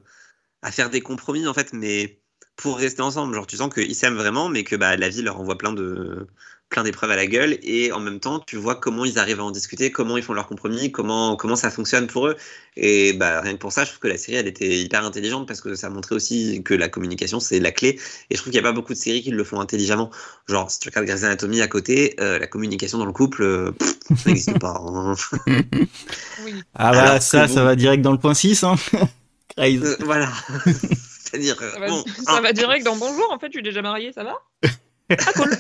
à 0.63 0.73
faire 0.73 0.91
des 0.91 1.01
compromis, 1.01 1.47
en 1.47 1.55
fait, 1.55 1.73
mais 1.73 2.21
pour 2.57 2.79
rester 2.79 3.03
ensemble. 3.03 3.35
Genre, 3.35 3.47
tu 3.47 3.57
sens 3.57 3.73
qu'ils 3.73 3.95
s'aiment 3.95 4.17
vraiment, 4.17 4.49
mais 4.49 4.65
que 4.65 4.77
bah, 4.77 4.97
la 4.97 5.09
vie 5.09 5.23
leur 5.23 5.41
envoie 5.41 5.59
plein 5.59 5.73
de 5.73 6.27
plein 6.69 6.83
d'épreuves 6.83 7.11
à 7.11 7.17
la 7.17 7.27
gueule 7.27 7.59
et 7.63 7.93
en 7.93 8.01
même 8.01 8.21
temps 8.21 8.41
tu 8.41 8.57
vois 8.57 8.75
comment 8.75 9.05
ils 9.05 9.19
arrivent 9.19 9.41
à 9.41 9.45
en 9.45 9.51
discuter 9.51 9.91
comment 9.91 10.17
ils 10.17 10.23
font 10.23 10.35
leurs 10.35 10.47
compromis 10.47 10.93
comment 10.93 11.37
comment 11.37 11.57
ça 11.57 11.71
fonctionne 11.71 12.07
pour 12.07 12.27
eux 12.27 12.37
et 12.77 13.15
bah 13.15 13.41
rien 13.41 13.55
que 13.55 13.59
pour 13.59 13.73
ça 13.73 13.85
je 13.85 13.91
trouve 13.91 14.01
que 14.01 14.09
la 14.09 14.19
série 14.19 14.37
elle 14.37 14.47
était 14.47 14.79
hyper 14.79 15.05
intelligente 15.05 15.49
parce 15.49 15.61
que 15.61 15.75
ça 15.75 15.89
montrait 15.89 16.15
aussi 16.15 16.63
que 16.63 16.75
la 16.75 16.89
communication 16.89 17.41
c'est 17.41 17.59
la 17.61 17.73
clé 17.73 17.99
et 18.31 18.35
je 18.35 18.37
trouve 18.37 18.53
qu'il 18.53 18.61
n'y 18.61 18.67
a 18.67 18.71
pas 18.71 18.75
beaucoup 18.75 18.93
de 18.93 18.99
séries 18.99 19.23
qui 19.23 19.31
le 19.31 19.45
font 19.45 19.61
intelligemment 19.61 20.11
genre 20.47 20.71
si 20.71 20.79
tu 20.81 20.89
regardes 20.89 21.07
Grey's 21.07 21.25
Anatomy 21.25 21.63
à 21.63 21.69
côté 21.69 22.15
euh, 22.21 22.39
la 22.39 22.47
communication 22.47 22.99
dans 22.99 23.07
le 23.07 23.13
couple 23.13 23.43
euh, 23.43 23.73
pff, 23.73 23.95
ça 24.17 24.29
n'existe 24.31 24.59
pas 24.59 24.81
hein. 24.85 25.15
Oui. 26.45 26.55
Ah 26.75 26.93
bah 26.93 27.03
Alors 27.03 27.23
ça, 27.23 27.49
ça 27.49 27.65
va 27.65 27.77
direct 27.77 28.03
dans 28.03 28.13
le 28.13 28.19
point 28.19 28.35
6, 28.35 28.65
hein. 28.65 28.77
Crazy. 29.57 29.81
Euh, 29.83 29.97
voilà 30.01 30.29
c'est-à-dire 30.67 31.57
Ça 31.59 31.79
va, 31.79 31.89
bon, 31.89 32.05
ça 32.25 32.37
hein, 32.37 32.41
va 32.41 32.53
direct 32.53 32.85
dans 32.85 32.97
bonjour, 32.97 33.31
en 33.31 33.39
fait, 33.39 33.49
je 33.49 33.59
suis 33.59 33.63
déjà 33.63 33.83
marié, 33.83 34.13
ça 34.13 34.25
va? 34.25 34.35
Ah, 35.11 35.33
cool. 35.35 35.51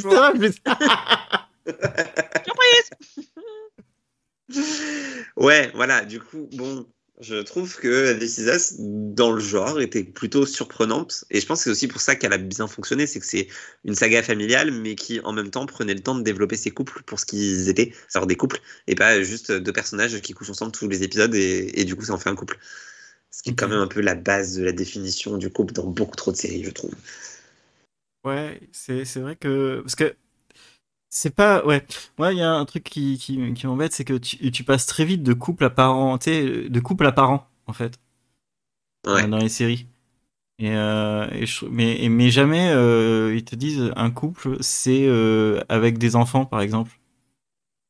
Ça 0.00 0.08
va, 0.08 0.32
je- 0.34 0.50
Surprise 2.44 2.90
Ouais, 5.36 5.70
voilà, 5.74 6.04
du 6.04 6.20
coup, 6.20 6.48
bon, 6.52 6.86
je 7.20 7.36
trouve 7.36 7.76
que 7.76 8.22
Is 8.22 8.42
Us, 8.42 8.74
dans 8.78 9.32
le 9.32 9.40
genre, 9.40 9.80
était 9.80 10.04
plutôt 10.04 10.44
surprenante. 10.44 11.24
Et 11.30 11.40
je 11.40 11.46
pense 11.46 11.60
que 11.60 11.64
c'est 11.64 11.70
aussi 11.70 11.88
pour 11.88 12.00
ça 12.00 12.14
qu'elle 12.16 12.32
a 12.32 12.38
bien 12.38 12.66
fonctionné, 12.66 13.06
c'est 13.06 13.20
que 13.20 13.26
c'est 13.26 13.48
une 13.84 13.94
saga 13.94 14.22
familiale, 14.22 14.70
mais 14.70 14.94
qui 14.94 15.20
en 15.20 15.32
même 15.32 15.50
temps 15.50 15.64
prenait 15.66 15.94
le 15.94 16.00
temps 16.00 16.14
de 16.14 16.22
développer 16.22 16.56
ses 16.56 16.70
couples 16.70 17.02
pour 17.04 17.18
ce 17.18 17.24
qu'ils 17.26 17.68
étaient, 17.68 17.94
c'est-à-dire 18.08 18.26
des 18.26 18.36
couples, 18.36 18.60
et 18.86 18.94
pas 18.94 19.22
juste 19.22 19.50
deux 19.50 19.72
personnages 19.72 20.20
qui 20.20 20.34
couchent 20.34 20.50
ensemble 20.50 20.72
tous 20.72 20.88
les 20.88 21.02
épisodes, 21.02 21.34
et, 21.34 21.80
et 21.80 21.84
du 21.84 21.96
coup, 21.96 22.04
ça 22.04 22.12
en 22.12 22.18
fait 22.18 22.28
un 22.30 22.36
couple. 22.36 22.58
Ce 23.30 23.42
qui 23.42 23.50
est 23.50 23.54
quand 23.54 23.66
Ok. 23.66 23.72
même 23.72 23.80
un 23.80 23.88
peu 23.88 24.00
la 24.00 24.14
base 24.14 24.56
de 24.56 24.64
la 24.64 24.72
définition 24.72 25.38
du 25.38 25.50
couple 25.50 25.72
dans 25.72 25.86
beaucoup 25.86 26.14
trop 26.16 26.30
de 26.30 26.36
séries, 26.36 26.62
je 26.64 26.70
trouve. 26.70 26.92
Ouais, 28.24 28.60
c'est 28.72 29.04
c'est 29.04 29.20
vrai 29.20 29.36
que 29.36 29.80
parce 29.82 29.94
que 29.96 30.16
c'est 31.10 31.34
pas 31.34 31.64
ouais. 31.66 31.86
Moi, 32.18 32.32
il 32.32 32.38
y 32.38 32.42
a 32.42 32.52
un 32.52 32.64
truc 32.66 32.84
qui 32.84 33.18
qui, 33.18 33.54
qui 33.54 33.66
m'embête, 33.66 33.92
c'est 33.92 34.04
que 34.04 34.14
tu, 34.14 34.50
tu 34.52 34.64
passes 34.64 34.86
très 34.86 35.04
vite 35.06 35.22
de 35.22 35.34
couple 35.34 35.64
à 35.64 35.70
parent, 35.70 36.16
de 36.18 36.80
couple 36.80 37.06
à 37.06 37.12
parent 37.12 37.48
en 37.66 37.72
fait 37.74 37.98
Ouais. 39.06 39.28
dans 39.28 39.38
les 39.38 39.48
séries. 39.48 39.86
Et, 40.58 40.70
euh, 40.72 41.28
et 41.32 41.46
je, 41.46 41.66
mais 41.66 42.30
jamais 42.30 42.70
euh, 42.70 43.34
ils 43.36 43.44
te 43.44 43.56
disent 43.56 43.92
un 43.96 44.10
couple 44.10 44.58
c'est 44.60 45.06
euh, 45.06 45.60
avec 45.68 45.98
des 45.98 46.16
enfants 46.16 46.46
par 46.46 46.60
exemple. 46.62 46.92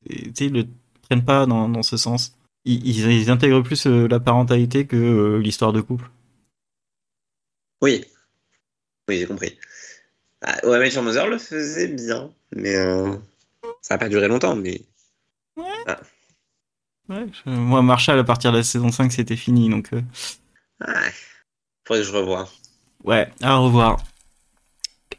Tu 0.09 0.32
sais, 0.35 0.47
ils 0.47 0.53
le 0.53 0.66
prennent 1.03 1.24
pas 1.24 1.45
dans 1.47 1.68
dans 1.68 1.82
ce 1.82 1.97
sens. 1.99 2.37
Ils, 2.64 2.87
ils, 2.87 3.11
ils 3.11 3.30
intègrent 3.30 3.62
plus 3.62 3.87
la 3.87 4.20
parentalité 4.20 4.87
que 4.87 5.39
l'histoire 5.43 5.72
de 5.72 5.80
couple. 5.82 6.11
Oui. 7.80 8.05
Oui, 9.09 9.18
j'ai 9.18 9.26
compris. 9.26 9.59
Ah, 10.47 10.59
ouais, 10.66 10.78
mais 10.78 11.03
Mother 11.03 11.26
le 11.28 11.38
faisait 11.38 11.88
bien, 11.88 12.30
mais 12.55 12.76
euh, 12.76 13.16
ça 13.80 13.95
n'a 13.95 13.99
pas 13.99 14.09
duré 14.11 14.28
longtemps, 14.28 14.55
mais. 14.55 14.82
Ouais, 15.57 17.26
je- 17.45 17.51
moi 17.51 17.82
Marshall 17.82 18.18
à 18.18 18.24
partir 18.24 18.51
de 18.53 18.59
la 18.59 18.62
saison 18.62 18.90
5 18.90 19.12
c'était 19.12 19.36
fini 19.36 19.68
donc 19.68 19.92
euh, 19.92 20.01
Ouais. 20.80 21.12
Faudrait 21.86 22.03
que 22.03 22.09
je 22.09 22.12
revoie. 22.12 22.49
Ouais, 23.05 23.30
à 23.42 23.57
revoir. 23.57 24.03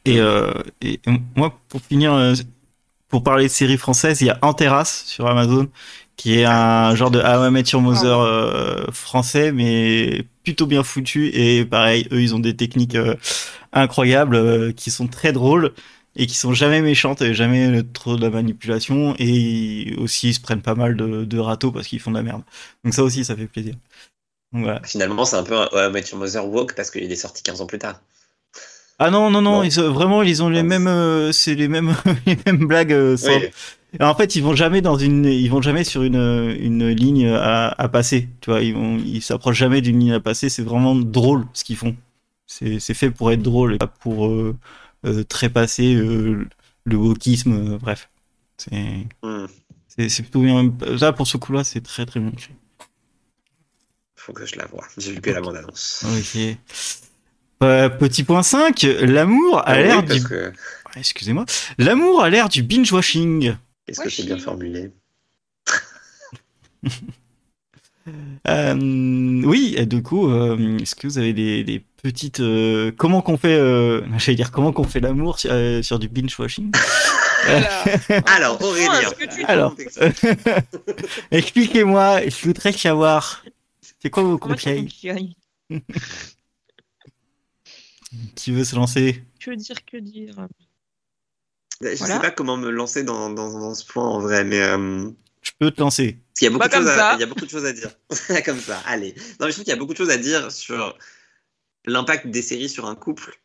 Et, 0.04 0.20
euh, 0.20 0.52
et 0.82 1.00
moi, 1.36 1.60
pour 1.70 1.82
finir, 1.82 2.14
euh, 2.14 2.34
pour 3.08 3.24
parler 3.24 3.44
de 3.46 3.50
séries 3.50 3.78
françaises, 3.78 4.22
il 4.22 4.28
y 4.28 4.30
a 4.32 4.40
En 4.42 4.54
Terrasse 4.54 5.06
sur 5.06 5.28
Amazon, 5.28 5.68
qui 6.16 6.40
est 6.40 6.46
un 6.46 6.96
genre 6.96 7.12
de 7.12 7.20
How 7.20 7.48
I 7.48 7.52
Met 7.52 7.64
Your 7.72 7.82
Mother 7.82 8.20
euh, 8.20 8.86
français, 8.92 9.52
mais 9.52 10.26
plutôt 10.44 10.66
bien 10.66 10.84
foutu. 10.84 11.28
Et 11.34 11.66
pareil, 11.66 12.08
eux, 12.12 12.22
ils 12.22 12.34
ont 12.36 12.40
des 12.40 12.56
techniques 12.56 12.96
euh, 12.96 13.16
incroyables, 13.74 14.36
euh, 14.36 14.72
qui 14.72 14.92
sont 14.92 15.08
très 15.08 15.34
drôles 15.34 15.74
et 16.16 16.28
qui 16.28 16.36
sont 16.38 16.54
jamais 16.54 16.82
méchantes 16.82 17.22
et 17.22 17.34
jamais 17.34 17.84
trop 17.84 18.16
de 18.16 18.22
la 18.22 18.30
manipulation. 18.30 19.16
Et 19.20 19.96
aussi, 19.98 20.30
ils 20.30 20.34
se 20.34 20.40
prennent 20.40 20.62
pas 20.62 20.76
mal 20.76 20.96
de, 20.96 21.26
de 21.26 21.40
râteaux 21.40 21.72
parce 21.72 21.88
qu'ils 21.88 22.00
font 22.00 22.12
de 22.12 22.18
la 22.18 22.24
merde. 22.24 22.44
Donc 22.84 22.94
ça 22.94 23.04
aussi, 23.04 23.26
ça 23.26 23.36
fait 23.36 23.48
plaisir. 23.48 23.76
Donc 24.54 24.64
voilà. 24.64 24.82
Finalement, 24.84 25.26
c'est 25.26 25.36
un 25.36 25.44
peu 25.44 25.58
un 25.58 25.68
ouais, 25.74 25.90
Met 25.90 26.04
Your 26.12 26.20
Mother 26.20 26.48
Walk 26.48 26.76
parce 26.76 26.90
qu'il 26.92 27.12
est 27.12 27.16
sorti 27.16 27.44
15 27.44 27.62
ans 27.62 27.66
plus 27.66 27.80
tard. 27.80 28.00
Ah 29.00 29.12
non 29.12 29.30
non 29.30 29.42
non, 29.42 29.58
Non. 29.58 29.64
Ils, 29.64 29.74
vraiment 29.82 30.24
ils 30.24 30.42
ont 30.42 30.50
les 30.50 30.60
Ah, 30.60 30.64
mêmes 30.64 30.88
euh, 30.88 31.32
c'est 31.32 31.56
les 31.56 31.68
mêmes 31.68 31.96
les 32.26 32.38
mêmes 32.46 32.66
blagues 32.68 32.94
euh, 32.94 33.18
sans- 33.18 33.36
Oui. 33.38 33.48
Et 34.00 34.04
en 34.04 34.14
fait, 34.14 34.36
ils 34.36 34.44
vont 34.44 34.56
jamais 34.56 34.82
dans 34.82 34.98
une 34.98 35.26
ils 35.26 35.50
vont 35.50 35.62
jamais 35.62 35.84
sur 35.86 36.04
une 36.04 36.16
une 36.60 36.90
ligne 36.90 37.28
à, 37.30 37.70
à 37.70 37.88
passer, 37.88 38.28
tu 38.42 38.50
vois, 38.50 38.62
ils 38.62 38.74
vont 38.74 38.98
ils 38.98 39.22
s'approchent 39.22 39.58
jamais 39.58 39.82
d'une 39.82 40.00
ligne 40.00 40.12
à 40.14 40.20
passer, 40.20 40.50
c'est 40.50 40.64
vraiment 40.64 40.96
drôle 40.96 41.46
ce 41.54 41.64
qu'ils 41.64 41.78
font. 41.78 41.96
C'est 42.48 42.80
fait 42.94 43.10
pour 43.12 43.32
être 43.32 43.42
drôle 43.42 43.76
et 43.76 43.78
pas 43.78 43.88
pour 43.88 44.28
euh, 44.28 44.56
euh, 45.06 45.24
trépasser 45.24 45.94
le 45.96 46.96
wokisme, 46.98 47.78
bref. 47.78 48.10
C'est 48.58 49.08
Hmm. 49.24 49.46
c'est 49.88 50.10
c'est 50.10 50.24
plutôt 50.24 50.42
bien 50.42 50.74
ça 50.98 51.14
pour 51.14 51.28
ce 51.28 51.38
coup-là, 51.38 51.64
c'est 51.64 51.82
très 51.82 52.06
très 52.06 52.20
bien 52.20 52.32
fait. 52.38 52.54
Faut 54.18 54.34
que 54.34 54.46
je 54.46 54.56
la 54.58 54.66
vois. 54.66 54.84
J'ai 54.98 55.12
vu 55.14 55.22
que 55.22 55.30
la 55.32 55.40
bande-annonce. 55.42 56.04
OK. 56.06 56.58
Euh, 57.64 57.90
petit 57.90 58.24
point 58.24 58.44
5, 58.44 58.82
l'amour 59.02 59.60
a 59.60 59.64
Ah 59.72 59.78
oui, 59.78 59.84
l'air 59.84 60.04
du 60.04 60.24
que... 60.24 60.52
excusez-moi, 60.98 61.46
l'amour 61.78 62.22
a 62.24 62.30
l'air 62.30 62.50
du 62.50 62.64
binge 62.64 62.92
washing. 62.92 63.56
Qu'est-ce 63.86 64.02
que 64.02 64.10
c'est 64.10 64.24
bien 64.26 64.38
formulé 64.38 64.92
Euh, 68.48 68.76
oui, 69.44 69.74
et 69.80 69.88
du 69.88 70.04
coup, 70.04 70.30
euh, 70.30 70.78
est-ce 70.78 70.94
que 70.94 71.08
vous 71.08 71.18
avez 71.18 71.34
des, 71.34 71.64
des 71.64 71.84
petites 72.04 72.40
euh, 72.40 72.92
comment 72.96 73.24
qu'on 73.24 73.36
fait 73.36 73.56
euh, 73.58 74.02
j'allais 74.20 74.36
dire 74.36 74.52
comment 74.52 74.72
qu'on 74.72 74.84
fait 74.84 75.00
l'amour 75.00 75.40
sur, 75.40 75.50
euh, 75.52 75.82
sur 75.82 75.98
du 75.98 76.08
binge 76.08 76.38
washing 76.38 76.70
Voilà. 77.48 77.84
Alors, 78.28 78.62
Aurélien. 78.62 79.00
est-ce 79.00 79.16
que 79.16 79.36
tu- 79.36 79.44
Alors, 79.46 79.76
expliquez-moi, 81.32 82.22
je 82.30 82.46
voudrais 82.46 82.74
savoir 82.74 83.44
c'est 84.00 84.12
quoi 84.12 84.22
vos 84.22 84.38
conseils 84.38 84.88
Qui 88.36 88.52
veut 88.52 88.64
se 88.64 88.76
lancer? 88.76 89.24
Que 89.40 89.52
dire, 89.52 89.86
que 89.86 89.98
dire? 89.98 90.48
Je 91.82 91.96
Voilà. 91.98 92.16
sais 92.16 92.22
pas 92.22 92.32
comment 92.32 92.58
me 92.58 92.70
lancer 92.70 93.04
dans, 93.04 93.30
dans, 93.30 93.52
dans 93.60 93.76
ce 93.76 93.86
point 93.86 94.06
en 94.08 94.20
vrai, 94.20 94.44
mais 94.44 94.62
euh, 94.62 95.10
Je 95.42 95.52
peux 95.60 95.72
te 95.72 95.82
lancer. 95.82 96.14
parce 96.14 96.40
qu'il 96.40 96.46
y 96.46 96.48
a 96.48 96.52
beaucoup 96.52 96.60
Bah, 96.60 96.68
de 96.70 96.74
choses 96.74 96.86
comme 96.86 96.94
à, 96.94 96.98
ça. 96.98 97.14
il 97.16 97.20
y 97.20 97.24
a 97.24 97.28
beaucoup 97.28 97.46
de 97.46 97.50
choses 97.50 97.66
à 97.66 97.74
dire. 97.74 97.92
comme 98.46 98.60
ça, 98.62 98.80
allez. 98.86 99.14
Non, 99.40 99.46
mais 99.46 99.48
je 99.48 99.52
trouve 99.54 99.64
qu'il 99.66 99.68
y 99.68 99.72
a 99.72 99.76
beaucoup 99.76 99.94
de 99.94 99.98
choses 99.98 100.10
à 100.10 100.18
dire 100.18 100.52
sur 100.52 100.98
l'impact 101.86 102.28
des 102.28 102.42
séries 102.42 102.70
sur 102.70 102.86
un 102.88 102.96
couple. 102.96 103.40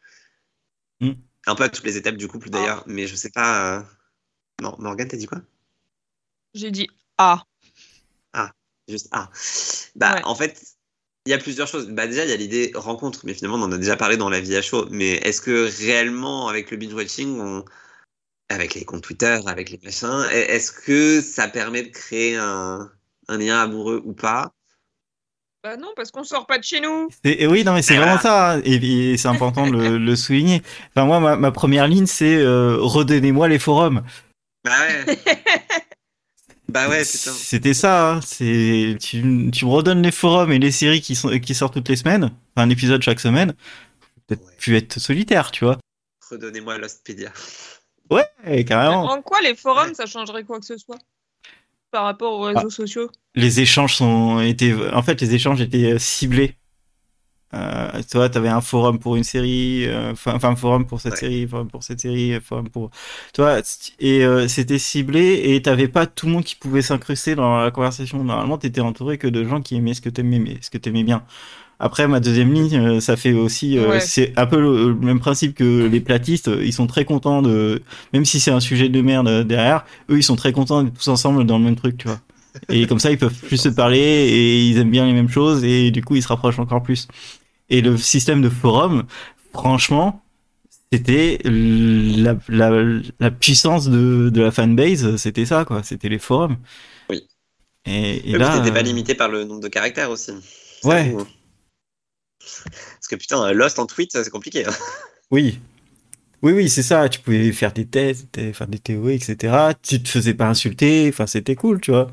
Hmm. 1.00 1.12
Un 1.46 1.54
peu 1.54 1.64
à 1.64 1.68
toutes 1.68 1.84
les 1.84 1.96
étapes 1.96 2.16
du 2.16 2.28
couple 2.28 2.50
d'ailleurs, 2.50 2.84
mais 2.86 3.06
je 3.06 3.16
sais 3.16 3.30
pas. 3.30 3.78
euh, 3.78 3.82
Non, 4.62 4.76
Morgane, 4.78 5.08
t'as 5.08 5.16
dit 5.16 5.26
quoi? 5.26 5.40
J'ai 6.54 6.70
dit 6.70 6.88
ah. 7.18 7.44
Juste 8.88 9.08
ah. 9.12 9.30
Bah, 9.94 10.14
Ouais. 10.16 10.22
en 10.24 10.34
fait, 10.34 10.76
il 11.26 11.30
y 11.30 11.34
a 11.34 11.38
plusieurs 11.38 11.68
choses. 11.68 11.88
Bah, 11.88 12.06
déjà, 12.06 12.24
il 12.24 12.30
y 12.30 12.32
a 12.32 12.36
l'idée 12.36 12.72
rencontre, 12.74 13.20
mais 13.24 13.34
finalement, 13.34 13.58
on 13.58 13.62
en 13.62 13.72
a 13.72 13.78
déjà 13.78 13.96
parlé 13.96 14.16
dans 14.16 14.30
la 14.30 14.40
vie 14.40 14.56
à 14.56 14.62
chaud. 14.62 14.86
Mais 14.90 15.12
est-ce 15.14 15.40
que 15.40 15.68
réellement, 15.82 16.48
avec 16.48 16.70
le 16.70 16.76
binge-watching, 16.76 17.40
on... 17.40 17.64
avec 18.48 18.74
les 18.74 18.84
comptes 18.84 19.02
Twitter, 19.02 19.38
avec 19.46 19.70
les 19.70 19.80
machins, 19.82 20.26
est- 20.32 20.50
est-ce 20.54 20.72
que 20.72 21.20
ça 21.20 21.48
permet 21.48 21.82
de 21.84 21.88
créer 21.90 22.36
un, 22.36 22.90
un 23.28 23.38
lien 23.38 23.60
amoureux 23.60 24.02
ou 24.04 24.12
pas? 24.12 24.52
Bah 25.62 25.76
non, 25.76 25.88
parce 25.94 26.10
qu'on 26.10 26.24
sort 26.24 26.46
pas 26.46 26.56
de 26.56 26.64
chez 26.64 26.80
nous. 26.80 27.08
Et 27.22 27.46
oui, 27.46 27.64
non, 27.64 27.74
mais 27.74 27.82
c'est 27.82 27.96
vraiment 27.96 28.18
ça, 28.18 28.52
hein, 28.54 28.62
et, 28.64 29.12
et 29.12 29.16
c'est 29.18 29.28
important 29.28 29.66
de 29.66 29.72
le, 29.72 29.98
le, 29.98 30.16
souligner. 30.16 30.62
Enfin, 30.90 31.04
moi, 31.04 31.20
ma, 31.20 31.36
ma 31.36 31.52
première 31.52 31.86
ligne, 31.86 32.06
c'est 32.06 32.36
euh, 32.36 32.78
redonnez-moi 32.80 33.46
les 33.46 33.58
forums. 33.58 34.02
Bah 34.64 34.72
ouais. 34.88 35.16
bah 36.70 36.88
ouais, 36.88 37.04
putain. 37.04 37.32
C'était 37.32 37.74
ça. 37.74 38.12
Hein, 38.12 38.20
c'est 38.24 38.96
tu, 39.00 39.50
tu 39.52 39.64
me 39.64 39.70
redonnes 39.70 40.02
les 40.02 40.10
forums 40.10 40.52
et 40.52 40.58
les 40.58 40.70
séries 40.70 41.00
qui 41.00 41.14
sont 41.14 41.38
qui 41.38 41.54
sortent 41.54 41.74
toutes 41.74 41.88
les 41.88 41.96
semaines, 41.96 42.24
enfin, 42.24 42.66
un 42.66 42.70
épisode 42.70 43.02
chaque 43.02 43.20
semaine. 43.20 43.54
Peut-être 44.26 44.44
ouais. 44.44 44.56
plus 44.58 44.76
être 44.76 44.98
solitaire, 44.98 45.50
tu 45.50 45.64
vois. 45.64 45.78
Redonnez-moi 46.30 46.78
Lostpedia. 46.78 47.32
Ouais, 48.10 48.64
carrément. 48.64 49.04
En 49.04 49.22
quoi 49.22 49.40
les 49.40 49.54
forums, 49.54 49.94
ça 49.94 50.06
changerait 50.06 50.44
quoi 50.44 50.58
que 50.58 50.66
ce 50.66 50.76
soit? 50.76 50.98
Par 51.90 52.04
rapport 52.04 52.34
aux 52.34 52.42
réseaux 52.42 52.68
ah. 52.68 52.70
sociaux? 52.70 53.10
Les 53.34 53.60
échanges 53.60 53.96
sont 53.96 54.40
été, 54.40 54.74
en 54.92 55.02
fait, 55.02 55.20
les 55.20 55.34
échanges 55.34 55.60
étaient 55.60 55.98
ciblés. 55.98 56.56
Euh, 57.52 58.02
toi, 58.10 58.28
t'avais 58.28 58.48
un 58.48 58.60
forum 58.60 58.98
pour 58.98 59.16
une 59.16 59.24
série, 59.24 59.86
enfin 60.12 60.38
euh, 60.42 60.46
un 60.46 60.56
forum 60.56 60.86
pour 60.86 61.00
cette 61.00 61.14
ouais. 61.14 61.18
série, 61.18 61.48
forum 61.48 61.68
pour 61.68 61.82
cette 61.82 62.00
série, 62.00 62.38
forum 62.40 62.68
pour, 62.68 62.90
toi, 63.32 63.60
et 63.98 64.24
euh, 64.24 64.46
c'était 64.46 64.78
ciblé 64.78 65.40
et 65.44 65.62
t'avais 65.62 65.88
pas 65.88 66.06
tout 66.06 66.26
le 66.26 66.32
monde 66.32 66.44
qui 66.44 66.54
pouvait 66.54 66.82
s'incruster 66.82 67.34
dans 67.34 67.58
la 67.58 67.70
conversation. 67.70 68.22
Normalement, 68.22 68.58
t'étais 68.58 68.80
entouré 68.80 69.18
que 69.18 69.26
de 69.26 69.44
gens 69.44 69.60
qui 69.60 69.76
aimaient 69.76 69.94
ce 69.94 70.00
que 70.00 70.10
t'aimais, 70.10 70.58
ce 70.60 70.70
que 70.70 70.78
t'aimais 70.78 71.02
bien. 71.02 71.24
Après, 71.82 72.06
ma 72.06 72.20
deuxième 72.20 72.52
ligne, 72.52 72.76
euh, 72.76 73.00
ça 73.00 73.16
fait 73.16 73.32
aussi, 73.32 73.78
euh, 73.78 73.88
ouais. 73.88 74.00
c'est 74.00 74.38
un 74.38 74.46
peu 74.46 74.60
le, 74.60 74.88
le, 74.88 74.94
même 74.94 75.18
principe 75.18 75.54
que 75.54 75.86
les 75.86 76.00
platistes. 76.00 76.50
Ils 76.62 76.74
sont 76.74 76.86
très 76.86 77.06
contents 77.06 77.40
de, 77.40 77.82
même 78.12 78.26
si 78.26 78.38
c'est 78.38 78.50
un 78.50 78.60
sujet 78.60 78.90
de 78.90 79.00
merde 79.00 79.46
derrière, 79.46 79.86
eux, 80.10 80.18
ils 80.18 80.22
sont 80.22 80.36
très 80.36 80.52
contents 80.52 80.82
d'être 80.82 80.98
tous 80.98 81.08
ensemble 81.08 81.46
dans 81.46 81.58
le 81.58 81.64
même 81.64 81.76
truc, 81.76 81.96
tu 81.96 82.06
vois. 82.06 82.20
Et 82.68 82.86
comme 82.86 82.98
ça, 82.98 83.10
ils 83.10 83.18
peuvent 83.18 83.32
plus 83.32 83.56
se 83.56 83.68
parler 83.68 83.98
et 83.98 84.66
ils 84.66 84.78
aiment 84.78 84.90
bien 84.90 85.06
les 85.06 85.12
mêmes 85.12 85.28
choses 85.28 85.64
et 85.64 85.90
du 85.90 86.02
coup, 86.02 86.16
ils 86.16 86.22
se 86.22 86.28
rapprochent 86.28 86.58
encore 86.58 86.82
plus. 86.82 87.08
Et 87.70 87.80
le 87.80 87.96
système 87.96 88.42
de 88.42 88.48
forum, 88.48 89.06
franchement, 89.52 90.22
c'était 90.92 91.38
la, 91.44 92.36
la, 92.48 92.70
la, 93.20 93.30
puissance 93.30 93.88
de, 93.88 94.28
de 94.28 94.42
la 94.42 94.50
fanbase, 94.50 95.16
c'était 95.16 95.46
ça, 95.46 95.64
quoi. 95.64 95.82
C'était 95.84 96.08
les 96.08 96.18
forums. 96.18 96.56
Oui. 97.08 97.26
Et, 97.86 98.30
et 98.30 98.38
là. 98.38 98.58
t'étais 98.58 98.74
pas 98.74 98.82
limité 98.82 99.14
par 99.14 99.28
le 99.28 99.44
nombre 99.44 99.60
de 99.60 99.68
caractères 99.68 100.10
aussi. 100.10 100.32
Ouais. 100.84 101.10
Vous. 101.10 101.26
Parce 102.64 103.08
que 103.08 103.16
putain, 103.16 103.52
Lost 103.52 103.78
en 103.78 103.86
tweet, 103.86 104.10
c'est 104.12 104.30
compliqué. 104.30 104.66
Hein. 104.66 104.72
Oui. 105.30 105.60
Oui, 106.42 106.52
oui, 106.52 106.68
c'est 106.68 106.82
ça. 106.82 107.08
Tu 107.08 107.20
pouvais 107.20 107.52
faire 107.52 107.72
des 107.72 107.86
thèses, 107.86 108.26
faire 108.54 108.66
des 108.66 108.78
théories, 108.78 109.14
etc. 109.14 109.74
Tu 109.82 110.02
te 110.02 110.08
faisais 110.08 110.34
pas 110.34 110.48
insulter. 110.48 111.08
Enfin, 111.08 111.26
c'était 111.26 111.54
cool, 111.54 111.80
tu 111.80 111.90
vois. 111.90 112.10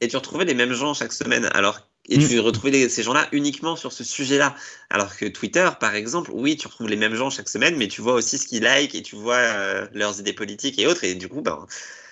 Et 0.00 0.08
tu 0.08 0.16
retrouvais 0.16 0.44
les 0.44 0.54
mêmes 0.54 0.74
gens 0.74 0.92
chaque 0.94 1.12
semaine. 1.12 1.48
Alors, 1.54 1.85
et 2.08 2.18
tu 2.18 2.36
mmh. 2.36 2.40
retrouvais 2.40 2.70
les, 2.70 2.88
ces 2.88 3.02
gens-là 3.02 3.26
uniquement 3.32 3.76
sur 3.76 3.92
ce 3.92 4.04
sujet-là. 4.04 4.54
Alors 4.90 5.16
que 5.16 5.26
Twitter, 5.26 5.68
par 5.80 5.94
exemple, 5.94 6.30
oui, 6.32 6.56
tu 6.56 6.68
retrouves 6.68 6.88
les 6.88 6.96
mêmes 6.96 7.14
gens 7.14 7.30
chaque 7.30 7.48
semaine, 7.48 7.76
mais 7.76 7.88
tu 7.88 8.00
vois 8.00 8.14
aussi 8.14 8.38
ce 8.38 8.46
qu'ils 8.46 8.62
like 8.62 8.94
et 8.94 9.02
tu 9.02 9.16
vois 9.16 9.34
euh, 9.34 9.86
leurs 9.92 10.20
idées 10.20 10.32
politiques 10.32 10.78
et 10.78 10.86
autres. 10.86 11.04
Et 11.04 11.14
du 11.14 11.28
coup, 11.28 11.40
ben. 11.40 11.58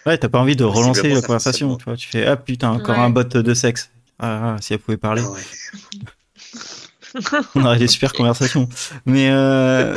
Ouais, 0.07 0.19
t'as 0.19 0.29
pas 0.29 0.41
envie 0.41 0.57
de 0.57 0.65
relancer 0.65 1.09
la 1.09 1.23
conversation. 1.23 1.77
Tu 1.77 1.85
vois, 1.85 1.97
tu 1.97 2.09
fais 2.09 2.27
ah 2.27 2.37
putain 2.37 2.71
encore 2.71 2.97
ouais. 2.97 3.05
un 3.05 3.11
bot 3.11 3.23
de 3.23 3.55
sexe. 3.55 3.91
Ah, 4.19 4.57
si 4.61 4.73
elle 4.73 4.79
pouvait 4.81 4.97
parler. 4.97 5.23
Ah 5.25 5.31
ouais. 5.31 5.41
on 7.55 7.65
aurait 7.65 7.79
des 7.79 7.89
super 7.89 8.13
conversations. 8.13 8.69
Mais, 9.07 9.31
euh, 9.31 9.95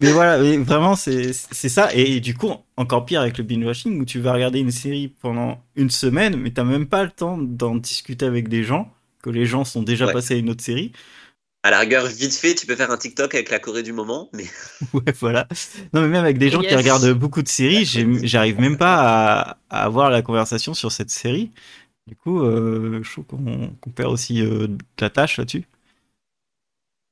mais 0.00 0.12
voilà, 0.12 0.38
mais 0.38 0.56
vraiment, 0.58 0.96
c'est 0.96 1.32
ça. 1.32 1.90
Et, 1.94 2.16
et, 2.16 2.20
du 2.20 2.34
coup, 2.34 2.52
encore 2.76 3.04
pire 3.04 3.20
avec 3.20 3.38
le 3.38 3.44
binge-watching, 3.44 4.00
où 4.00 4.04
tu 4.04 4.20
vas 4.20 4.32
regarder 4.32 4.58
une 4.58 4.70
série 4.70 5.08
pendant 5.08 5.62
une 5.76 5.90
semaine, 5.90 6.36
mais 6.36 6.50
t'as 6.50 6.64
même 6.64 6.86
pas 6.86 7.02
le 7.02 7.10
temps 7.10 7.36
d'en 7.38 7.76
discuter 7.76 8.26
avec 8.26 8.48
des 8.48 8.64
gens, 8.64 8.90
que 9.22 9.30
les 9.30 9.46
gens 9.46 9.64
sont 9.64 9.82
déjà 9.82 10.06
ouais. 10.06 10.12
passés 10.12 10.34
à 10.34 10.36
une 10.36 10.50
autre 10.50 10.62
série. 10.62 10.92
À 11.64 11.70
la 11.70 11.80
rigueur, 11.80 12.06
vite 12.06 12.34
fait, 12.34 12.54
tu 12.54 12.66
peux 12.66 12.76
faire 12.76 12.90
un 12.90 12.96
TikTok 12.96 13.34
avec 13.34 13.50
la 13.50 13.58
Corée 13.58 13.82
du 13.82 13.92
moment, 13.92 14.30
mais. 14.32 14.44
ouais, 14.94 15.12
voilà. 15.18 15.48
Non, 15.92 16.02
mais 16.02 16.08
même 16.08 16.24
avec 16.24 16.38
des 16.38 16.50
gens 16.50 16.62
yes. 16.62 16.70
qui 16.70 16.76
regardent 16.76 17.12
beaucoup 17.12 17.42
de 17.42 17.48
séries, 17.48 17.84
j'arrive 18.22 18.60
même 18.60 18.78
pas 18.78 18.96
à, 18.96 19.58
à, 19.68 19.84
avoir 19.84 20.10
la 20.10 20.22
conversation 20.22 20.74
sur 20.74 20.92
cette 20.92 21.10
série. 21.10 21.50
Du 22.06 22.16
coup, 22.16 22.42
euh, 22.42 23.02
je 23.02 23.12
trouve 23.12 23.26
qu'on 23.26 23.68
qu 23.82 23.90
perd 23.90 24.10
aussi 24.10 24.40
euh, 24.40 24.66
de 24.66 24.78
la 24.98 25.10
tâche 25.10 25.36
là-dessus. 25.36 25.64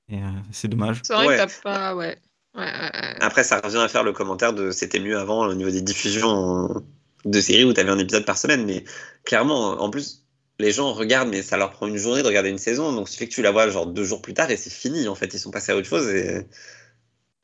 Et 0.08 0.16
euh, 0.16 0.30
c'est 0.52 0.68
dommage. 0.68 1.00
C'est 1.02 1.12
vrai 1.12 1.26
ouais. 1.26 1.36
que 1.36 1.42
t'as 1.42 1.60
pas. 1.62 1.94
Ouais. 1.94 2.16
Ouais, 2.56 2.72
Après, 3.20 3.44
ça 3.44 3.60
revient 3.60 3.76
à 3.76 3.88
faire 3.88 4.04
le 4.04 4.12
commentaire 4.12 4.54
de 4.54 4.70
c'était 4.70 5.00
mieux 5.00 5.18
avant 5.18 5.46
au 5.46 5.52
niveau 5.52 5.70
des 5.70 5.82
diffusions 5.82 6.82
de 7.26 7.40
séries 7.42 7.64
où 7.64 7.74
t'avais 7.74 7.90
un 7.90 7.98
épisode 7.98 8.24
par 8.24 8.38
semaine. 8.38 8.64
Mais 8.64 8.84
clairement, 9.24 9.72
en 9.72 9.90
plus, 9.90 10.25
les 10.58 10.72
gens 10.72 10.92
regardent, 10.92 11.30
mais 11.30 11.42
ça 11.42 11.56
leur 11.56 11.70
prend 11.70 11.86
une 11.86 11.96
journée 11.96 12.22
de 12.22 12.26
regarder 12.26 12.50
une 12.50 12.58
saison. 12.58 12.92
Donc, 12.92 13.08
ce 13.08 13.16
fait 13.16 13.28
que 13.28 13.34
tu 13.34 13.42
la 13.42 13.50
vois 13.50 13.68
genre 13.68 13.86
deux 13.86 14.04
jours 14.04 14.22
plus 14.22 14.34
tard 14.34 14.50
et 14.50 14.56
c'est 14.56 14.70
fini. 14.70 15.08
En 15.08 15.14
fait, 15.14 15.32
ils 15.34 15.38
sont 15.38 15.50
passés 15.50 15.72
à 15.72 15.76
autre 15.76 15.88
chose. 15.88 16.08
Et, 16.08 16.46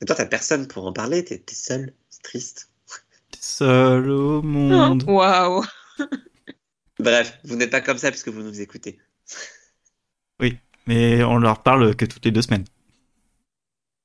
et 0.00 0.04
toi, 0.04 0.16
t'as 0.16 0.26
personne 0.26 0.66
pour 0.66 0.86
en 0.86 0.92
parler. 0.92 1.24
T'es 1.24 1.36
es 1.36 1.54
seul. 1.54 1.94
C'est 2.08 2.22
triste. 2.22 2.70
T'es 3.30 3.38
seul 3.40 4.10
au 4.10 4.42
monde. 4.42 5.04
Waouh. 5.06 5.60
Wow. 5.98 6.06
Bref, 6.98 7.38
vous 7.44 7.56
n'êtes 7.56 7.70
pas 7.70 7.80
comme 7.80 7.98
ça 7.98 8.10
puisque 8.10 8.28
vous 8.28 8.42
nous 8.42 8.60
écoutez. 8.60 8.98
Oui 10.40 10.58
mais 10.86 11.22
on 11.24 11.38
leur 11.38 11.62
parle 11.62 11.94
que 11.94 12.04
toutes 12.04 12.24
les 12.24 12.30
deux 12.30 12.42
semaines. 12.42 12.64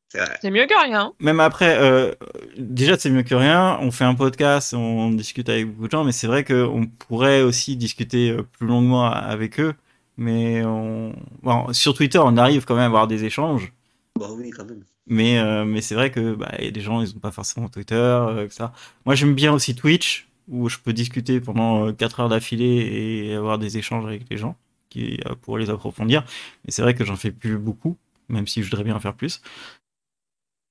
C'est 0.09 0.51
mieux 0.51 0.65
que 0.65 0.81
rien. 0.81 1.13
Même 1.19 1.39
après, 1.39 1.77
euh, 1.79 2.13
déjà 2.57 2.97
c'est 2.97 3.09
mieux 3.09 3.23
que 3.23 3.35
rien. 3.35 3.77
On 3.81 3.91
fait 3.91 4.05
un 4.05 4.15
podcast, 4.15 4.73
on 4.73 5.11
discute 5.11 5.49
avec 5.49 5.67
beaucoup 5.67 5.87
de 5.87 5.91
gens, 5.91 6.03
mais 6.03 6.11
c'est 6.11 6.27
vrai 6.27 6.43
qu'on 6.43 6.87
pourrait 7.07 7.41
aussi 7.41 7.75
discuter 7.75 8.31
euh, 8.31 8.43
plus 8.43 8.67
longuement 8.67 9.05
avec 9.05 9.59
eux. 9.59 9.73
Mais 10.17 10.63
on... 10.65 11.13
bon, 11.43 11.71
sur 11.73 11.93
Twitter, 11.93 12.19
on 12.19 12.37
arrive 12.37 12.65
quand 12.65 12.75
même 12.75 12.83
à 12.83 12.87
avoir 12.87 13.07
des 13.07 13.25
échanges. 13.25 13.73
Bah 14.17 14.29
oui, 14.35 14.49
quand 14.49 14.65
même. 14.65 14.83
Mais, 15.07 15.39
euh, 15.39 15.63
mais 15.63 15.81
c'est 15.81 15.95
vrai 15.95 16.11
que 16.11 16.35
bah, 16.35 16.51
y 16.59 16.67
a 16.67 16.71
des 16.71 16.81
gens, 16.81 17.01
ils 17.01 17.13
n'ont 17.13 17.19
pas 17.19 17.31
forcément 17.31 17.69
Twitter, 17.69 17.95
euh, 17.95 18.49
ça. 18.49 18.73
Moi, 19.05 19.15
j'aime 19.15 19.35
bien 19.35 19.53
aussi 19.53 19.73
Twitch, 19.75 20.27
où 20.49 20.69
je 20.69 20.77
peux 20.79 20.93
discuter 20.93 21.39
pendant 21.39 21.93
4 21.93 22.21
heures 22.21 22.29
d'affilée 22.29 23.27
et 23.29 23.35
avoir 23.35 23.57
des 23.57 23.77
échanges 23.77 24.05
avec 24.05 24.23
les 24.29 24.37
gens 24.37 24.55
qui, 24.89 25.19
pour 25.41 25.57
les 25.57 25.69
approfondir. 25.69 26.23
Mais 26.65 26.71
c'est 26.71 26.81
vrai 26.81 26.93
que 26.93 27.05
j'en 27.05 27.15
fais 27.15 27.31
plus 27.31 27.57
beaucoup, 27.57 27.97
même 28.29 28.47
si 28.47 28.63
je 28.63 28.69
voudrais 28.69 28.83
bien 28.83 28.95
en 28.95 28.99
faire 28.99 29.13
plus. 29.13 29.41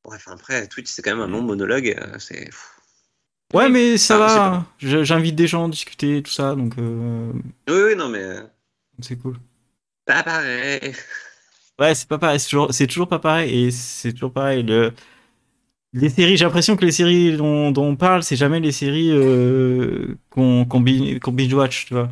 Bref, 0.07 0.29
après, 0.29 0.67
Twitch, 0.69 0.89
c'est 0.89 1.03
quand 1.03 1.11
même 1.17 1.21
un 1.21 1.27
long 1.29 1.43
monologue. 1.43 1.95
euh, 2.01 2.19
C'est. 2.19 2.49
Ouais, 3.53 3.69
mais 3.69 3.97
ça 3.97 4.17
Ah, 4.25 4.67
va. 4.81 5.03
J'invite 5.05 5.35
des 5.37 5.47
gens 5.47 5.67
à 5.67 5.71
discuter, 5.71 6.23
tout 6.23 6.31
ça, 6.33 6.55
donc 6.55 6.75
euh, 6.79 7.33
Oui, 7.69 7.75
oui, 7.89 7.97
non, 7.97 8.09
mais. 8.09 8.37
c'est 9.01 9.17
cool. 9.17 9.37
Pas 10.05 10.23
pareil. 10.23 10.95
Ouais, 11.79 11.95
c'est 11.95 12.09
pas 12.09 12.19
pareil. 12.19 12.41
C'est 12.41 12.87
toujours, 12.87 13.09
pas 13.09 13.19
pareil. 13.19 13.67
Et 13.67 13.71
c'est 13.71 14.13
toujours 14.13 14.33
pareil. 14.33 14.63
Le... 14.63 14.93
Les 15.93 16.09
séries, 16.09 16.37
j'ai 16.37 16.45
l'impression 16.45 16.77
que 16.77 16.85
les 16.85 16.93
séries 16.93 17.37
dont, 17.37 17.71
dont 17.71 17.85
on 17.87 17.97
parle, 17.97 18.23
c'est 18.23 18.37
jamais 18.37 18.61
les 18.61 18.73
séries 18.73 19.11
euh, 19.13 20.15
qu'on 20.31 20.65
qu'on 20.65 20.81
binge-watch, 20.81 21.87
tu 21.87 21.95
vois. 21.95 22.11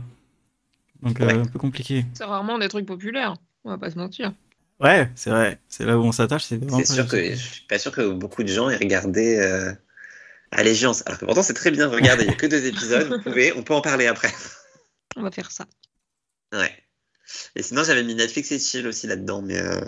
Donc, 1.02 1.20
euh, 1.20 1.26
Ouais. 1.26 1.34
un 1.34 1.44
peu 1.46 1.58
compliqué. 1.58 2.04
C'est 2.14 2.24
rarement 2.24 2.58
des 2.58 2.68
trucs 2.68 2.86
populaires. 2.86 3.34
On 3.64 3.70
va 3.70 3.78
pas 3.78 3.90
se 3.90 3.98
mentir. 3.98 4.32
Ouais, 4.84 5.10
c'est 5.16 5.30
vrai. 5.30 5.58
C'est 5.68 5.84
là 5.84 5.98
où 5.98 6.02
on 6.04 6.12
s'attache. 6.12 6.44
C'est 6.44 6.84
sûr 6.86 7.08
que 7.08 7.30
je 7.30 7.34
suis 7.36 7.62
pas 7.66 7.78
sûr 7.78 7.90
que 7.90 8.08
beaucoup 8.10 8.42
de 8.44 8.48
gens 8.48 8.68
aient 8.70 8.76
regardé 8.76 9.38
euh, 9.38 9.72
Allégeance. 10.52 11.02
Alors 11.06 11.18
que 11.18 11.24
pourtant, 11.24 11.42
c'est 11.42 11.54
très 11.54 11.70
bien 11.72 11.88
regardé. 11.88 12.24
Il 12.24 12.28
n'y 12.28 12.32
a 12.34 12.36
que 12.36 12.46
deux 12.46 12.66
épisodes. 12.66 13.08
Vous 13.12 13.22
pouvez, 13.22 13.52
on 13.56 13.62
peut 13.62 13.74
en 13.74 13.80
parler 13.80 14.06
après. 14.06 14.30
On 15.16 15.22
va 15.22 15.30
faire 15.30 15.50
ça. 15.50 15.64
Ouais. 16.52 16.72
Et 17.56 17.62
sinon, 17.62 17.82
j'avais 17.82 18.02
mis 18.04 18.14
Netflix 18.14 18.52
et 18.52 18.58
Chill 18.58 18.86
aussi 18.86 19.06
là-dedans. 19.06 19.42
Mais 19.42 19.58
euh, 19.58 19.80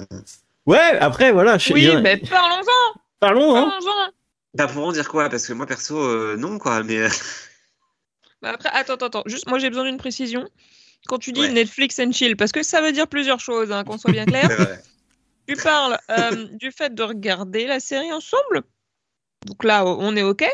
Ouais, 0.64 0.99
après, 0.99 1.30
voilà. 1.30 1.59
je- 1.59 1.72
Oui, 1.74 1.88
mais 2.03 2.16
parlons-en. 2.16 3.01
Parlons, 3.20 3.55
hein. 3.57 3.68
Parlons-en. 3.70 4.12
pas 4.57 4.66
pour 4.66 4.84
en 4.86 4.92
dire 4.92 5.09
quoi, 5.09 5.28
parce 5.28 5.47
que 5.47 5.53
moi, 5.53 5.66
perso, 5.66 5.99
euh, 6.03 6.36
non, 6.36 6.59
quoi. 6.59 6.82
Mais 6.82 6.99
euh, 6.99 7.09
Bah 8.42 8.51
après, 8.55 8.70
attends, 8.72 8.94
attends, 8.94 9.07
attends. 9.07 9.22
Juste, 9.26 9.47
moi, 9.47 9.59
j'ai 9.59 9.68
besoin 9.68 9.84
d'une 9.84 9.99
précision. 9.99 10.49
Quand 11.07 11.18
tu 11.18 11.32
dis 11.32 11.40
Ouais. 11.40 11.52
Netflix 11.52 11.98
and 11.98 12.12
chill, 12.12 12.36
parce 12.36 12.52
que 12.52 12.62
ça 12.62 12.80
veut 12.80 12.92
dire 12.92 13.07
plusieurs 13.07 13.40
choses, 13.40 13.70
hein, 13.72 13.84
qu'on 13.84 13.98
soit 13.98 14.12
bien 14.12 14.24
clair. 14.26 14.48
tu 15.48 15.57
parles 15.57 15.98
euh, 16.11 16.46
du 16.52 16.70
fait 16.72 16.94
de 16.94 17.02
regarder 17.02 17.66
la 17.66 17.80
série 17.80 18.12
ensemble. 18.12 18.62
Donc 19.46 19.64
là, 19.64 19.84
on 19.86 20.16
est 20.16 20.22
OK? 20.22 20.44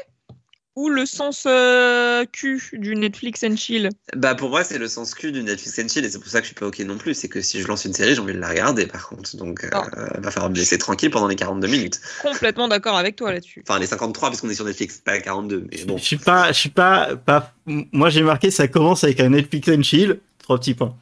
Ou 0.74 0.88
le 0.88 1.05
sens 1.05 1.44
euh, 1.46 2.24
Q 2.32 2.70
du 2.72 2.96
Netflix 2.96 3.44
and 3.44 3.57
chill? 3.57 3.90
Bah, 4.16 4.34
pour 4.34 4.48
moi, 4.48 4.64
c'est 4.64 4.78
le 4.78 4.88
sens 4.88 5.14
cul 5.14 5.30
du 5.30 5.42
Netflix 5.42 5.78
and 5.78 5.88
Chill. 5.88 6.03
Et 6.03 6.09
c'est 6.09 6.18
pour 6.18 6.28
ça 6.28 6.38
que 6.40 6.44
je 6.44 6.48
suis 6.48 6.55
pas 6.55 6.66
OK 6.66 6.78
non 6.78 6.96
plus. 6.96 7.12
C'est 7.12 7.28
que 7.28 7.42
si 7.42 7.61
je 7.61 7.68
lance 7.68 7.84
une 7.84 7.92
série, 7.92 8.14
j'ai 8.14 8.20
envie 8.22 8.32
de 8.32 8.38
la 8.38 8.48
regarder, 8.48 8.86
par 8.86 9.07
contre. 9.07 9.36
Donc, 9.36 9.64
euh, 9.64 9.68
Ah. 9.70 9.84
va 10.18 10.30
falloir 10.30 10.48
me 10.50 10.57
laisser 10.57 10.78
tranquille 10.78 11.11
pendant 11.11 11.28
les 11.28 11.36
42 11.36 11.68
minutes. 11.68 12.00
Complètement 12.22 12.68
d'accord 12.68 12.96
avec 12.96 13.16
toi 13.16 13.32
là-dessus. 13.34 13.62
Enfin, 13.68 13.78
les 13.80 13.86
53, 13.86 14.30
parce 14.30 14.40
qu'on 14.40 14.48
est 14.48 14.55
sur 14.55 14.64
Netflix, 14.64 14.96
pas 15.05 15.12
les 15.16 15.20
42. 15.20 15.66
Mais 15.70 15.84
bon. 15.84 15.98
Je 15.98 16.05
suis 16.05 16.16
pas, 16.16 16.53
je 16.53 16.59
suis 16.59 16.70
pas, 16.70 17.16
pas. 17.16 17.53
Moi, 17.66 18.09
j'ai 18.09 18.22
marqué, 18.22 18.50
ça 18.50 18.66
commence 18.66 19.05
avec 19.05 19.20
un 19.20 19.28
Netflix 19.28 19.68
and 19.68 19.82
chill. 19.82 20.20
Trois 20.53 20.59
petits 20.61 20.74
points. 20.74 20.94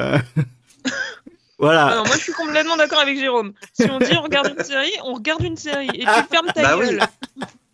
Euh, 0.00 0.18
voilà. 1.58 1.96
Non, 1.96 2.04
moi, 2.04 2.16
je 2.16 2.22
suis 2.22 2.32
complètement 2.32 2.76
d'accord 2.76 2.98
avec 2.98 3.16
Jérôme. 3.16 3.52
Si 3.72 3.88
on 3.88 3.98
dit 4.00 4.12
on 4.16 4.22
regarde 4.22 4.52
une 4.58 4.64
série, 4.64 4.92
on 5.04 5.14
regarde 5.14 5.42
une 5.44 5.56
série. 5.56 5.88
Et 5.94 6.00
tu 6.00 6.22
fermes 6.30 6.48
ta 6.52 6.62
Bah 6.62 6.76
oui. 6.76 6.86
gueule. 6.88 7.00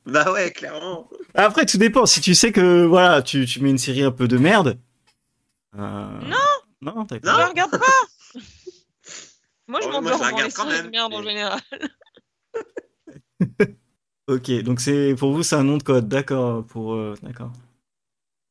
Bah 0.05 0.31
ouais, 0.33 0.51
clairement. 0.51 1.09
Après, 1.35 1.65
tout 1.65 1.79
dépend. 1.79 2.05
Si 2.05 2.21
tu 2.21 2.35
sais 2.35 2.53
que 2.53 2.85
voilà, 2.85 3.23
tu, 3.23 3.47
tu 3.47 3.61
mets 3.61 3.71
une 3.71 3.79
série 3.79 4.03
un 4.03 4.11
peu 4.11 4.29
de 4.29 4.37
merde. 4.37 4.79
euh, 5.79 5.81
Non. 6.27 6.37
Non, 6.83 7.07
Je 7.11 7.15
d'accord. 7.17 7.39
la 7.39 7.47
regarde 7.47 7.71
pas. 7.71 8.41
Moi, 9.67 9.81
je 9.81 9.87
Oh, 9.89 9.93
moi, 9.93 10.01
m'endors 10.03 10.19
devant 10.19 10.37
les 10.43 10.51
séries 10.51 10.69
de 10.69 10.83
même, 10.83 10.91
merde 10.91 11.15
en 11.15 11.23
général. 11.23 11.61
Ok, 14.27 14.51
donc 14.63 14.81
c'est 14.81 15.15
pour 15.19 15.33
vous 15.35 15.43
c'est 15.43 15.55
un 15.57 15.65
nom 15.65 15.77
de 15.77 15.83
code, 15.83 16.09
d'accord. 16.09 16.65
Pour 16.67 16.95
euh, 16.95 17.15
d'accord. 17.23 17.53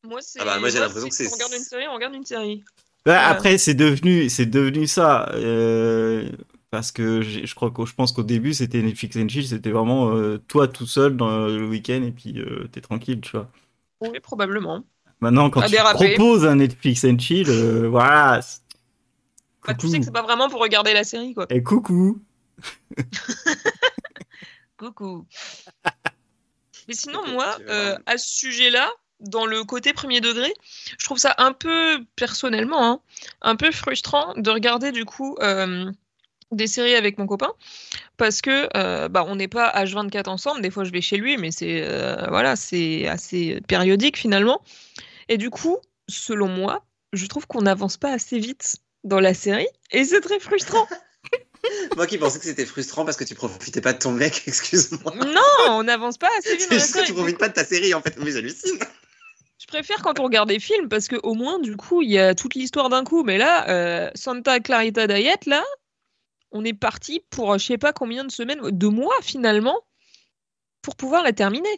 Moi, 0.06 0.20
c'est. 0.22 0.40
Ah 0.42 0.46
bah, 0.46 0.60
moi, 0.60 0.70
j'ai 0.70 0.80
l'impression 0.80 1.10
si 1.10 1.10
que 1.10 1.16
c'est- 1.16 1.28
On 1.30 1.34
regarde 1.36 1.54
une 1.54 1.64
série, 1.64 1.88
on 1.88 1.94
regarde 1.94 2.14
une 2.16 2.26
série. 2.26 2.64
Bah, 3.06 3.14
Voilà. 3.14 3.28
Après 3.28 3.58
c'est 3.58 3.74
devenu 3.74 4.30
c'est 4.30 4.46
devenu 4.46 4.88
ça 4.88 5.30
euh, 5.34 6.30
parce 6.72 6.94
que 6.94 7.22
je 7.22 7.54
crois 7.54 7.70
que 7.70 7.86
je 7.86 7.94
pense 7.94 8.14
qu'au 8.14 8.24
début 8.24 8.54
c'était 8.54 8.82
Netflix 8.82 9.18
and 9.18 9.28
chill, 9.28 9.46
c'était 9.46 9.72
vraiment 9.72 10.16
euh, 10.16 10.38
toi 10.48 10.70
tout 10.70 10.86
seul 10.86 11.18
dans 11.18 11.48
le 11.48 11.68
week-end 11.68 12.02
et 12.02 12.12
puis 12.12 12.40
euh, 12.40 12.70
t'es 12.72 12.80
tranquille, 12.80 13.20
tu 13.20 13.32
vois. 13.32 13.50
Oui, 14.00 14.18
probablement. 14.22 14.84
Maintenant 15.20 15.50
quand 15.50 15.60
À 15.62 15.66
tu 15.66 15.72
déraper. 15.72 16.14
proposes 16.16 16.46
un 16.46 16.56
Netflix 16.56 17.04
and 17.04 17.20
chill, 17.20 17.50
euh, 17.50 17.90
voilà. 17.90 18.40
Bah, 18.40 19.74
tu 19.74 19.76
Coucou. 19.76 19.88
sais 19.92 20.00
que 20.00 20.06
c'est 20.06 20.12
pas 20.12 20.22
vraiment 20.24 20.50
pour 20.50 20.62
regarder 20.62 20.94
la 20.94 21.04
série, 21.04 21.34
quoi. 21.34 21.46
Et 21.50 21.62
coucou. 21.62 22.22
Coucou. 24.78 25.26
Mais 26.88 26.94
sinon, 26.94 27.26
moi, 27.32 27.58
euh, 27.70 27.98
à 28.06 28.18
ce 28.18 28.28
sujet-là, 28.30 28.90
dans 29.24 29.46
le 29.46 29.64
côté 29.64 29.94
premier 29.94 30.22
degré, 30.22 30.54
je 30.98 31.06
trouve 31.06 31.18
ça 31.18 31.34
un 31.38 31.54
peu, 31.54 32.04
personnellement, 32.16 32.86
hein, 32.86 33.00
un 33.42 33.56
peu 33.56 33.72
frustrant 33.72 34.34
de 34.36 34.50
regarder 34.52 34.92
du 34.92 35.06
coup 35.06 35.36
euh, 35.42 35.92
des 36.52 36.68
séries 36.68 36.96
avec 36.96 37.18
mon 37.18 37.26
copain 37.26 37.52
parce 38.18 38.42
que 38.42 38.70
euh, 38.76 39.10
bah, 39.10 39.26
on 39.28 39.36
n'est 39.36 39.48
pas 39.48 39.72
H24 39.72 40.30
ensemble. 40.30 40.62
Des 40.62 40.70
fois, 40.70 40.84
je 40.84 40.92
vais 40.92 41.02
chez 41.02 41.18
lui, 41.18 41.38
mais 41.38 41.52
c'est 41.52 41.84
euh, 41.84 42.28
voilà, 42.30 42.56
c'est 42.56 43.08
assez 43.08 43.62
périodique 43.68 44.18
finalement. 44.18 44.62
Et 45.30 45.38
du 45.38 45.50
coup, 45.50 45.78
selon 46.10 46.48
moi, 46.48 46.86
je 47.14 47.26
trouve 47.26 47.48
qu'on 47.48 47.62
n'avance 47.62 47.98
pas 47.98 48.12
assez 48.12 48.40
vite 48.40 48.76
dans 49.04 49.20
la 49.20 49.34
série 49.34 49.68
et 49.92 50.04
c'est 50.06 50.22
très 50.22 50.40
frustrant. 50.40 50.88
Moi 51.96 52.08
qui 52.08 52.18
pensais 52.18 52.40
que 52.40 52.46
c'était 52.46 52.66
frustrant 52.66 53.06
parce 53.06 53.16
que 53.16 53.24
tu 53.24 53.36
profitais 53.36 53.80
pas 53.80 53.94
de 53.94 54.00
ton 54.00 54.12
mec, 54.12 54.44
excuse-moi. 54.48 55.16
non, 55.16 55.42
on 55.70 55.84
n'avance 55.84 56.18
pas 56.18 56.30
assez 56.40 56.58
vite 56.58 56.68
C'est 56.68 56.80
juste 56.80 56.94
que 56.94 57.06
tu 57.06 57.14
profites 57.14 57.38
pas 57.38 57.48
de 57.48 57.54
ta 57.54 57.64
série 57.64 57.94
en 57.94 58.02
fait, 58.02 58.18
mais 58.18 58.32
j'hallucine. 58.32 58.78
Je 59.74 59.80
préfère 59.80 60.04
quand 60.04 60.20
on 60.20 60.26
regarde 60.26 60.50
des 60.50 60.60
films 60.60 60.88
parce 60.88 61.08
que 61.08 61.16
au 61.24 61.34
moins 61.34 61.58
du 61.58 61.76
coup 61.76 62.04
il 62.04 62.12
y 62.12 62.20
a 62.20 62.36
toute 62.36 62.54
l'histoire 62.54 62.90
d'un 62.90 63.04
coup. 63.04 63.24
Mais 63.24 63.40
là, 63.40 63.68
euh, 63.70 64.12
Santa 64.14 64.60
Clarita 64.60 65.08
Diet, 65.08 65.48
là, 65.48 65.64
on 66.52 66.64
est 66.64 66.76
parti 66.76 67.24
pour 67.32 67.58
je 67.58 67.66
sais 67.66 67.80
pas 67.80 67.92
combien 67.92 68.24
de 68.24 68.32
semaines, 68.32 68.60
de 68.62 68.88
mois 68.88 69.16
finalement, 69.24 69.82
pour 70.84 70.96
pouvoir 70.96 71.24
la 71.24 71.34
terminer. 71.34 71.76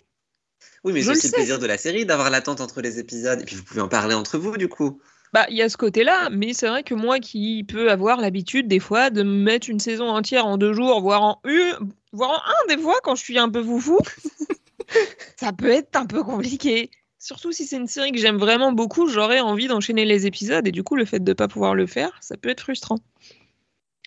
Oui, 0.84 0.92
mais 0.92 1.04
c'est 1.04 1.12
le 1.12 1.12
aussi 1.14 1.28
le 1.28 1.34
plaisir 1.34 1.58
de 1.58 1.66
la 1.66 1.78
série 1.78 2.06
d'avoir 2.06 2.30
l'attente 2.30 2.60
entre 2.60 2.82
les 2.82 3.00
épisodes 3.00 3.40
et 3.40 3.46
puis 3.46 3.56
vous 3.56 3.64
pouvez 3.64 3.80
en 3.80 3.88
parler 3.88 4.14
entre 4.14 4.38
vous 4.38 4.58
du 4.58 4.68
coup. 4.68 5.00
Bah 5.32 5.46
il 5.50 5.56
y 5.56 5.62
a 5.62 5.70
ce 5.70 5.78
côté-là, 5.78 6.30
mais 6.30 6.52
c'est 6.52 6.68
vrai 6.68 6.84
que 6.84 6.96
moi 6.96 7.20
qui 7.20 7.64
peux 7.64 7.90
avoir 7.92 8.20
l'habitude 8.20 8.68
des 8.68 8.82
fois 8.82 9.10
de 9.10 9.24
me 9.24 9.42
mettre 9.44 9.70
une 9.70 9.80
saison 9.80 10.10
entière 10.10 10.46
en 10.46 10.58
deux 10.58 10.74
jours, 10.74 11.00
voire 11.00 11.24
en 11.24 11.42
une, 11.46 11.94
voire 12.12 12.32
en 12.32 12.74
un 12.74 12.76
des 12.76 12.82
fois 12.82 12.96
quand 13.04 13.16
je 13.16 13.24
suis 13.24 13.40
un 13.40 13.50
peu 13.50 13.64
foufou, 13.64 14.00
ça 15.40 15.54
peut 15.54 15.72
être 15.72 15.96
un 15.96 16.06
peu 16.06 16.24
compliqué. 16.24 16.92
Surtout 17.26 17.52
si 17.52 17.66
c'est 17.66 17.78
une 17.78 17.88
série 17.88 18.12
que 18.12 18.20
j'aime 18.20 18.38
vraiment 18.38 18.72
beaucoup, 18.72 19.08
j'aurais 19.08 19.40
envie 19.40 19.66
d'enchaîner 19.66 20.06
les 20.06 20.28
épisodes 20.28 20.68
et 20.68 20.72
du 20.72 20.84
coup 20.84 20.96
le 20.96 21.06
fait 21.06 21.24
de 21.24 21.34
pas 21.34 21.48
pouvoir 21.48 21.74
le 21.74 21.88
faire, 21.88 22.12
ça 22.22 22.38
peut 22.38 22.50
être 22.50 22.62
frustrant. 22.62 23.00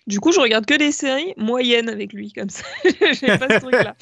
Du 0.07 0.21
coup, 0.21 0.31
je 0.31 0.39
regarde 0.39 0.67
que 0.67 0.75
des 0.75 0.93
séries 0.93 1.35
moyennes 1.37 1.89
avec 1.89 2.13
lui 2.13 2.33
comme 2.33 2.49
ça. 2.49 2.63
J'ai 2.85 3.37
pas 3.37 3.49
ce 3.49 3.59
truc-là. 3.59 3.97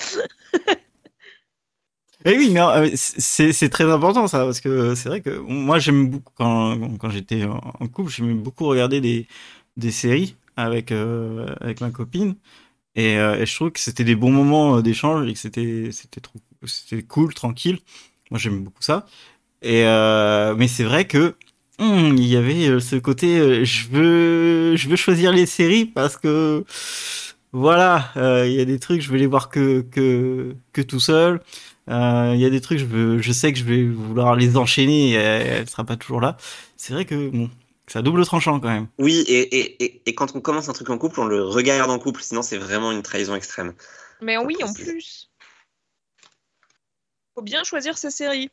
Et 2.27 2.37
oui, 2.37 2.51
mais 2.53 2.61
euh, 2.61 2.91
c'est 2.95 3.71
très 3.71 3.91
important 3.91 4.27
ça, 4.27 4.45
parce 4.45 4.61
que 4.61 4.95
c'est 4.95 5.09
vrai 5.09 5.23
que 5.23 5.31
moi 5.31 5.79
j'aime 5.79 6.11
beaucoup, 6.11 6.33
quand, 6.35 7.09
j'étais 7.09 7.45
en 7.45 7.89
couple, 7.89 8.11
j'aimais 8.11 8.35
beaucoup 8.35 8.67
regarder 8.67 9.01
des, 9.01 9.91
séries 9.91 10.37
avec, 10.57 10.93
euh, 10.93 11.55
avec 11.63 11.81
ma 11.81 11.91
copine. 11.91 12.37
Et, 12.97 13.17
euh, 13.17 13.47
je 13.47 13.55
trouve 13.55 13.71
que 13.71 13.81
c'était 13.81 14.05
des 14.05 14.15
bons 14.15 14.33
moments 14.33 14.77
euh, 14.77 14.83
d'échange 14.83 15.27
et 15.27 15.33
que 15.33 15.39
c'était 15.39 17.03
cool, 17.09 17.33
tranquille. 17.33 17.79
Moi 18.31 18.39
j'aime 18.39 18.63
beaucoup 18.65 18.83
ça. 18.83 19.07
Et 19.63 19.85
euh, 19.87 20.55
mais 20.57 20.69
c'est 20.69 20.85
vrai 20.85 21.07
que 21.07 21.35
hum, 21.79 22.17
il 22.17 22.27
y 22.27 22.37
avait 22.37 22.69
euh, 22.69 22.81
ce 22.81 22.97
côté 22.97 23.39
euh, 23.39 23.65
je 23.65 23.89
veux 23.89 24.77
je 24.77 24.89
veux 24.89 24.97
choisir 24.97 25.33
les 25.33 25.47
séries 25.47 25.87
parce 25.87 26.17
que 26.17 26.65
voilà, 27.53 28.13
euh, 28.17 28.47
il 28.47 28.55
y 28.55 28.61
a 28.61 28.65
des 28.65 28.79
trucs 28.79 29.01
je 29.01 29.11
vais 29.11 29.19
les 29.19 29.27
voir 29.27 29.49
que 29.49 29.81
que 29.83 30.55
que 30.73 30.83
tout 30.83 31.01
seul. 31.01 31.41
Euh, 31.89 32.33
Il 32.35 32.41
y 32.41 32.45
a 32.45 32.51
des 32.51 32.61
trucs, 32.61 32.79
je, 32.79 32.85
veux, 32.85 33.19
je 33.23 33.33
sais 33.33 33.53
que 33.53 33.59
je 33.59 33.65
vais 33.65 33.85
vouloir 33.85 34.35
les 34.35 34.57
enchaîner 34.57 35.11
et 35.11 35.15
elle, 35.15 35.69
sera 35.69 35.85
pas 35.85 35.97
toujours 35.97 36.21
là. 36.21 36.37
C'est 36.77 36.93
vrai 36.93 37.05
que 37.05 37.29
bon, 37.31 37.49
c'est 37.87 37.99
à 37.99 38.03
double 38.03 38.25
tranchant 38.27 38.59
quand 38.59 38.69
même. 38.69 38.89
Oui, 38.99 39.25
et, 39.29 39.57
et, 39.57 39.85
et, 39.85 40.03
et 40.05 40.15
quand 40.15 40.35
on 40.35 40.41
commence 40.41 40.69
un 40.69 40.73
truc 40.73 40.91
en 40.91 40.99
couple, 40.99 41.21
on 41.21 41.27
le 41.27 41.45
regarde 41.45 41.91
en 41.91 41.99
couple, 41.99 42.23
sinon 42.23 42.43
c'est 42.43 42.59
vraiment 42.59 42.91
une 42.91 43.03
trahison 43.03 43.35
extrême. 43.37 43.73
Mais 44.21 44.37
oui, 44.37 44.57
en 44.65 44.73
plus. 44.73 45.31
Faut 47.37 47.43
bien 47.43 47.65
choisir 47.65 47.99
sa 47.99 48.11
série. 48.11 48.51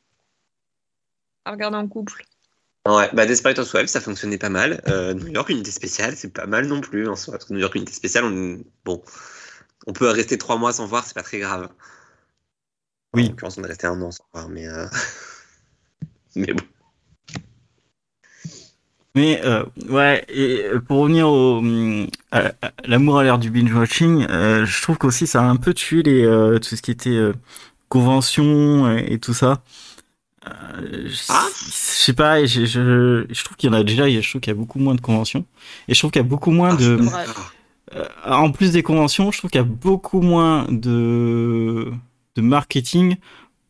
À 1.46 1.52
regarder 1.52 1.78
en 1.78 1.88
couple. 1.88 2.26
Ouais, 2.86 3.10
bah 3.14 3.26
Desperate 3.26 3.58
Housewives, 3.58 3.88
ça 3.88 4.02
fonctionnait 4.02 4.38
pas 4.38 4.50
mal. 4.50 4.82
Euh, 4.90 5.14
New 5.14 5.28
York 5.28 5.48
Unité 5.50 5.72
Spéciale, 5.72 6.18
c'est 6.18 6.34
pas 6.34 6.48
mal 6.48 6.68
non 6.68 6.82
plus 6.82 7.08
en 7.08 7.16
soi. 7.16 7.32
Parce 7.34 7.46
que 7.46 7.54
New 7.54 7.60
York 7.62 7.76
Unité 7.76 7.94
Spéciale, 7.94 8.26
on... 8.26 8.62
bon, 8.84 9.02
on 9.88 9.94
peut 9.94 10.10
rester 10.10 10.38
trois 10.38 10.58
mois 10.58 10.74
sans 10.74 10.86
voir, 10.86 11.06
c'est 11.06 11.14
pas 11.14 11.24
très 11.24 11.40
grave. 11.40 11.70
Oui. 13.14 13.26
En 13.26 13.30
l'occurrence, 13.30 13.58
on 13.58 13.64
est 13.64 13.68
resté 13.68 13.88
un 13.88 14.02
an 14.02 14.12
sans 14.12 14.26
voir, 14.34 14.50
mais. 14.50 14.68
euh, 14.68 14.86
mais 16.36 16.54
bon. 16.54 16.64
Mais 19.16 19.42
euh, 19.46 19.64
ouais, 19.90 20.26
et 20.28 20.64
pour 20.88 21.02
revenir 21.02 21.28
au 21.30 21.60
hum, 21.60 22.08
à- 22.32 22.54
à 22.64 22.72
l'amour 22.86 23.20
à 23.20 23.24
l'ère 23.24 23.38
du 23.38 23.52
binge 23.52 23.72
watching, 23.72 24.26
euh, 24.30 24.66
je 24.66 24.82
trouve 24.82 24.98
qu'aussi 24.98 25.28
ça 25.28 25.42
a 25.42 25.46
un 25.46 25.56
peu 25.56 25.74
tué 25.76 26.02
les 26.02 26.24
euh, 26.26 26.58
tout 26.58 26.76
ce 26.76 26.82
qui 26.82 26.90
était 26.90 27.12
euh, 27.12 27.34
conventions 27.98 28.92
et, 28.98 29.14
et 29.14 29.20
tout 29.20 29.34
ça. 29.42 29.52
Euh, 30.48 31.08
je, 31.08 31.22
Ah. 31.30 31.48
je 31.68 31.72
sais 32.06 32.14
pas, 32.14 32.44
je, 32.46 32.66
je, 32.66 33.26
je 33.30 33.44
trouve 33.44 33.56
qu'il 33.58 33.70
y 33.70 33.74
en 33.74 33.78
a 33.78 33.84
déjà, 33.84 34.10
je 34.10 34.28
trouve 34.30 34.42
qu'il 34.42 34.52
y 34.52 34.58
a 34.58 34.62
beaucoup 34.64 34.80
moins 34.80 34.96
de 34.96 35.02
conventions 35.02 35.46
et 35.88 35.94
je 35.94 36.00
trouve 36.00 36.12
qu'il 36.12 36.22
y 36.22 36.26
a 36.26 36.28
beaucoup 36.28 36.52
moins 36.52 36.74
Ah, 36.74 36.82
de. 36.84 37.00
Euh, 37.96 38.06
en 38.26 38.52
plus 38.52 38.72
des 38.72 38.84
conventions, 38.84 39.32
je 39.32 39.38
trouve 39.38 39.52
qu'il 39.52 39.62
y 39.62 39.68
a 39.70 39.74
beaucoup 39.88 40.22
moins 40.22 40.66
de, 40.70 41.92
de 42.36 42.42
marketing 42.42 43.18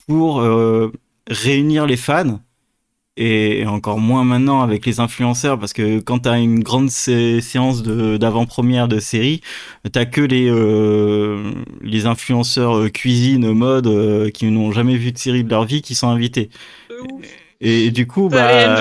pour 0.08 0.40
euh, 0.42 0.92
réunir 1.30 1.86
les 1.86 1.98
fans. 1.98 2.40
Et 3.16 3.64
encore 3.68 4.00
moins 4.00 4.24
maintenant 4.24 4.62
avec 4.64 4.88
les 4.88 5.00
influenceurs, 5.00 5.60
parce 5.60 5.72
que 5.72 6.00
quand 6.00 6.20
t'as 6.20 6.40
une 6.40 6.64
grande 6.64 6.90
sé- 6.90 7.42
séance 7.42 7.84
de- 7.84 8.18
d'avant-première 8.18 8.88
de, 8.88 9.00
série, 9.00 9.42
t'as 9.92 10.06
que 10.06 10.22
les, 10.22 10.50
euh, 10.50 11.54
les 11.84 12.08
influenceurs 12.08 12.76
euh, 12.76 12.90
cuisine, 12.90 13.52
mode, 13.54 13.86
euh, 13.86 14.32
qui 14.32 14.46
n'ont 14.48 14.72
jamais 14.72 14.98
vu 14.98 15.12
de 15.12 15.18
série 15.20 15.44
de 15.44 15.50
leur 15.50 15.66
vie, 15.66 15.84
qui 15.84 15.94
sont 15.94 16.10
invités. 16.10 16.50
De 16.90 16.96
ouf. 17.02 17.26
Et, 17.62 17.92
du 17.92 18.08
coup, 18.08 18.30
bah, 18.30 18.78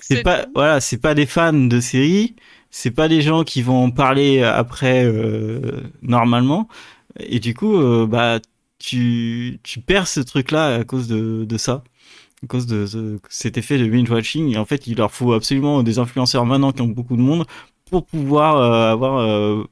c'est 0.00 0.18
et 0.18 0.22
pas 0.22 0.46
voilà 0.54 0.80
c'est 0.80 0.98
pas 0.98 1.14
des 1.14 1.26
fans 1.26 1.52
de 1.52 1.80
séries 1.80 2.34
c'est 2.70 2.90
pas 2.90 3.08
des 3.08 3.22
gens 3.22 3.44
qui 3.44 3.62
vont 3.62 3.84
en 3.84 3.90
parler 3.90 4.42
après 4.42 5.04
euh, 5.04 5.80
normalement 6.02 6.68
et 7.20 7.40
du 7.40 7.54
coup 7.54 7.76
euh, 7.76 8.06
bah 8.06 8.38
tu 8.78 9.58
tu 9.62 9.80
perds 9.80 10.08
ce 10.08 10.20
truc 10.20 10.50
là 10.50 10.76
à 10.76 10.84
cause 10.84 11.08
de 11.08 11.44
de 11.44 11.58
ça 11.58 11.84
à 12.44 12.46
cause 12.46 12.66
de, 12.66 12.86
ce- 12.86 13.18
cet 13.28 13.58
effet 13.58 13.78
de 13.78 13.86
binge 13.88 14.10
watching 14.10 14.52
et 14.54 14.58
en 14.58 14.64
fait 14.64 14.86
il 14.86 14.96
leur 14.98 15.12
faut 15.12 15.32
absolument 15.32 15.82
des 15.82 15.98
influenceurs 15.98 16.46
maintenant 16.46 16.72
qui 16.72 16.82
ont 16.82 16.88
beaucoup 16.88 17.16
de 17.16 17.22
monde 17.22 17.46
pour 17.90 18.06
pouvoir 18.06 18.56
euh, 18.56 18.92
avoir 18.92 19.18
euh, 19.20 19.64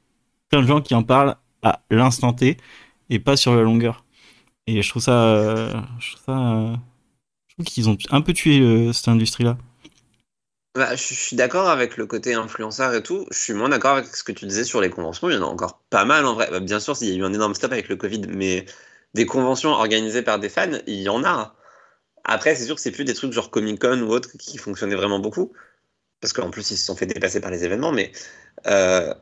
plein 0.49 0.61
de 0.63 0.67
gens 0.67 0.81
qui 0.81 0.95
en 0.95 1.03
parlent 1.03 1.35
à 1.63 1.81
l'instant 1.91 2.33
T 2.33 2.57
et 3.09 3.19
pas 3.19 3.37
sur 3.37 3.55
la 3.55 3.63
longueur 3.63 4.05
et 4.67 4.81
je 4.81 4.89
trouve 4.89 5.03
ça 5.03 5.25
euh, 5.25 5.73
je 5.99 6.13
trouve 6.13 6.23
ça 6.25 6.73
je 7.49 7.55
trouve 7.55 7.65
qu'ils 7.65 7.89
ont 7.89 7.97
un 8.11 8.21
peu 8.21 8.33
tué 8.33 8.91
cette 8.93 9.09
industrie 9.09 9.43
là 9.45 9.57
Bah, 10.75 10.95
je 10.95 11.01
je 11.07 11.13
suis 11.15 11.35
d'accord 11.35 11.69
avec 11.69 11.97
le 11.97 12.05
côté 12.05 12.33
influenceur 12.35 12.93
et 12.93 13.01
tout. 13.01 13.25
Je 13.31 13.37
suis 13.37 13.53
moins 13.53 13.69
d'accord 13.69 13.97
avec 13.97 14.15
ce 14.15 14.23
que 14.23 14.31
tu 14.31 14.45
disais 14.45 14.63
sur 14.63 14.79
les 14.79 14.89
conventions. 14.91 15.29
Il 15.29 15.33
y 15.35 15.37
en 15.37 15.41
a 15.43 15.45
encore 15.45 15.81
pas 15.89 16.05
mal 16.05 16.25
en 16.25 16.35
vrai. 16.35 16.49
Bah, 16.51 16.59
bien 16.59 16.79
sûr, 16.79 16.95
il 17.01 17.09
y 17.09 17.11
a 17.13 17.15
eu 17.15 17.23
un 17.23 17.33
énorme 17.33 17.55
stop 17.55 17.71
avec 17.71 17.89
le 17.89 17.95
Covid, 17.95 18.21
mais 18.29 18.65
des 19.15 19.25
conventions 19.25 19.71
organisées 19.71 20.21
par 20.21 20.39
des 20.39 20.49
fans, 20.49 20.69
il 20.85 21.01
y 21.01 21.09
en 21.09 21.23
a. 21.23 21.55
Après, 22.27 22.55
c'est 22.55 22.65
sûr 22.65 22.75
que 22.75 22.81
c'est 22.81 22.91
plus 22.91 23.05
des 23.05 23.13
trucs 23.15 23.31
genre 23.33 23.49
Comic 23.49 23.79
Con 23.81 23.99
ou 24.01 24.09
autre 24.11 24.29
qui 24.37 24.57
fonctionnaient 24.57 24.95
vraiment 24.95 25.19
beaucoup. 25.19 25.53
Parce 26.21 26.33
qu'en 26.33 26.49
plus, 26.51 26.71
ils 26.71 26.77
se 26.77 26.85
sont 26.85 26.95
fait 26.95 27.05
dépasser 27.05 27.39
par 27.41 27.51
les 27.51 27.63
événements, 27.63 27.91
mais 27.91 28.11
euh, 28.67 29.13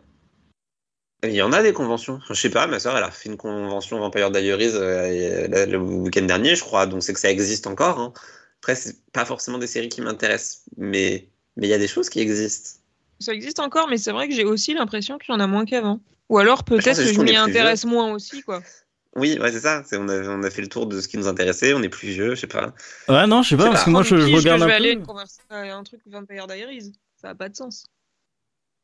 il 1.23 1.32
y 1.34 1.41
en 1.41 1.52
a 1.53 1.61
des 1.61 1.73
conventions. 1.73 2.19
Je 2.27 2.34
sais 2.34 2.49
pas, 2.49 2.68
ma 2.68 2.80
soeur, 2.80 2.95
elle 2.98 3.03
a 3.03 3.11
fait 3.11 3.30
une 3.30 3.38
convention 3.38 3.99
Vampire 3.99 4.32
Diaries 4.32 4.72
euh, 4.76 5.48
le- 5.48 5.65
le 5.72 5.77
week-end 5.77 6.23
dernier, 6.26 6.56
je 6.56 6.61
crois, 6.64 6.86
donc 6.86 7.03
c'est 7.03 7.14
que 7.14 7.19
ça 7.19 7.30
existe 7.32 7.68
encore. 7.68 7.99
hein. 7.99 8.14
Après, 8.61 8.76
c'est 8.76 8.95
pas 9.11 9.26
forcément 9.26 9.57
des 9.57 9.68
séries 9.68 9.90
qui 9.90 10.02
m'intéressent, 10.02 10.64
mais 10.77 11.30
mais 11.57 11.68
il 11.68 11.69
y 11.69 11.73
a 11.73 11.77
des 11.77 11.88
choses 11.88 12.10
qui 12.10 12.19
existent. 12.19 12.80
Ça 13.19 13.34
existe 13.34 13.60
encore, 13.60 13.88
mais 13.88 13.98
c'est 13.98 14.11
vrai 14.11 14.27
que 14.27 14.34
j'ai 14.34 14.44
aussi 14.44 14.73
l'impression 14.73 15.18
qu'il 15.18 15.34
y 15.34 15.38
en 15.38 15.40
a 15.40 15.48
moins 15.48 15.65
qu'avant. 15.65 15.99
Ou 16.30 16.38
alors 16.38 16.64
peut-être 16.64 16.98
que 16.98 17.03
que 17.03 17.14
je 17.14 17.19
m'y 17.22 17.36
intéresse 17.36 17.86
moins 17.86 18.11
aussi, 18.11 18.41
quoi. 18.41 18.61
Oui, 19.17 19.37
ouais, 19.39 19.51
c'est 19.51 19.61
ça. 19.61 19.81
C'est, 19.85 19.97
on, 19.97 20.07
a, 20.09 20.27
on 20.27 20.43
a 20.43 20.49
fait 20.49 20.61
le 20.61 20.67
tour 20.67 20.87
de 20.87 20.99
ce 20.99 21.07
qui 21.07 21.17
nous 21.17 21.27
intéressait. 21.27 21.73
On 21.73 21.81
est 21.83 21.89
plus 21.89 22.09
vieux, 22.09 22.35
je 22.35 22.41
sais 22.41 22.47
pas. 22.47 22.73
Ouais, 23.07 23.25
non, 23.27 23.43
je 23.43 23.49
sais 23.49 23.57
pas, 23.57 23.65
parce 23.69 23.81
pas. 23.81 23.85
que 23.85 23.89
moi 23.91 24.03
je, 24.03 24.09
Prendre 24.15 24.21
je 24.21 24.25
pige 24.27 24.35
que 24.35 24.39
regarde 24.49 24.61
je 24.61 24.65
vais 24.65 24.71
un 24.71 24.75
aller 24.75 24.93
peu. 24.95 24.99
une 24.99 25.05
conversa- 25.05 25.41
à 25.49 25.75
un 25.75 25.83
truc 25.83 26.01
Vampire 26.05 26.47
Diaries. 26.47 26.93
Ça 27.21 27.29
n'a 27.29 27.35
pas 27.35 27.47
de 27.49 27.55
sens. 27.55 27.85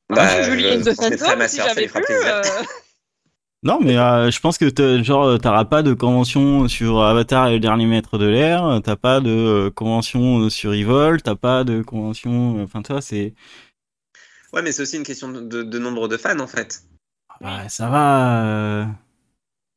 Bah, 0.10 0.44
je 0.44 0.94
Phantom, 0.94 1.48
si 1.48 1.58
j'avais 1.58 1.90
euh, 2.26 2.42
Non, 3.64 3.80
mais 3.80 3.98
euh, 3.98 4.32
je 4.32 4.40
pense 4.40 4.58
que 4.58 5.04
genre 5.04 5.38
t'auras 5.40 5.66
pas 5.66 5.84
de 5.84 5.94
convention 5.94 6.68
sur 6.68 7.02
Avatar 7.02 7.48
et 7.48 7.54
le 7.54 7.60
dernier 7.60 7.86
maître 7.86 8.18
de 8.18 8.26
l'air, 8.26 8.82
t'as 8.84 8.96
pas 8.96 9.20
de 9.22 9.30
euh, 9.30 9.70
convention 9.70 10.50
sur 10.50 10.74
Evil, 10.74 11.22
t'as 11.24 11.36
pas 11.36 11.64
de 11.64 11.82
convention. 11.82 12.58
euh, 12.60 12.64
Enfin, 12.64 12.82
toi, 12.82 13.02
c'est 13.02 13.34
Ouais, 14.54 14.62
mais 14.62 14.72
c'est 14.74 14.82
aussi 14.82 14.98
une 14.98 15.04
question 15.04 15.30
de, 15.30 15.40
de- 15.42 15.64
de 15.64 15.80
nombre 15.80 16.08
de 16.10 16.18
fans 16.18 16.40
en 16.40 16.48
fait. 16.48 16.82
bah, 17.40 17.70
ça 17.70 17.88
va. 17.90 18.88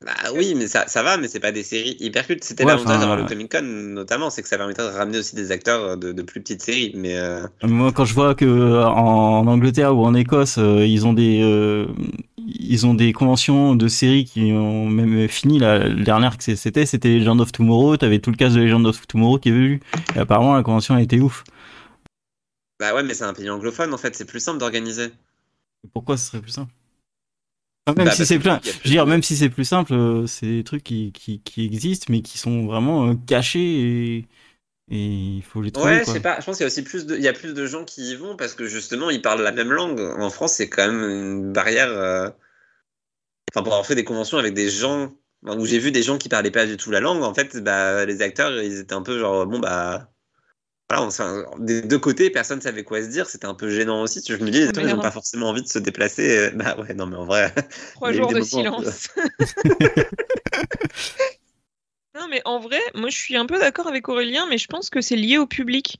Euh, 0.05 0.13
Bah 0.13 0.31
oui, 0.35 0.55
mais 0.57 0.67
ça, 0.67 0.87
ça 0.87 1.03
va, 1.03 1.17
mais 1.17 1.29
c'est 1.29 1.41
pas 1.41 1.53
des 1.53 1.63
séries 1.63 1.97
hyper 2.01 2.27
cultes. 2.27 2.45
C'était 2.45 2.65
Ouais, 2.65 2.73
l'avantage 2.73 3.01
d'avoir 3.01 3.17
le 3.17 3.25
euh, 3.25 3.27
Comic 3.27 3.51
Con 3.51 3.63
notamment, 3.63 4.31
c'est 4.31 4.43
que 4.43 4.49
ça 4.49 4.57
permettait 4.57 4.83
de 4.83 4.89
ramener 4.89 5.19
aussi 5.19 5.35
des 5.35 5.51
acteurs 5.51 5.97
de, 5.97 6.13
de 6.13 6.23
plus 6.23 6.41
petites 6.41 6.63
séries. 6.63 6.93
Mais 6.95 7.17
euh, 7.17 7.47
Moi, 7.63 7.93
quand 7.93 8.05
je 8.05 8.15
vois 8.15 8.35
que 8.35 8.45
euh, 8.45 8.85
en 8.87 9.47
Angleterre 9.47 9.97
ou 9.97 10.05
en 10.05 10.15
Écosse, 10.15 10.59
euh, 10.59 10.87
ils 10.87 11.07
ont 11.07 11.13
des 11.13 11.41
euh, 11.43 11.87
ils 12.37 12.87
ont 12.87 12.95
des 12.95 13.13
conventions 13.13 13.75
de 13.75 13.89
séries 13.89 14.25
qui 14.25 14.53
ont 14.53 14.87
même 14.87 15.29
fini. 15.29 15.59
La, 15.59 15.89
dernière 15.89 16.37
que 16.37 16.55
c'était, 16.55 16.87
c'était 16.87 17.19
Legend 17.19 17.41
of 17.41 17.53
Tomorrow. 17.53 17.97
T'avais 17.97 18.19
tout 18.19 18.31
le 18.31 18.37
cast 18.37 18.55
de 18.55 18.61
Legend 18.61 18.87
of 18.87 19.07
Tomorrow 19.07 19.39
qui 19.39 19.49
est 19.49 19.53
venu. 19.53 19.81
Et 20.15 20.19
apparemment, 20.19 20.55
la 20.55 20.63
convention 20.63 20.95
a 20.95 21.03
été 21.03 21.21
ouf. 21.21 21.45
bah 22.79 22.95
ouais, 22.95 23.03
mais 23.03 23.15
c'est 23.15 23.25
un 23.25 23.33
pays 23.33 23.49
anglophone 23.49 23.95
en 23.95 23.99
fait, 23.99 24.15
c'est 24.15 24.27
plus 24.27 24.41
simple 24.41 24.59
d'organiser. 24.59 25.11
Pourquoi 25.93 26.17
ce 26.17 26.27
serait 26.27 26.41
plus 26.41 26.51
simple? 26.51 26.73
Même 27.87 28.07
Bah, 28.07 28.13
si 28.13 28.25
c'est 28.25 28.37
a 28.47 28.61
Je 28.63 28.71
plus 28.71 28.85
veux 28.85 28.91
dire, 28.91 29.07
même 29.07 29.23
si 29.23 29.37
c'est 29.37 29.51
plus 29.51 29.65
simple, 29.65 29.93
euh, 29.93 30.27
c'est 30.27 30.47
des 30.47 30.65
trucs 30.65 30.83
qui, 30.83 31.13
qui, 31.13 31.41
qui 31.41 31.65
existent, 31.65 32.07
mais 32.09 32.23
qui 32.23 32.39
sont 32.39 32.67
vraiment 32.67 33.09
euh, 33.09 33.15
cachés 33.27 33.61
et, 33.61 34.29
et 34.91 35.07
il 35.39 35.43
faut 35.43 35.63
les 35.63 35.71
trouver. 35.73 35.95
Ouais, 35.95 36.05
je 36.05 36.11
sais 36.11 36.21
pas. 36.21 36.41
Je 36.41 36.45
pense 36.47 36.57
qu'il 36.57 36.63
y 36.65 36.65
a 36.65 36.69
aussi 36.69 36.83
plus 36.85 37.05
de, 37.07 37.17
il 37.17 37.23
y 37.23 37.29
a 37.29 37.33
plus 37.33 37.53
de 37.55 37.67
gens 37.67 37.85
qui 37.85 38.11
y 38.11 38.15
vont 38.17 38.37
parce 38.37 38.55
que 38.55 38.67
justement 38.67 39.11
ils 39.11 39.21
parlent 39.23 39.43
la 39.43 39.53
même 39.53 39.73
langue. 39.73 40.01
En 40.01 40.31
France, 40.31 40.55
c'est 40.55 40.69
quand 40.69 40.87
même 40.87 41.03
une 41.03 41.53
barrière. 41.53 41.89
euh, 41.91 42.31
Enfin, 43.53 43.63
pour 43.63 43.73
avoir 43.73 43.87
fait 43.87 43.95
des 43.95 44.05
conventions 44.05 44.39
avec 44.39 44.53
des 44.55 44.69
gens 44.71 45.13
où 45.43 45.65
j'ai 45.67 45.79
vu 45.79 45.93
des 45.93 46.03
gens 46.03 46.19
qui 46.19 46.29
parlaient 46.29 46.51
pas 46.51 46.67
du 46.67 46.77
tout 46.77 46.91
la 46.91 47.01
langue, 47.01 47.23
en 47.23 47.35
fait, 47.35 47.57
bah, 47.63 48.05
les 48.07 48.23
acteurs, 48.23 48.61
ils 48.63 48.81
étaient 48.81 48.95
un 48.95 49.03
peu 49.03 49.19
genre 49.19 49.47
bon 49.47 49.59
bah. 49.61 50.11
Voilà, 50.95 51.09
on- 51.55 51.59
des 51.59 51.83
deux 51.83 51.99
côtés, 51.99 52.31
personne 52.31 52.61
savait 52.61 52.85
quoi 52.85 53.03
se 53.03 53.09
dire. 53.09 53.29
C'était 53.29 53.47
un 53.47 53.55
peu 53.55 53.69
gênant 53.71 54.03
aussi. 54.03 54.23
Je 54.27 54.35
me 54.37 54.51
dis, 54.51 54.61
les 54.61 54.73
Merde. 54.73 54.97
n'ont 54.97 55.03
pas 55.03 55.11
forcément 55.11 55.49
envie 55.49 55.63
de 55.63 55.69
se 55.69 55.79
déplacer. 55.79 56.39
euh, 56.39 56.51
Bah 56.55 56.77
ouais, 56.79 56.95
non, 56.95 57.07
mais 57.07 57.17
en 57.17 57.27
vrai. 57.27 57.53
Trois 57.95 58.13
jours 58.13 58.33
de 58.33 58.41
silence. 58.41 59.09
non, 62.15 62.29
mais 62.31 62.43
en 62.45 62.61
vrai, 62.61 62.81
moi 62.95 63.11
je 63.11 63.17
suis 63.17 63.37
un 63.37 63.47
peu 63.47 63.59
d'accord 63.59 63.87
avec 63.89 64.09
Aurélien, 64.09 64.47
mais 64.49 64.59
je 64.59 64.67
pense 64.69 64.91
que 64.91 65.01
c'est 65.01 65.17
lié 65.17 65.39
au 65.39 65.47
public. 65.47 65.99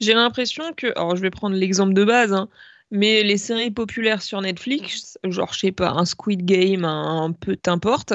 J'ai 0.00 0.14
l'impression 0.14 0.72
que. 0.76 0.88
Alors, 0.96 1.16
je 1.16 1.22
vais 1.22 1.30
prendre 1.30 1.56
l'exemple 1.56 1.94
de 1.94 2.04
base, 2.04 2.32
hein, 2.32 2.48
mais 2.90 3.22
les 3.22 3.38
séries 3.38 3.70
populaires 3.70 4.22
sur 4.22 4.40
Netflix, 4.40 5.18
genre, 5.24 5.52
je 5.54 5.60
sais 5.60 5.72
pas, 5.72 5.90
un 5.90 6.04
Squid 6.04 6.44
Game, 6.44 6.84
un, 6.84 7.24
un 7.24 7.32
peu 7.32 7.56
t'importe, 7.56 8.12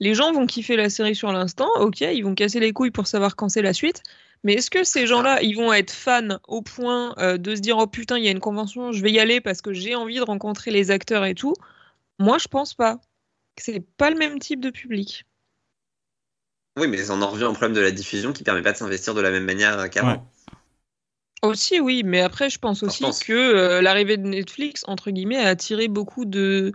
les 0.00 0.14
gens 0.14 0.32
vont 0.32 0.46
kiffer 0.46 0.76
la 0.76 0.90
série 0.90 1.14
sur 1.14 1.32
l'instant, 1.32 1.68
ok, 1.76 2.00
ils 2.00 2.22
vont 2.22 2.34
casser 2.34 2.60
les 2.60 2.72
couilles 2.72 2.90
pour 2.90 3.06
savoir 3.06 3.36
quand 3.36 3.48
c'est 3.48 3.62
la 3.62 3.74
suite. 3.74 4.02
Mais 4.44 4.54
est-ce 4.54 4.70
que 4.70 4.84
ces 4.84 5.06
gens-là, 5.06 5.42
ils 5.42 5.54
vont 5.56 5.72
être 5.72 5.90
fans 5.90 6.38
au 6.46 6.62
point 6.62 7.14
euh, 7.18 7.38
de 7.38 7.54
se 7.54 7.60
dire 7.60 7.76
oh 7.78 7.86
putain, 7.86 8.18
il 8.18 8.24
y 8.24 8.28
a 8.28 8.30
une 8.30 8.40
convention, 8.40 8.92
je 8.92 9.02
vais 9.02 9.10
y 9.10 9.18
aller 9.18 9.40
parce 9.40 9.60
que 9.62 9.72
j'ai 9.72 9.94
envie 9.94 10.16
de 10.16 10.22
rencontrer 10.22 10.70
les 10.70 10.90
acteurs 10.90 11.24
et 11.24 11.34
tout? 11.34 11.54
Moi, 12.18 12.38
je 12.38 12.48
pense 12.48 12.74
pas. 12.74 13.00
C'est 13.56 13.84
pas 13.96 14.10
le 14.10 14.16
même 14.16 14.38
type 14.38 14.60
de 14.60 14.70
public. 14.70 15.26
Oui, 16.78 16.86
mais 16.86 17.10
on 17.10 17.20
en 17.22 17.30
revient 17.30 17.44
au 17.44 17.52
problème 17.52 17.74
de 17.74 17.80
la 17.80 17.90
diffusion 17.90 18.32
qui 18.32 18.44
permet 18.44 18.62
pas 18.62 18.72
de 18.72 18.76
s'investir 18.76 19.14
de 19.14 19.20
la 19.20 19.30
même 19.30 19.44
manière 19.44 19.90
qu'avant. 19.90 20.12
Ouais. 20.12 20.20
Aussi, 21.42 21.80
oui, 21.80 22.02
mais 22.04 22.20
après, 22.20 22.50
je 22.50 22.58
pense 22.58 22.80
Je 22.80 22.86
aussi 22.86 23.04
pense. 23.04 23.20
que 23.20 23.32
euh, 23.32 23.80
l'arrivée 23.80 24.16
de 24.16 24.26
Netflix, 24.26 24.84
entre 24.86 25.10
guillemets, 25.10 25.38
a 25.38 25.48
attiré 25.48 25.88
beaucoup 25.88 26.24
de 26.24 26.72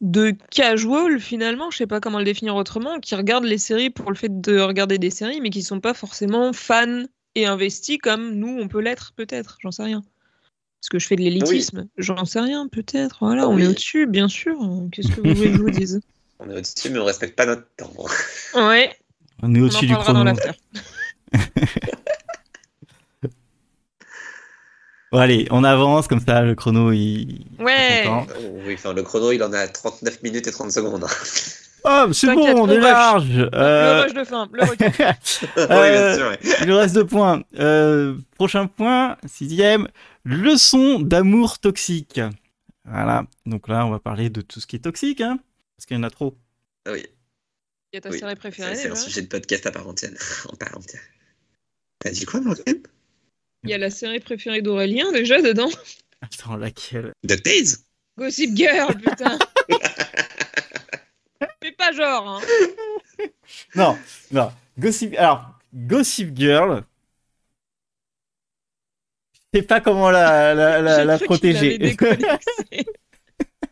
de 0.00 0.34
casual 0.50 1.20
finalement, 1.20 1.70
je 1.70 1.76
sais 1.78 1.86
pas 1.86 2.00
comment 2.00 2.18
le 2.18 2.24
définir 2.24 2.56
autrement, 2.56 3.00
qui 3.00 3.14
regardent 3.14 3.44
les 3.44 3.58
séries 3.58 3.90
pour 3.90 4.10
le 4.10 4.16
fait 4.16 4.40
de 4.40 4.58
regarder 4.60 4.98
des 4.98 5.10
séries, 5.10 5.40
mais 5.40 5.50
qui 5.50 5.62
sont 5.62 5.80
pas 5.80 5.94
forcément 5.94 6.52
fans 6.52 7.04
et 7.34 7.46
investis 7.46 7.98
comme 7.98 8.34
nous 8.34 8.58
on 8.60 8.68
peut 8.68 8.80
l'être 8.80 9.12
peut-être, 9.14 9.58
j'en 9.60 9.70
sais 9.70 9.82
rien. 9.84 10.02
Parce 10.80 10.88
que 10.88 10.98
je 10.98 11.06
fais 11.06 11.16
de 11.16 11.20
l'élitisme, 11.20 11.86
j'en 11.98 12.24
sais 12.24 12.40
rien 12.40 12.66
peut-être. 12.66 13.18
Voilà, 13.20 13.46
on 13.48 13.56
Oui. 13.56 13.64
est 13.64 13.66
au-dessus, 13.66 14.06
bien 14.06 14.28
sûr. 14.28 14.56
Qu'est-ce 14.90 15.08
que 15.08 15.20
vous 15.20 15.34
voulez 15.34 15.50
que 15.50 15.56
je 15.58 15.62
vous 15.62 15.70
dise? 15.70 16.00
On 16.42 16.48
est 16.48 16.56
au-dessus, 16.56 16.88
mais 16.88 16.98
on 16.98 17.04
respecte 17.04 17.36
pas 17.36 17.44
notre 17.44 17.66
temps. 17.76 17.92
Ouais, 18.54 18.96
On 19.42 19.54
est 19.54 19.60
on 19.60 19.64
au-dessus 19.64 19.86
du 19.86 19.94
chrono. 19.94 20.24
l'after. 20.24 20.52
Bon, 25.12 25.18
allez, 25.18 25.48
on 25.50 25.64
avance 25.64 26.06
comme 26.06 26.20
ça, 26.20 26.42
le 26.42 26.54
chrono 26.54 26.92
il. 26.92 27.44
Ouais. 27.58 28.04
Euh, 28.06 28.62
Oui, 28.66 28.74
enfin, 28.74 28.92
le 28.92 29.02
chrono, 29.02 29.32
il 29.32 29.42
en 29.42 29.52
a 29.52 29.66
39 29.66 30.22
minutes 30.22 30.46
et 30.46 30.52
30 30.52 30.70
secondes. 30.70 31.04
Oh, 31.82 32.12
c'est 32.12 32.32
bon, 32.34 32.62
on 32.62 32.68
est 32.68 32.78
large. 32.78 33.26
Le 33.30 33.50
Euh, 33.54 34.02
rush 34.02 34.12
de 34.14 34.22
fin, 34.24 34.48
le 34.52 34.62
retour. 34.62 34.86
oui, 35.56 35.64
Euh, 35.70 36.14
bien 36.14 36.16
sûr. 36.16 36.28
ouais. 36.28 36.38
Il 36.60 36.66
nous 36.68 36.76
reste 36.76 36.94
deux 36.94 37.06
points. 37.06 37.42
Euh, 37.58 38.16
prochain 38.36 38.66
point, 38.66 39.16
sixième, 39.26 39.88
leçon 40.24 41.00
d'amour 41.00 41.58
toxique. 41.58 42.20
Voilà. 42.84 43.24
Donc 43.46 43.66
là, 43.66 43.86
on 43.86 43.90
va 43.90 43.98
parler 43.98 44.30
de 44.30 44.42
tout 44.42 44.60
ce 44.60 44.66
qui 44.66 44.76
est 44.76 44.80
toxique, 44.80 45.22
hein, 45.22 45.38
parce 45.76 45.86
qu'il 45.86 45.96
y 45.96 46.00
en 46.00 46.02
a 46.04 46.10
trop. 46.10 46.36
Ah 46.86 46.92
Oui, 46.92 47.04
Il 47.92 47.96
y 47.96 47.98
a 47.98 48.00
ta 48.02 48.10
Oui, 48.10 48.18
série 48.18 48.30
c'est 48.32 48.36
préférée 48.38 48.76
c'est 48.76 48.90
un 48.90 48.94
sujet 48.94 49.22
de 49.22 49.28
podcast 49.28 49.66
à 49.66 49.72
part 49.72 49.88
entière. 49.88 50.10
En 50.52 50.56
part 50.56 50.76
entière. 50.76 51.00
T'as 51.98 52.10
dit 52.10 52.26
quoi, 52.26 52.40
Morgane? 52.40 52.82
Il 53.64 53.70
y 53.70 53.74
a 53.74 53.78
la 53.78 53.90
série 53.90 54.20
préférée 54.20 54.62
d'Aurélien 54.62 55.12
déjà 55.12 55.42
dedans. 55.42 55.68
Attends, 56.22 56.56
laquelle? 56.56 57.12
DuckTales 57.24 57.76
Gossip 58.16 58.56
Girl, 58.56 58.94
putain. 58.96 59.38
Fais 61.62 61.72
pas 61.72 61.92
genre, 61.92 62.28
hein. 62.28 62.40
Non, 63.74 63.98
non. 64.30 64.52
Gossip. 64.78 65.14
Alors, 65.18 65.58
Gossip 65.74 66.36
Girl. 66.36 66.84
Je 69.52 69.58
sais 69.58 69.66
pas 69.66 69.80
comment 69.80 70.10
la, 70.10 70.54
la, 70.54 71.04
la, 71.04 71.18
protéger. 71.18 71.78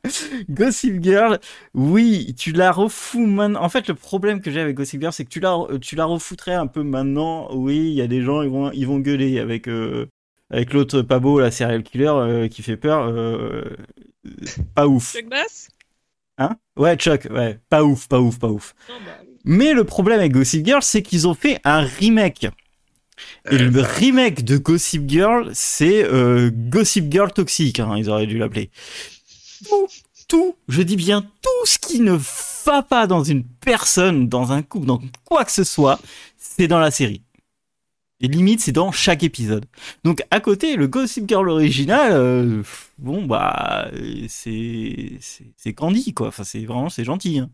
Gossip 0.50 1.02
Girl, 1.02 1.38
oui, 1.74 2.34
tu 2.36 2.52
la 2.52 2.72
refous 2.72 3.26
maintenant. 3.26 3.62
En 3.62 3.68
fait, 3.68 3.88
le 3.88 3.94
problème 3.94 4.40
que 4.40 4.50
j'ai 4.50 4.60
avec 4.60 4.76
Gossip 4.76 5.00
Girl, 5.00 5.12
c'est 5.12 5.24
que 5.24 5.30
tu 5.30 5.40
la, 5.40 5.56
tu 5.80 5.96
la 5.96 6.04
refoutrais 6.04 6.54
un 6.54 6.66
peu 6.66 6.82
maintenant. 6.82 7.48
Oui, 7.54 7.76
il 7.78 7.94
y 7.94 8.02
a 8.02 8.06
des 8.06 8.22
gens, 8.22 8.42
ils 8.42 8.50
vont, 8.50 8.70
ils 8.72 8.86
vont 8.86 8.98
gueuler 8.98 9.38
avec, 9.38 9.68
euh, 9.68 10.06
avec 10.50 10.72
l'autre 10.72 11.02
pas 11.02 11.18
beau, 11.18 11.40
la 11.40 11.50
serial 11.50 11.82
killer, 11.82 12.08
euh, 12.08 12.48
qui 12.48 12.62
fait 12.62 12.76
peur. 12.76 13.06
euh, 13.08 13.64
pas 14.74 14.86
ouf. 14.86 15.12
Chuck 15.14 15.28
Bass? 15.28 15.68
Hein? 16.38 16.56
Ouais, 16.76 16.96
Chuck, 16.96 17.26
ouais. 17.30 17.58
Pas 17.68 17.84
ouf, 17.84 18.08
pas 18.08 18.20
ouf, 18.20 18.38
pas 18.38 18.48
ouf. 18.48 18.74
Non, 18.88 18.94
bah, 19.04 19.12
oui. 19.22 19.28
Mais 19.44 19.72
le 19.72 19.84
problème 19.84 20.20
avec 20.20 20.32
Gossip 20.32 20.64
Girl, 20.64 20.82
c'est 20.82 21.02
qu'ils 21.02 21.26
ont 21.26 21.34
fait 21.34 21.60
un 21.64 21.80
remake. 21.80 22.44
Et 23.50 23.54
Euh, 23.54 23.70
le 23.70 23.80
remake 23.80 24.44
de 24.44 24.58
Gossip 24.58 25.08
Girl, 25.08 25.50
c'est 25.52 26.04
euh, 26.04 26.50
Gossip 26.52 27.10
Girl 27.10 27.32
toxique, 27.32 27.80
hein, 27.80 27.94
ils 27.96 28.08
auraient 28.10 28.26
dû 28.26 28.38
l'appeler. 28.38 28.70
Tout, 29.66 29.86
tout, 30.28 30.56
je 30.68 30.82
dis 30.82 30.96
bien 30.96 31.22
tout 31.22 31.66
ce 31.66 31.78
qui 31.78 32.00
ne 32.00 32.18
va 32.66 32.82
pas 32.82 33.06
dans 33.06 33.24
une 33.24 33.44
personne, 33.44 34.28
dans 34.28 34.52
un 34.52 34.62
couple, 34.62 34.86
dans 34.86 35.00
quoi 35.24 35.44
que 35.44 35.52
ce 35.52 35.64
soit, 35.64 35.98
c'est 36.36 36.68
dans 36.68 36.78
la 36.78 36.90
série. 36.90 37.22
Et 38.20 38.26
limite, 38.28 38.60
c'est 38.60 38.72
dans 38.72 38.90
chaque 38.92 39.22
épisode. 39.22 39.64
Donc 40.04 40.22
à 40.30 40.40
côté, 40.40 40.74
le 40.76 40.88
Gossip 40.88 41.28
Girl 41.28 41.48
original, 41.48 42.10
euh, 42.12 42.62
bon 42.98 43.24
bah, 43.24 43.90
c'est 44.28 45.18
c'est 45.56 45.72
Candy 45.72 46.12
quoi. 46.14 46.28
Enfin, 46.28 46.42
c'est 46.44 46.64
vraiment 46.64 46.88
c'est 46.90 47.04
gentil. 47.04 47.38
Hein. 47.38 47.50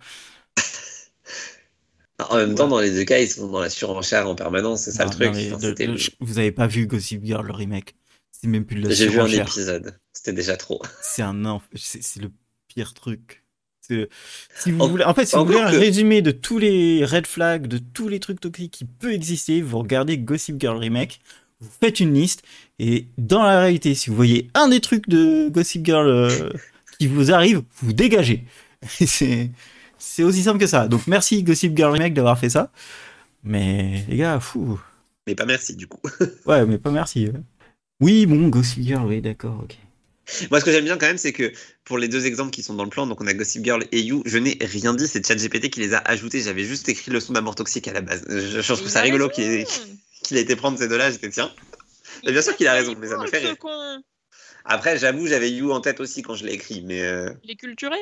En 2.31 2.37
même 2.37 2.55
temps, 2.55 2.69
dans 2.69 2.81
les 2.81 2.93
deux 2.93 3.05
cas, 3.05 3.19
ils 3.19 3.29
sont 3.29 3.49
dans 3.51 3.61
la 3.61 3.69
surenchère 3.69 4.29
en 4.29 4.35
permanence, 4.37 4.83
c'est 4.85 4.93
ça 4.93 5.05
Non, 5.05 5.11
le 5.11 5.17
truc. 5.17 5.27
non, 5.27 5.33
mais 5.35 5.47
Enfin, 5.49 5.57
de- 5.59 5.69
c'était 5.71 5.87
de- 5.87 5.93
le- 5.93 5.99
vous 6.21 6.39
avez 6.39 6.53
pas 6.53 6.67
vu 6.69 6.87
Gossip 6.87 7.25
Girl 7.25 7.45
le 7.47 7.53
remake? 7.53 7.95
C'est 8.41 8.49
même 8.49 8.65
plus 8.65 8.77
de 8.81 8.89
la 8.89 8.95
J'ai 8.95 9.09
vu 9.09 9.21
un 9.21 9.27
épisode, 9.27 9.97
c'était 10.13 10.33
déjà 10.33 10.57
trop. 10.57 10.83
C'est 11.03 11.23
un 11.23 11.45
enf- 11.45 11.61
c'est 11.75 12.21
le 12.21 12.31
pire 12.69 12.93
truc. 12.95 13.43
Si 13.87 14.71
vous 14.73 14.81
En- 14.81 14.89
voulez, 14.89 15.05
en 15.05 15.13
fait, 15.15 15.27
si 15.27 15.37
vous 15.37 15.45
voulez 15.45 15.59
un 15.61 15.71
que- 15.71 15.77
résumé 15.77 16.23
de 16.23 16.31
tous 16.31 16.59
les 16.59 17.05
red 17.05 17.27
flags, 17.27 17.67
de 17.67 17.77
tous 17.79 18.09
les 18.09 18.19
trucs 18.19 18.41
toxiques 18.41 18.73
qui 18.73 18.85
peuvent 18.87 19.13
exister, 19.13 19.61
vous 19.61 19.79
regardez 19.79 20.17
Gossip 20.19 20.59
Girl 20.59 20.77
remake, 20.79 21.21
vous 21.61 21.69
faites 21.81 22.01
une 22.01 22.15
liste 22.15 22.43
et 22.79 23.07
dans 23.19 23.43
la 23.43 23.61
réalité, 23.61 23.95
si 23.95 24.09
vous 24.11 24.17
voyez 24.17 24.49
un 24.55 24.69
des 24.69 24.81
trucs 24.81 25.09
de 25.09 25.49
Gossip 25.51 25.85
Girl 25.85 26.09
euh, 26.09 26.51
qui 26.99 27.07
vous 27.07 27.31
arrive, 27.31 27.63
vous 27.83 27.93
dégagez. 27.93 28.45
C'est 28.89 29.51
c'est 29.99 30.23
aussi 30.23 30.43
simple 30.43 30.59
que 30.59 30.67
ça. 30.67 30.89
Donc 30.89 31.07
merci 31.07 31.43
Gossip 31.43 31.77
Girl 31.77 31.93
remake 31.93 32.15
d'avoir 32.15 32.39
fait 32.39 32.51
ça. 32.51 32.71
Mais 33.43 34.05
les 34.09 34.17
gars, 34.17 34.41
fou. 34.41 34.81
Mais 35.27 35.35
pas 35.35 35.47
merci, 35.47 35.77
du 35.77 35.87
coup. 35.87 36.01
Ouais, 36.47 36.65
mais 36.67 36.79
pas 36.79 36.91
merci. 36.91 37.27
ouais. 37.29 37.41
Oui, 38.01 38.27
bon, 38.27 38.49
Gossip 38.49 38.83
Girl, 38.83 39.07
oui, 39.07 39.21
d'accord, 39.21 39.61
ok. 39.65 39.77
Moi, 40.51 40.59
ce 40.59 40.65
que 40.65 40.73
j'aime 40.73 40.85
bien 40.85 40.97
quand 40.97 41.07
même, 41.07 41.19
c'est 41.19 41.33
que 41.35 41.53
pour 41.85 41.99
les 41.99 42.09
deux 42.09 42.25
exemples 42.27 42.51
qui 42.51 42.63
sont 42.63 42.75
dans 42.75 42.85
le 42.85 42.91
plan, 42.91 43.07
donc 43.07 43.21
on 43.21 43.27
a 43.27 43.35
Gossip 43.35 43.63
Girl 43.63 43.85
et 43.93 44.01
You, 44.01 44.23
je 44.25 44.39
n'ai 44.39 44.57
rien 44.61 44.95
dit, 44.95 45.07
c'est 45.07 45.25
ChatGPT 45.25 45.69
qui 45.71 45.81
les 45.81 45.93
a 45.95 45.99
ajoutés. 45.99 46.41
J'avais 46.41 46.65
juste 46.65 46.89
écrit 46.89 47.11
le 47.11 47.21
son 47.21 47.35
d'amour 47.35 47.55
toxique 47.55 47.87
à 47.89 47.93
la 47.93 48.01
base. 48.01 48.25
Je, 48.29 48.61
je 48.63 48.73
trouve 48.73 48.89
ça 48.89 49.03
rigolo 49.03 49.29
qu'il 49.29 49.45
ait, 49.45 49.67
été 50.41 50.57
prendre 50.57 50.79
ces 50.79 50.89
deux-là. 50.89 51.11
J'étais 51.11 51.29
tiens. 51.29 51.53
Et 52.27 52.33
bien 52.33 52.41
sûr 52.41 52.57
qu'il 52.57 52.67
a 52.69 52.73
raison, 52.73 52.95
mais 52.99 53.09
ça 53.09 53.19
me 53.19 53.25
Oh, 53.25 53.27
fait 53.27 53.39
rire. 53.39 53.59
con. 53.59 54.03
Après, 54.65 54.99
j'avoue, 54.99 55.27
j'avais 55.27 55.51
You 55.51 55.73
en 55.73 55.81
tête 55.83 56.01
aussi 56.01 56.23
quand 56.23 56.35
je 56.35 56.47
l'ai 56.47 56.55
écrit, 56.55 56.83
mais 56.87 57.03
euh, 57.03 57.29
Il 57.43 57.51
est 57.51 57.57
culturé. 57.57 57.97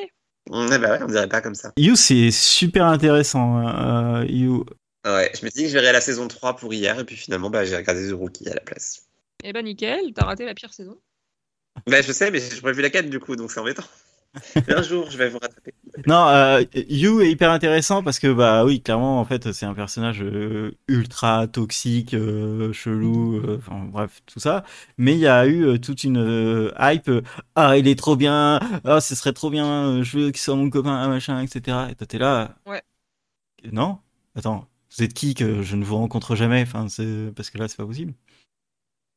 on, 0.48 0.66
bah 0.68 0.78
ouais, 0.78 0.98
on 1.02 1.06
dirait 1.06 1.28
pas 1.28 1.40
comme 1.40 1.56
ça. 1.56 1.72
You, 1.76 1.96
c'est 1.96 2.30
super 2.30 2.86
intéressant. 2.86 3.66
euh, 3.66 4.24
you. 4.26 4.64
Ouais, 5.04 5.32
je 5.34 5.44
me 5.44 5.50
suis 5.50 5.56
dit 5.58 5.62
que 5.64 5.68
je 5.70 5.74
verrais 5.74 5.92
la 5.92 6.00
saison 6.00 6.28
3 6.28 6.54
pour 6.54 6.72
hier, 6.72 7.00
et 7.00 7.04
puis 7.04 7.16
finalement, 7.16 7.50
bah, 7.50 7.64
j'ai 7.64 7.74
regardé 7.76 8.08
The 8.08 8.12
Rookie 8.12 8.48
à 8.48 8.54
la 8.54 8.60
place. 8.60 9.06
Eh 9.42 9.52
ben 9.52 9.64
nickel, 9.64 10.12
t'as 10.14 10.24
raté 10.24 10.44
la 10.44 10.54
pire 10.54 10.72
saison. 10.72 10.98
Bah, 11.86 12.02
je 12.02 12.12
sais, 12.12 12.30
mais 12.30 12.40
j'ai 12.40 12.60
pas 12.60 12.72
vu 12.72 12.82
la 12.82 12.90
4 12.90 13.08
du 13.10 13.18
coup, 13.18 13.34
donc 13.36 13.50
c'est 13.50 13.60
embêtant. 13.60 13.84
Un 14.68 14.82
jour, 14.82 15.10
je 15.10 15.18
vais 15.18 15.28
vous 15.28 15.38
rattraper. 15.38 15.74
Non, 16.06 16.26
euh, 16.28 16.64
You 16.74 17.20
est 17.20 17.30
hyper 17.30 17.50
intéressant 17.50 18.02
parce 18.02 18.18
que 18.18 18.32
bah 18.32 18.64
oui, 18.64 18.82
clairement 18.82 19.20
en 19.20 19.26
fait 19.26 19.52
c'est 19.52 19.66
un 19.66 19.74
personnage 19.74 20.22
euh, 20.22 20.72
ultra 20.88 21.46
toxique, 21.48 22.14
euh, 22.14 22.72
chelou, 22.72 23.36
euh, 23.36 23.58
enfin 23.58 23.84
bref 23.84 24.22
tout 24.26 24.40
ça. 24.40 24.64
Mais 24.96 25.12
il 25.12 25.18
y 25.18 25.26
a 25.26 25.46
eu 25.46 25.64
euh, 25.66 25.78
toute 25.78 26.04
une 26.04 26.16
euh, 26.16 26.72
hype. 26.80 27.08
euh, 27.08 27.20
ah 27.56 27.76
il 27.76 27.86
est 27.88 27.98
trop 27.98 28.16
bien, 28.16 28.58
ah 28.84 29.00
ce 29.02 29.14
serait 29.14 29.34
trop 29.34 29.50
bien, 29.50 29.66
euh, 29.98 30.02
je 30.02 30.18
veux 30.18 30.30
qu'il 30.30 30.40
soit 30.40 30.56
mon 30.56 30.70
copain, 30.70 30.96
ah, 31.02 31.08
machin, 31.08 31.40
etc. 31.42 31.88
Et 31.90 31.94
toi 31.94 32.06
t'es 32.06 32.18
là. 32.18 32.54
Ouais. 32.64 32.82
Non, 33.72 33.98
attends, 34.34 34.68
vous 34.96 35.02
êtes 35.04 35.14
qui 35.14 35.34
que 35.34 35.62
je 35.62 35.76
ne 35.76 35.84
vous 35.84 35.96
rencontre 35.96 36.36
jamais? 36.36 36.62
Enfin 36.62 36.88
c'est 36.88 37.32
parce 37.36 37.50
que 37.50 37.58
là 37.58 37.68
c'est 37.68 37.76
pas 37.76 37.86
possible. 37.86 38.14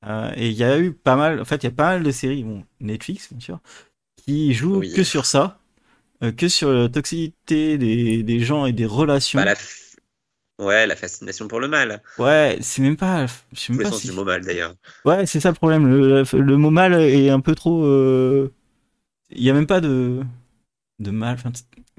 Euh, 0.06 0.32
et 0.36 0.50
il 0.50 0.56
y 0.56 0.64
a 0.64 0.80
eu 0.80 0.94
pas 0.94 1.16
mal, 1.16 1.42
en 1.42 1.46
fait 1.46 1.58
il 1.58 1.66
y 1.66 1.68
a 1.68 1.72
pas 1.72 1.96
mal 1.96 2.04
de 2.04 2.12
séries, 2.12 2.44
bon 2.44 2.64
Netflix 2.80 3.30
bien 3.32 3.40
sûr, 3.40 3.60
qui 4.18 4.54
jouent 4.54 4.80
Oui. 4.80 4.94
que 4.94 5.04
sur 5.04 5.26
ça. 5.26 5.60
Euh, 6.24 6.32
que 6.32 6.48
sur 6.50 6.72
la 6.74 6.90
toxicité 6.90 7.78
des, 7.78 8.24
des 8.24 8.40
gens 8.42 8.66
et 8.68 8.74
des 8.74 8.86
relations. 8.86 9.40
Bah, 9.40 9.46
la 9.46 9.56
f- 9.56 9.82
Ouais, 10.60 10.88
la 10.88 10.96
fascination 10.96 11.48
pour 11.50 11.60
le 11.60 11.68
mal. 11.68 12.02
Ouais, 12.18 12.58
c'est 12.62 12.82
même 12.82 12.96
pas. 12.98 13.26
Je 13.52 13.60
sais 13.60 13.74
même 13.74 13.82
pas 13.82 13.90
sens 13.90 14.02
si- 14.02 14.08
du 14.08 14.14
mot 14.14 14.24
mal 14.24 14.42
d'ailleurs. 14.46 14.76
Ouais, 15.04 15.26
c'est 15.26 15.40
ça 15.42 15.50
le 15.50 15.56
problème. 15.56 15.88
Le, 15.88 16.24
le 16.34 16.58
mot 16.58 16.70
mal 16.70 16.94
est 16.94 17.30
un 17.30 17.42
peu 17.42 17.56
trop. 17.56 17.84
euh, 17.84 18.54
Il 19.32 19.44
y 19.44 19.50
a 19.50 19.54
même 19.54 19.68
pas 19.68 19.82
de 19.82 20.24
de 21.00 21.12
mal. 21.12 21.36
Enfin, 21.36 21.52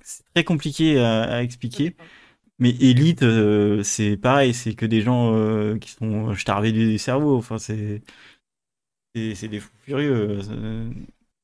c'est 0.03 0.25
très 0.35 0.45
compliqué 0.45 0.99
à, 1.01 1.25
à 1.25 1.43
expliquer. 1.43 1.97
Mais 2.59 2.71
élite, 2.81 3.23
euh, 3.23 3.83
c'est 3.83 4.17
pareil. 4.17 4.55
C'est 4.55 4.75
que 4.75 4.87
des 4.87 5.03
gens 5.03 5.35
euh, 5.37 5.79
qui 5.79 5.91
sont 5.91 6.35
starvés 6.37 6.73
du 6.73 6.99
cerveau. 6.99 7.37
Enfin, 7.37 7.59
c'est 7.59 8.03
c'est 9.35 9.49
des 9.49 9.61
fous 9.61 9.71
furieux. 9.85 10.41
euh, 10.51 10.91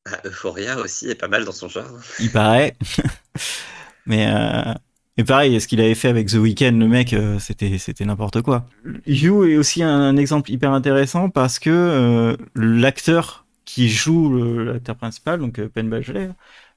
Ah, 0.05 0.21
Euphoria 0.25 0.79
aussi 0.79 1.09
est 1.09 1.15
pas 1.17 1.29
mal 1.29 1.45
dans 1.45 1.53
son 1.53 1.69
genre. 1.69 1.89
Il 2.19 2.31
paraît. 2.31 2.77
Mais 4.07 4.27
euh, 4.29 4.75
et 5.17 5.25
pareil, 5.25 5.61
ce 5.61 5.69
qu'il 5.69 5.81
avait 5.81 5.95
fait 5.95 6.09
avec 6.09 6.29
The 6.29 6.35
Weeknd, 6.35 6.73
le 6.79 6.89
mec, 6.89 7.13
euh, 7.13 7.39
c'était 7.39 7.79
c'était 7.79 8.05
n'importe 8.05 8.43
quoi. 8.43 8.67
You 9.07 9.45
est 9.45 9.57
aussi 9.57 9.83
un, 9.83 9.91
un 10.01 10.17
exemple 10.17 10.51
hyper 10.51 10.73
intéressant 10.73 11.29
parce 11.31 11.59
que 11.59 11.71
euh, 11.71 12.37
l'acteur 12.55 13.47
qui 13.65 13.89
joue 13.89 14.65
l'acteur 14.65 14.97
principal, 14.97 15.39
donc 15.39 15.59
euh, 15.59 15.69
Penn 15.69 15.89
Badgley, 15.89 16.31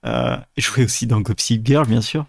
euh, 0.06 0.38
jouait 0.58 0.84
aussi 0.86 1.08
dans 1.08 1.22
Gossip 1.22 1.66
Girl, 1.66 1.88
bien 1.88 2.02
sûr. 2.02 2.26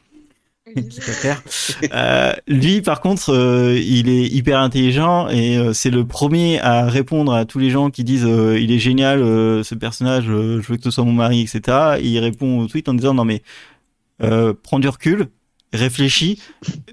Euh, 1.92 2.32
lui, 2.46 2.80
par 2.80 3.00
contre, 3.00 3.32
euh, 3.32 3.78
il 3.78 4.08
est 4.08 4.26
hyper 4.26 4.58
intelligent 4.58 5.28
et 5.28 5.56
euh, 5.56 5.72
c'est 5.72 5.90
le 5.90 6.06
premier 6.06 6.60
à 6.60 6.86
répondre 6.86 7.32
à 7.34 7.44
tous 7.44 7.58
les 7.58 7.70
gens 7.70 7.90
qui 7.90 8.04
disent 8.04 8.24
euh, 8.24 8.58
il 8.58 8.72
est 8.72 8.78
génial 8.78 9.22
euh, 9.22 9.62
ce 9.62 9.74
personnage, 9.74 10.28
euh, 10.28 10.60
je 10.60 10.68
veux 10.68 10.76
que 10.76 10.82
ce 10.84 10.90
soit 10.90 11.04
mon 11.04 11.12
mari, 11.12 11.40
etc. 11.42 11.98
Et 12.00 12.08
il 12.08 12.18
répond 12.18 12.60
au 12.60 12.66
tweet 12.66 12.88
en 12.88 12.94
disant 12.94 13.14
non 13.14 13.24
mais 13.24 13.42
euh, 14.22 14.54
prends 14.60 14.78
du 14.78 14.88
recul, 14.88 15.26
réfléchis, 15.72 16.40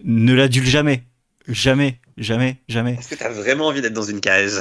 ne 0.03 0.33
l'adule 0.33 0.65
jamais, 0.65 1.03
jamais, 1.47 1.99
jamais, 2.17 2.57
jamais. 2.67 2.93
Est-ce 2.99 3.09
que 3.09 3.15
t'as 3.15 3.29
vraiment 3.29 3.67
envie 3.67 3.81
d'être 3.81 3.93
dans 3.93 4.03
une 4.03 4.21
cage? 4.21 4.59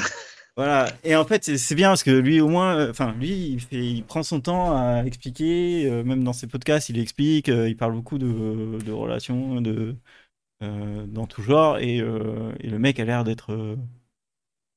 Voilà. 0.56 0.92
Et 1.02 1.16
en 1.16 1.24
fait, 1.24 1.44
c'est- 1.44 1.74
bien 1.74 1.88
parce 1.88 2.02
que 2.02 2.10
lui, 2.10 2.40
au 2.40 2.48
moins, 2.48 2.76
euh, 2.76 2.90
enfin, 2.90 3.12
lui, 3.18 3.58
il, 3.70 4.04
prend 4.04 4.22
son 4.22 4.40
temps 4.40 4.76
à 4.76 5.02
expliquer. 5.04 5.86
euh, 5.86 6.04
même 6.04 6.22
dans 6.24 6.34
ses 6.34 6.46
podcasts, 6.46 6.90
il 6.90 6.98
explique. 6.98 7.48
euh, 7.48 7.68
il 7.68 7.76
parle 7.76 7.94
beaucoup 7.94 8.18
de, 8.18 8.92
relations, 8.92 9.60
de 9.60 9.96
dans 10.60 11.26
tout 11.26 11.42
genre. 11.42 11.78
Et, 11.78 11.98
le 12.00 12.78
mec 12.78 13.00
a 13.00 13.04
l'air 13.04 13.24
d'être 13.24 13.76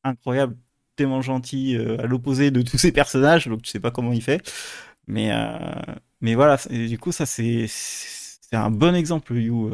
incroyable, 0.04 0.58
tellement 0.96 1.22
gentil, 1.22 1.76
à 1.76 2.06
l'opposé 2.06 2.52
de 2.52 2.62
tous 2.62 2.78
ses 2.78 2.92
personnages. 2.92 3.48
Donc, 3.48 3.62
tu 3.64 3.70
sais 3.72 3.80
pas 3.80 3.92
comment 3.92 4.14
il 4.14 4.22
fait. 4.22 4.42
Mais, 5.08 5.32
mais 6.22 6.36
voilà. 6.36 6.58
Du 6.70 6.98
coup, 7.00 7.12
ça, 7.12 7.26
c'est 7.26 7.66
c'est 7.68 8.56
un 8.56 8.72
bon 8.72 8.96
exemple, 8.96 9.36
You, 9.36 9.72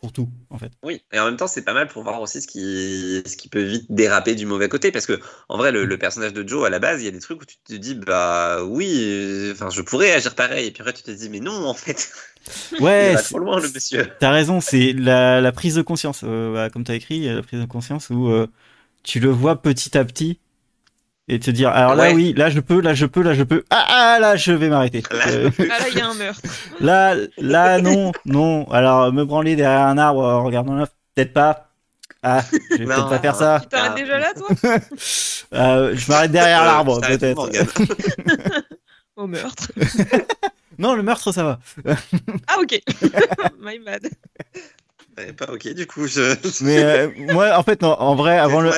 pour 0.00 0.12
tout, 0.12 0.30
en 0.50 0.58
fait. 0.58 0.72
Oui, 0.82 1.02
et 1.12 1.18
en 1.18 1.24
même 1.26 1.36
temps, 1.36 1.48
c'est 1.48 1.64
pas 1.64 1.72
mal 1.74 1.88
pour 1.88 2.04
voir 2.04 2.20
aussi 2.20 2.40
ce 2.40 2.46
qui, 2.46 3.22
ce 3.28 3.36
qui 3.36 3.48
peut 3.48 3.62
vite 3.62 3.86
déraper 3.90 4.34
du 4.36 4.46
mauvais 4.46 4.68
côté. 4.68 4.92
Parce 4.92 5.06
que, 5.06 5.20
en 5.48 5.56
vrai, 5.58 5.72
le, 5.72 5.84
le 5.84 5.98
personnage 5.98 6.32
de 6.32 6.46
Joe, 6.46 6.64
à 6.66 6.70
la 6.70 6.78
base, 6.78 7.00
il 7.02 7.06
y 7.06 7.08
a 7.08 7.10
des 7.10 7.18
trucs 7.18 7.42
où 7.42 7.44
tu 7.44 7.56
te 7.64 7.72
dis, 7.74 7.94
bah 7.96 8.62
oui, 8.62 8.86
euh, 9.02 9.52
enfin, 9.52 9.68
je 9.70 9.82
pourrais 9.82 10.12
agir 10.12 10.34
pareil. 10.36 10.66
Et 10.68 10.70
puis 10.70 10.82
après, 10.82 10.92
tu 10.92 11.02
te 11.02 11.10
dis, 11.10 11.28
mais 11.28 11.40
non, 11.40 11.66
en 11.66 11.74
fait, 11.74 12.12
il 13.00 13.10
Ouais, 13.10 13.14
va 13.14 13.22
c'est- 13.22 13.24
trop 13.24 13.38
loin, 13.38 13.58
le 13.60 13.70
monsieur. 13.70 14.12
T'as 14.18 14.30
raison, 14.32 14.60
c'est 14.60 14.92
la, 14.94 15.40
la 15.42 15.52
prise 15.52 15.76
de 15.76 15.82
conscience, 15.82 16.22
euh, 16.24 16.52
bah, 16.54 16.70
comme 16.70 16.84
t'as 16.84 16.94
écrit, 16.94 17.26
la 17.26 17.42
prise 17.42 17.60
de 17.60 17.66
conscience 17.66 18.10
où 18.10 18.28
euh, 18.28 18.48
tu 19.04 19.20
le 19.20 19.30
vois 19.30 19.62
petit 19.62 19.98
à 19.98 20.04
petit 20.04 20.40
et 21.28 21.40
te 21.40 21.50
dire, 21.50 21.70
alors 21.70 21.94
là 21.96 22.04
Ouais. 22.04 22.14
oui, 22.14 22.34
là 22.36 22.50
je 22.50 22.60
peux, 22.60 22.80
là 22.80 22.94
je 22.94 23.06
peux, 23.06 23.22
là 23.22 23.34
je 23.34 23.42
peux, 23.42 23.64
ah, 23.70 23.84
ah 23.88 24.18
là 24.20 24.36
je 24.36 24.52
vais 24.52 24.68
m'arrêter. 24.68 25.02
Là, 25.10 25.24
Euh, 25.28 25.50
Ah 25.58 25.78
là, 25.80 25.88
il 25.90 25.98
y 25.98 26.00
a 26.00 26.08
un 26.08 26.14
meurtre. 26.14 26.40
là, 26.80 27.14
là 27.38 27.80
non, 27.80 28.12
non, 28.24 28.70
alors 28.70 29.12
me 29.12 29.24
branler 29.24 29.56
derrière 29.56 29.86
un 29.86 29.98
arbre 29.98 30.22
en 30.24 30.44
regardant 30.44 30.74
là, 30.74 30.86
peut-être 31.14 31.32
pas. 31.32 31.62
Ah, 32.22 32.42
je 32.70 32.76
vais 32.78 32.84
peut-être 32.86 33.08
pas 33.08 33.18
faire 33.20 33.36
ça. 33.36 33.60
Tu 33.62 33.68
t'arrêtes 33.68 33.92
Ah. 33.94 34.00
déjà 34.00 34.18
là, 34.18 34.32
toi 34.34 34.48
Euh, 35.54 35.94
je 35.94 36.10
m'arrête 36.10 36.32
derrière 36.32 36.62
Euh, 36.62 36.66
l'arbre, 36.66 37.00
peut-être. 37.00 37.48
Au 39.16 39.26
meurtre. 39.28 39.70
Non, 40.78 40.94
le 40.94 41.02
meurtre 41.02 41.32
ça 41.32 41.42
va. 41.44 41.58
Ah, 42.48 42.56
ok. 42.60 42.78
My 43.60 43.78
bad. 43.78 44.08
Pas 45.36 45.50
ok, 45.52 45.68
du 45.72 45.86
coup, 45.86 46.06
je. 46.06 46.36
Mais 46.64 46.82
euh, 46.82 47.10
moi, 47.32 47.56
en 47.58 47.62
fait, 47.62 47.80
non, 47.80 47.92
en 47.98 48.14
vrai, 48.14 48.38
avant 48.38 48.60
le, 48.60 48.70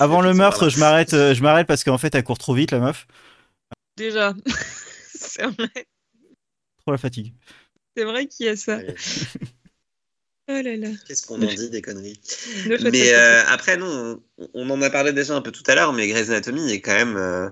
avant, 0.00 0.20
le 0.20 0.34
meurtre, 0.34 0.68
je 0.68 0.78
m'arrête, 0.78 1.14
euh, 1.14 1.34
je 1.34 1.42
m'arrête 1.42 1.66
parce 1.66 1.82
qu'en 1.82 1.98
fait, 1.98 2.14
elle 2.14 2.24
court 2.24 2.38
trop 2.38 2.54
vite, 2.54 2.72
la 2.72 2.78
meuf. 2.80 3.06
Déjà. 3.96 4.34
C'est 5.14 5.44
vrai, 5.44 5.86
Trop 6.82 6.92
la 6.92 6.98
fatigue. 6.98 7.34
c'est 7.96 8.04
vrai 8.04 8.26
qu'il 8.26 8.46
y 8.46 8.48
a 8.50 8.56
ça. 8.56 8.76
Ouais. 8.76 8.94
Oh 10.48 10.52
là 10.62 10.76
là. 10.76 10.88
Qu'est-ce 11.06 11.26
qu'on 11.26 11.42
en 11.42 11.46
dit 11.46 11.70
des 11.70 11.82
conneries? 11.82 12.20
Mais 12.92 13.12
euh, 13.14 13.42
après, 13.48 13.76
non, 13.76 14.20
on, 14.38 14.48
on 14.54 14.70
en 14.70 14.80
a 14.82 14.90
parlé 14.90 15.12
déjà 15.12 15.34
un 15.34 15.40
peu 15.40 15.50
tout 15.50 15.64
à 15.66 15.74
l'heure, 15.74 15.92
mais 15.92 16.06
Grey's 16.06 16.28
Anatomy 16.30 16.70
est 16.70 16.80
quand 16.80 16.94
même 16.94 17.16
euh, 17.16 17.48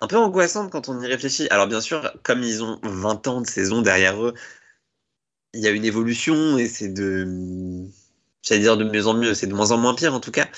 un 0.00 0.06
peu 0.08 0.16
angoissante 0.16 0.72
quand 0.72 0.88
on 0.88 1.00
y 1.00 1.06
réfléchit. 1.06 1.46
Alors 1.50 1.68
bien 1.68 1.80
sûr, 1.80 2.12
comme 2.24 2.42
ils 2.42 2.64
ont 2.64 2.80
20 2.82 3.28
ans 3.28 3.40
de 3.40 3.46
saison 3.46 3.82
derrière 3.82 4.20
eux, 4.24 4.34
il 5.56 5.62
y 5.62 5.66
a 5.66 5.70
une 5.70 5.84
évolution 5.84 6.58
et 6.58 6.68
c'est 6.68 6.88
de... 6.92 7.86
J'allais 8.42 8.60
dire 8.62 8.76
de 8.76 8.84
mieux 8.84 9.06
en 9.06 9.14
mieux, 9.14 9.34
c'est 9.34 9.46
de 9.46 9.54
moins 9.54 9.72
en 9.72 9.78
moins 9.78 9.94
pire 9.94 10.14
en 10.14 10.20
tout 10.20 10.30
cas. 10.30 10.48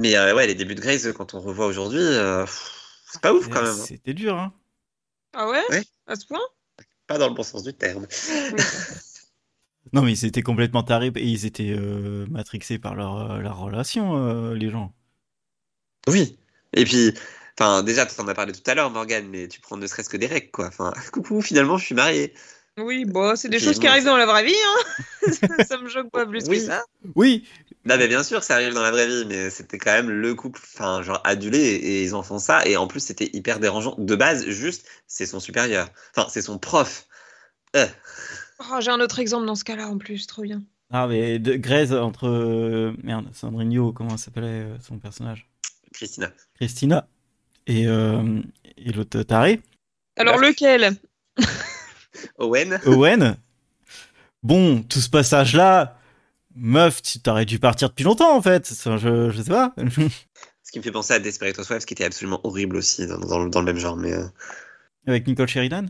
Mais 0.00 0.16
euh, 0.16 0.34
ouais, 0.34 0.46
les 0.46 0.54
débuts 0.54 0.74
de 0.74 0.80
Grey's, 0.80 1.08
quand 1.16 1.34
on 1.34 1.40
revoit 1.40 1.66
aujourd'hui, 1.66 2.00
euh, 2.00 2.46
c'est 3.10 3.20
pas 3.20 3.32
ouf 3.32 3.48
quand 3.48 3.62
même. 3.62 3.70
hein. 3.70 3.84
C'était 3.86 4.14
dur, 4.14 4.36
hein. 4.38 4.52
Ah 5.32 5.48
ouais, 5.48 5.62
Ouais. 5.70 5.82
À 6.06 6.16
ce 6.16 6.26
point? 6.26 6.40
Pas 7.06 7.18
dans 7.18 7.28
le 7.28 7.34
bon 7.34 7.42
sens 7.42 7.62
du 7.64 7.74
terme. 7.74 8.06
Non, 9.92 10.02
mais 10.02 10.12
ils 10.12 10.24
étaient 10.26 10.42
complètement 10.42 10.82
tarés 10.82 11.12
et 11.16 11.24
ils 11.24 11.46
étaient 11.46 11.74
euh, 11.76 12.26
matrixés 12.26 12.78
par 12.78 12.94
leur, 12.94 13.38
leur 13.38 13.58
relation, 13.58 14.16
euh, 14.18 14.54
les 14.54 14.68
gens. 14.70 14.94
Oui. 16.08 16.38
Et 16.74 16.84
puis, 16.84 17.12
enfin, 17.58 17.82
déjà, 17.82 18.06
tu 18.06 18.20
en 18.20 18.28
as 18.28 18.34
parlé 18.34 18.52
tout 18.52 18.68
à 18.70 18.74
l'heure, 18.74 18.90
Morgane, 18.90 19.28
mais 19.28 19.48
tu 19.48 19.60
prends 19.60 19.76
ne 19.76 19.86
serait-ce 19.86 20.08
que 20.10 20.16
des 20.16 20.26
règles, 20.26 20.50
quoi. 20.50 20.66
Enfin, 20.68 20.92
coucou, 21.12 21.40
finalement, 21.42 21.78
je 21.78 21.84
suis 21.86 21.94
marié. 21.94 22.34
Oui, 22.78 23.04
bon, 23.04 23.36
c'est 23.36 23.48
des 23.48 23.58
choses 23.58 23.78
qui 23.78 23.86
arrivent 23.86 24.04
ça- 24.04 24.10
dans 24.10 24.16
la 24.16 24.26
vraie 24.26 24.44
vie, 24.44 24.54
hein. 24.54 25.32
ça, 25.32 25.58
ça 25.64 25.78
me 25.78 25.88
choque 25.88 26.10
pas 26.10 26.26
plus 26.26 26.44
Oui. 26.48 26.58
que 26.58 26.62
ça. 26.64 26.84
Oui, 27.14 27.46
Non, 27.84 27.96
mais 27.96 28.08
bien 28.08 28.22
sûr, 28.22 28.42
ça 28.42 28.54
arrive 28.54 28.74
dans 28.74 28.82
la 28.82 28.90
vraie 28.90 29.06
vie, 29.06 29.24
mais 29.26 29.50
c'était 29.50 29.78
quand 29.78 29.92
même 29.92 30.10
le 30.10 30.34
couple, 30.34 30.60
enfin, 30.62 31.02
genre 31.02 31.20
adulé, 31.24 31.58
et 31.58 32.02
ils 32.02 32.14
en 32.14 32.22
font 32.22 32.38
ça, 32.38 32.66
et 32.66 32.76
en 32.76 32.86
plus, 32.86 33.00
c'était 33.00 33.30
hyper 33.32 33.60
dérangeant. 33.60 33.94
De 33.98 34.14
base, 34.14 34.46
juste, 34.48 34.86
c'est 35.06 35.26
son 35.26 35.40
supérieur. 35.40 35.88
Enfin, 36.14 36.28
c'est 36.30 36.42
son 36.42 36.58
prof. 36.58 37.06
Euh, 37.76 37.86
Oh, 38.60 38.80
J'ai 38.80 38.90
un 38.90 39.00
autre 39.00 39.18
exemple 39.20 39.46
dans 39.46 39.54
ce 39.54 39.64
cas-là 39.64 39.88
en 39.88 39.98
plus, 39.98 40.26
trop 40.26 40.42
bien. 40.42 40.62
Ah, 40.90 41.06
mais 41.06 41.38
de 41.38 41.54
Grey's 41.54 41.92
entre. 41.92 42.26
euh, 42.26 42.92
merde, 43.02 43.28
Sandrine 43.32 43.92
comment 43.92 44.16
s'appelait 44.16 44.64
euh, 44.64 44.76
son 44.80 44.98
personnage? 44.98 45.48
Christina. 45.92 46.30
Christina 46.54 47.08
et, 47.66 47.86
euh, 47.86 48.40
et 48.76 48.92
l'autre 48.92 49.22
taré, 49.22 49.60
Alors 50.16 50.38
lequel? 50.38 50.96
Owen. 52.38 52.80
Owen. 52.86 53.36
Bon, 54.42 54.82
tout 54.82 55.00
ce 55.00 55.10
passage-là, 55.10 55.98
meuf, 56.54 57.02
tu 57.02 57.20
t'aurais 57.20 57.44
dû 57.44 57.58
partir 57.58 57.88
depuis 57.90 58.04
longtemps 58.04 58.36
en 58.36 58.42
fait. 58.42 58.68
Enfin, 58.72 58.96
je, 58.96 59.30
je 59.30 59.42
sais 59.42 59.50
pas. 59.50 59.74
Ce 60.62 60.70
qui 60.72 60.78
me 60.78 60.84
fait 60.84 60.92
penser 60.92 61.14
à 61.14 61.18
Desperate 61.18 61.58
Housewives, 61.58 61.84
qui 61.86 61.94
était 61.94 62.04
absolument 62.04 62.40
horrible 62.44 62.76
aussi, 62.76 63.06
dans, 63.06 63.18
dans 63.18 63.42
le- 63.42 63.48
dans 63.50 63.60
le 63.60 63.66
même 63.66 63.78
genre, 63.78 63.96
mais. 63.96 64.12
euh, 64.12 64.26
Avec 65.06 65.26
Nicole 65.26 65.48
Sheridan? 65.48 65.86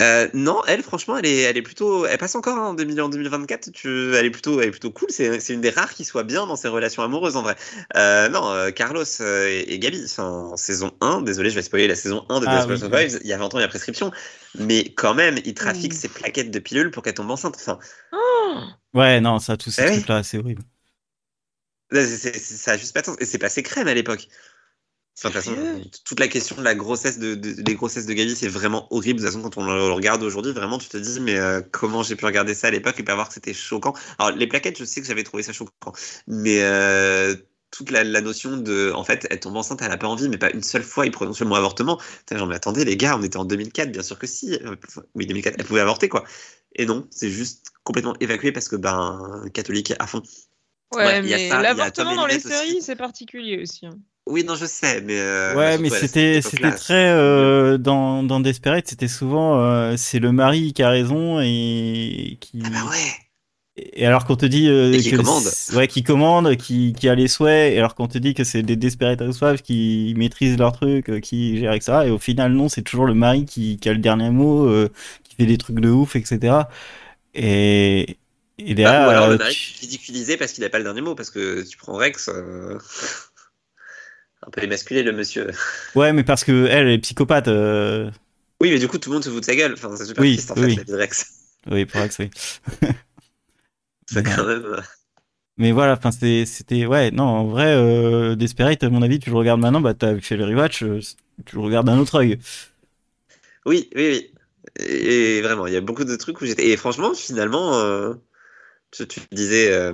Euh, 0.00 0.28
non, 0.32 0.62
elle, 0.68 0.82
franchement, 0.84 1.16
elle 1.18 1.26
est, 1.26 1.40
elle 1.40 1.56
est 1.56 1.62
plutôt. 1.62 2.06
Elle 2.06 2.18
passe 2.18 2.36
encore 2.36 2.56
hein, 2.56 2.68
en 2.68 2.74
2000 2.74 3.00
en 3.02 3.08
2024. 3.08 3.70
Tu, 3.72 4.14
elle, 4.14 4.26
est 4.26 4.30
plutôt, 4.30 4.60
elle 4.60 4.68
est 4.68 4.70
plutôt 4.70 4.92
cool. 4.92 5.08
C'est 5.10 5.40
c'est 5.40 5.54
une 5.54 5.60
des 5.60 5.70
rares 5.70 5.92
qui 5.92 6.04
soit 6.04 6.22
bien 6.22 6.46
dans 6.46 6.54
ses 6.54 6.68
relations 6.68 7.02
amoureuses, 7.02 7.34
en 7.36 7.42
vrai. 7.42 7.56
Euh, 7.96 8.28
non, 8.28 8.48
euh, 8.52 8.70
Carlos 8.70 9.02
et, 9.20 9.64
et 9.66 9.78
Gabi, 9.80 10.00
enfin, 10.04 10.24
en 10.52 10.56
saison 10.56 10.92
1, 11.00 11.22
désolé, 11.22 11.50
je 11.50 11.56
vais 11.56 11.62
spoiler 11.62 11.88
la 11.88 11.96
saison 11.96 12.24
1 12.28 12.38
de 12.38 12.46
Ah, 12.46 12.66
Desperate 12.66 12.80
oui. 12.80 12.86
Housewives, 12.86 13.20
il 13.24 13.28
y 13.28 13.32
a 13.32 13.38
20 13.38 13.52
ans, 13.52 13.58
il 13.58 13.62
y 13.62 13.64
a 13.64 13.68
prescription. 13.68 14.12
Mais 14.54 14.84
quand 14.94 15.14
même, 15.14 15.38
il 15.44 15.54
trafique 15.54 15.92
Oui. 15.92 15.98
ses 15.98 16.08
plaquettes 16.08 16.52
de 16.52 16.58
pilules 16.60 16.92
pour 16.92 17.02
qu'elle 17.02 17.14
tombe 17.14 17.30
enceinte. 17.30 17.56
Enfin, 17.58 17.78
Oh 18.12 18.60
Ouais, 18.94 19.20
non, 19.20 19.38
ça, 19.38 19.56
tous 19.56 19.70
ces 19.70 19.82
Eh 19.82 19.88
oui. 19.88 19.92
trucs-là, 19.94 20.22
c'est 20.22 20.38
horrible. 20.38 20.62
c'est- 21.92 22.06
c'est- 22.18 22.38
c'est- 22.38 22.56
ça 22.56 22.72
a 22.72 22.76
juste 22.76 22.94
pas 22.94 23.00
de 23.00 23.06
sens. 23.06 23.16
Et 23.20 23.24
c'est 23.26 23.38
passé 23.38 23.62
crème 23.62 23.88
à 23.88 23.94
l'époque. 23.94 24.28
Enfin, 25.18 25.30
de 25.30 25.34
toute 25.34 25.42
façon, 25.42 25.54
Sérieux? 25.56 25.82
Toute 26.04 26.20
la 26.20 26.28
question 26.28 26.56
de 26.56 26.62
la 26.62 26.74
grossesse 26.74 27.18
de, 27.18 27.34
de- 27.34 27.60
des 27.62 27.74
grossesses 27.74 28.06
de 28.06 28.12
Gabi, 28.12 28.36
c'est 28.36 28.48
vraiment 28.48 28.86
horrible. 28.92 29.20
De 29.20 29.24
toute 29.26 29.34
façon, 29.34 29.42
quand 29.48 29.58
on 29.60 29.64
le 29.66 29.92
regarde 29.92 30.22
aujourd'hui, 30.22 30.52
vraiment, 30.52 30.78
tu 30.78 30.88
te 30.88 30.96
dis, 30.96 31.20
mais 31.20 31.36
euh, 31.38 31.60
comment 31.72 32.02
j'ai 32.04 32.14
pu 32.16 32.24
regarder 32.24 32.54
ça 32.54 32.68
à 32.68 32.70
l'époque 32.70 32.98
et 33.00 33.02
pas 33.02 33.14
voir 33.16 33.28
que 33.28 33.34
c'était 33.34 33.52
choquant? 33.54 33.94
Alors, 34.18 34.36
les 34.36 34.46
plaquettes, 34.46 34.78
je 34.78 34.84
sais 34.84 35.00
que 35.00 35.06
j'avais 35.06 35.24
trouvé 35.24 35.42
ça 35.42 35.52
choquant, 35.52 35.92
mais 36.28 36.62
euh, 36.62 37.34
toute 37.70 37.90
la, 37.90 38.04
la 38.04 38.20
notion 38.20 38.56
de, 38.56 38.92
en 38.94 39.04
fait, 39.04 39.26
elle 39.30 39.40
tombe 39.40 39.56
enceinte, 39.56 39.82
elle 39.82 39.90
a 39.92 39.96
pas 39.98 40.06
envie, 40.06 40.28
mais 40.28 40.38
pas 40.38 40.50
une 40.52 40.62
seule 40.62 40.84
fois, 40.84 41.04
il 41.04 41.10
prononce 41.12 41.40
le 41.40 41.46
mot 41.46 41.56
avortement. 41.56 42.00
Genre, 42.30 42.46
mais 42.46 42.54
attendez, 42.54 42.84
les 42.84 42.96
gars, 42.96 43.16
on 43.18 43.22
était 43.22 43.36
en 43.36 43.44
2004, 43.44 43.90
bien 43.92 44.02
sûr 44.02 44.18
que 44.18 44.26
si. 44.26 44.54
Euh, 44.54 44.76
Oui, 45.14 45.26
2004, 45.26 45.56
elle 45.58 45.66
pouvait 45.66 45.80
avorter, 45.80 46.08
quoi. 46.08 46.24
Et 46.76 46.86
non, 46.86 47.06
c'est 47.10 47.30
juste 47.30 47.66
complètement 47.82 48.14
évacué 48.20 48.52
parce 48.52 48.68
que, 48.68 48.76
ben, 48.76 49.44
catholique 49.52 49.92
à 49.98 50.06
fond. 50.06 50.22
Ouais, 50.92 51.22
mais 51.22 51.48
l'avortement 51.50 52.14
dans 52.14 52.26
les 52.26 52.40
séries, 52.40 52.80
c'est 52.82 52.96
particulier 52.96 53.60
aussi. 53.60 53.86
hein. 53.86 53.98
Oui, 54.28 54.44
non, 54.44 54.54
je 54.54 54.66
sais, 54.66 55.00
mais. 55.00 55.18
euh, 55.18 55.56
ouais, 55.56 55.78
mais 55.78 55.90
surtout 55.90 55.96
à 55.96 55.98
c'était 56.00 56.42
c'était 56.42 56.72
très 56.72 57.08
euh, 57.10 57.78
dans 57.78 58.22
dans 58.22 58.40
Desperate, 58.40 58.86
c'était 58.88 59.08
souvent 59.08 59.58
euh, 59.60 59.96
c'est 59.96 60.18
le 60.18 60.32
mari 60.32 60.72
qui 60.72 60.82
a 60.82 60.90
raison 60.90 61.40
et 61.40 62.36
qui 62.40 62.58
Ah 62.62 62.70
bah 62.70 62.90
ouais. 62.90 63.12
et 63.76 64.06
alors 64.06 64.24
qu'on 64.26 64.36
te 64.36 64.46
dit 64.46 64.68
qui 65.00 65.12
commande. 65.12 65.52
ouais 65.72 65.88
qui 65.88 66.02
commande, 66.02 66.56
qui 66.56 66.92
qui 66.94 67.08
a 67.08 67.14
les 67.14 67.28
souhaits 67.28 67.74
et 67.74 67.78
alors 67.78 67.94
qu'on 67.94 68.08
te 68.08 68.18
dit 68.18 68.34
que 68.34 68.44
c'est 68.44 68.62
des 68.62 68.76
Desperate 68.76 69.20
Housewives 69.22 69.62
qui 69.62 70.14
maîtrisent 70.16 70.58
leur 70.58 70.72
truc, 70.72 71.20
qui 71.22 71.58
gèrent 71.58 71.70
avec 71.72 71.82
ça 71.84 72.06
et 72.06 72.10
au 72.10 72.18
final 72.18 72.52
non, 72.52 72.68
c'est 72.68 72.82
toujours 72.82 73.06
le 73.06 73.14
mari 73.14 73.44
qui 73.46 73.78
qui 73.78 73.88
a 73.88 73.92
le 73.92 74.00
dernier 74.00 74.30
mot, 74.30 74.68
qui 75.24 75.36
fait 75.36 75.46
des 75.46 75.58
trucs 75.58 75.80
de 75.80 75.90
ouf, 75.90 76.16
etc. 76.16 76.68
Et 77.34 78.18
et 78.58 78.74
derrière, 78.74 79.00
Bah, 79.00 79.06
ou 79.06 79.10
alors 79.10 79.28
le 79.28 79.36
mari 79.36 79.56
tu- 79.56 79.74
ridiculisé 79.80 80.36
parce 80.36 80.52
qu'il 80.52 80.62
n'a 80.62 80.70
pas 80.70 80.78
le 80.78 80.84
dernier 80.84 81.00
mot, 81.00 81.14
parce 81.16 81.30
que 81.30 81.62
tu 81.62 81.76
prends 81.76 81.94
Rex, 81.96 82.28
un 84.46 84.50
peu 84.50 84.62
émasculé 84.62 85.02
le 85.02 85.12
monsieur. 85.12 85.50
ouais, 85.94 86.12
mais 86.12 86.24
parce 86.24 86.44
que 86.44 86.66
elle 86.66 86.88
est 86.88 86.98
psychopathe. 86.98 87.48
euh, 87.48 88.10
Oui, 88.60 88.70
mais 88.70 88.78
du 88.78 88.86
coup 88.88 88.98
tout 88.98 89.10
le 89.10 89.14
monde 89.14 89.24
se 89.24 89.30
fout 89.30 89.40
de 89.40 89.44
sa 89.44 89.56
gueule. 89.56 89.72
Enfin, 89.74 89.96
c'est 89.96 90.04
super 90.06 90.22
Oui, 90.22 90.32
triste 90.32 90.50
en 90.50 90.56
fait 90.56 90.66
oui. 90.66 90.76
la 90.76 90.82
vie 90.82 90.92
de 90.92 90.96
Rex. 90.96 91.26
Oui, 91.70 91.86
pour 91.86 92.00
Rex, 92.00 92.18
oui. 92.20 92.30
C'est 94.06 94.22
quand 94.22 94.44
même. 94.46 94.64
euh, 94.64 94.80
Mais 95.56 95.72
voilà, 95.72 95.94
enfin 95.94 96.12
c'était 96.12 96.86
ouais 96.86 97.10
non 97.10 97.24
en 97.24 97.46
vrai 97.46 97.66
euh, 97.74 98.36
Desperate 98.36 98.84
à 98.84 98.90
mon 98.90 99.02
avis 99.02 99.18
tu 99.18 99.30
le 99.30 99.36
regardes 99.36 99.60
maintenant 99.60 99.80
bah 99.80 99.92
t'as 99.94 100.20
fait 100.20 100.36
le 100.36 100.44
rewatch 100.44 100.84
euh, 100.84 101.00
tu 101.44 101.56
le 101.56 101.62
regardes 101.62 101.86
d'un 101.86 101.98
autre 101.98 102.14
œil. 102.16 102.38
Oui, 103.66 103.88
oui, 103.94 104.08
oui. 104.10 104.34
Et, 104.80 105.38
et 105.38 105.42
vraiment, 105.42 105.66
il 105.66 105.72
y 105.72 105.76
a 105.76 105.80
beaucoup 105.80 106.04
de 106.04 106.16
trucs 106.16 106.40
où 106.40 106.46
j'étais. 106.46 106.68
Et 106.68 106.76
franchement, 106.76 107.14
finalement, 107.14 107.74
euh, 107.80 108.14
tu, 108.90 109.06
tu 109.06 109.20
disais. 109.32 109.72
euh, 109.72 109.92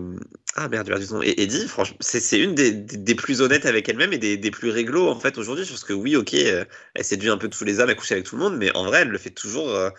Ah 0.57 0.69
merde, 0.69 0.89
ton 1.09 1.17
nom. 1.17 1.23
Et 1.23 1.35
Eddie, 1.43 1.67
franchement, 1.69 1.97
c'est 2.01 2.39
une 2.39 2.55
des, 2.55 2.73
des, 2.73 2.97
des 2.97 3.15
plus 3.15 3.41
honnêtes 3.41 3.67
avec 3.67 3.89
elle-même 3.89 4.13
et 4.13 4.19
des, 4.19 4.37
des 4.37 4.51
plus 4.51 4.71
réglo 4.71 5.09
en 5.09 5.19
fait 5.19 5.39
aujourd'hui. 5.39 5.65
Parce 5.69 5.85
que 5.85 5.93
oui, 5.93 6.17
ok, 6.17 6.35
euh, 6.35 6.65
elle 6.95 7.05
séduit 7.05 7.31
un 7.31 7.39
peu 7.39 7.49
tous 7.49 7.65
les 7.65 7.81
hommes, 7.81 7.91
elle 7.91 7.97
couche 7.97 8.13
avec 8.13 8.25
tout 8.25 8.37
le 8.37 8.43
monde, 8.43 8.57
mais 8.57 8.75
en 8.77 8.85
vrai, 8.85 9.01
elle 9.03 9.09
le 9.09 9.19
fait 9.19 9.31
toujours. 9.31 9.69
euh, 9.71 9.91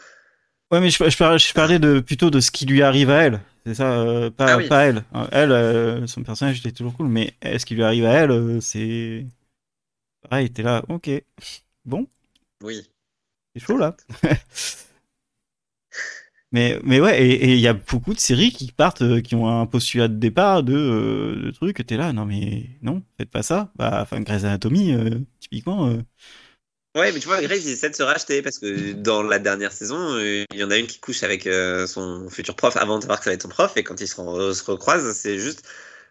Ouais 0.72 0.80
mais 0.82 0.90
je, 0.90 0.98
je, 1.10 1.18
parlais, 1.18 1.38
je 1.38 1.54
parlais 1.54 1.78
de 1.80 2.00
plutôt 2.00 2.32
de 2.32 2.40
ce 2.40 2.50
qui 2.52 2.66
lui 2.66 2.82
arrive 2.82 3.10
à 3.12 3.22
elle 3.24 3.42
c'est 3.66 3.76
ça 3.76 4.30
pas 4.36 4.54
Ah 4.54 4.58
oui. 4.58 4.68
pas 4.68 4.86
elle 4.86 5.04
elle 5.32 6.08
son 6.08 6.24
personnage 6.24 6.60
était 6.60 6.72
toujours 6.72 6.96
cool 6.96 7.08
mais 7.08 7.36
ce 7.44 7.66
qui 7.66 7.76
lui 7.76 7.84
arrive 7.84 8.06
à 8.06 8.14
elle 8.14 8.62
c'est 8.62 9.28
pareil 10.30 10.52
t'es 10.52 10.64
là 10.64 10.84
ok 10.90 11.10
bon 11.86 12.08
Oui. 12.62 12.86
c'est 13.54 13.62
chaud 13.62 13.78
là. 13.78 13.96
mais 16.56 16.80
mais 16.84 17.00
ouais 17.02 17.22
et 17.24 17.54
il 17.54 17.60
y 17.60 17.68
a 17.68 17.74
beaucoup 17.74 18.14
de 18.14 18.20
séries 18.20 18.52
qui 18.52 18.72
partent 18.72 19.02
euh, 19.04 19.22
qui 19.22 19.36
ont 19.36 19.48
un 19.48 19.66
postulat 19.68 20.08
de 20.08 20.16
départ 20.16 20.64
de, 20.64 20.74
euh, 20.76 21.46
de 21.48 21.52
trucs 21.52 21.86
t'es 21.88 21.98
là 21.98 22.14
non 22.14 22.26
mais 22.26 22.70
non 22.82 23.04
faites 23.18 23.30
pas 23.32 23.44
ça 23.44 23.72
bah 23.76 24.00
enfin 24.02 24.22
Grey's 24.22 24.44
Anatomy 24.46 24.94
euh, 24.94 25.20
typiquement 25.40 25.88
euh, 25.90 26.02
Ouais, 26.96 27.12
mais 27.12 27.20
tu 27.20 27.28
vois, 27.28 27.42
Grace, 27.42 27.60
ils 27.66 27.72
essaient 27.72 27.90
de 27.90 27.96
se 27.96 28.04
racheter 28.04 28.42
parce 28.42 28.58
que 28.58 28.94
dans 28.94 29.22
la 29.22 29.38
dernière 29.38 29.74
saison, 29.74 30.18
il 30.18 30.46
y 30.54 30.64
en 30.64 30.72
a 30.72 30.78
une 30.78 30.88
qui 30.88 31.00
couche 31.02 31.24
avec 31.24 31.44
son 31.88 32.30
futur 32.30 32.56
prof 32.56 32.78
avant 32.78 32.98
de 32.98 33.02
savoir 33.04 33.20
que 33.20 33.26
ça 33.26 33.32
va 33.32 33.34
être 33.34 33.42
son 33.42 33.50
prof, 33.50 33.76
et 33.76 33.84
quand 33.84 34.00
ils 34.00 34.08
se, 34.08 34.16
re- 34.16 34.54
se 34.54 34.64
recroisent, 34.72 35.12
c'est 35.14 35.38
juste, 35.38 35.64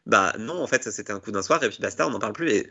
bah 0.04 0.34
non, 0.38 0.62
en 0.62 0.66
fait, 0.66 0.90
c'était 0.90 1.12
un 1.12 1.20
coup 1.20 1.32
d'un 1.32 1.42
soir, 1.42 1.62
et 1.64 1.70
puis 1.70 1.78
basta, 1.80 2.06
on 2.06 2.10
n'en 2.10 2.18
parle 2.18 2.34
plus. 2.34 2.50
Et 2.50 2.68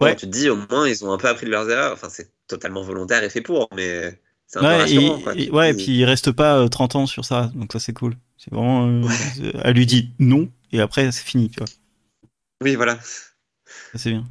Ouais. 0.00 0.08
Bon, 0.08 0.14
tu 0.14 0.26
te 0.26 0.30
dis, 0.30 0.48
au 0.48 0.56
moins, 0.56 0.88
ils 0.88 1.04
ont 1.04 1.12
un 1.12 1.18
peu 1.18 1.28
appris 1.28 1.46
de 1.46 1.50
leurs 1.50 1.68
erreurs. 1.70 1.92
Enfin, 1.92 2.08
c'est 2.08 2.32
totalement 2.46 2.82
volontaire 2.82 3.24
et 3.24 3.30
fait 3.30 3.40
pour, 3.40 3.68
mais 3.74 4.20
c'est 4.48 4.58
Ouais, 4.60 4.76
rassurant. 4.78 5.18
et, 5.18 5.22
quoi. 5.22 5.34
et- 5.36 5.46
Tu- 5.46 5.52
ouais, 5.52 5.70
et 5.70 5.74
puis 5.74 5.98
il 5.98 6.04
reste 6.04 6.32
pas 6.32 6.58
euh, 6.58 6.68
30 6.68 6.96
ans 6.96 7.06
sur 7.06 7.24
ça, 7.24 7.52
donc 7.54 7.72
ça 7.72 7.78
c'est 7.78 7.92
cool. 7.92 8.16
C'est 8.36 8.52
vraiment, 8.52 8.86
euh, 8.88 9.02
Ouais. 9.02 9.52
elle 9.64 9.76
lui 9.76 9.86
dit 9.86 10.10
non, 10.18 10.50
et 10.72 10.80
après 10.80 11.12
c'est 11.12 11.24
fini, 11.24 11.50
tu 11.50 11.58
vois. 11.60 11.68
Oui, 12.62 12.74
voilà. 12.74 12.98
C'est 13.94 14.10
bien. 14.10 14.24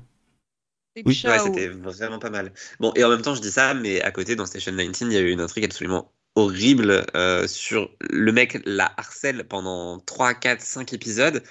Oui, 1.06 1.22
Ouais, 1.26 1.40
c'était 1.40 1.68
vraiment 1.68 2.18
pas 2.20 2.32
mal. 2.32 2.52
Bon, 2.80 2.92
et 2.96 3.04
en 3.04 3.10
même 3.10 3.22
temps, 3.22 3.36
je 3.36 3.42
dis 3.42 3.52
ça, 3.52 3.76
mais 3.76 4.02
à 4.02 4.12
côté, 4.12 4.36
dans 4.36 4.48
Station 4.48 4.72
19, 4.72 5.12
il 5.12 5.14
y 5.14 5.18
a 5.18 5.22
eu 5.22 5.30
une 5.32 5.42
intrigue 5.42 5.66
absolument 5.66 6.12
horrible 6.36 7.06
euh, 7.16 7.48
sur 7.48 7.90
le 8.10 8.32
mec 8.32 8.60
la 8.66 8.92
harcèle 8.98 9.44
pendant 9.48 10.00
3, 10.00 10.34
4, 10.34 10.62
5 10.62 10.94
épisodes 10.94 11.44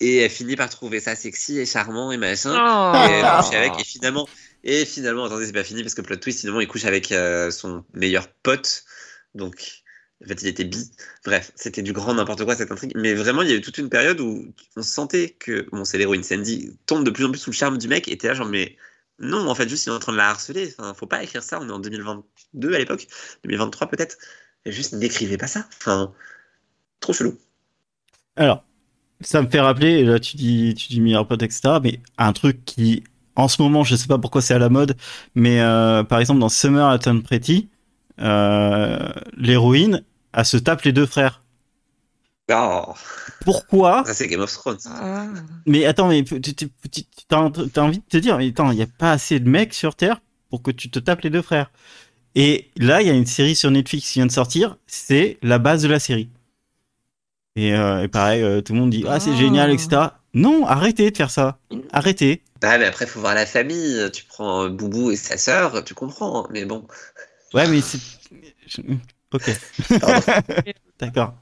et 0.00 0.18
elle 0.18 0.30
finit 0.30 0.54
par 0.56 0.68
trouver 0.70 1.00
ça 1.00 1.16
sexy 1.16 1.58
et 1.58 1.66
charmant 1.66 2.12
et 2.12 2.16
machin. 2.18 2.50
Oh. 2.52 2.92
Et 3.08 3.12
elle 3.14 3.24
avec, 3.24 3.80
et 3.80 3.84
finalement, 3.84 4.28
et 4.70 4.84
finalement, 4.84 5.24
attendez, 5.24 5.46
c'est 5.46 5.52
pas 5.52 5.64
fini 5.64 5.82
parce 5.82 5.94
que 5.94 6.02
plot 6.02 6.16
twist, 6.16 6.40
finalement, 6.40 6.60
il 6.60 6.68
couche 6.68 6.84
avec 6.84 7.10
euh, 7.10 7.50
son 7.50 7.86
meilleur 7.94 8.28
pote. 8.28 8.84
Donc, 9.34 9.82
en 10.22 10.28
fait, 10.28 10.42
il 10.42 10.48
était 10.48 10.64
bi. 10.64 10.90
Bref, 11.24 11.52
c'était 11.54 11.80
du 11.80 11.94
grand 11.94 12.12
n'importe 12.12 12.44
quoi 12.44 12.54
cette 12.54 12.70
intrigue. 12.70 12.92
Mais 12.94 13.14
vraiment, 13.14 13.40
il 13.40 13.48
y 13.48 13.52
a 13.52 13.56
eu 13.56 13.62
toute 13.62 13.78
une 13.78 13.88
période 13.88 14.20
où 14.20 14.52
on 14.76 14.82
sentait 14.82 15.30
que, 15.30 15.66
bon, 15.72 15.86
c'est 15.86 15.96
l'héroïne 15.96 16.22
Sandy, 16.22 16.76
tombe 16.84 17.02
de 17.02 17.10
plus 17.10 17.24
en 17.24 17.30
plus 17.30 17.38
sous 17.38 17.48
le 17.48 17.54
charme 17.54 17.78
du 17.78 17.88
mec, 17.88 18.08
et 18.08 18.18
t'es 18.18 18.28
là, 18.28 18.34
genre, 18.34 18.46
mais 18.46 18.76
non, 19.18 19.48
en 19.48 19.54
fait, 19.54 19.70
juste 19.70 19.86
il 19.86 19.88
est 19.88 19.92
en 19.92 20.00
train 20.00 20.12
de 20.12 20.18
la 20.18 20.28
harceler. 20.28 20.74
Enfin, 20.78 20.92
faut 20.92 21.06
pas 21.06 21.22
écrire 21.22 21.42
ça, 21.42 21.58
on 21.62 21.66
est 21.66 21.72
en 21.72 21.78
2022 21.78 22.74
à 22.74 22.78
l'époque, 22.78 23.06
2023 23.44 23.88
peut-être. 23.88 24.18
Juste 24.66 24.92
n'écrivez 24.92 25.38
pas 25.38 25.46
ça. 25.46 25.66
Enfin, 25.78 26.12
trop 27.00 27.14
chelou. 27.14 27.38
Alors, 28.36 28.64
ça 29.22 29.40
me 29.40 29.48
fait 29.48 29.60
rappeler, 29.60 30.04
là 30.04 30.20
tu 30.20 30.36
dis, 30.36 30.74
tu 30.74 30.88
dis 30.88 31.00
meilleur 31.00 31.26
pote, 31.26 31.42
etc. 31.42 31.78
Mais 31.82 32.00
un 32.18 32.34
truc 32.34 32.64
qui, 32.66 33.02
en 33.38 33.48
ce 33.48 33.62
moment, 33.62 33.84
je 33.84 33.96
sais 33.96 34.08
pas 34.08 34.18
pourquoi 34.18 34.42
c'est 34.42 34.52
à 34.54 34.58
la 34.58 34.68
mode, 34.68 34.96
mais 35.34 35.60
euh, 35.60 36.02
par 36.02 36.18
exemple 36.20 36.40
dans 36.40 36.48
Summer 36.48 36.86
at 36.88 36.98
Pretty, 37.24 37.68
euh, 38.20 39.08
l'héroïne, 39.36 40.02
elle 40.34 40.44
se 40.44 40.56
tape 40.56 40.82
les 40.82 40.92
deux 40.92 41.06
frères. 41.06 41.42
Oh, 42.50 42.94
Pourquoi 43.44 44.04
ça 44.06 44.14
c'est 44.14 44.26
Game 44.26 44.40
of 44.40 44.50
Thrones. 44.52 44.78
Ah. 44.86 45.26
Mais 45.66 45.84
attends, 45.84 46.08
mais 46.08 46.24
tu 46.24 46.40
t'as 47.28 47.50
t'as 47.50 47.82
envie 47.82 47.98
de 47.98 48.04
te 48.08 48.16
dire, 48.16 48.38
mais 48.38 48.48
attends, 48.48 48.70
il 48.70 48.76
n'y 48.76 48.82
a 48.82 48.86
pas 48.86 49.12
assez 49.12 49.38
de 49.38 49.48
mecs 49.48 49.74
sur 49.74 49.94
Terre 49.94 50.20
pour 50.50 50.62
que 50.62 50.70
tu 50.70 50.90
te 50.90 50.98
tapes 50.98 51.20
les 51.20 51.30
deux 51.30 51.42
frères. 51.42 51.70
Et 52.34 52.70
là, 52.76 53.02
il 53.02 53.06
y 53.06 53.10
a 53.10 53.14
une 53.14 53.26
série 53.26 53.54
sur 53.54 53.70
Netflix 53.70 54.08
qui 54.10 54.18
vient 54.18 54.26
de 54.26 54.32
sortir, 54.32 54.76
c'est 54.86 55.38
la 55.42 55.58
base 55.58 55.82
de 55.82 55.88
la 55.88 56.00
série. 56.00 56.30
Et, 57.56 57.74
euh, 57.74 58.02
et 58.04 58.08
pareil, 58.08 58.42
euh, 58.42 58.60
tout 58.62 58.72
le 58.72 58.78
monde 58.80 58.90
dit, 58.90 59.04
ah, 59.08 59.20
c'est 59.20 59.30
Ah. 59.32 59.36
génial, 59.36 59.70
etc. 59.70 60.02
Non, 60.34 60.66
arrêtez 60.66 61.10
de 61.10 61.16
faire 61.16 61.30
ça. 61.30 61.58
Arrêtez. 61.92 62.42
Ah, 62.62 62.78
mais 62.78 62.84
après, 62.86 63.06
faut 63.06 63.20
voir 63.20 63.34
la 63.34 63.46
famille. 63.46 64.10
Tu 64.12 64.24
prends 64.24 64.64
euh, 64.64 64.68
Boubou 64.68 65.10
et 65.10 65.16
sa 65.16 65.36
sœur, 65.38 65.84
tu 65.84 65.94
comprends. 65.94 66.44
hein. 66.44 66.48
Mais 66.50 66.64
bon. 66.64 66.86
Ouais, 67.54 67.66
mais 67.68 67.80
c'est. 67.80 67.98
Ok. 69.32 69.50
D'accord. 71.00 71.34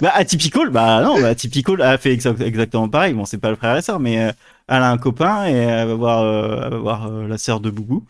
Bah, 0.00 0.10
Atypical, 0.14 0.70
bah 0.70 1.02
non, 1.02 1.20
bah, 1.20 1.28
Atypical 1.28 1.80
a 1.82 1.96
fait 1.98 2.16
exa- 2.16 2.42
exactement 2.42 2.88
pareil. 2.88 3.12
Bon, 3.14 3.24
c'est 3.24 3.38
pas 3.38 3.50
le 3.50 3.56
frère 3.56 3.76
et 3.76 3.82
sœur, 3.82 4.00
mais 4.00 4.20
euh, 4.20 4.32
elle 4.66 4.82
a 4.82 4.90
un 4.90 4.98
copain 4.98 5.46
et 5.46 5.52
elle 5.52 5.88
va 5.88 5.94
voir, 5.94 6.22
euh, 6.22 6.60
elle 6.64 6.70
va 6.70 6.78
voir 6.78 7.06
euh, 7.06 7.28
la 7.28 7.38
sœur 7.38 7.60
de 7.60 7.70
Boubou. 7.70 8.04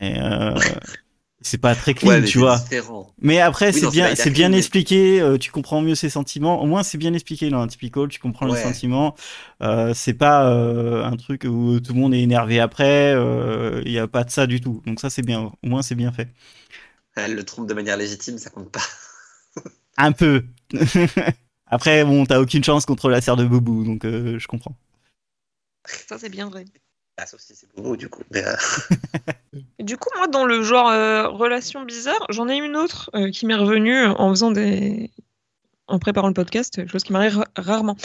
Et 0.00 0.20
euh, 0.20 0.54
c'est 1.46 1.58
pas 1.58 1.74
très 1.74 1.94
clean, 1.94 2.08
Ouais, 2.08 2.20
mais 2.20 2.26
tu 2.26 2.34
c'est 2.34 2.38
vois. 2.38 2.58
différent. 2.58 3.12
Mais 3.20 3.40
après, 3.40 3.72
Oui, 3.74 3.80
c'est 3.80 3.90
bien, 3.90 4.14
c'est 4.14 4.30
bien 4.30 4.48
mais- 4.50 4.58
expliqué. 4.58 5.20
euh, 5.20 5.38
tu 5.38 5.50
comprends 5.50 5.80
mieux 5.80 5.94
ses 5.94 6.10
sentiments. 6.10 6.60
Au 6.62 6.66
moins, 6.66 6.82
c'est 6.82 6.98
bien 6.98 7.14
expliqué 7.14 7.48
dans 7.50 7.62
Atypical. 7.62 8.08
Tu 8.08 8.18
comprends 8.20 8.46
les 8.46 8.52
Ouais. 8.52 8.62
sentiments. 8.62 9.14
Euh, 9.62 9.92
c'est 9.94 10.14
pas 10.14 10.50
euh, 10.50 11.04
un 11.04 11.16
truc 11.16 11.44
où 11.44 11.80
tout 11.80 11.92
le 11.94 11.98
monde 12.00 12.14
est 12.14 12.20
énervé 12.20 12.60
après. 12.60 13.12
Il 13.84 13.90
y 13.92 13.98
a 13.98 14.06
pas 14.08 14.24
de 14.24 14.30
ça 14.30 14.46
du 14.46 14.60
tout. 14.60 14.82
Donc 14.86 15.00
ça, 15.00 15.08
c'est 15.10 15.22
bien. 15.22 15.52
Au 15.62 15.66
moins, 15.68 15.82
c'est 15.82 15.94
bien 15.94 16.12
fait. 16.12 16.28
Elle 17.14 17.34
le 17.34 17.44
trompe 17.44 17.66
de 17.68 17.74
manière 17.74 17.96
légitime, 17.96 18.36
ça 18.38 18.50
compte 18.50 18.70
pas. 18.70 18.82
Un 19.96 20.12
peu. 20.12 20.44
Après, 21.68 22.04
bon, 22.04 22.26
t'as 22.26 22.38
aucune 22.40 22.62
chance 22.62 22.86
contre 22.86 23.08
la 23.08 23.20
sœur 23.20 23.36
de 23.36 23.44
Boubou, 23.44 23.84
donc 23.84 24.04
euh, 24.04 24.38
je 24.38 24.46
comprends. 24.46 24.76
Ça, 26.08 26.18
c'est 26.18 26.28
bien 26.28 26.48
vrai. 26.48 26.64
Ah, 27.18 27.26
sauf 27.26 27.40
si 27.40 27.54
c'est 27.54 27.68
pour 27.72 27.82
vous, 27.82 27.96
du 27.96 28.08
coup. 28.08 28.22
Mais, 28.32 28.44
euh, 28.46 28.54
Du 29.78 29.96
coup, 29.96 30.08
moi, 30.16 30.26
dans 30.26 30.44
le 30.44 30.62
genre 30.62 30.88
euh, 30.90 31.28
relation 31.28 31.82
bizarre, 31.84 32.26
j'en 32.28 32.48
ai 32.48 32.56
une 32.56 32.76
autre 32.76 33.10
euh, 33.14 33.30
qui 33.30 33.46
m'est 33.46 33.54
revenue 33.54 34.04
en 34.06 34.30
faisant 34.30 34.50
des. 34.50 35.10
En 35.88 35.98
préparant 36.00 36.26
le 36.26 36.34
podcast, 36.34 36.84
chose 36.88 37.04
qui 37.04 37.12
m'arrive 37.12 37.38
ra- 37.38 37.46
rarement. 37.56 37.96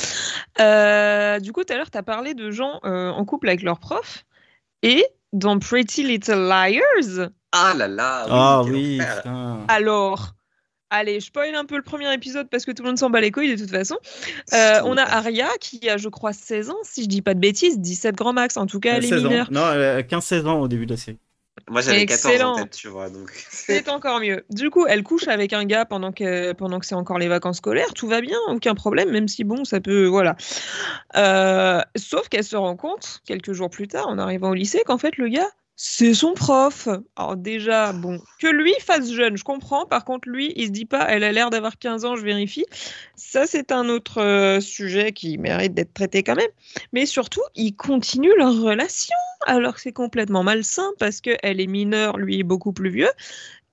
Euh, 0.60 1.40
du 1.40 1.52
coup, 1.52 1.64
tout 1.64 1.74
à 1.74 1.78
l'heure, 1.78 1.90
tu 1.90 1.98
as 1.98 2.04
parlé 2.04 2.36
de 2.36 2.52
gens 2.52 2.80
euh, 2.86 3.10
en 3.10 3.26
couple 3.26 3.48
avec 3.50 3.64
leurs 3.64 3.80
profs. 3.80 4.24
Et 4.84 5.04
dans 5.34 5.58
Pretty 5.58 6.04
Little 6.04 6.48
Liars, 6.48 7.30
Ah 7.52 7.74
là 7.76 7.88
là. 7.88 8.26
Ah 8.30 8.62
oui, 8.64 9.00
enfer. 9.02 9.24
alors. 9.68 10.36
Allez, 10.94 11.22
je 11.22 11.28
spoil 11.28 11.56
un 11.56 11.64
peu 11.64 11.78
le 11.78 11.84
premier 11.84 12.14
épisode 12.14 12.50
parce 12.50 12.66
que 12.66 12.72
tout 12.72 12.84
le 12.84 12.90
monde 12.90 12.98
s'en 12.98 13.10
bat 13.10 13.22
les 13.22 13.32
couilles 13.32 13.56
de 13.56 13.60
toute 13.60 13.72
façon. 13.72 13.98
Euh, 14.54 14.82
on 14.84 14.98
a 14.98 15.04
Aria 15.04 15.48
qui 15.62 15.90
a, 15.90 15.96
je 15.96 16.10
crois, 16.10 16.34
16 16.34 16.70
ans, 16.70 16.78
si 16.84 17.04
je 17.04 17.08
dis 17.08 17.22
pas 17.22 17.34
de 17.34 17.40
bêtises, 17.40 17.80
17 17.80 18.16
grand 18.16 18.34
max. 18.34 18.58
En 18.58 18.66
tout 18.66 18.82
cas, 18.82 18.96
elle 18.96 19.06
est 19.06 19.08
16 19.08 19.26
ans. 19.26 19.30
mineure. 19.30 19.52
Non, 19.52 19.72
elle 19.72 19.82
a 19.82 20.02
15-16 20.02 20.48
ans 20.48 20.60
au 20.60 20.68
début 20.68 20.86
de 20.86 20.92
la 20.92 20.98
série. 20.98 21.18
Moi, 21.70 21.80
j'avais 21.80 22.06
14 22.06 22.26
Excellent. 22.26 22.52
en 22.52 22.56
tête, 22.58 22.72
tu 22.72 22.90
vois. 22.90 23.10
Donc... 23.10 23.32
C'est 23.50 23.88
encore 23.88 24.20
mieux. 24.20 24.44
Du 24.50 24.70
coup, 24.70 24.86
elle 24.86 25.04
couche 25.04 25.30
avec 25.30 25.54
un 25.54 25.64
gars 25.64 25.86
pendant 25.86 26.12
que, 26.12 26.52
pendant 26.54 26.80
que 26.80 26.86
c'est 26.86 26.96
encore 26.96 27.20
les 27.20 27.30
vacances 27.30 27.58
scolaires. 27.58 27.94
Tout 27.94 28.08
va 28.08 28.20
bien, 28.20 28.38
aucun 28.50 28.76
problème, 28.76 29.12
même 29.12 29.30
si 29.30 29.46
bon, 29.46 29.64
ça 29.64 29.80
peut. 29.80 30.08
Voilà. 30.08 30.36
Euh, 31.16 31.82
sauf 31.96 32.28
qu'elle 32.28 32.44
se 32.44 32.58
rend 32.58 32.76
compte, 32.76 33.22
quelques 33.26 33.54
jours 33.54 33.70
plus 33.70 33.88
tard, 33.88 34.08
en 34.08 34.18
arrivant 34.18 34.50
au 34.50 34.54
lycée, 34.54 34.82
qu'en 34.86 34.98
fait, 34.98 35.18
le 35.18 35.30
gars, 35.30 35.50
c'est 35.84 36.14
son 36.14 36.34
prof. 36.34 36.88
Alors, 37.16 37.36
déjà, 37.36 37.92
bon, 37.92 38.22
que 38.40 38.46
lui 38.46 38.72
fasse 38.82 39.12
jeune, 39.12 39.36
je 39.36 39.44
comprends. 39.44 39.88
Par 39.88 40.06
contre, 40.06 40.30
lui, 40.30 40.54
il 40.56 40.68
se 40.68 40.72
dit 40.72 40.86
pas, 40.86 41.08
elle 41.10 41.24
a 41.24 41.32
l'air 41.32 41.50
d'avoir 41.50 41.80
15 41.80 42.06
ans, 42.06 42.16
je 42.16 42.22
vérifie. 42.22 42.68
Ça, 43.16 43.48
c'est 43.48 43.72
un 43.72 43.90
autre 43.90 44.22
euh, 44.22 44.60
sujet 44.60 45.12
qui 45.12 45.40
mérite 45.40 45.74
d'être 45.74 45.92
traité 45.92 46.22
quand 46.22 46.36
même. 46.36 46.52
Mais 46.94 47.08
surtout, 47.08 47.42
ils 47.56 47.76
continuent 47.76 48.38
leur 48.38 48.62
relation 48.62 49.16
alors 49.48 49.74
que 49.74 49.82
c'est 49.82 49.92
complètement 49.92 50.44
malsain 50.44 50.88
parce 51.00 51.20
qu'elle 51.20 51.60
est 51.60 51.68
mineure, 51.68 52.20
lui 52.20 52.42
est 52.42 52.44
beaucoup 52.44 52.74
plus 52.74 52.92
vieux. 52.92 53.12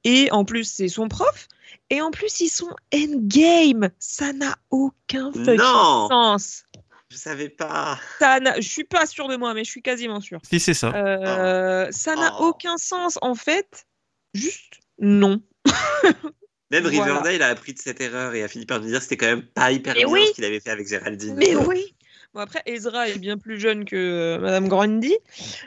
Et 0.04 0.32
en 0.32 0.46
plus, 0.46 0.64
c'est 0.64 0.88
son 0.88 1.08
prof. 1.08 1.46
Et 1.90 2.00
en 2.00 2.10
plus, 2.10 2.40
ils 2.40 2.48
sont 2.48 2.74
endgame. 2.94 3.90
Ça 3.98 4.32
n'a 4.32 4.56
aucun 4.70 5.30
fucking 5.30 5.58
sens. 5.58 6.64
Je 7.10 7.16
savais 7.16 7.48
pas. 7.48 7.98
Ça 8.18 8.38
je 8.56 8.68
suis 8.68 8.84
pas 8.84 9.06
sûre 9.06 9.28
de 9.28 9.36
moi, 9.36 9.54
mais 9.54 9.64
je 9.64 9.70
suis 9.70 9.82
quasiment 9.82 10.20
sûre. 10.20 10.40
Si, 10.48 10.60
c'est 10.60 10.74
ça. 10.74 10.92
Euh, 10.94 11.88
Ça 11.90 12.14
n'a 12.14 12.36
Oh. 12.40 12.48
aucun 12.48 12.76
sens. 12.76 13.18
En 13.22 13.34
fait, 13.34 13.86
juste 14.34 14.74
non. 14.98 15.40
Même 16.70 16.82
Voilà. 16.82 16.88
Riverdale 17.02 17.42
a 17.42 17.48
appris 17.48 17.72
de 17.72 17.78
cette 17.78 18.00
erreur 18.02 18.34
et 18.34 18.42
a 18.42 18.48
fini 18.48 18.66
par 18.66 18.80
nous 18.80 18.88
dire 18.88 18.98
que 18.98 19.04
c'était 19.04 19.16
quand 19.16 19.26
même 19.26 19.42
pas 19.46 19.72
hyper 19.72 19.94
Mais 19.94 20.00
bien 20.04 20.08
oui. 20.12 20.26
ce 20.28 20.32
qu'il 20.32 20.44
avait 20.44 20.60
fait 20.60 20.70
avec 20.70 20.86
Géraldine. 20.86 21.34
Mais 21.36 21.56
oui. 21.56 21.94
Bon, 22.34 22.40
après, 22.40 22.62
Ezra 22.66 23.08
est 23.08 23.18
bien 23.18 23.38
plus 23.38 23.58
jeune 23.58 23.86
que 23.86 23.96
euh, 23.96 24.38
Madame 24.38 24.68
Grundy. 24.68 25.16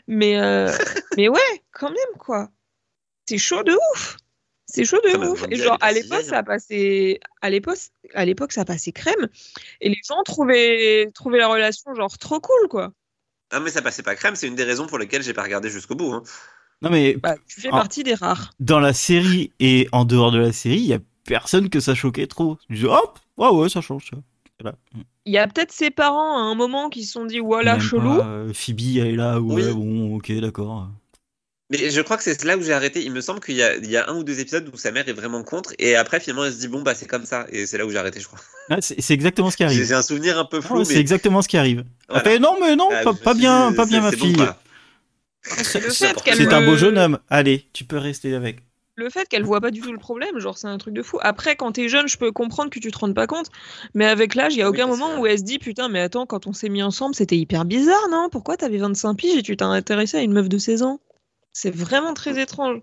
Mais, 0.08 0.40
euh, 0.40 0.72
mais 1.18 1.28
ouais, 1.28 1.64
quand 1.72 1.90
même, 1.90 2.18
quoi. 2.20 2.52
C'est 3.28 3.40
chaud 3.40 3.64
de 3.64 3.74
ouf. 3.94 4.18
C'est 4.74 4.86
chaud 4.86 4.98
de 5.04 5.10
Ah 5.14 5.18
bah, 5.18 5.30
ouf. 5.30 5.46
Et 5.52 5.56
genre, 5.58 5.78
à 5.82 5.92
l'époque, 5.92 6.22
ça 6.24 6.40
hein. 6.40 6.44
passait. 6.44 7.20
À 7.42 7.50
l'époque, 7.50 7.78
à 8.14 8.26
l'époque, 8.26 8.52
ça 8.54 8.64
passait 8.66 8.92
crème. 8.92 9.28
Et 9.82 9.90
les 9.90 10.00
gens 10.08 10.22
trouvaient, 10.24 11.12
trouvaient 11.14 11.40
la 11.40 11.48
relation, 11.48 11.94
genre, 11.96 12.18
trop 12.18 12.40
cool, 12.40 12.68
quoi. 12.70 12.94
Ah, 13.52 13.60
mais 13.60 13.70
ça 13.70 13.82
passait 13.82 14.04
pas 14.04 14.16
crème, 14.16 14.36
c'est 14.36 14.48
une 14.48 14.56
des 14.56 14.64
raisons 14.64 14.88
pour 14.88 14.98
lesquelles 14.98 15.24
j'ai 15.24 15.34
pas 15.34 15.44
regardé 15.44 15.70
jusqu'au 15.70 15.96
bout. 15.96 16.14
hein. 16.14 16.24
Non, 16.82 16.90
mais 16.90 17.16
Bah, 17.16 17.36
tu 17.48 17.60
fais 17.60 17.70
partie 17.70 18.04
des 18.04 18.16
rares. 18.16 18.52
dans 18.60 18.80
la 18.80 18.94
série 18.94 19.52
et 19.60 19.88
en 19.92 20.06
dehors 20.06 20.32
de 20.32 20.40
la 20.40 20.54
série, 20.54 20.78
il 20.80 20.88
y 20.88 20.94
a 20.94 21.00
personne 21.26 21.70
que 21.70 21.80
ça 21.82 21.94
choquait 21.94 22.28
trop. 22.28 22.58
Je 22.70 22.76
dis, 22.80 22.86
hop, 22.86 23.20
ouais, 23.38 23.50
ouais, 23.50 23.70
ça 23.70 23.82
change. 23.82 24.06
Ça. 24.10 24.18
Voilà. 24.62 24.78
Il 25.26 25.34
y 25.34 25.38
a 25.38 25.48
peut-être 25.48 25.72
ses 25.72 25.92
parents 25.92 26.38
à 26.38 26.42
un 26.42 26.56
moment 26.56 26.90
qui 26.90 27.04
se 27.04 27.12
sont 27.12 27.26
dit, 27.26 27.40
voilà, 27.40 27.74
Même 27.74 27.82
chelou. 27.82 28.18
pas, 28.18 28.26
euh, 28.26 28.54
Phoebe, 28.54 28.80
elle 28.98 29.08
est 29.08 29.16
là, 29.16 29.40
ouais, 29.42 29.68
Oui. 29.68 29.74
bon, 29.74 30.16
ok, 30.16 30.32
d'accord. 30.40 30.88
Mais 31.72 31.90
je 31.90 32.02
crois 32.02 32.18
que 32.18 32.24
c'est 32.24 32.44
là 32.44 32.58
où 32.58 32.62
j'ai 32.62 32.74
arrêté. 32.74 33.02
Il 33.04 33.12
me 33.12 33.22
semble 33.22 33.40
qu'il 33.40 33.56
y, 33.56 33.64
a- 33.64 33.76
il 33.78 33.90
y 33.90 33.98
a 33.98 34.10
un 34.10 34.16
ou 34.18 34.24
deux 34.24 34.40
épisodes 34.40 34.70
où 34.74 34.78
sa 34.78 34.92
mère 34.92 35.08
est 35.08 35.14
vraiment 35.14 35.42
contre 35.44 35.74
et 35.80 35.96
après 35.96 36.20
finalement 36.20 36.46
elle 36.46 36.54
se 36.54 36.60
dit 36.60 36.68
bon 36.68 36.82
bah 36.82 36.94
c'est 36.96 37.08
comme 37.08 37.26
ça 37.26 37.46
et 37.50 37.66
c'est 37.66 37.78
là 37.78 37.86
où 37.86 37.90
j'ai 37.92 37.98
arrêté 37.98 38.20
je 38.20 38.28
crois. 38.28 38.40
Ah, 38.70 38.78
c'est 38.82 39.12
exactement 39.14 39.50
ce 39.50 39.58
qui 39.58 39.64
arrive. 39.64 39.86
j'ai 39.86 39.94
un 39.94 40.02
souvenir 40.02 40.38
un 40.38 40.46
peu 40.46 40.58
Ah, 40.58 40.68
flou 40.68 40.84
c'est 40.86 40.94
mais 40.94 41.00
exactement 41.00 41.42
ce 41.42 41.48
qui 41.48 41.58
arrive. 41.58 41.84
voilà. 42.10 42.40
Non, 42.40 42.58
mais 42.62 42.76
non, 42.76 42.90
Ah, 42.94 43.04
pas, 43.04 43.34
suis 43.34 43.40
bien, 43.40 43.74
pas 43.74 43.86
bien 43.86 44.02
ma 44.02 44.12
bon, 44.12 44.18
fille. 44.18 44.36
c'est 45.64 46.54
un 46.54 46.66
beau 46.66 46.76
jeune 46.78 46.98
homme. 46.98 47.20
Allez, 47.30 47.66
tu 47.74 47.84
peux 47.86 47.98
rester 47.98 48.34
avec. 48.36 48.60
le 48.96 49.10
fait 49.10 49.28
qu'elle 49.28 49.44
voit 49.44 49.62
pas 49.62 49.72
du 49.72 49.82
tout 49.82 49.92
le 49.92 49.98
problème, 49.98 50.40
genre 50.40 50.58
c'est 50.58 50.68
un 50.68 50.78
truc 50.78 50.94
de 50.94 51.02
fou. 51.02 51.18
Après, 51.22 51.56
quand 51.56 51.72
t'es 51.72 51.90
jeune, 51.90 52.08
je 52.08 52.18
peux 52.18 52.32
comprendre 52.32 52.70
que 52.70 52.80
tu 52.80 52.92
te 52.92 52.98
rendes 52.98 53.16
pas 53.16 53.28
compte, 53.28 53.48
mais 53.94 54.06
avec 54.06 54.36
l'âge, 54.36 54.54
il 54.54 54.60
y 54.60 54.62
a 54.62 54.70
aucun 54.70 54.88
moment 54.88 55.20
où 55.20 55.26
elle 55.26 55.40
se 55.40 55.44
dit 55.44 55.60
putain, 55.60 55.90
mais 55.90 56.02
attends, 56.02 56.26
quand 56.26 56.48
on 56.48 56.54
s'est 56.54 56.70
mis 56.70 56.84
ensemble, 56.84 57.16
c'était 57.16 57.38
hyper 57.38 57.66
bizarre, 57.66 58.08
non? 58.12 58.30
Pourquoi 58.32 58.58
t'avais 58.58 58.78
25 58.78 59.16
piges 59.16 59.38
et 59.38 59.44
tu 59.44 59.58
t'es 59.58 59.64
intéressé 59.64 60.18
à 60.18 60.22
une 60.22 60.34
meuf 60.34 60.50
de 60.50 60.58
16 60.58 60.84
ans? 60.84 61.00
C'est 61.54 61.74
vraiment 61.76 62.14
très 62.14 62.40
étrange. 62.42 62.80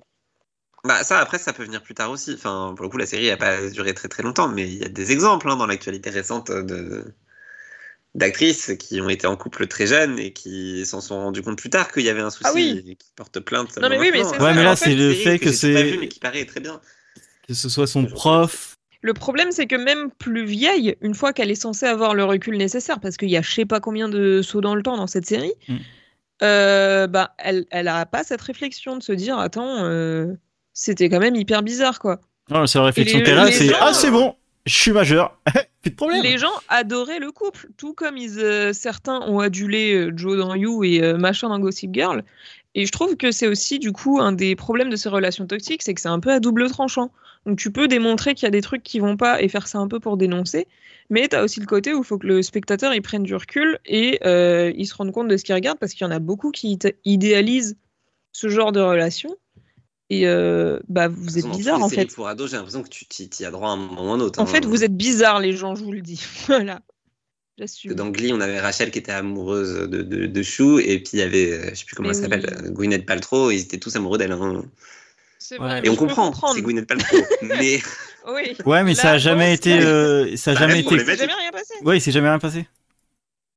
Bah 0.85 1.03
ça 1.03 1.19
après 1.19 1.39
ça 1.39 1.53
peut 1.53 1.65
venir 1.65 1.83
plus 1.83 1.95
tard 1.95 2.11
aussi. 2.11 2.35
Enfin 2.35 2.73
pour 2.77 2.85
le 2.85 2.91
coup 2.91 2.99
la 2.99 3.07
série 3.07 3.31
a 3.31 3.37
pas 3.37 3.69
duré 3.69 3.95
très 3.95 4.09
très 4.09 4.23
longtemps 4.23 4.49
mais 4.49 4.63
il 4.69 4.79
y 4.79 4.85
a 4.85 4.89
des 4.89 5.11
exemples 5.11 5.51
hein, 5.51 5.57
dans 5.57 5.67
l'actualité 5.67 6.11
récente 6.11 6.51
de 6.53 7.05
d'actrices 8.15 8.73
qui 8.79 9.01
ont 9.01 9.09
été 9.09 9.27
en 9.27 9.37
couple 9.37 9.67
très 9.67 9.87
jeunes 9.87 10.19
et 10.19 10.33
qui 10.33 10.85
s'en 10.87 11.01
sont 11.01 11.17
rendus 11.21 11.43
compte 11.43 11.59
plus 11.59 11.71
tard 11.71 11.93
qu'il 11.93 12.03
y 12.05 12.09
avait 12.09 12.23
un 12.23 12.31
souci 12.31 12.45
Ah 12.47 12.53
oui. 12.55 12.83
et 12.87 12.97
qui 12.97 13.13
portent 13.15 13.39
plainte. 13.41 13.77
Non, 13.79 13.89
mais 13.89 13.99
oui, 13.99 14.11
mais 14.13 14.25
c'est 14.25 14.41
Ouais, 14.41 14.55
mais 14.55 14.65
là, 14.65 14.77
c'est 14.77 14.95
le 14.95 15.13
fait 15.13 15.39
que 15.39 15.53
c'est 15.53 15.97
mais 16.01 16.09
qui 16.09 16.19
paraît 16.19 16.45
très 16.45 16.61
bien. 16.61 16.81
que 17.47 17.55
ce 17.55 17.69
soit 17.69 17.87
son 17.87 18.07
prof. 18.07 18.77
Le 19.03 19.15
problème, 19.15 19.53
c'est 19.53 19.67
que 19.67 19.77
même 19.77 20.11
plus 20.11 20.45
vieille, 20.45 20.97
une 21.03 21.15
fois 21.15 21.33
qu'elle 21.33 21.51
est 21.51 21.55
censée 21.55 21.87
avoir 21.87 22.15
le 22.15 22.25
recul 22.25 22.57
nécessaire, 22.57 22.99
parce 22.99 23.17
qu'il 23.17 23.31
y 23.31 23.37
a 23.37 23.43
je 23.43 23.53
sais 23.53 23.67
pas 23.67 23.79
combien 23.79 24.09
de 24.09 24.43
sauts 24.43 24.61
dans 24.63 24.75
le 24.75 24.83
temps 24.83 24.97
dans 24.97 25.07
cette 25.07 25.27
série, 25.27 25.53
Mm. 25.69 25.77
Euh, 26.43 27.07
bah, 27.07 27.35
elle, 27.39 27.67
elle 27.71 27.89
a 27.89 28.07
pas 28.07 28.25
cette 28.25 28.41
réflexion 28.41 28.97
de 28.97 29.03
se 29.03 29.13
dire 29.13 29.39
attends, 29.39 29.85
euh, 29.85 30.35
c'était 30.73 31.09
quand 31.09 31.21
même 31.21 31.37
hyper 31.37 31.63
bizarre, 31.63 31.99
quoi. 31.99 32.21
Non, 32.51 32.61
la 32.61 32.67
seule 32.67 32.83
réflexion 32.83 33.21
qu'elle 33.21 33.39
a, 33.39 33.51
c'est 33.51 33.73
Ah, 33.81 33.93
c'est 33.93 34.11
bon, 34.11 34.35
je 34.65 34.75
suis 34.75 34.93
majeur. 34.93 35.39
Plus 35.83 35.91
de 35.91 35.97
problème. 35.97 36.23
Les 36.23 36.39
gens 36.39 36.53
adoraient 36.69 37.19
le 37.19 37.31
couple, 37.31 37.69
tout 37.77 37.93
comme 37.93 38.17
ils, 38.17 38.39
euh, 38.39 38.73
certains 38.73 39.21
ont 39.23 39.41
adulé 39.41 40.11
Joe 40.15 40.39
dans 40.39 40.55
You 40.55 40.85
et 40.85 41.13
machin 41.15 41.49
dans 41.49 41.59
Gossip 41.59 41.93
Girl. 41.95 42.25
Et 42.75 42.87
je 42.87 42.93
trouve 42.93 43.17
que 43.17 43.31
c'est 43.31 43.49
aussi 43.49 43.79
du 43.79 43.93
coup 43.93 44.21
un 44.21 44.33
des 44.33 44.55
problèmes 44.55 44.91
de 44.91 44.97
ces 44.97 45.09
relations 45.09 45.47
toxiques, 45.47 45.83
c'est 45.83 45.95
que 45.95 46.01
c'est 46.01 46.09
un 46.09 46.21
peu 46.21 46.31
à 46.31 46.41
double 46.41 46.69
tranchant. 46.71 47.11
Donc 47.49 47.59
tu 47.59 47.73
peux 47.73 47.89
démontrer 47.89 48.35
qu'il 48.35 48.45
y 48.45 48.47
a 48.47 48.51
des 48.51 48.61
trucs 48.61 48.83
qui 48.83 49.01
vont 49.01 49.17
pas 49.17 49.41
et 49.41 49.49
faire 49.49 49.69
ça 49.69 49.79
un 49.79 49.89
peu 49.89 50.01
pour 50.01 50.19
dénoncer, 50.19 50.69
mais 51.09 51.29
tu 51.29 51.35
as 51.35 51.43
aussi 51.43 51.61
le 51.61 51.67
côté 51.67 51.95
où 51.95 52.01
il 52.01 52.05
faut 52.05 52.19
que 52.19 52.27
le 52.27 52.43
spectateur 52.43 52.93
il 52.93 53.01
prenne 53.01 53.23
du 53.23 53.35
recul 53.35 53.79
et 53.87 54.21
euh, 54.27 54.71
il 54.77 54.87
se 54.87 54.95
rende 54.95 55.13
compte 55.13 55.29
de 55.29 55.37
ce 55.39 55.45
qu'il 55.45 55.55
regarde 55.55 55.79
parce 55.79 55.95
qu'il 55.95 56.03
y 56.03 56.07
en 56.07 56.11
a 56.11 56.19
beaucoup 56.19 56.51
qui 56.51 56.79
idéalisent 57.07 57.79
ce 58.33 58.51
genre 58.51 58.71
de 58.71 58.81
relation. 58.81 59.35
Et 60.11 60.29
euh, 60.29 60.79
bah 60.91 61.09
vous 61.09 61.39
êtes 61.39 61.47
bizarre 61.47 61.83
en 61.83 61.89
fait. 61.89 62.13
Pour 62.15 62.29
ados, 62.29 62.51
j'ai 62.51 62.59
l'impression 62.59 62.83
que 62.83 62.91
tu 62.91 63.07
t'y 63.07 63.45
as 63.47 63.51
droit 63.51 63.71
à 63.71 63.73
un 63.73 63.77
moment 63.77 64.11
ou 64.11 64.13
un 64.13 64.21
autre. 64.21 64.39
En 64.41 64.43
hein. 64.43 64.47
fait, 64.47 64.67
vous 64.67 64.85
êtes 64.85 64.97
bizarres 64.97 65.41
les 65.41 65.55
gens, 65.55 65.75
je 65.75 65.85
vous 65.85 65.93
le 65.93 66.03
dis. 66.03 66.23
voilà. 66.49 66.83
J'assume. 67.57 67.95
Dans 67.95 68.11
Glee, 68.11 68.33
on 68.35 68.41
avait 68.43 68.61
Rachel 68.61 68.91
qui 68.91 68.99
était 68.99 69.13
amoureuse 69.13 69.89
de, 69.89 70.03
de, 70.03 70.27
de 70.27 70.43
Chou, 70.43 70.79
et 70.81 70.99
puis 70.99 71.13
il 71.15 71.19
y 71.19 71.23
avait, 71.23 71.53
euh, 71.53 71.71
je 71.71 71.77
sais 71.77 71.85
plus 71.87 71.97
comment 71.97 72.11
Mais 72.11 72.17
elle 72.17 72.23
s'appelle, 72.23 72.59
oui. 72.63 72.73
Gwyneth 72.73 73.07
Paltrow, 73.07 73.51
ils 73.51 73.61
étaient 73.61 73.79
tous 73.79 73.97
amoureux 73.97 74.19
d'elle. 74.19 74.33
hein. 74.33 74.65
C'est 75.49 75.57
vrai, 75.57 75.81
Et 75.83 75.89
on 75.89 75.97
comprend, 75.97 76.31
c'est 76.53 76.61
Gwyneth 76.61 76.87
Paltrow. 76.87 77.17
mais 77.43 77.81
Oui. 78.29 78.55
Ouais, 78.67 78.83
mais 78.85 78.95
ça 78.95 79.13
a 79.13 79.19
jamais 79.19 79.55
été. 79.55 79.81
c'est- 79.81 79.87
euh, 79.87 80.37
ça 80.37 80.51
a 80.51 80.55
Ça 80.55 80.61
jamais 80.61 80.81
été. 80.81 80.99
C'est 80.99 81.17
jamais 81.17 81.33
rien 81.33 81.51
passé. 81.51 81.73
Ouais, 81.83 81.97
il 81.97 82.01
s'est 82.03 82.13
jamais 82.13 82.29
rien 82.29 82.39
passé. 82.39 82.67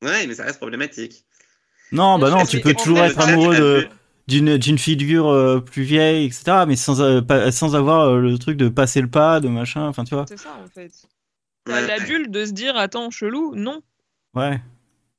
ouais, 0.02 0.26
mais 0.26 0.34
ça 0.34 0.44
reste 0.46 0.58
problématique. 0.60 1.26
Non, 1.92 2.18
bah 2.18 2.30
non, 2.30 2.46
tu 2.46 2.58
c'est- 2.58 2.60
peux 2.62 2.74
toujours 2.74 3.00
être 3.00 3.20
amoureux 3.20 3.58
de 3.58 3.88
d'une 4.28 4.58
d'une 4.58 4.78
figure 4.78 5.28
euh, 5.28 5.60
plus 5.60 5.84
vieille, 5.84 6.26
etc. 6.28 6.64
Mais 6.66 6.78
sans 6.78 7.02
euh, 7.02 7.20
pas- 7.22 7.52
sans 7.52 7.76
avoir 7.76 8.08
euh, 8.08 8.22
le 8.22 8.38
truc 8.38 8.56
de 8.56 8.70
passer 8.70 9.02
le 9.02 9.10
pas, 9.10 9.42
de 9.42 9.50
machin. 9.50 9.86
Enfin, 9.88 10.06
tu 10.06 10.16
vois. 10.16 10.26
C'est 10.30 10.40
ça 10.40 10.58
en 10.64 10.70
fait. 10.74 10.92
Ouais, 11.68 12.28
de 12.30 12.46
se 12.46 12.52
dire 12.54 12.78
attends 12.78 13.10
chelou, 13.12 13.54
non, 13.56 13.82
Ouais. 14.34 14.62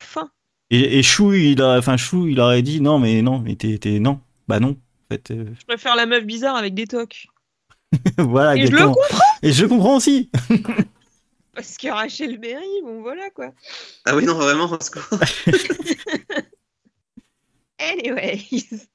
fin. 0.00 0.30
Et, 0.70 0.98
et 0.98 1.02
Chou, 1.02 1.34
il 1.34 1.60
a, 1.60 1.76
enfin 1.76 1.98
Chou, 1.98 2.26
il 2.28 2.40
aurait 2.40 2.62
dit 2.62 2.80
non, 2.80 2.98
mais 2.98 3.20
non, 3.20 3.38
mais 3.40 3.56
t'es, 3.56 3.76
t'es- 3.76 4.00
non, 4.00 4.18
bah 4.48 4.58
non. 4.58 4.76
Fait, 5.12 5.30
euh, 5.30 5.44
Je 5.58 5.64
préfère 5.66 5.94
la 5.94 6.06
meuf 6.06 6.24
bizarre 6.24 6.56
avec 6.56 6.72
des 6.74 6.86
tocs. 6.86 7.26
voilà. 8.18 8.56
Et 8.56 8.66
je 8.66 8.72
le 8.72 8.78
comprends 8.78 9.18
Et 9.42 9.52
je 9.52 9.66
comprends 9.66 9.96
aussi. 9.96 10.30
parce 11.54 11.76
que 11.76 11.88
Rachel 11.88 12.38
Berry, 12.38 12.82
bon 12.82 13.02
voilà 13.02 13.28
quoi. 13.30 13.50
Ah 14.06 14.16
oui, 14.16 14.24
non, 14.24 14.34
vraiment, 14.34 14.68
secours. 14.80 15.18
Anyways. 17.78 18.88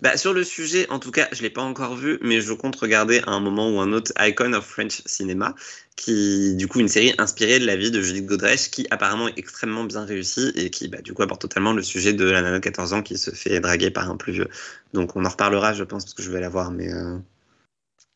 Bah, 0.00 0.16
sur 0.16 0.32
le 0.32 0.44
sujet, 0.44 0.88
en 0.90 0.98
tout 0.98 1.10
cas, 1.10 1.28
je 1.32 1.42
l'ai 1.42 1.50
pas 1.50 1.62
encore 1.62 1.94
vu, 1.96 2.18
mais 2.22 2.40
je 2.40 2.52
compte 2.52 2.76
regarder 2.76 3.20
à 3.26 3.30
un 3.30 3.40
moment 3.40 3.70
ou 3.70 3.80
un 3.80 3.92
autre 3.92 4.12
Icon 4.20 4.52
of 4.52 4.64
French 4.66 5.02
Cinema, 5.06 5.54
qui, 5.96 6.54
du 6.56 6.68
coup, 6.68 6.80
une 6.80 6.88
série 6.88 7.14
inspirée 7.18 7.58
de 7.58 7.66
la 7.66 7.76
vie 7.76 7.90
de 7.90 8.00
Judith 8.00 8.26
Godrèche, 8.26 8.70
qui 8.70 8.86
apparemment 8.90 9.28
est 9.28 9.38
extrêmement 9.38 9.84
bien 9.84 10.04
réussie 10.04 10.52
et 10.56 10.70
qui, 10.70 10.88
bah, 10.88 11.00
du 11.02 11.12
coup, 11.14 11.22
aborde 11.22 11.40
totalement 11.40 11.72
le 11.72 11.82
sujet 11.82 12.12
de 12.12 12.24
la 12.24 12.42
nana 12.42 12.58
de 12.58 12.62
14 12.62 12.92
ans 12.92 13.02
qui 13.02 13.16
se 13.18 13.30
fait 13.30 13.60
draguer 13.60 13.90
par 13.90 14.10
un 14.10 14.16
plus 14.16 14.32
vieux. 14.32 14.48
Donc, 14.92 15.16
on 15.16 15.24
en 15.24 15.28
reparlera, 15.28 15.72
je 15.74 15.84
pense, 15.84 16.04
parce 16.04 16.14
que 16.14 16.22
je 16.22 16.30
vais 16.30 16.40
la 16.40 16.48
voir, 16.48 16.70
mais. 16.70 16.92
euh, 16.92 17.18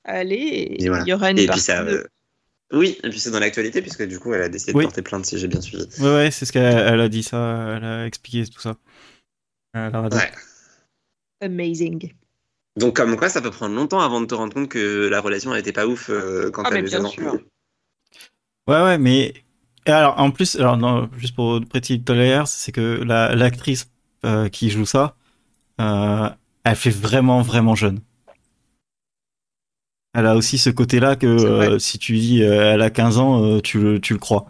Allez, 0.04 0.76
Et 0.78 0.88
voilà. 0.88 1.04
il 1.04 1.08
y 1.08 1.12
aura 1.12 1.30
une 1.30 1.38
Et 1.38 1.46
puis 1.46 1.60
ça. 1.60 1.82
euh, 1.82 2.04
Oui, 2.72 2.98
et 3.04 3.10
puis 3.10 3.20
c'est 3.20 3.30
dans 3.30 3.40
l'actualité, 3.40 3.80
puisque 3.80 4.02
du 4.06 4.18
coup, 4.18 4.34
elle 4.34 4.42
a 4.42 4.48
décidé 4.48 4.72
Oui. 4.72 4.82
de 4.82 4.88
porter 4.88 5.02
plainte, 5.02 5.26
si 5.26 5.38
j'ai 5.38 5.48
bien 5.48 5.60
suivi. 5.60 5.86
Ouais, 6.00 6.06
ouais, 6.14 6.30
c'est 6.30 6.44
ce 6.46 6.52
qu'elle 6.52 6.64
elle 6.64 7.00
a 7.00 7.08
dit 7.08 7.22
ça. 7.22 7.74
Elle 7.76 7.84
a 7.84 8.06
expliqué 8.06 8.44
tout 8.50 8.60
ça. 8.60 8.76
radio. 9.74 10.18
Ouais. 10.18 10.30
Amazing. 11.40 12.12
Donc, 12.76 12.96
comme 12.96 13.16
quoi, 13.16 13.28
ça 13.28 13.40
peut 13.40 13.50
prendre 13.50 13.74
longtemps 13.74 14.00
avant 14.00 14.20
de 14.20 14.26
te 14.26 14.34
rendre 14.34 14.52
compte 14.54 14.68
que 14.68 15.08
la 15.08 15.20
relation 15.20 15.52
elle 15.54 15.60
était 15.60 15.72
pas 15.72 15.86
ouf 15.86 16.10
euh, 16.10 16.50
quand 16.50 16.64
Ah, 16.64 16.70
t'avais 16.70 16.82
bien 16.82 16.90
16 16.90 17.04
ans. 17.06 17.10
sûr. 17.10 17.40
Ouais, 18.68 18.82
ouais, 18.82 18.98
mais 18.98 19.32
et 19.86 19.90
alors 19.90 20.18
en 20.18 20.30
plus, 20.32 20.56
alors 20.56 20.76
non, 20.76 21.08
juste 21.16 21.34
pour 21.36 21.60
Pretty 21.68 21.98
Little 21.98 22.42
c'est 22.46 22.72
que 22.72 23.02
la 23.04 23.34
l'actrice 23.36 23.88
euh, 24.24 24.48
qui 24.48 24.70
joue 24.70 24.84
ça, 24.86 25.16
euh, 25.80 26.30
elle 26.64 26.76
fait 26.76 26.90
vraiment 26.90 27.42
vraiment 27.42 27.74
jeune. 27.76 28.00
Elle 30.14 30.26
a 30.26 30.34
aussi 30.34 30.56
ce 30.58 30.70
côté-là 30.70 31.14
que 31.16 31.26
euh, 31.26 31.78
si 31.78 31.98
tu 31.98 32.16
dis 32.18 32.42
euh, 32.42 32.72
elle 32.74 32.82
a 32.82 32.90
15 32.90 33.18
ans, 33.18 33.42
euh, 33.44 33.60
tu 33.60 33.78
le 33.80 34.00
tu 34.00 34.14
le 34.14 34.18
crois. 34.18 34.46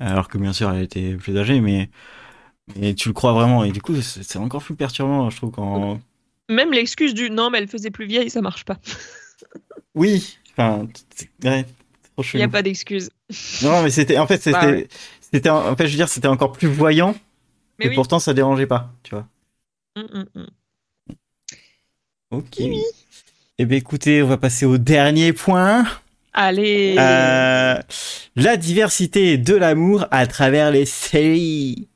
Alors 0.00 0.28
que 0.28 0.38
bien 0.38 0.52
sûr 0.52 0.70
elle 0.72 0.82
était 0.84 1.16
plus 1.16 1.36
âgée, 1.38 1.60
mais 1.60 1.90
mais 2.76 2.94
tu 2.94 3.08
le 3.08 3.14
crois 3.14 3.32
vraiment 3.34 3.64
et 3.64 3.72
du 3.72 3.82
coup 3.82 4.00
c'est 4.02 4.22
c'est 4.24 4.38
encore 4.38 4.62
plus 4.62 4.76
perturbant, 4.76 5.30
je 5.30 5.36
trouve 5.38 5.52
quand 5.52 6.00
Même 6.50 6.72
l'excuse 6.72 7.14
du 7.14 7.30
non, 7.30 7.48
mais 7.48 7.58
elle 7.58 7.68
faisait 7.68 7.90
plus 7.90 8.06
vieille, 8.06 8.28
ça 8.28 8.40
marche 8.42 8.64
pas. 8.64 8.78
oui, 9.94 10.36
enfin 10.52 10.88
ouais, 11.44 11.64
Il 12.34 12.36
n'y 12.36 12.42
a 12.42 12.48
pas 12.48 12.62
d'excuse. 12.62 13.08
Non, 13.62 13.82
mais 13.82 13.90
c'était 13.90 14.18
en 14.18 14.26
fait 14.26 14.42
c'était 14.42 14.58
Bah 14.58 14.66
ouais. 14.66 14.88
c'était 15.32 15.48
en 15.48 15.76
fait 15.76 15.86
je 15.86 15.92
veux 15.92 15.96
dire 15.96 16.08
c'était 16.08 16.26
encore 16.26 16.50
plus 16.52 16.66
voyant 16.68 17.14
Mais 17.78 17.86
et 17.86 17.88
oui. 17.90 17.94
pourtant 17.94 18.18
ça 18.18 18.34
dérangeait 18.34 18.66
pas, 18.66 18.92
tu 19.04 19.14
vois. 19.14 19.28
Mm, 19.96 20.00
mm, 20.02 20.26
mm. 20.34 20.46
Ok. 22.32 22.60
Eh 23.58 23.64
bien 23.66 23.78
écoutez, 23.78 24.22
on 24.22 24.26
va 24.26 24.36
passer 24.36 24.66
au 24.66 24.78
dernier 24.78 25.32
point. 25.32 25.84
Allez. 26.32 26.96
Euh, 26.98 27.78
la 28.36 28.56
diversité 28.56 29.36
de 29.38 29.54
l'amour 29.54 30.06
à 30.10 30.26
travers 30.26 30.70
les 30.70 30.86
séries. 30.86 31.89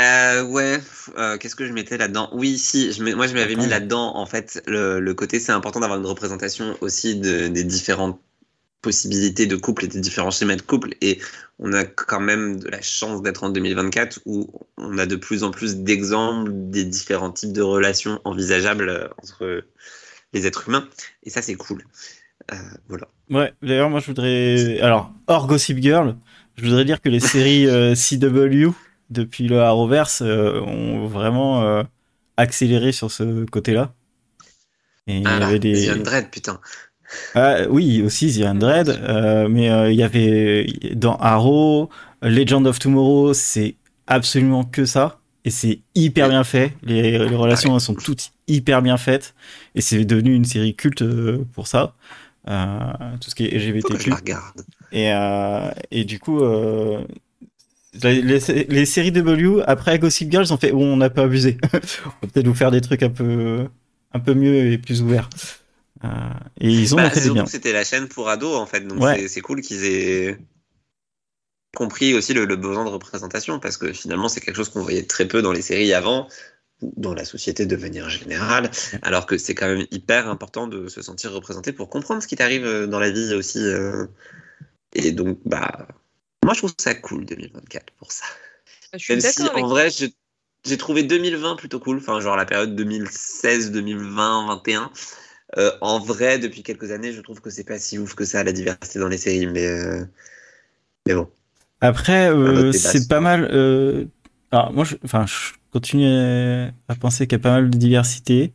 Euh, 0.00 0.44
ouais, 0.44 0.78
euh, 1.16 1.38
qu'est-ce 1.38 1.56
que 1.56 1.66
je 1.66 1.72
mettais 1.72 1.96
là-dedans? 1.96 2.28
Oui, 2.32 2.58
si, 2.58 2.92
je 2.92 3.02
moi 3.14 3.26
je 3.26 3.34
m'avais 3.34 3.56
mis 3.56 3.66
là-dedans, 3.66 4.14
en 4.16 4.26
fait, 4.26 4.62
le, 4.66 5.00
le 5.00 5.14
côté, 5.14 5.40
c'est 5.40 5.52
important 5.52 5.80
d'avoir 5.80 5.98
une 5.98 6.06
représentation 6.06 6.76
aussi 6.82 7.18
de, 7.18 7.48
des 7.48 7.64
différentes 7.64 8.20
possibilités 8.82 9.46
de 9.46 9.56
couple 9.56 9.86
et 9.86 9.88
des 9.88 10.00
différents 10.00 10.30
schémas 10.30 10.56
de 10.56 10.62
couple. 10.62 10.94
Et 11.00 11.18
on 11.58 11.72
a 11.72 11.84
quand 11.84 12.20
même 12.20 12.60
de 12.60 12.68
la 12.68 12.82
chance 12.82 13.22
d'être 13.22 13.42
en 13.42 13.48
2024 13.50 14.20
où 14.26 14.48
on 14.76 14.98
a 14.98 15.06
de 15.06 15.16
plus 15.16 15.42
en 15.42 15.50
plus 15.50 15.78
d'exemples 15.78 16.50
des 16.52 16.84
différents 16.84 17.32
types 17.32 17.52
de 17.52 17.62
relations 17.62 18.20
envisageables 18.24 18.88
euh, 18.88 19.08
entre 19.22 19.64
les 20.32 20.46
êtres 20.46 20.68
humains. 20.68 20.88
Et 21.24 21.30
ça, 21.30 21.42
c'est 21.42 21.54
cool. 21.54 21.84
Euh, 22.52 22.56
voilà. 22.88 23.08
Ouais, 23.30 23.52
d'ailleurs 23.60 23.90
moi 23.90 23.98
je 23.98 24.06
voudrais... 24.06 24.78
Alors, 24.80 25.12
hors 25.26 25.48
Gossip 25.48 25.78
Girl, 25.80 26.14
je 26.56 26.64
voudrais 26.64 26.84
dire 26.84 27.00
que 27.00 27.08
les 27.08 27.18
séries 27.18 27.66
euh, 27.66 27.94
CW, 27.96 28.72
depuis 29.10 29.48
le 29.48 29.60
Arrowverse, 29.62 30.22
euh, 30.22 30.60
ont 30.62 31.06
vraiment 31.06 31.62
euh, 31.62 31.82
accéléré 32.36 32.92
sur 32.92 33.10
ce 33.10 33.44
côté-là. 33.46 33.92
Et 35.06 35.18
il 35.18 35.22
y 35.22 35.26
Ah, 35.26 35.36
avait 35.46 35.58
des... 35.58 35.86
The 35.86 35.90
Undread, 35.90 36.30
putain. 36.30 36.60
Ah, 37.34 37.58
oui, 37.70 38.02
aussi 38.02 38.36
The 38.36 38.42
Undread, 38.42 38.88
euh, 38.88 39.48
mais 39.48 39.70
euh, 39.70 39.92
il 39.92 39.96
y 39.96 40.02
avait 40.02 40.66
dans 40.94 41.16
Arrow, 41.18 41.88
Legend 42.22 42.66
of 42.66 42.78
Tomorrow, 42.80 43.32
c'est 43.34 43.76
absolument 44.08 44.64
que 44.64 44.84
ça, 44.84 45.20
et 45.44 45.50
c'est 45.50 45.80
hyper 45.94 46.28
bien 46.28 46.42
fait. 46.42 46.72
Les, 46.82 47.02
les 47.18 47.36
relations 47.36 47.74
elles 47.74 47.80
sont 47.80 47.94
toutes 47.94 48.32
hyper 48.48 48.82
bien 48.82 48.96
faites, 48.96 49.34
et 49.76 49.80
c'est 49.80 50.04
devenu 50.04 50.34
une 50.34 50.44
série 50.44 50.74
culte 50.74 51.04
pour 51.52 51.68
ça. 51.68 51.94
Euh, 52.48 52.78
tout 53.20 53.30
ce 53.30 53.34
qui 53.34 53.44
est 53.46 53.56
LGBTQ. 53.56 54.12
Et, 54.92 55.10
et 55.90 56.04
du 56.04 56.18
coup, 56.18 56.40
les, 57.94 58.20
les- 58.22 58.64
les 58.68 58.86
séries 58.86 59.12
W, 59.12 59.62
après 59.66 59.98
Gossip 59.98 60.30
Girl, 60.30 60.44
ils 60.44 60.52
ont 60.52 60.56
fait, 60.58 60.72
bon, 60.72 60.92
on 60.92 60.96
n'a 60.96 61.10
pas 61.10 61.22
abusé. 61.22 61.58
on 61.72 61.78
va 61.78 62.28
peut-être 62.32 62.46
vous 62.46 62.54
faire 62.54 62.70
des 62.70 62.80
trucs 62.80 63.02
un 63.02 63.10
peu, 63.10 63.66
un 64.12 64.20
peu 64.20 64.34
mieux 64.34 64.72
et 64.72 64.78
plus 64.78 65.02
ouverts. 65.02 65.30
Euh, 66.04 66.08
et 66.60 66.68
ils 66.70 66.94
ont 66.94 66.98
Bah, 66.98 67.08
fait 67.10 67.30
bien. 67.30 67.46
c'était 67.46 67.72
la 67.72 67.84
chaîne 67.84 68.06
pour 68.08 68.28
ados 68.28 68.56
en 68.56 68.66
fait, 68.66 68.80
donc 68.80 69.00
Ouais. 69.00 69.26
c'est- 69.28 69.40
cool 69.40 69.62
qu'ils 69.62 69.84
aient 69.84 70.38
compris 71.74 72.14
aussi 72.14 72.32
le, 72.34 72.44
le 72.46 72.56
besoin 72.56 72.84
de 72.84 72.90
représentation 72.90 73.60
parce 73.60 73.76
que 73.76 73.92
finalement 73.92 74.28
c'est 74.28 74.40
quelque 74.40 74.56
chose 74.56 74.70
qu'on 74.70 74.82
voyait 74.82 75.02
très 75.04 75.26
peu 75.28 75.42
dans 75.42 75.52
les 75.52 75.60
séries 75.62 75.92
avant 75.92 76.26
ou 76.82 76.92
dans 76.96 77.14
la 77.14 77.24
société 77.24 77.64
de 77.66 77.76
manière 77.76 78.10
générale, 78.10 78.70
alors 79.02 79.24
que 79.26 79.38
c'est 79.38 79.54
quand 79.54 79.66
même 79.66 79.86
hyper 79.90 80.28
important 80.28 80.66
de 80.68 80.88
se 80.88 81.00
sentir 81.02 81.32
représenté 81.32 81.72
pour 81.72 81.88
comprendre 81.88 82.22
ce 82.22 82.26
qui 82.28 82.36
t'arrive 82.36 82.64
euh, 82.66 82.86
dans 82.86 82.98
la 82.98 83.10
vie 83.10 83.34
aussi. 83.34 83.58
euh. 83.60 84.06
Et 84.94 85.12
donc 85.12 85.38
bah 85.46 85.88
moi 86.46 86.54
je 86.54 86.60
trouve 86.60 86.74
ça 86.78 86.94
cool 86.94 87.26
2024 87.26 87.92
pour 87.94 88.12
ça. 88.12 88.24
Je 88.94 88.98
suis 88.98 89.12
Même 89.12 89.20
si 89.22 89.42
avec 89.42 89.64
en 89.64 89.68
vrai 89.68 89.90
je- 89.90 90.06
j'ai 90.66 90.78
trouvé 90.78 91.02
2020 91.04 91.56
plutôt 91.56 91.80
cool, 91.80 91.98
enfin 91.98 92.20
genre 92.20 92.36
la 92.36 92.46
période 92.46 92.74
2016, 92.74 93.70
2020, 93.72 94.46
21. 94.48 94.90
Euh, 95.58 95.72
en 95.80 96.00
vrai, 96.00 96.38
depuis 96.40 96.62
quelques 96.64 96.90
années, 96.90 97.12
je 97.12 97.20
trouve 97.20 97.40
que 97.40 97.50
c'est 97.50 97.64
pas 97.64 97.78
si 97.78 97.98
ouf 97.98 98.14
que 98.14 98.24
ça 98.24 98.44
la 98.44 98.52
diversité 98.52 98.98
dans 98.98 99.08
les 99.08 99.18
séries, 99.18 99.46
mais 99.46 99.66
euh, 99.66 100.04
mais 101.06 101.14
bon. 101.14 101.28
Après, 101.80 102.30
euh, 102.30 102.72
c'est 102.72 103.06
pas 103.08 103.20
mal. 103.20 103.48
euh, 103.52 104.06
Alors, 104.50 104.72
moi, 104.72 104.84
je, 104.84 104.96
enfin, 105.04 105.26
je 105.26 105.52
continue 105.72 106.06
à 106.88 106.94
penser 106.98 107.26
qu'il 107.26 107.38
y 107.38 107.40
a 107.40 107.42
pas 107.42 107.50
mal 107.52 107.70
de 107.70 107.76
diversité. 107.78 108.52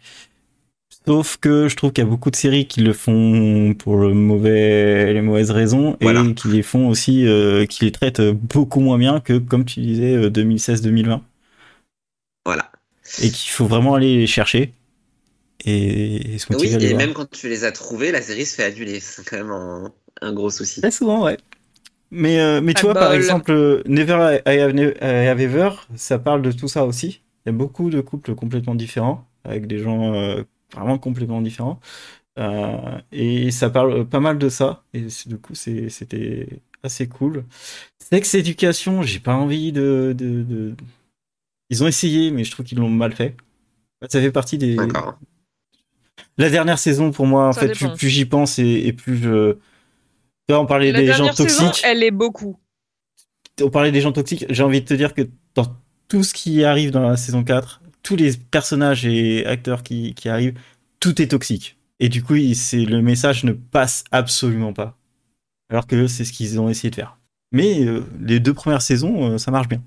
Sauf 1.08 1.38
que 1.38 1.68
je 1.68 1.76
trouve 1.76 1.92
qu'il 1.92 2.04
y 2.04 2.08
a 2.08 2.10
beaucoup 2.10 2.30
de 2.32 2.36
séries 2.36 2.68
qui 2.68 2.82
le 2.82 2.94
font 2.94 3.74
pour 3.78 3.98
le 3.98 4.14
mauvais, 4.14 5.12
les 5.14 5.22
mauvaises 5.22 5.50
raisons 5.52 5.98
Voilà. 6.02 6.22
et 6.30 6.34
qui 6.36 6.48
les 6.50 6.62
font 6.64 6.88
aussi, 6.90 7.26
euh, 7.28 7.66
qui 7.66 7.86
les 7.86 7.92
traitent 7.92 8.22
beaucoup 8.22 8.80
moins 8.82 8.98
bien 9.00 9.20
que, 9.20 9.38
comme 9.40 9.66
tu 9.66 9.80
disais, 9.82 10.16
euh, 10.16 10.30
2016-2020. 10.30 11.24
Voilà. 12.46 12.72
Et 13.18 13.32
qu'il 13.32 13.52
faut 13.52 13.68
vraiment 13.68 13.96
aller 13.96 14.18
les 14.18 14.28
chercher 14.28 14.74
et, 15.66 16.36
et 16.36 16.40
se 16.40 16.48
Oui, 16.54 16.78
et 16.80 16.94
voir. 16.94 16.98
même 16.98 17.14
quand 17.14 17.30
tu 17.32 17.48
les 17.50 17.64
as 17.64 17.72
trouvés, 17.72 18.12
la 18.12 18.22
série 18.22 18.46
se 18.46 18.56
fait 18.56 18.64
annuler. 18.66 19.00
C'est 19.00 19.24
quand 19.28 19.38
même 19.38 19.52
un, 19.52 19.94
un 20.22 20.34
gros 20.34 20.50
souci. 20.52 20.82
Très 20.82 20.92
souvent, 20.92 21.24
ouais. 21.26 21.38
Mais, 22.12 22.40
euh, 22.42 22.62
mais 22.62 22.74
tu 22.76 22.82
Ah, 22.82 22.86
vois, 22.86 22.96
par 22.98 23.14
bol. 23.14 23.14
exemple, 23.14 23.52
euh, 23.52 23.84
Never 23.88 24.40
I 24.48 24.60
Have, 24.60 24.74
Ne- 24.74 24.94
I 25.02 25.28
Have 25.30 25.42
Ever, 25.42 25.72
ça 25.96 26.20
parle 26.20 26.42
de 26.44 26.52
tout 26.52 26.68
ça 26.68 26.86
aussi. 26.86 27.22
Il 27.46 27.50
y 27.50 27.52
a 27.52 27.54
beaucoup 27.54 27.90
de 27.90 28.02
couples 28.02 28.36
complètement 28.36 28.76
différents, 28.76 29.28
avec 29.46 29.68
des 29.68 29.80
gens 29.80 30.14
euh, 30.16 30.44
vraiment 30.74 30.98
complètement 30.98 31.42
différents. 31.42 31.80
Euh, 32.40 33.00
et 33.12 33.52
ça 33.52 33.70
parle 33.70 34.08
pas 34.08 34.20
mal 34.20 34.38
de 34.38 34.50
ça. 34.50 34.84
Et 34.94 35.10
c'est- 35.10 35.30
du 35.30 35.38
coup, 35.38 35.54
c'était 35.56 36.62
assez 36.84 37.08
cool. 37.08 37.46
Sex 38.00 38.34
Education, 38.36 39.02
j'ai 39.04 39.20
pas 39.20 39.36
envie 39.36 39.72
de, 39.72 40.14
de, 40.18 40.44
de- 40.44 40.76
Ils 41.70 41.84
ont 41.84 41.88
essayé, 41.88 42.32
mais 42.32 42.44
je 42.44 42.52
trouve 42.52 42.66
qu'ils 42.66 42.80
l'ont 42.80 42.90
mal 42.90 43.14
fait. 43.14 43.36
Ça 44.10 44.20
fait 44.20 44.32
partie 44.32 44.58
des, 44.58 44.78
la 46.38 46.50
dernière 46.50 46.80
saison, 46.80 47.12
pour 47.12 47.26
moi, 47.28 47.48
en 47.50 47.52
Ça 47.52 47.62
fait, 47.62 47.68
dépend. 47.68 47.90
plus, 47.90 47.98
plus 47.98 48.10
j'y 48.10 48.26
pense 48.26 48.60
et, 48.60 48.88
et 48.88 48.94
plus 48.94 49.18
je. 49.18 49.54
Tu 49.54 49.60
vois, 50.54 50.60
on 50.60 50.66
parlait 50.66 50.92
La 50.92 51.00
des 51.00 51.08
gens 51.14 51.32
saison, 51.34 51.66
toxiques. 51.66 51.84
elle 51.86 52.04
est 52.04 52.12
beaucoup. 52.12 52.58
On 53.62 53.70
parlait 53.70 53.92
des 53.92 54.02
gens 54.02 54.12
toxiques. 54.12 54.46
J'ai 54.50 54.64
envie 54.64 54.82
de 54.82 54.86
te 54.88 54.94
dire 54.94 55.14
que 55.14 55.30
dans 55.54 55.68
tout 56.08 56.24
ce 56.24 56.34
qui 56.34 56.64
arrive 56.64 56.92
dans 56.92 57.02
la 57.08 57.16
saison 57.18 57.44
4, 57.44 57.81
tous 58.04 58.16
les 58.16 58.32
personnages 58.34 59.06
et 59.06 59.46
acteurs 59.46 59.84
qui, 59.84 60.16
arrivent, 60.26 60.58
tout 61.00 61.22
est 61.22 61.28
toxique. 61.28 61.78
Et 62.00 62.10
du 62.10 62.24
coup, 62.24 62.36
c'est 62.56 62.84
le 62.86 63.02
message 63.02 63.44
ne 63.44 63.54
passe 63.54 64.04
absolument 64.12 64.74
pas. 64.74 64.98
Alors 65.70 65.88
que 65.88 66.08
c'est 66.08 66.26
ce 66.26 66.34
qu'ils 66.34 66.60
ont 66.60 66.68
essayé 66.68 66.90
de 66.90 66.96
faire. 66.96 67.18
Mais 67.52 67.86
euh, 67.86 68.04
les 68.20 68.40
deux 68.40 68.54
premières 68.54 68.82
saisons, 68.82 69.34
euh, 69.34 69.38
ça 69.38 69.52
marche 69.52 69.68
bien. 69.68 69.84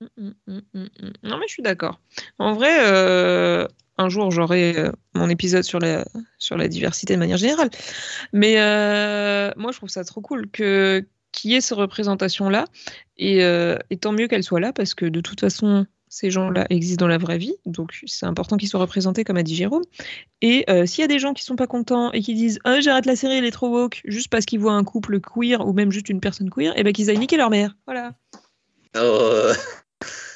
Mm, 0.00 0.30
mm, 0.46 0.60
mm. 0.74 1.12
Non, 1.22 1.38
mais 1.38 1.46
je 1.48 1.52
suis 1.52 1.62
d'accord. 1.62 2.00
En 2.38 2.54
vrai, 2.54 2.86
euh, 2.86 3.66
un 3.98 4.08
jour, 4.08 4.30
j'aurai 4.30 4.90
mon 5.14 5.28
épisode 5.28 5.64
sur 5.64 5.80
la, 5.80 6.04
diversité 6.68 7.14
de 7.14 7.18
manière 7.18 7.38
générale. 7.38 7.70
Mais 8.32 8.54
moi, 9.56 9.72
je 9.72 9.76
trouve 9.78 9.88
ça 9.88 10.04
trop 10.04 10.20
cool 10.20 10.50
que 10.50 11.06
qu'il 11.32 11.50
y 11.50 11.54
ait 11.54 11.60
ces 11.60 11.74
représentations-là. 11.74 12.64
Et, 13.18 13.38
et 13.40 13.96
tant 13.96 14.12
mieux 14.12 14.28
qu'elles 14.28 14.44
soient 14.44 14.60
là, 14.60 14.72
parce 14.72 14.94
que 14.94 15.06
de 15.06 15.20
toute 15.20 15.40
façon, 15.40 15.86
ces 16.08 16.30
gens-là 16.30 16.66
existent 16.70 17.04
dans 17.04 17.08
la 17.08 17.18
vraie 17.18 17.38
vie. 17.38 17.54
Donc, 17.66 18.00
c'est 18.06 18.26
important 18.26 18.56
qu'ils 18.56 18.68
soient 18.68 18.80
représentés, 18.80 19.24
comme 19.24 19.36
a 19.36 19.42
dit 19.42 19.56
Jérôme. 19.56 19.82
Et 20.40 20.64
euh, 20.70 20.86
s'il 20.86 21.02
y 21.02 21.04
a 21.04 21.08
des 21.08 21.18
gens 21.18 21.32
qui 21.34 21.42
sont 21.42 21.56
pas 21.56 21.66
contents 21.66 22.12
et 22.12 22.20
qui 22.22 22.34
disent 22.34 22.58
ah, 22.64 22.80
j'arrête 22.80 23.06
la 23.06 23.16
série, 23.16 23.36
elle 23.36 23.44
est 23.44 23.50
trop 23.50 23.68
woke, 23.68 24.02
juste 24.04 24.28
parce 24.28 24.44
qu'ils 24.44 24.60
voient 24.60 24.72
un 24.74 24.84
couple 24.84 25.20
queer 25.20 25.66
ou 25.66 25.72
même 25.72 25.90
juste 25.92 26.08
une 26.08 26.20
personne 26.20 26.50
queer, 26.50 26.72
et 26.78 26.82
ben 26.84 26.92
qu'ils 26.92 27.10
aillent 27.10 27.18
niquer 27.18 27.36
leur 27.36 27.50
mère. 27.50 27.76
Voilà. 27.86 28.12
Oh, 28.98 29.50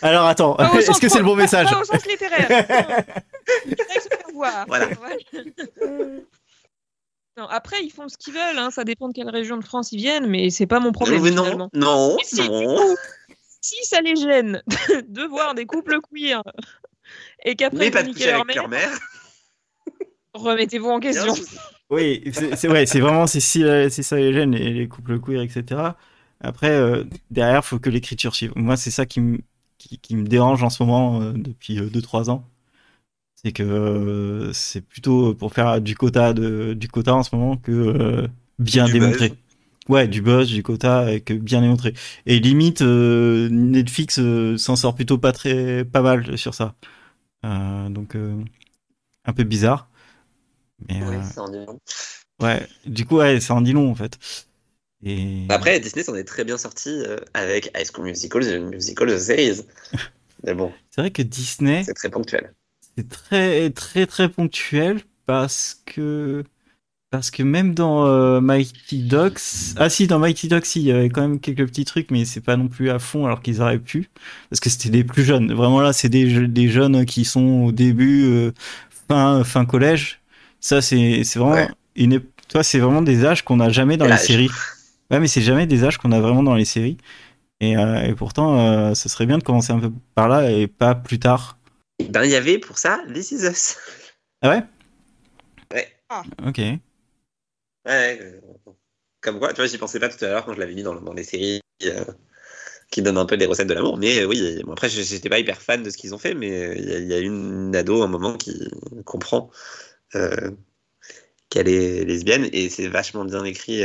Alors 0.03 0.27
attends, 0.27 0.57
est-ce 0.59 1.01
que 1.01 1.09
c'est 1.09 1.19
le 1.19 1.25
bon 1.25 1.37
message 1.37 1.71
Pas 1.71 1.81
au 1.81 1.85
sens 1.85 2.07
littéraire. 2.07 2.49
se 2.49 4.09
faire 4.09 4.35
voir. 4.35 4.65
Voilà. 4.67 4.89
Non, 7.37 7.47
après, 7.47 7.77
ils 7.83 7.91
font 7.91 8.09
ce 8.09 8.19
qu'ils 8.19 8.35
veulent. 8.35 8.59
hein, 8.59 8.71
Ça 8.71 8.85
dépend 8.85 9.09
de 9.09 9.15
quelle 9.15 9.31
région 9.31 9.57
de 9.57 9.65
France 9.65 9.93
ils 9.93 9.97
viennent, 9.99 10.27
mais 10.27 10.51
c'est 10.51 10.67
pas 10.67 10.79
mon 10.81 10.93
problème. 10.93 11.21
non, 11.21 11.25
mais 11.25 11.31
non, 11.31 12.19
finalement. 12.23 12.63
non, 12.75 12.77
non. 12.77 12.95
Si 13.61 13.77
ça 13.85 14.01
les 14.01 14.17
gêne 14.17 14.63
de 15.09 15.23
voir 15.25 15.55
des 15.55 15.67
couples 15.67 15.99
queer 16.01 16.43
et 17.45 17.57
qu'après 17.57 17.89
ils 17.89 17.93
pas 17.93 18.03
vont 18.03 18.13
leur 18.19 18.45
mère, 18.45 18.69
mère. 18.69 18.99
remettez-vous 20.35 20.89
en 20.89 21.01
question. 21.01 21.35
Oui, 21.91 22.23
c'est 22.33 22.69
ouais, 22.69 22.87
c'est 22.87 23.01
vraiment 23.01 23.27
c'est 23.27 23.41
si, 23.41 23.65
euh, 23.65 23.89
si 23.89 24.03
ça 24.05 24.17
les 24.17 24.33
gêne 24.33 24.53
les, 24.53 24.73
les 24.73 24.89
couples 24.89 25.21
queer, 25.21 25.43
etc. 25.43 25.81
Après, 26.41 26.71
euh, 26.71 27.05
derrière, 27.31 27.65
faut 27.65 27.79
que 27.79 27.91
l'écriture 27.91 28.35
suive. 28.35 28.53
Moi, 28.57 28.77
c'est 28.77 28.91
ça 28.91 29.07
qui 29.07 29.21
me 29.21 29.39
qui, 29.79 29.99
qui 29.99 30.15
me 30.17 30.27
dérange 30.27 30.63
en 30.63 30.71
ce 30.71 30.83
moment 30.83 31.21
euh, 31.21 31.33
depuis 31.33 31.81
2-3 31.81 32.31
ans. 32.31 32.45
C'est 33.35 33.53
que 33.53 33.63
euh, 33.63 34.53
c'est 34.53 34.83
plutôt 34.83 35.35
pour 35.35 35.55
faire 35.55 35.81
du 35.81 35.97
quota 35.97 36.35
de 36.35 36.75
du 36.75 36.89
quota 36.89 37.15
en 37.15 37.23
ce 37.23 37.35
moment 37.35 37.57
que 37.57 37.73
euh, 37.73 38.29
bien 38.59 38.85
Du 38.85 39.01
buzz. 39.01 39.33
Ouais, 39.89 40.07
du 40.07 40.23
buzz, 40.23 40.49
du 40.49 40.63
quota 40.63 41.13
et 41.13 41.21
que 41.21 41.35
bien 41.35 41.63
démontré. 41.63 41.95
Et 42.27 42.39
limite 42.39 42.83
euh, 42.83 43.49
Netflix 43.51 44.19
euh, 44.21 44.57
s'en 44.57 44.77
sort 44.77 44.95
plutôt 44.95 45.19
pas 45.19 45.33
très 45.33 45.85
pas 45.85 46.01
mal 46.03 46.39
sur 46.39 46.55
ça. 46.55 46.77
Euh, 47.45 47.89
donc 47.91 48.17
euh, 48.17 48.43
un 49.27 49.33
peu 49.35 49.45
bizarre. 49.45 49.91
Mais 50.89 51.01
Ouais, 51.01 51.21
euh, 51.23 51.23
ça 51.23 51.43
en 51.43 51.49
dit 51.51 51.59
long. 51.67 51.81
ouais, 52.41 52.67
du 52.87 53.07
coup 53.07 53.17
ouais, 53.19 53.41
ça 53.41 53.55
en 53.55 53.61
dit 53.61 53.73
long 53.73 53.91
en 53.91 53.95
fait. 53.95 54.19
Et 55.05 55.49
Après, 55.51 55.79
Disney 55.81 56.03
s'en 56.03 56.15
est 56.15 56.25
très 56.25 56.45
bien 56.45 56.57
sorti 56.57 56.89
euh, 56.89 57.19
avec 57.35 57.67
High 57.77 57.85
School 57.93 58.07
Musical, 58.07 58.43
The 58.43 58.59
Musical, 58.59 59.09
The 59.09 59.19
Series. 59.19 59.63
Mais 60.45 60.55
bon, 60.55 60.79
c'est 60.91 61.01
vrai 61.03 61.11
que 61.11 61.23
Disney 61.23 61.87
c'est 61.87 61.95
très 61.95 62.11
ponctuel. 62.11 62.55
c'est 62.97 63.09
très 63.09 63.71
très 63.71 64.07
très 64.07 64.29
ponctuel 64.29 65.01
parce 65.27 65.83
que 65.87 66.45
parce 67.11 67.31
que 67.31 67.43
même 67.43 67.75
dans 67.75 68.07
euh, 68.07 68.41
Mighty 68.41 69.03
Ducks 69.03 69.41
ah 69.77 69.91
si 69.91 70.07
dans 70.07 70.19
Mighty 70.21 70.49
Ducks 70.49 70.77
il 70.77 70.83
y 70.83 70.93
avait 70.93 71.09
quand 71.09 71.23
même 71.23 71.41
quelques 71.41 71.67
petits 71.67 71.85
trucs 71.85 72.11
mais 72.11 72.25
c'est 72.25 72.41
pas 72.41 72.57
non 72.57 72.69
plus 72.69 72.89
à 72.91 72.99
fond 72.99 73.27
alors 73.27 73.43
qu'ils 73.43 73.61
auraient 73.61 73.79
pu. 73.81 74.09
Parce 74.49 74.61
que 74.61 74.71
c'était 74.71 74.91
des 74.91 75.05
plus 75.05 75.25
jeunes. 75.25 75.53
Vraiment 75.53 75.81
là 75.81 75.93
c'est 75.93 76.09
des, 76.09 76.47
des 76.47 76.69
jeunes 76.69 77.05
qui 77.05 77.25
sont 77.25 77.65
au 77.65 77.73
début 77.73 78.25
euh, 78.27 78.53
fin 79.09 79.43
fin 79.45 79.65
collège. 79.65 80.21
Ça 80.61 80.81
c'est 80.81 81.25
c'est 81.25 81.39
vraiment 81.39 81.55
Ouais. 81.55 81.69
une 81.97 82.15
ép- 82.19 82.27
toi 82.49 82.63
c'est 82.63 82.79
vraiment 82.79 83.03
des 83.03 83.25
âges 83.25 83.43
qu'on 83.45 83.57
n'a 83.57 83.71
jamais 83.71 83.97
dans 83.97 84.07
les 84.07 84.17
séries. 84.17 84.51
Ouais 85.11 85.19
mais 85.19 85.27
c'est 85.29 85.43
jamais 85.43 85.67
des 85.67 85.85
âges 85.85 85.99
qu'on 85.99 86.13
a 86.13 86.21
vraiment 86.21 86.43
dans 86.45 86.55
les 86.55 86.65
séries. 86.65 86.97
Et, 87.63 87.77
euh, 87.77 88.03
et 88.07 88.15
pourtant 88.15 88.59
euh, 88.59 88.95
ce 88.95 89.09
serait 89.09 89.27
bien 89.27 89.37
de 89.39 89.43
commencer 89.43 89.73
un 89.73 89.79
peu 89.81 89.91
par 90.15 90.29
là 90.29 90.51
et 90.51 90.67
pas 90.67 90.95
plus 90.95 91.19
tard. 91.19 91.59
Ben, 92.11 92.25
il 92.25 92.31
y 92.31 92.37
avait 92.37 92.59
pour 92.59 92.79
ça 92.79 93.01
This 93.13 93.33
Is 93.33 93.45
Us. 93.47 93.77
ah 94.43 94.49
ouais? 94.51 94.63
Ouais. 95.75 95.89
ok 96.47 96.61
Ouais, 97.87 98.19
euh, 98.21 98.41
comme 99.21 99.39
quoi, 99.39 99.51
tu 99.51 99.57
vois, 99.57 99.67
j'y 99.67 99.79
pensais 99.79 100.01
pas 100.01 100.09
tout 100.09 100.23
à 100.25 100.29
l'heure 100.29 100.45
quand 100.45 100.55
je 100.55 100.61
l'avais 100.61 100.75
mis 100.75 100.83
dans, 100.83 100.95
dans 101.01 101.13
les 101.15 101.25
séries 101.25 101.61
euh, 101.85 102.05
qui 102.91 103.03
donnent 103.03 103.19
un 103.19 103.27
peu 103.27 103.37
des 103.37 103.47
recettes 103.47 103.69
de 103.69 103.75
l'amour. 103.75 103.97
Mais 103.97 104.21
euh, 104.21 104.27
oui, 104.27 104.63
bon, 104.65 104.73
après, 104.73 104.89
j'étais 104.89 105.29
pas 105.29 105.39
hyper 105.39 105.61
fan 105.63 105.83
de 105.83 105.91
ce 105.91 105.97
qu'ils 105.97 106.15
ont 106.15 106.19
fait, 106.19 106.35
mais 106.35 106.77
il 106.79 107.05
y, 107.05 107.07
y 107.07 107.15
a 107.15 107.19
une 107.19 107.75
ado 107.75 108.03
à 108.03 108.05
un 108.05 108.09
moment 108.09 108.37
qui 108.37 108.69
comprend 109.05 109.51
qu'elle 111.49 111.69
est 111.69 112.05
lesbienne 112.05 112.49
et 112.53 112.69
c'est 112.69 112.89
vachement 112.89 113.25
bien 113.25 113.45
écrit 113.45 113.85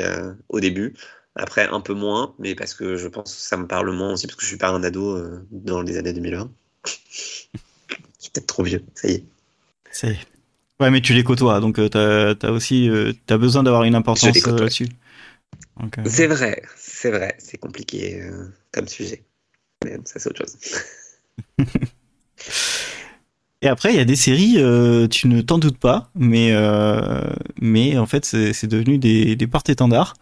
au 0.50 0.60
début. 0.60 0.96
Après, 1.36 1.68
un 1.68 1.82
peu 1.82 1.94
moins, 1.94 2.34
mais 2.40 2.56
parce 2.56 2.74
que 2.74 2.96
je 2.96 3.08
pense 3.08 3.36
que 3.36 3.42
ça 3.42 3.58
me 3.58 3.68
parle 3.68 3.92
moins 3.92 4.14
aussi, 4.14 4.26
parce 4.26 4.38
que 4.38 4.44
je 4.44 4.48
suis 4.48 4.58
pas 4.58 4.70
un 4.70 4.84
ado 4.84 5.22
dans 5.52 5.82
les 5.82 5.98
années 5.98 6.14
2020. 6.14 6.52
je 6.86 6.92
suis 6.92 8.32
peut-être 8.32 8.48
trop 8.48 8.64
vieux, 8.64 8.84
ça 8.96 9.10
y 9.10 9.14
est. 9.16 9.24
C'est. 9.92 10.18
Ouais, 10.80 10.92
mais 10.92 11.02
tu 11.02 11.14
les 11.14 11.24
côtoies, 11.24 11.60
donc 11.62 11.80
euh, 11.80 11.88
t'as 11.88 12.36
as 12.48 12.52
aussi 12.52 12.90
euh, 12.90 13.14
t'as 13.26 13.38
besoin 13.38 13.64
d'avoir 13.64 13.84
une 13.84 13.96
importance 13.96 14.46
euh, 14.48 14.58
là-dessus. 14.58 14.88
Euh, 15.82 16.04
C'est 16.06 16.28
vrai, 16.28 16.62
c'est 16.76 17.12
vrai, 17.12 17.36
c'est 17.40 17.58
compliqué 17.58 18.22
euh, 18.22 18.48
comme 18.74 18.88
sujet. 18.88 19.24
Mais 19.84 19.98
ça, 20.04 20.20
c'est 20.20 20.30
autre 20.30 20.46
chose. 20.46 20.58
Et 23.66 23.68
après, 23.68 23.92
il 23.92 23.96
y 23.96 24.00
a 24.00 24.06
des 24.06 24.16
séries, 24.16 24.58
euh, 24.60 25.08
tu 25.08 25.28
ne 25.28 25.42
t'en 25.42 25.58
doutes 25.58 25.80
pas, 25.80 26.12
mais 26.14 26.50
euh, 26.52 27.20
mais 27.60 27.98
en 27.98 28.06
fait, 28.06 28.24
c'est 28.24 28.54
c'est 28.54 28.68
devenu 28.68 29.00
des, 29.00 29.36
des 29.36 29.48
porte-étendards 29.48 30.14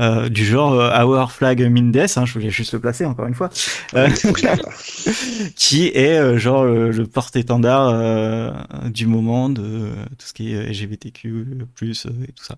euh, 0.00 0.30
du 0.30 0.46
genre 0.46 0.72
euh, 0.72 1.04
Our 1.04 1.30
Flag 1.30 1.60
Mindes, 1.60 2.06
hein, 2.16 2.24
je 2.24 2.32
voulais 2.32 2.48
juste 2.48 2.72
le 2.72 2.80
placer 2.80 3.04
encore 3.04 3.26
une 3.26 3.34
fois, 3.34 3.50
euh, 3.96 4.08
qui 5.56 5.88
est 5.88 6.18
euh, 6.18 6.38
genre 6.38 6.62
euh, 6.62 6.90
le 6.90 7.06
porte-étendard 7.06 7.90
euh, 7.90 8.50
du 8.88 9.06
moment 9.06 9.50
de 9.50 9.90
tout 10.18 10.26
ce 10.26 10.32
qui 10.32 10.54
est 10.54 10.72
LGBTQ+, 10.72 11.44
et 11.50 12.32
tout 12.32 12.44
ça. 12.44 12.56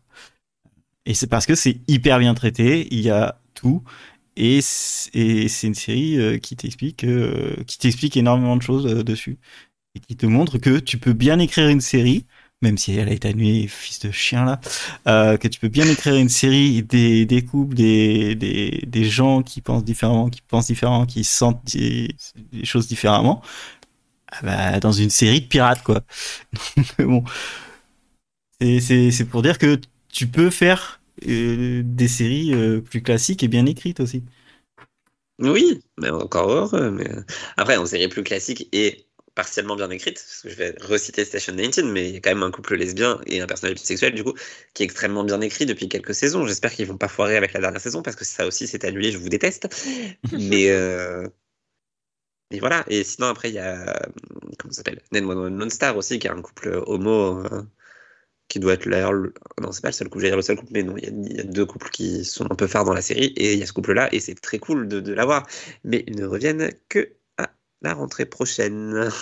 Et 1.05 1.15
c'est 1.15 1.27
parce 1.27 1.47
que 1.47 1.57
c'est 1.57 1.81
hyper 1.89 2.21
bien 2.21 2.35
traité, 2.35 2.87
il 2.93 3.01
y 3.01 3.11
a 3.11 3.41
tout, 3.55 3.83
et 4.37 4.61
c'est 4.63 5.11
et 5.15 5.49
c'est 5.49 5.67
une 5.67 5.75
série 5.75 6.39
qui 6.41 6.55
t'explique 6.55 7.05
qui 7.67 7.79
t'explique 7.79 8.17
énormément 8.17 8.57
de 8.57 8.63
choses 8.63 8.85
dessus 8.85 9.39
qui 10.01 10.17
te 10.17 10.27
montre 10.27 10.59
que 10.59 10.79
tu 10.79 10.99
peux 10.99 11.13
bien 11.13 11.39
écrire 11.39 11.69
une 11.69 11.81
série 11.81 12.27
même 12.61 12.77
si 12.77 12.97
elle 12.97 13.09
a 13.09 13.13
été 13.13 13.29
annulée 13.29 13.69
fils 13.69 14.01
de 14.01 14.11
chien 14.11 14.45
là 14.45 14.61
euh, 15.07 15.37
que 15.37 15.47
tu 15.49 15.61
peux 15.61 15.69
bien 15.69 15.87
écrire 15.87 16.17
une 16.17 16.29
série 16.29 16.83
des, 16.83 17.25
des 17.25 17.45
couples 17.45 17.75
des, 17.75 18.35
des, 18.35 18.83
des 18.87 19.05
gens 19.05 19.43
qui 19.43 19.61
pensent 19.61 19.85
différemment 19.85 20.29
qui 20.29 20.41
pensent 20.43 20.67
différemment 20.67 21.07
qui 21.07 21.25
sentent 21.25 21.65
des, 21.73 22.09
choses 22.65 22.89
différemment 22.89 23.43
ah 24.33 24.39
bah, 24.43 24.81
dans 24.81 24.93
une 24.93 25.11
série 25.11 25.41
de 25.41 25.47
pirates 25.47 25.83
quoi 25.83 26.03
bon 26.99 27.25
c'est 28.61 29.29
pour 29.31 29.43
dire 29.43 29.59
que 29.59 29.79
tu 30.09 30.27
peux 30.27 30.51
faire 30.51 31.01
euh, 31.27 31.83
des 31.85 32.09
séries 32.09 32.55
euh, 32.55 32.81
plus 32.81 33.03
classiques 33.03 33.43
et 33.43 33.49
bien 33.49 33.67
écrites 33.67 34.01
aussi 34.01 34.25
Oui, 35.39 35.81
mais 36.01 36.11
encore 36.11 36.51
heureux. 36.51 36.91
Mais... 36.91 37.09
Après, 37.57 37.77
en 37.77 37.87
série 37.87 38.09
plus 38.09 38.23
classique 38.23 38.69
et 38.73 39.08
partiellement 39.39 39.77
bien 39.77 39.91
écrite, 39.91 40.17
parce 40.17 40.43
que 40.43 40.49
je 40.51 40.57
vais 40.57 40.75
reciter 40.81 41.25
Station 41.25 41.55
19, 41.55 41.87
mais 41.93 42.09
il 42.09 42.15
y 42.15 42.19
a 42.19 42.21
quand 42.21 42.31
même 42.35 42.43
un 42.43 42.51
couple 42.51 42.75
lesbien 42.77 43.21
et 43.27 43.41
un 43.41 43.47
personnage 43.47 43.77
bisexuel, 43.77 44.15
du 44.15 44.25
coup, 44.25 44.35
qui 44.75 44.83
est 44.83 44.87
extrêmement 44.87 45.25
bien 45.25 45.41
écrit 45.41 45.65
depuis 45.67 45.89
quelques 45.89 46.15
saisons. 46.15 46.47
J'espère 46.47 46.73
qu'ils 46.73 46.87
vont 46.89 46.99
pas 46.99 47.09
foirer 47.09 47.37
avec 47.37 47.53
la 47.55 47.61
dernière 47.61 47.81
saison, 47.81 48.03
parce 48.03 48.17
que 48.17 48.25
ça 48.25 48.47
aussi, 48.49 48.67
c'est 48.67 48.85
annulé, 48.85 49.13
je 49.13 49.19
vous 49.19 49.29
déteste. 49.31 49.69
mais, 50.33 50.71
euh... 50.71 51.27
mais 52.51 52.59
voilà. 52.61 52.85
Et 52.89 53.05
sinon, 53.05 53.29
après, 53.29 53.51
il 53.51 53.55
y 53.55 53.59
a. 53.59 54.01
Comment 54.59 54.73
ça 54.73 54.79
s'appelle 54.79 55.01
911 55.13 55.59
Lone 55.59 55.71
Star 55.71 55.97
aussi, 55.97 56.19
qui 56.19 56.27
est 56.27 56.31
un 56.31 56.43
couple 56.43 56.83
homo. 56.87 57.45
euh, 57.45 57.63
Qui 58.49 58.61
doit 58.61 58.75
être 58.75 58.89
d'ailleurs. 58.89 59.13
le- 59.13 59.35
Non, 59.61 59.73
c'est 59.73 59.83
pas 59.83 59.89
le 59.91 59.93
seul 59.95 60.09
couple, 60.09 60.21
j'allais 60.23 60.31
dire 60.33 60.37
le 60.39 60.43
seul 60.43 60.57
couple, 60.57 60.73
mais 60.75 60.83
non, 60.83 60.97
il 60.99 61.33
y, 61.33 61.37
y 61.37 61.41
a 61.41 61.45
deux 61.45 61.67
couples 61.67 61.91
qui 61.91 62.25
sont 62.25 62.51
un 62.51 62.55
peu 62.57 62.67
phares 62.67 62.85
dans 62.87 62.95
la 62.95 63.03
série, 63.03 63.27
et 63.37 63.55
il 63.55 63.59
y 63.61 63.63
a 63.63 63.67
ce 63.67 63.73
couple-là, 63.75 64.09
et 64.13 64.21
c'est 64.21 64.35
très 64.37 64.59
cool 64.59 64.89
de, 64.89 65.01
de 65.01 65.13
l'avoir 65.13 65.47
mais 65.85 66.05
ils 66.09 66.17
ne 66.17 66.27
reviennent 66.27 66.71
que 66.89 67.13
la 67.83 67.95
rentrée 67.95 68.27
prochaine. 68.27 69.11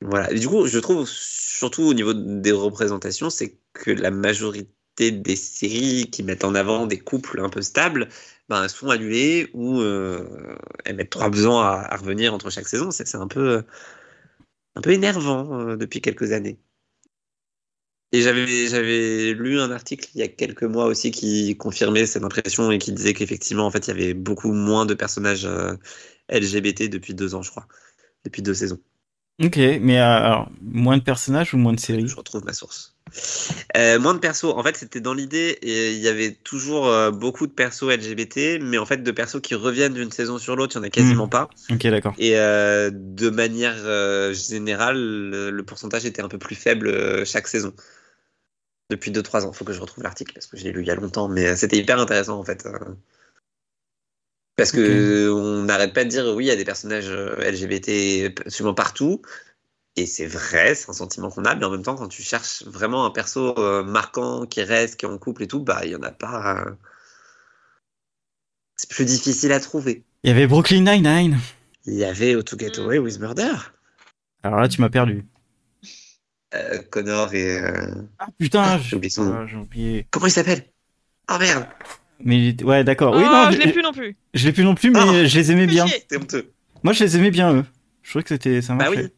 Voilà. 0.00 0.32
Du 0.32 0.46
coup, 0.46 0.68
je 0.68 0.78
trouve, 0.78 1.08
surtout 1.08 1.82
au 1.82 1.92
niveau 1.92 2.14
des 2.14 2.52
représentations, 2.52 3.30
c'est 3.30 3.58
que 3.72 3.90
la 3.90 4.12
majorité 4.12 5.10
des 5.10 5.36
séries 5.36 6.10
qui 6.10 6.22
mettent 6.22 6.44
en 6.44 6.54
avant 6.54 6.86
des 6.86 6.98
couples 6.98 7.40
un 7.40 7.48
peu 7.48 7.62
stables 7.62 8.08
ben, 8.48 8.68
sont 8.68 8.90
annulées 8.90 9.50
ou 9.54 9.80
euh, 9.80 10.56
elles 10.84 10.96
mettent 10.96 11.10
trois 11.10 11.46
ans 11.46 11.60
à, 11.60 11.96
revenir 11.96 12.32
entre 12.34 12.50
chaque 12.50 12.68
saison. 12.68 12.90
C'est 12.90 13.12
un 13.16 13.26
peu, 13.26 13.64
un 14.76 14.80
peu 14.80 14.90
énervant 14.92 15.60
euh, 15.60 15.76
depuis 15.76 16.00
quelques 16.00 16.32
années. 16.32 16.60
Et 18.12 18.22
j'avais 18.22 19.34
lu 19.34 19.60
un 19.60 19.70
article 19.70 20.08
il 20.14 20.20
y 20.20 20.22
a 20.22 20.28
quelques 20.28 20.62
mois 20.62 20.86
aussi 20.86 21.10
qui 21.10 21.56
confirmait 21.58 22.06
cette 22.06 22.24
impression 22.24 22.70
et 22.70 22.78
qui 22.78 22.92
disait 22.92 23.12
qu'effectivement 23.12 23.66
en 23.66 23.70
fait 23.70 23.86
il 23.86 23.88
y 23.88 23.90
avait 23.90 24.14
beaucoup 24.14 24.52
moins 24.52 24.86
de 24.86 24.94
personnages 24.94 25.44
euh, 25.44 25.74
LGBT 26.30 26.88
depuis 26.88 27.14
deux 27.14 27.34
ans 27.34 27.42
je 27.42 27.50
crois, 27.50 27.66
depuis 28.24 28.42
deux 28.42 28.54
saisons. 28.54 28.80
Ok, 29.40 29.56
mais 29.56 30.00
euh, 30.00 30.04
alors, 30.04 30.50
moins 30.60 30.96
de 30.96 31.02
personnages 31.02 31.54
ou 31.54 31.58
moins 31.58 31.72
de 31.72 31.78
séries? 31.78 32.08
Je 32.08 32.16
retrouve 32.16 32.44
ma 32.44 32.52
source. 32.52 32.96
Euh, 33.76 34.00
moins 34.00 34.14
de 34.14 34.18
persos. 34.18 34.52
En 34.52 34.62
fait, 34.64 34.76
c'était 34.76 35.00
dans 35.00 35.14
l'idée, 35.14 35.56
et 35.62 35.92
il 35.92 36.00
y 36.00 36.08
avait 36.08 36.32
toujours 36.32 36.88
euh, 36.88 37.12
beaucoup 37.12 37.46
de 37.46 37.52
persos 37.52 37.84
LGBT, 37.84 38.60
mais 38.60 38.78
en 38.78 38.86
fait, 38.86 39.04
de 39.04 39.10
persos 39.12 39.40
qui 39.40 39.54
reviennent 39.54 39.94
d'une 39.94 40.10
saison 40.10 40.38
sur 40.38 40.56
l'autre, 40.56 40.74
il 40.74 40.80
n'y 40.80 40.86
en 40.86 40.88
a 40.88 40.90
quasiment 40.90 41.28
pas. 41.28 41.48
Ok, 41.70 41.86
d'accord. 41.86 42.14
Et 42.18 42.32
de 42.32 43.30
manière 43.30 43.76
générale, 44.34 44.98
le, 44.98 45.50
le 45.50 45.62
pourcentage 45.62 46.04
était 46.04 46.22
un 46.22 46.28
peu 46.28 46.38
plus 46.38 46.56
faible 46.56 47.24
chaque 47.24 47.46
saison. 47.46 47.72
Depuis 48.90 49.12
2-3 49.12 49.44
ans. 49.44 49.50
Il 49.52 49.56
faut 49.56 49.66
que 49.66 49.72
je 49.74 49.80
retrouve 49.80 50.02
l'article 50.02 50.32
parce 50.32 50.46
que 50.46 50.56
je 50.56 50.64
l'ai 50.64 50.72
lu 50.72 50.80
il 50.80 50.88
y 50.88 50.90
a 50.90 50.94
longtemps, 50.94 51.28
mais 51.28 51.54
c'était 51.56 51.76
hyper 51.76 52.00
intéressant 52.00 52.40
en 52.40 52.44
fait. 52.44 52.66
Parce 54.58 54.72
que 54.72 54.80
Ok. 54.80 54.86
euh, 54.86 55.32
on 55.32 55.62
n'arrête 55.64 55.94
pas 55.94 56.04
de 56.04 56.10
dire 56.10 56.26
oui, 56.34 56.44
il 56.44 56.48
y 56.48 56.50
a 56.50 56.56
des 56.56 56.64
personnages 56.66 57.08
euh, 57.08 57.36
LGBT 57.50 58.34
absolument 58.44 58.74
partout. 58.74 59.22
Et 59.96 60.04
c'est 60.06 60.26
vrai, 60.26 60.74
c'est 60.74 60.90
un 60.90 60.92
sentiment 60.92 61.30
qu'on 61.30 61.44
a, 61.44 61.54
mais 61.54 61.64
en 61.64 61.70
même 61.70 61.82
temps, 61.82 61.96
quand 61.96 62.08
tu 62.08 62.22
cherches 62.22 62.62
vraiment 62.64 63.06
un 63.06 63.10
perso 63.10 63.58
euh, 63.58 63.82
marquant 63.82 64.46
qui 64.46 64.62
reste, 64.62 64.96
qui 64.96 65.06
est 65.06 65.08
en 65.08 65.16
couple 65.18 65.44
et 65.44 65.48
tout, 65.48 65.60
bah 65.60 65.80
il 65.84 65.90
y 65.92 65.96
en 65.96 66.02
a 66.02 66.10
pas. 66.12 66.64
euh, 66.66 66.70
C'est 68.76 68.90
plus 68.90 69.04
difficile 69.04 69.52
à 69.52 69.60
trouver. 69.60 70.04
Il 70.24 70.28
y 70.28 70.30
avait 70.32 70.46
Brooklyn 70.46 70.82
Nine-Nine. 70.82 71.38
Il 71.86 71.94
y 71.94 72.04
avait 72.04 72.36
How 72.36 72.42
to 72.42 72.58
Get 72.58 72.78
Away 72.78 72.98
with 72.98 73.18
Murder. 73.18 73.54
Alors 74.42 74.60
là, 74.60 74.68
tu 74.68 74.80
m'as 74.80 74.90
perdu. 74.90 75.24
Euh, 76.54 76.78
Connor 76.90 77.34
et. 77.34 77.58
euh, 77.60 77.94
Ah 78.18 78.28
putain, 78.38 78.78
J'ai 78.78 78.96
oublié 78.96 79.10
son 79.10 79.24
nom. 79.24 79.46
Ah, 79.48 79.56
oublié. 79.60 80.06
Comment 80.10 80.26
il 80.26 80.32
s'appelle? 80.32 80.64
Oh 81.30 81.36
merde 81.38 81.66
Mais 82.24 82.54
ouais, 82.64 82.84
d'accord. 82.84 83.14
Oui, 83.16 83.22
Oh, 83.24 83.30
non, 83.30 83.50
je 83.50 83.56
je, 83.56 83.62
l'ai 83.62 83.72
plus 83.72 83.82
non 83.82 83.92
plus. 83.92 84.16
je 84.34 84.46
l'ai 84.46 84.52
plus 84.52 84.64
non 84.64 84.74
plus, 84.74 84.90
mais 84.90 84.98
Ah. 85.02 85.24
je 85.26 85.38
les 85.38 85.52
aimais 85.52 85.66
bien. 85.66 85.86
honteux. 86.16 86.50
Moi, 86.82 86.92
je 86.92 87.04
les 87.04 87.16
aimais 87.16 87.30
bien 87.30 87.54
eux. 87.54 87.64
Je 88.02 88.10
trouvais 88.10 88.22
que 88.22 88.28
c'était 88.30 88.60
ça 88.62 88.74
Bah 88.74 88.84
marchait. 88.86 89.02
oui. 89.04 89.08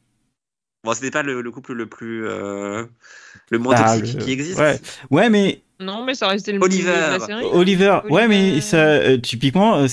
Bon, 0.84 0.94
c'était 0.94 1.10
pas 1.10 1.22
le, 1.22 1.40
le 1.42 1.50
couple 1.50 1.72
le 1.74 1.86
plus. 1.86 2.26
euh, 2.26 2.84
le 3.50 3.58
moins 3.58 3.74
Ah, 3.76 3.98
toxique 3.98 4.18
le- 4.18 4.24
qui 4.24 4.32
existe. 4.32 4.58
Ouais. 4.58 4.78
Ouais, 5.10 5.28
mais 5.30 5.62
Non, 5.78 6.04
mais 6.04 6.14
ça 6.14 6.28
restait 6.28 6.52
le 6.52 6.60
Oliver. 6.62 6.84
de 6.84 7.18
la 7.18 7.20
série. 7.20 7.44
Oliver, 7.52 7.98
ouais, 8.10 8.28
mais 8.28 8.40
Oliver. 8.44 8.60
ça, 8.60 8.76
euh, 8.78 9.18
typiquement, 9.18 9.76
euh, 9.76 9.86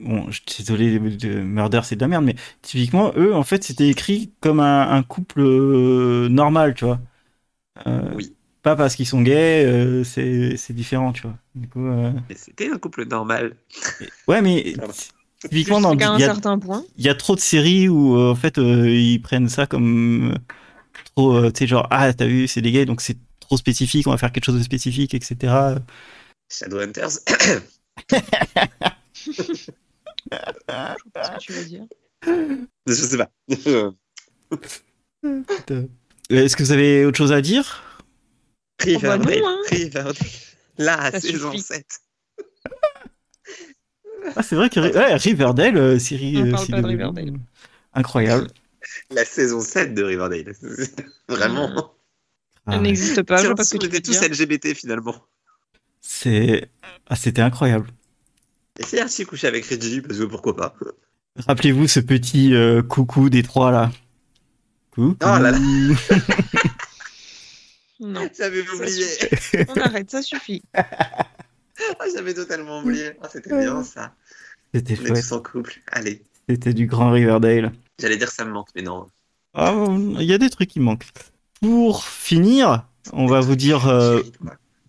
bon, 0.00 0.30
je 0.30 0.40
suis 0.48 0.62
désolé, 0.64 0.98
de 0.98 1.40
Murder 1.40 1.80
c'est 1.84 1.96
de 1.96 2.00
la 2.00 2.08
merde, 2.08 2.24
mais 2.24 2.36
typiquement, 2.62 3.12
eux, 3.16 3.34
en 3.34 3.42
fait, 3.44 3.64
c'était 3.64 3.88
écrit 3.88 4.32
comme 4.40 4.60
un, 4.60 4.90
un 4.90 5.02
couple 5.02 5.40
euh, 5.40 6.28
normal, 6.28 6.74
tu 6.74 6.84
vois. 6.84 7.00
Euh, 7.86 8.02
Oui. 8.14 8.34
Pas 8.68 8.76
parce 8.76 8.96
qu'ils 8.96 9.06
sont 9.06 9.22
gays, 9.22 9.64
euh, 9.64 10.04
c'est 10.04 10.58
c'est 10.58 10.74
différent, 10.74 11.14
tu 11.14 11.22
vois. 11.22 11.34
Du 11.54 11.66
coup, 11.68 11.86
euh, 11.86 12.12
Mais 12.28 12.34
c'était 12.34 12.68
un 12.68 12.76
couple 12.76 13.06
normal. 13.06 13.56
ouais, 14.28 14.42
mais 14.42 14.74
typiquement, 15.40 15.80
dans, 15.80 15.94
il 15.94 16.00
y 16.00 16.04
a, 16.04 16.18
certain 16.18 16.58
point. 16.58 16.84
il 16.98 17.06
y 17.06 17.08
a 17.08 17.14
trop 17.14 17.34
de 17.34 17.40
séries 17.40 17.88
où, 17.88 18.18
euh, 18.18 18.32
en 18.32 18.34
fait, 18.34 18.58
euh, 18.58 18.90
ils 18.90 19.22
prennent 19.22 19.48
ça 19.48 19.66
comme 19.66 20.34
trop, 21.16 21.34
euh, 21.34 21.50
tu 21.50 21.60
sais, 21.60 21.66
genre, 21.66 21.86
ah, 21.90 22.12
t'as 22.12 22.26
vu, 22.26 22.46
c'est 22.46 22.60
des 22.60 22.70
gays, 22.70 22.84
donc 22.84 23.00
c'est 23.00 23.16
trop 23.40 23.56
spécifique, 23.56 24.06
on 24.06 24.10
va 24.10 24.18
faire 24.18 24.32
quelque 24.32 24.44
chose 24.44 24.58
de 24.58 24.62
spécifique, 24.62 25.14
etc. 25.14 25.78
Shadowhunters. 26.50 27.08
Qu'est-ce 28.06 29.70
que 30.26 31.38
tu 31.38 31.52
veux 31.54 31.64
dire 31.64 31.86
je 32.86 32.92
sais 32.92 33.16
pas. 33.16 33.30
Est-ce 36.28 36.54
que 36.54 36.62
vous 36.62 36.72
avez 36.72 37.06
autre 37.06 37.16
chose 37.16 37.32
à 37.32 37.40
dire? 37.40 37.87
Riverdale. 38.80 39.26
bah 39.26 39.40
non, 39.40 39.48
hein. 39.48 39.62
Riverdale. 39.70 40.14
La 40.78 41.10
Ça 41.10 41.20
saison 41.20 41.50
suffit. 41.50 41.62
7. 41.62 41.86
Ah, 44.36 44.42
c'est 44.42 44.56
vrai 44.56 44.68
que 44.68 44.80
ouais, 44.80 45.14
Riverdale, 45.16 45.76
euh, 45.76 45.98
série. 45.98 46.36
On 46.38 46.46
euh, 46.46 46.50
parle 46.52 46.66
pas 46.68 46.82
de 46.82 46.86
Riverdale. 46.86 47.32
Incroyable. 47.94 48.48
La 49.10 49.24
saison 49.24 49.60
7 49.60 49.94
de 49.94 50.02
Riverdale. 50.02 50.52
Vraiment. 51.28 51.92
Ah, 52.66 52.74
Elle 52.74 52.82
n'existe 52.82 53.22
pas, 53.22 53.38
je 53.38 53.46
vois 53.46 53.54
pas 53.54 53.64
ce 53.64 53.76
que 53.76 53.86
tu 53.86 54.02
tous 54.02 54.12
dire. 54.12 54.22
LGBT 54.22 54.74
finalement. 54.74 55.14
c'est, 56.00 56.70
ah, 57.06 57.16
c'était 57.16 57.42
incroyable. 57.42 57.88
Et 58.78 58.84
c'est 58.84 59.00
Archie 59.00 59.24
couché 59.24 59.46
avec 59.46 59.66
Reggie, 59.66 60.00
parce 60.00 60.18
que 60.18 60.24
pourquoi 60.24 60.54
pas. 60.54 60.74
Rappelez-vous 61.46 61.88
ce 61.88 62.00
petit 62.00 62.54
euh, 62.54 62.82
coucou 62.82 63.30
des 63.30 63.42
trois 63.42 63.70
là. 63.70 63.90
Coucou. 64.90 65.16
Oh 65.22 65.38
là 65.38 65.50
là. 65.50 65.58
Non, 68.00 68.28
J'avais 68.38 68.62
oublié. 68.68 69.06
on 69.68 69.74
arrête, 69.80 70.10
ça 70.10 70.22
suffit. 70.22 70.62
Ah, 70.74 72.04
J'avais 72.14 72.34
totalement 72.34 72.80
oublié. 72.80 73.12
Ah, 73.22 73.28
C'était 73.32 73.50
bien 73.58 73.82
ça. 73.84 74.14
C'était 74.74 74.94
On 75.00 75.04
est 75.04 75.06
chouette. 75.08 75.22
tous 75.22 75.32
en 75.32 75.40
couple. 75.42 75.74
Allez. 75.90 76.22
C'était 76.48 76.74
du 76.74 76.86
grand 76.86 77.10
Riverdale. 77.10 77.72
J'allais 78.00 78.16
dire 78.16 78.30
ça 78.30 78.44
me 78.44 78.50
manque, 78.52 78.68
mais 78.74 78.82
non. 78.82 79.08
Ah, 79.54 79.74
il 80.18 80.22
y 80.24 80.32
a 80.32 80.38
des 80.38 80.50
trucs 80.50 80.70
qui 80.70 80.80
manquent. 80.80 81.06
Pour 81.60 82.04
finir, 82.04 82.86
on 83.12 83.26
va 83.26 83.40
vous 83.40 83.56
dire 83.56 83.88
euh, 83.88 84.22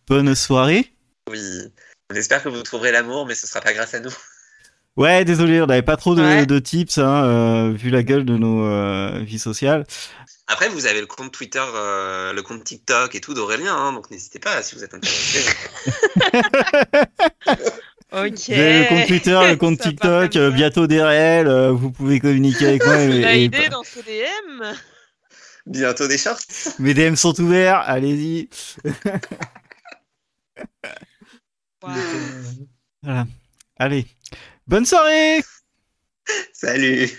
bonne 0.08 0.36
soirée. 0.36 0.94
Oui. 1.30 1.40
On 2.12 2.16
espère 2.16 2.44
que 2.44 2.50
vous 2.50 2.62
trouverez 2.64 2.92
l'amour, 2.92 3.26
mais 3.26 3.36
ce 3.36 3.48
sera 3.48 3.62
pas 3.62 3.74
grâce 3.74 3.94
à 3.94 4.00
nous. 4.00 4.12
Ouais, 4.98 5.24
désolé, 5.24 5.62
on 5.62 5.66
n'avait 5.66 5.82
pas 5.84 5.96
trop 5.96 6.14
de, 6.14 6.22
Ouais. 6.22 6.46
de 6.46 6.60
tips, 6.60 6.98
hein, 6.98 7.24
euh, 7.24 7.72
vu 7.72 7.90
la 7.90 8.04
gueule 8.04 8.26
de 8.26 8.36
nos 8.36 8.66
euh, 8.66 9.20
vies 9.24 9.40
sociales. 9.40 9.86
Après, 10.52 10.68
vous 10.68 10.88
avez 10.88 11.00
le 11.00 11.06
compte 11.06 11.32
Twitter, 11.32 11.64
euh, 11.76 12.34
le 12.34 12.42
compte 12.42 12.64
TikTok 12.64 13.14
et 13.14 13.22
tout 13.22 13.36
d'Aurélien, 13.36 13.76
hein, 13.76 13.94
donc 13.94 14.10
n'hésitez 14.10 14.40
pas 14.40 14.64
si 14.64 14.74
vous 14.76 14.84
êtes 14.84 14.94
intéressé. 14.94 15.46
Ok. 18.12 18.48
Vous 18.48 18.54
avez 18.54 18.80
le 18.80 18.90
compte 18.90 19.08
Twitter, 19.08 19.40
le 19.52 19.56
compte 19.56 19.78
Ça 19.84 19.90
TikTok, 19.90 20.36
euh, 20.36 20.50
bientôt 20.50 20.88
des 20.88 21.00
réels, 21.04 21.48
euh, 21.48 21.72
vous 21.72 21.92
pouvez 21.92 22.20
communiquer 22.20 22.70
avec 22.70 22.84
moi. 22.84 22.96
Et- 23.04 23.44
aidé 23.44 23.70
dans 23.70 23.84
ce 23.84 24.00
DM. 24.00 24.64
Bientôt 25.68 26.08
des 26.08 26.18
shorts. 26.18 26.40
mes 26.80 26.96
DM 26.96 27.14
sont 27.14 27.40
ouverts, 27.40 27.84
allez-y. 27.86 28.50
Voilà. 33.04 33.28
Allez, 33.78 34.08
bonne 34.68 34.86
soirée 34.86 35.42
Salut. 36.52 37.10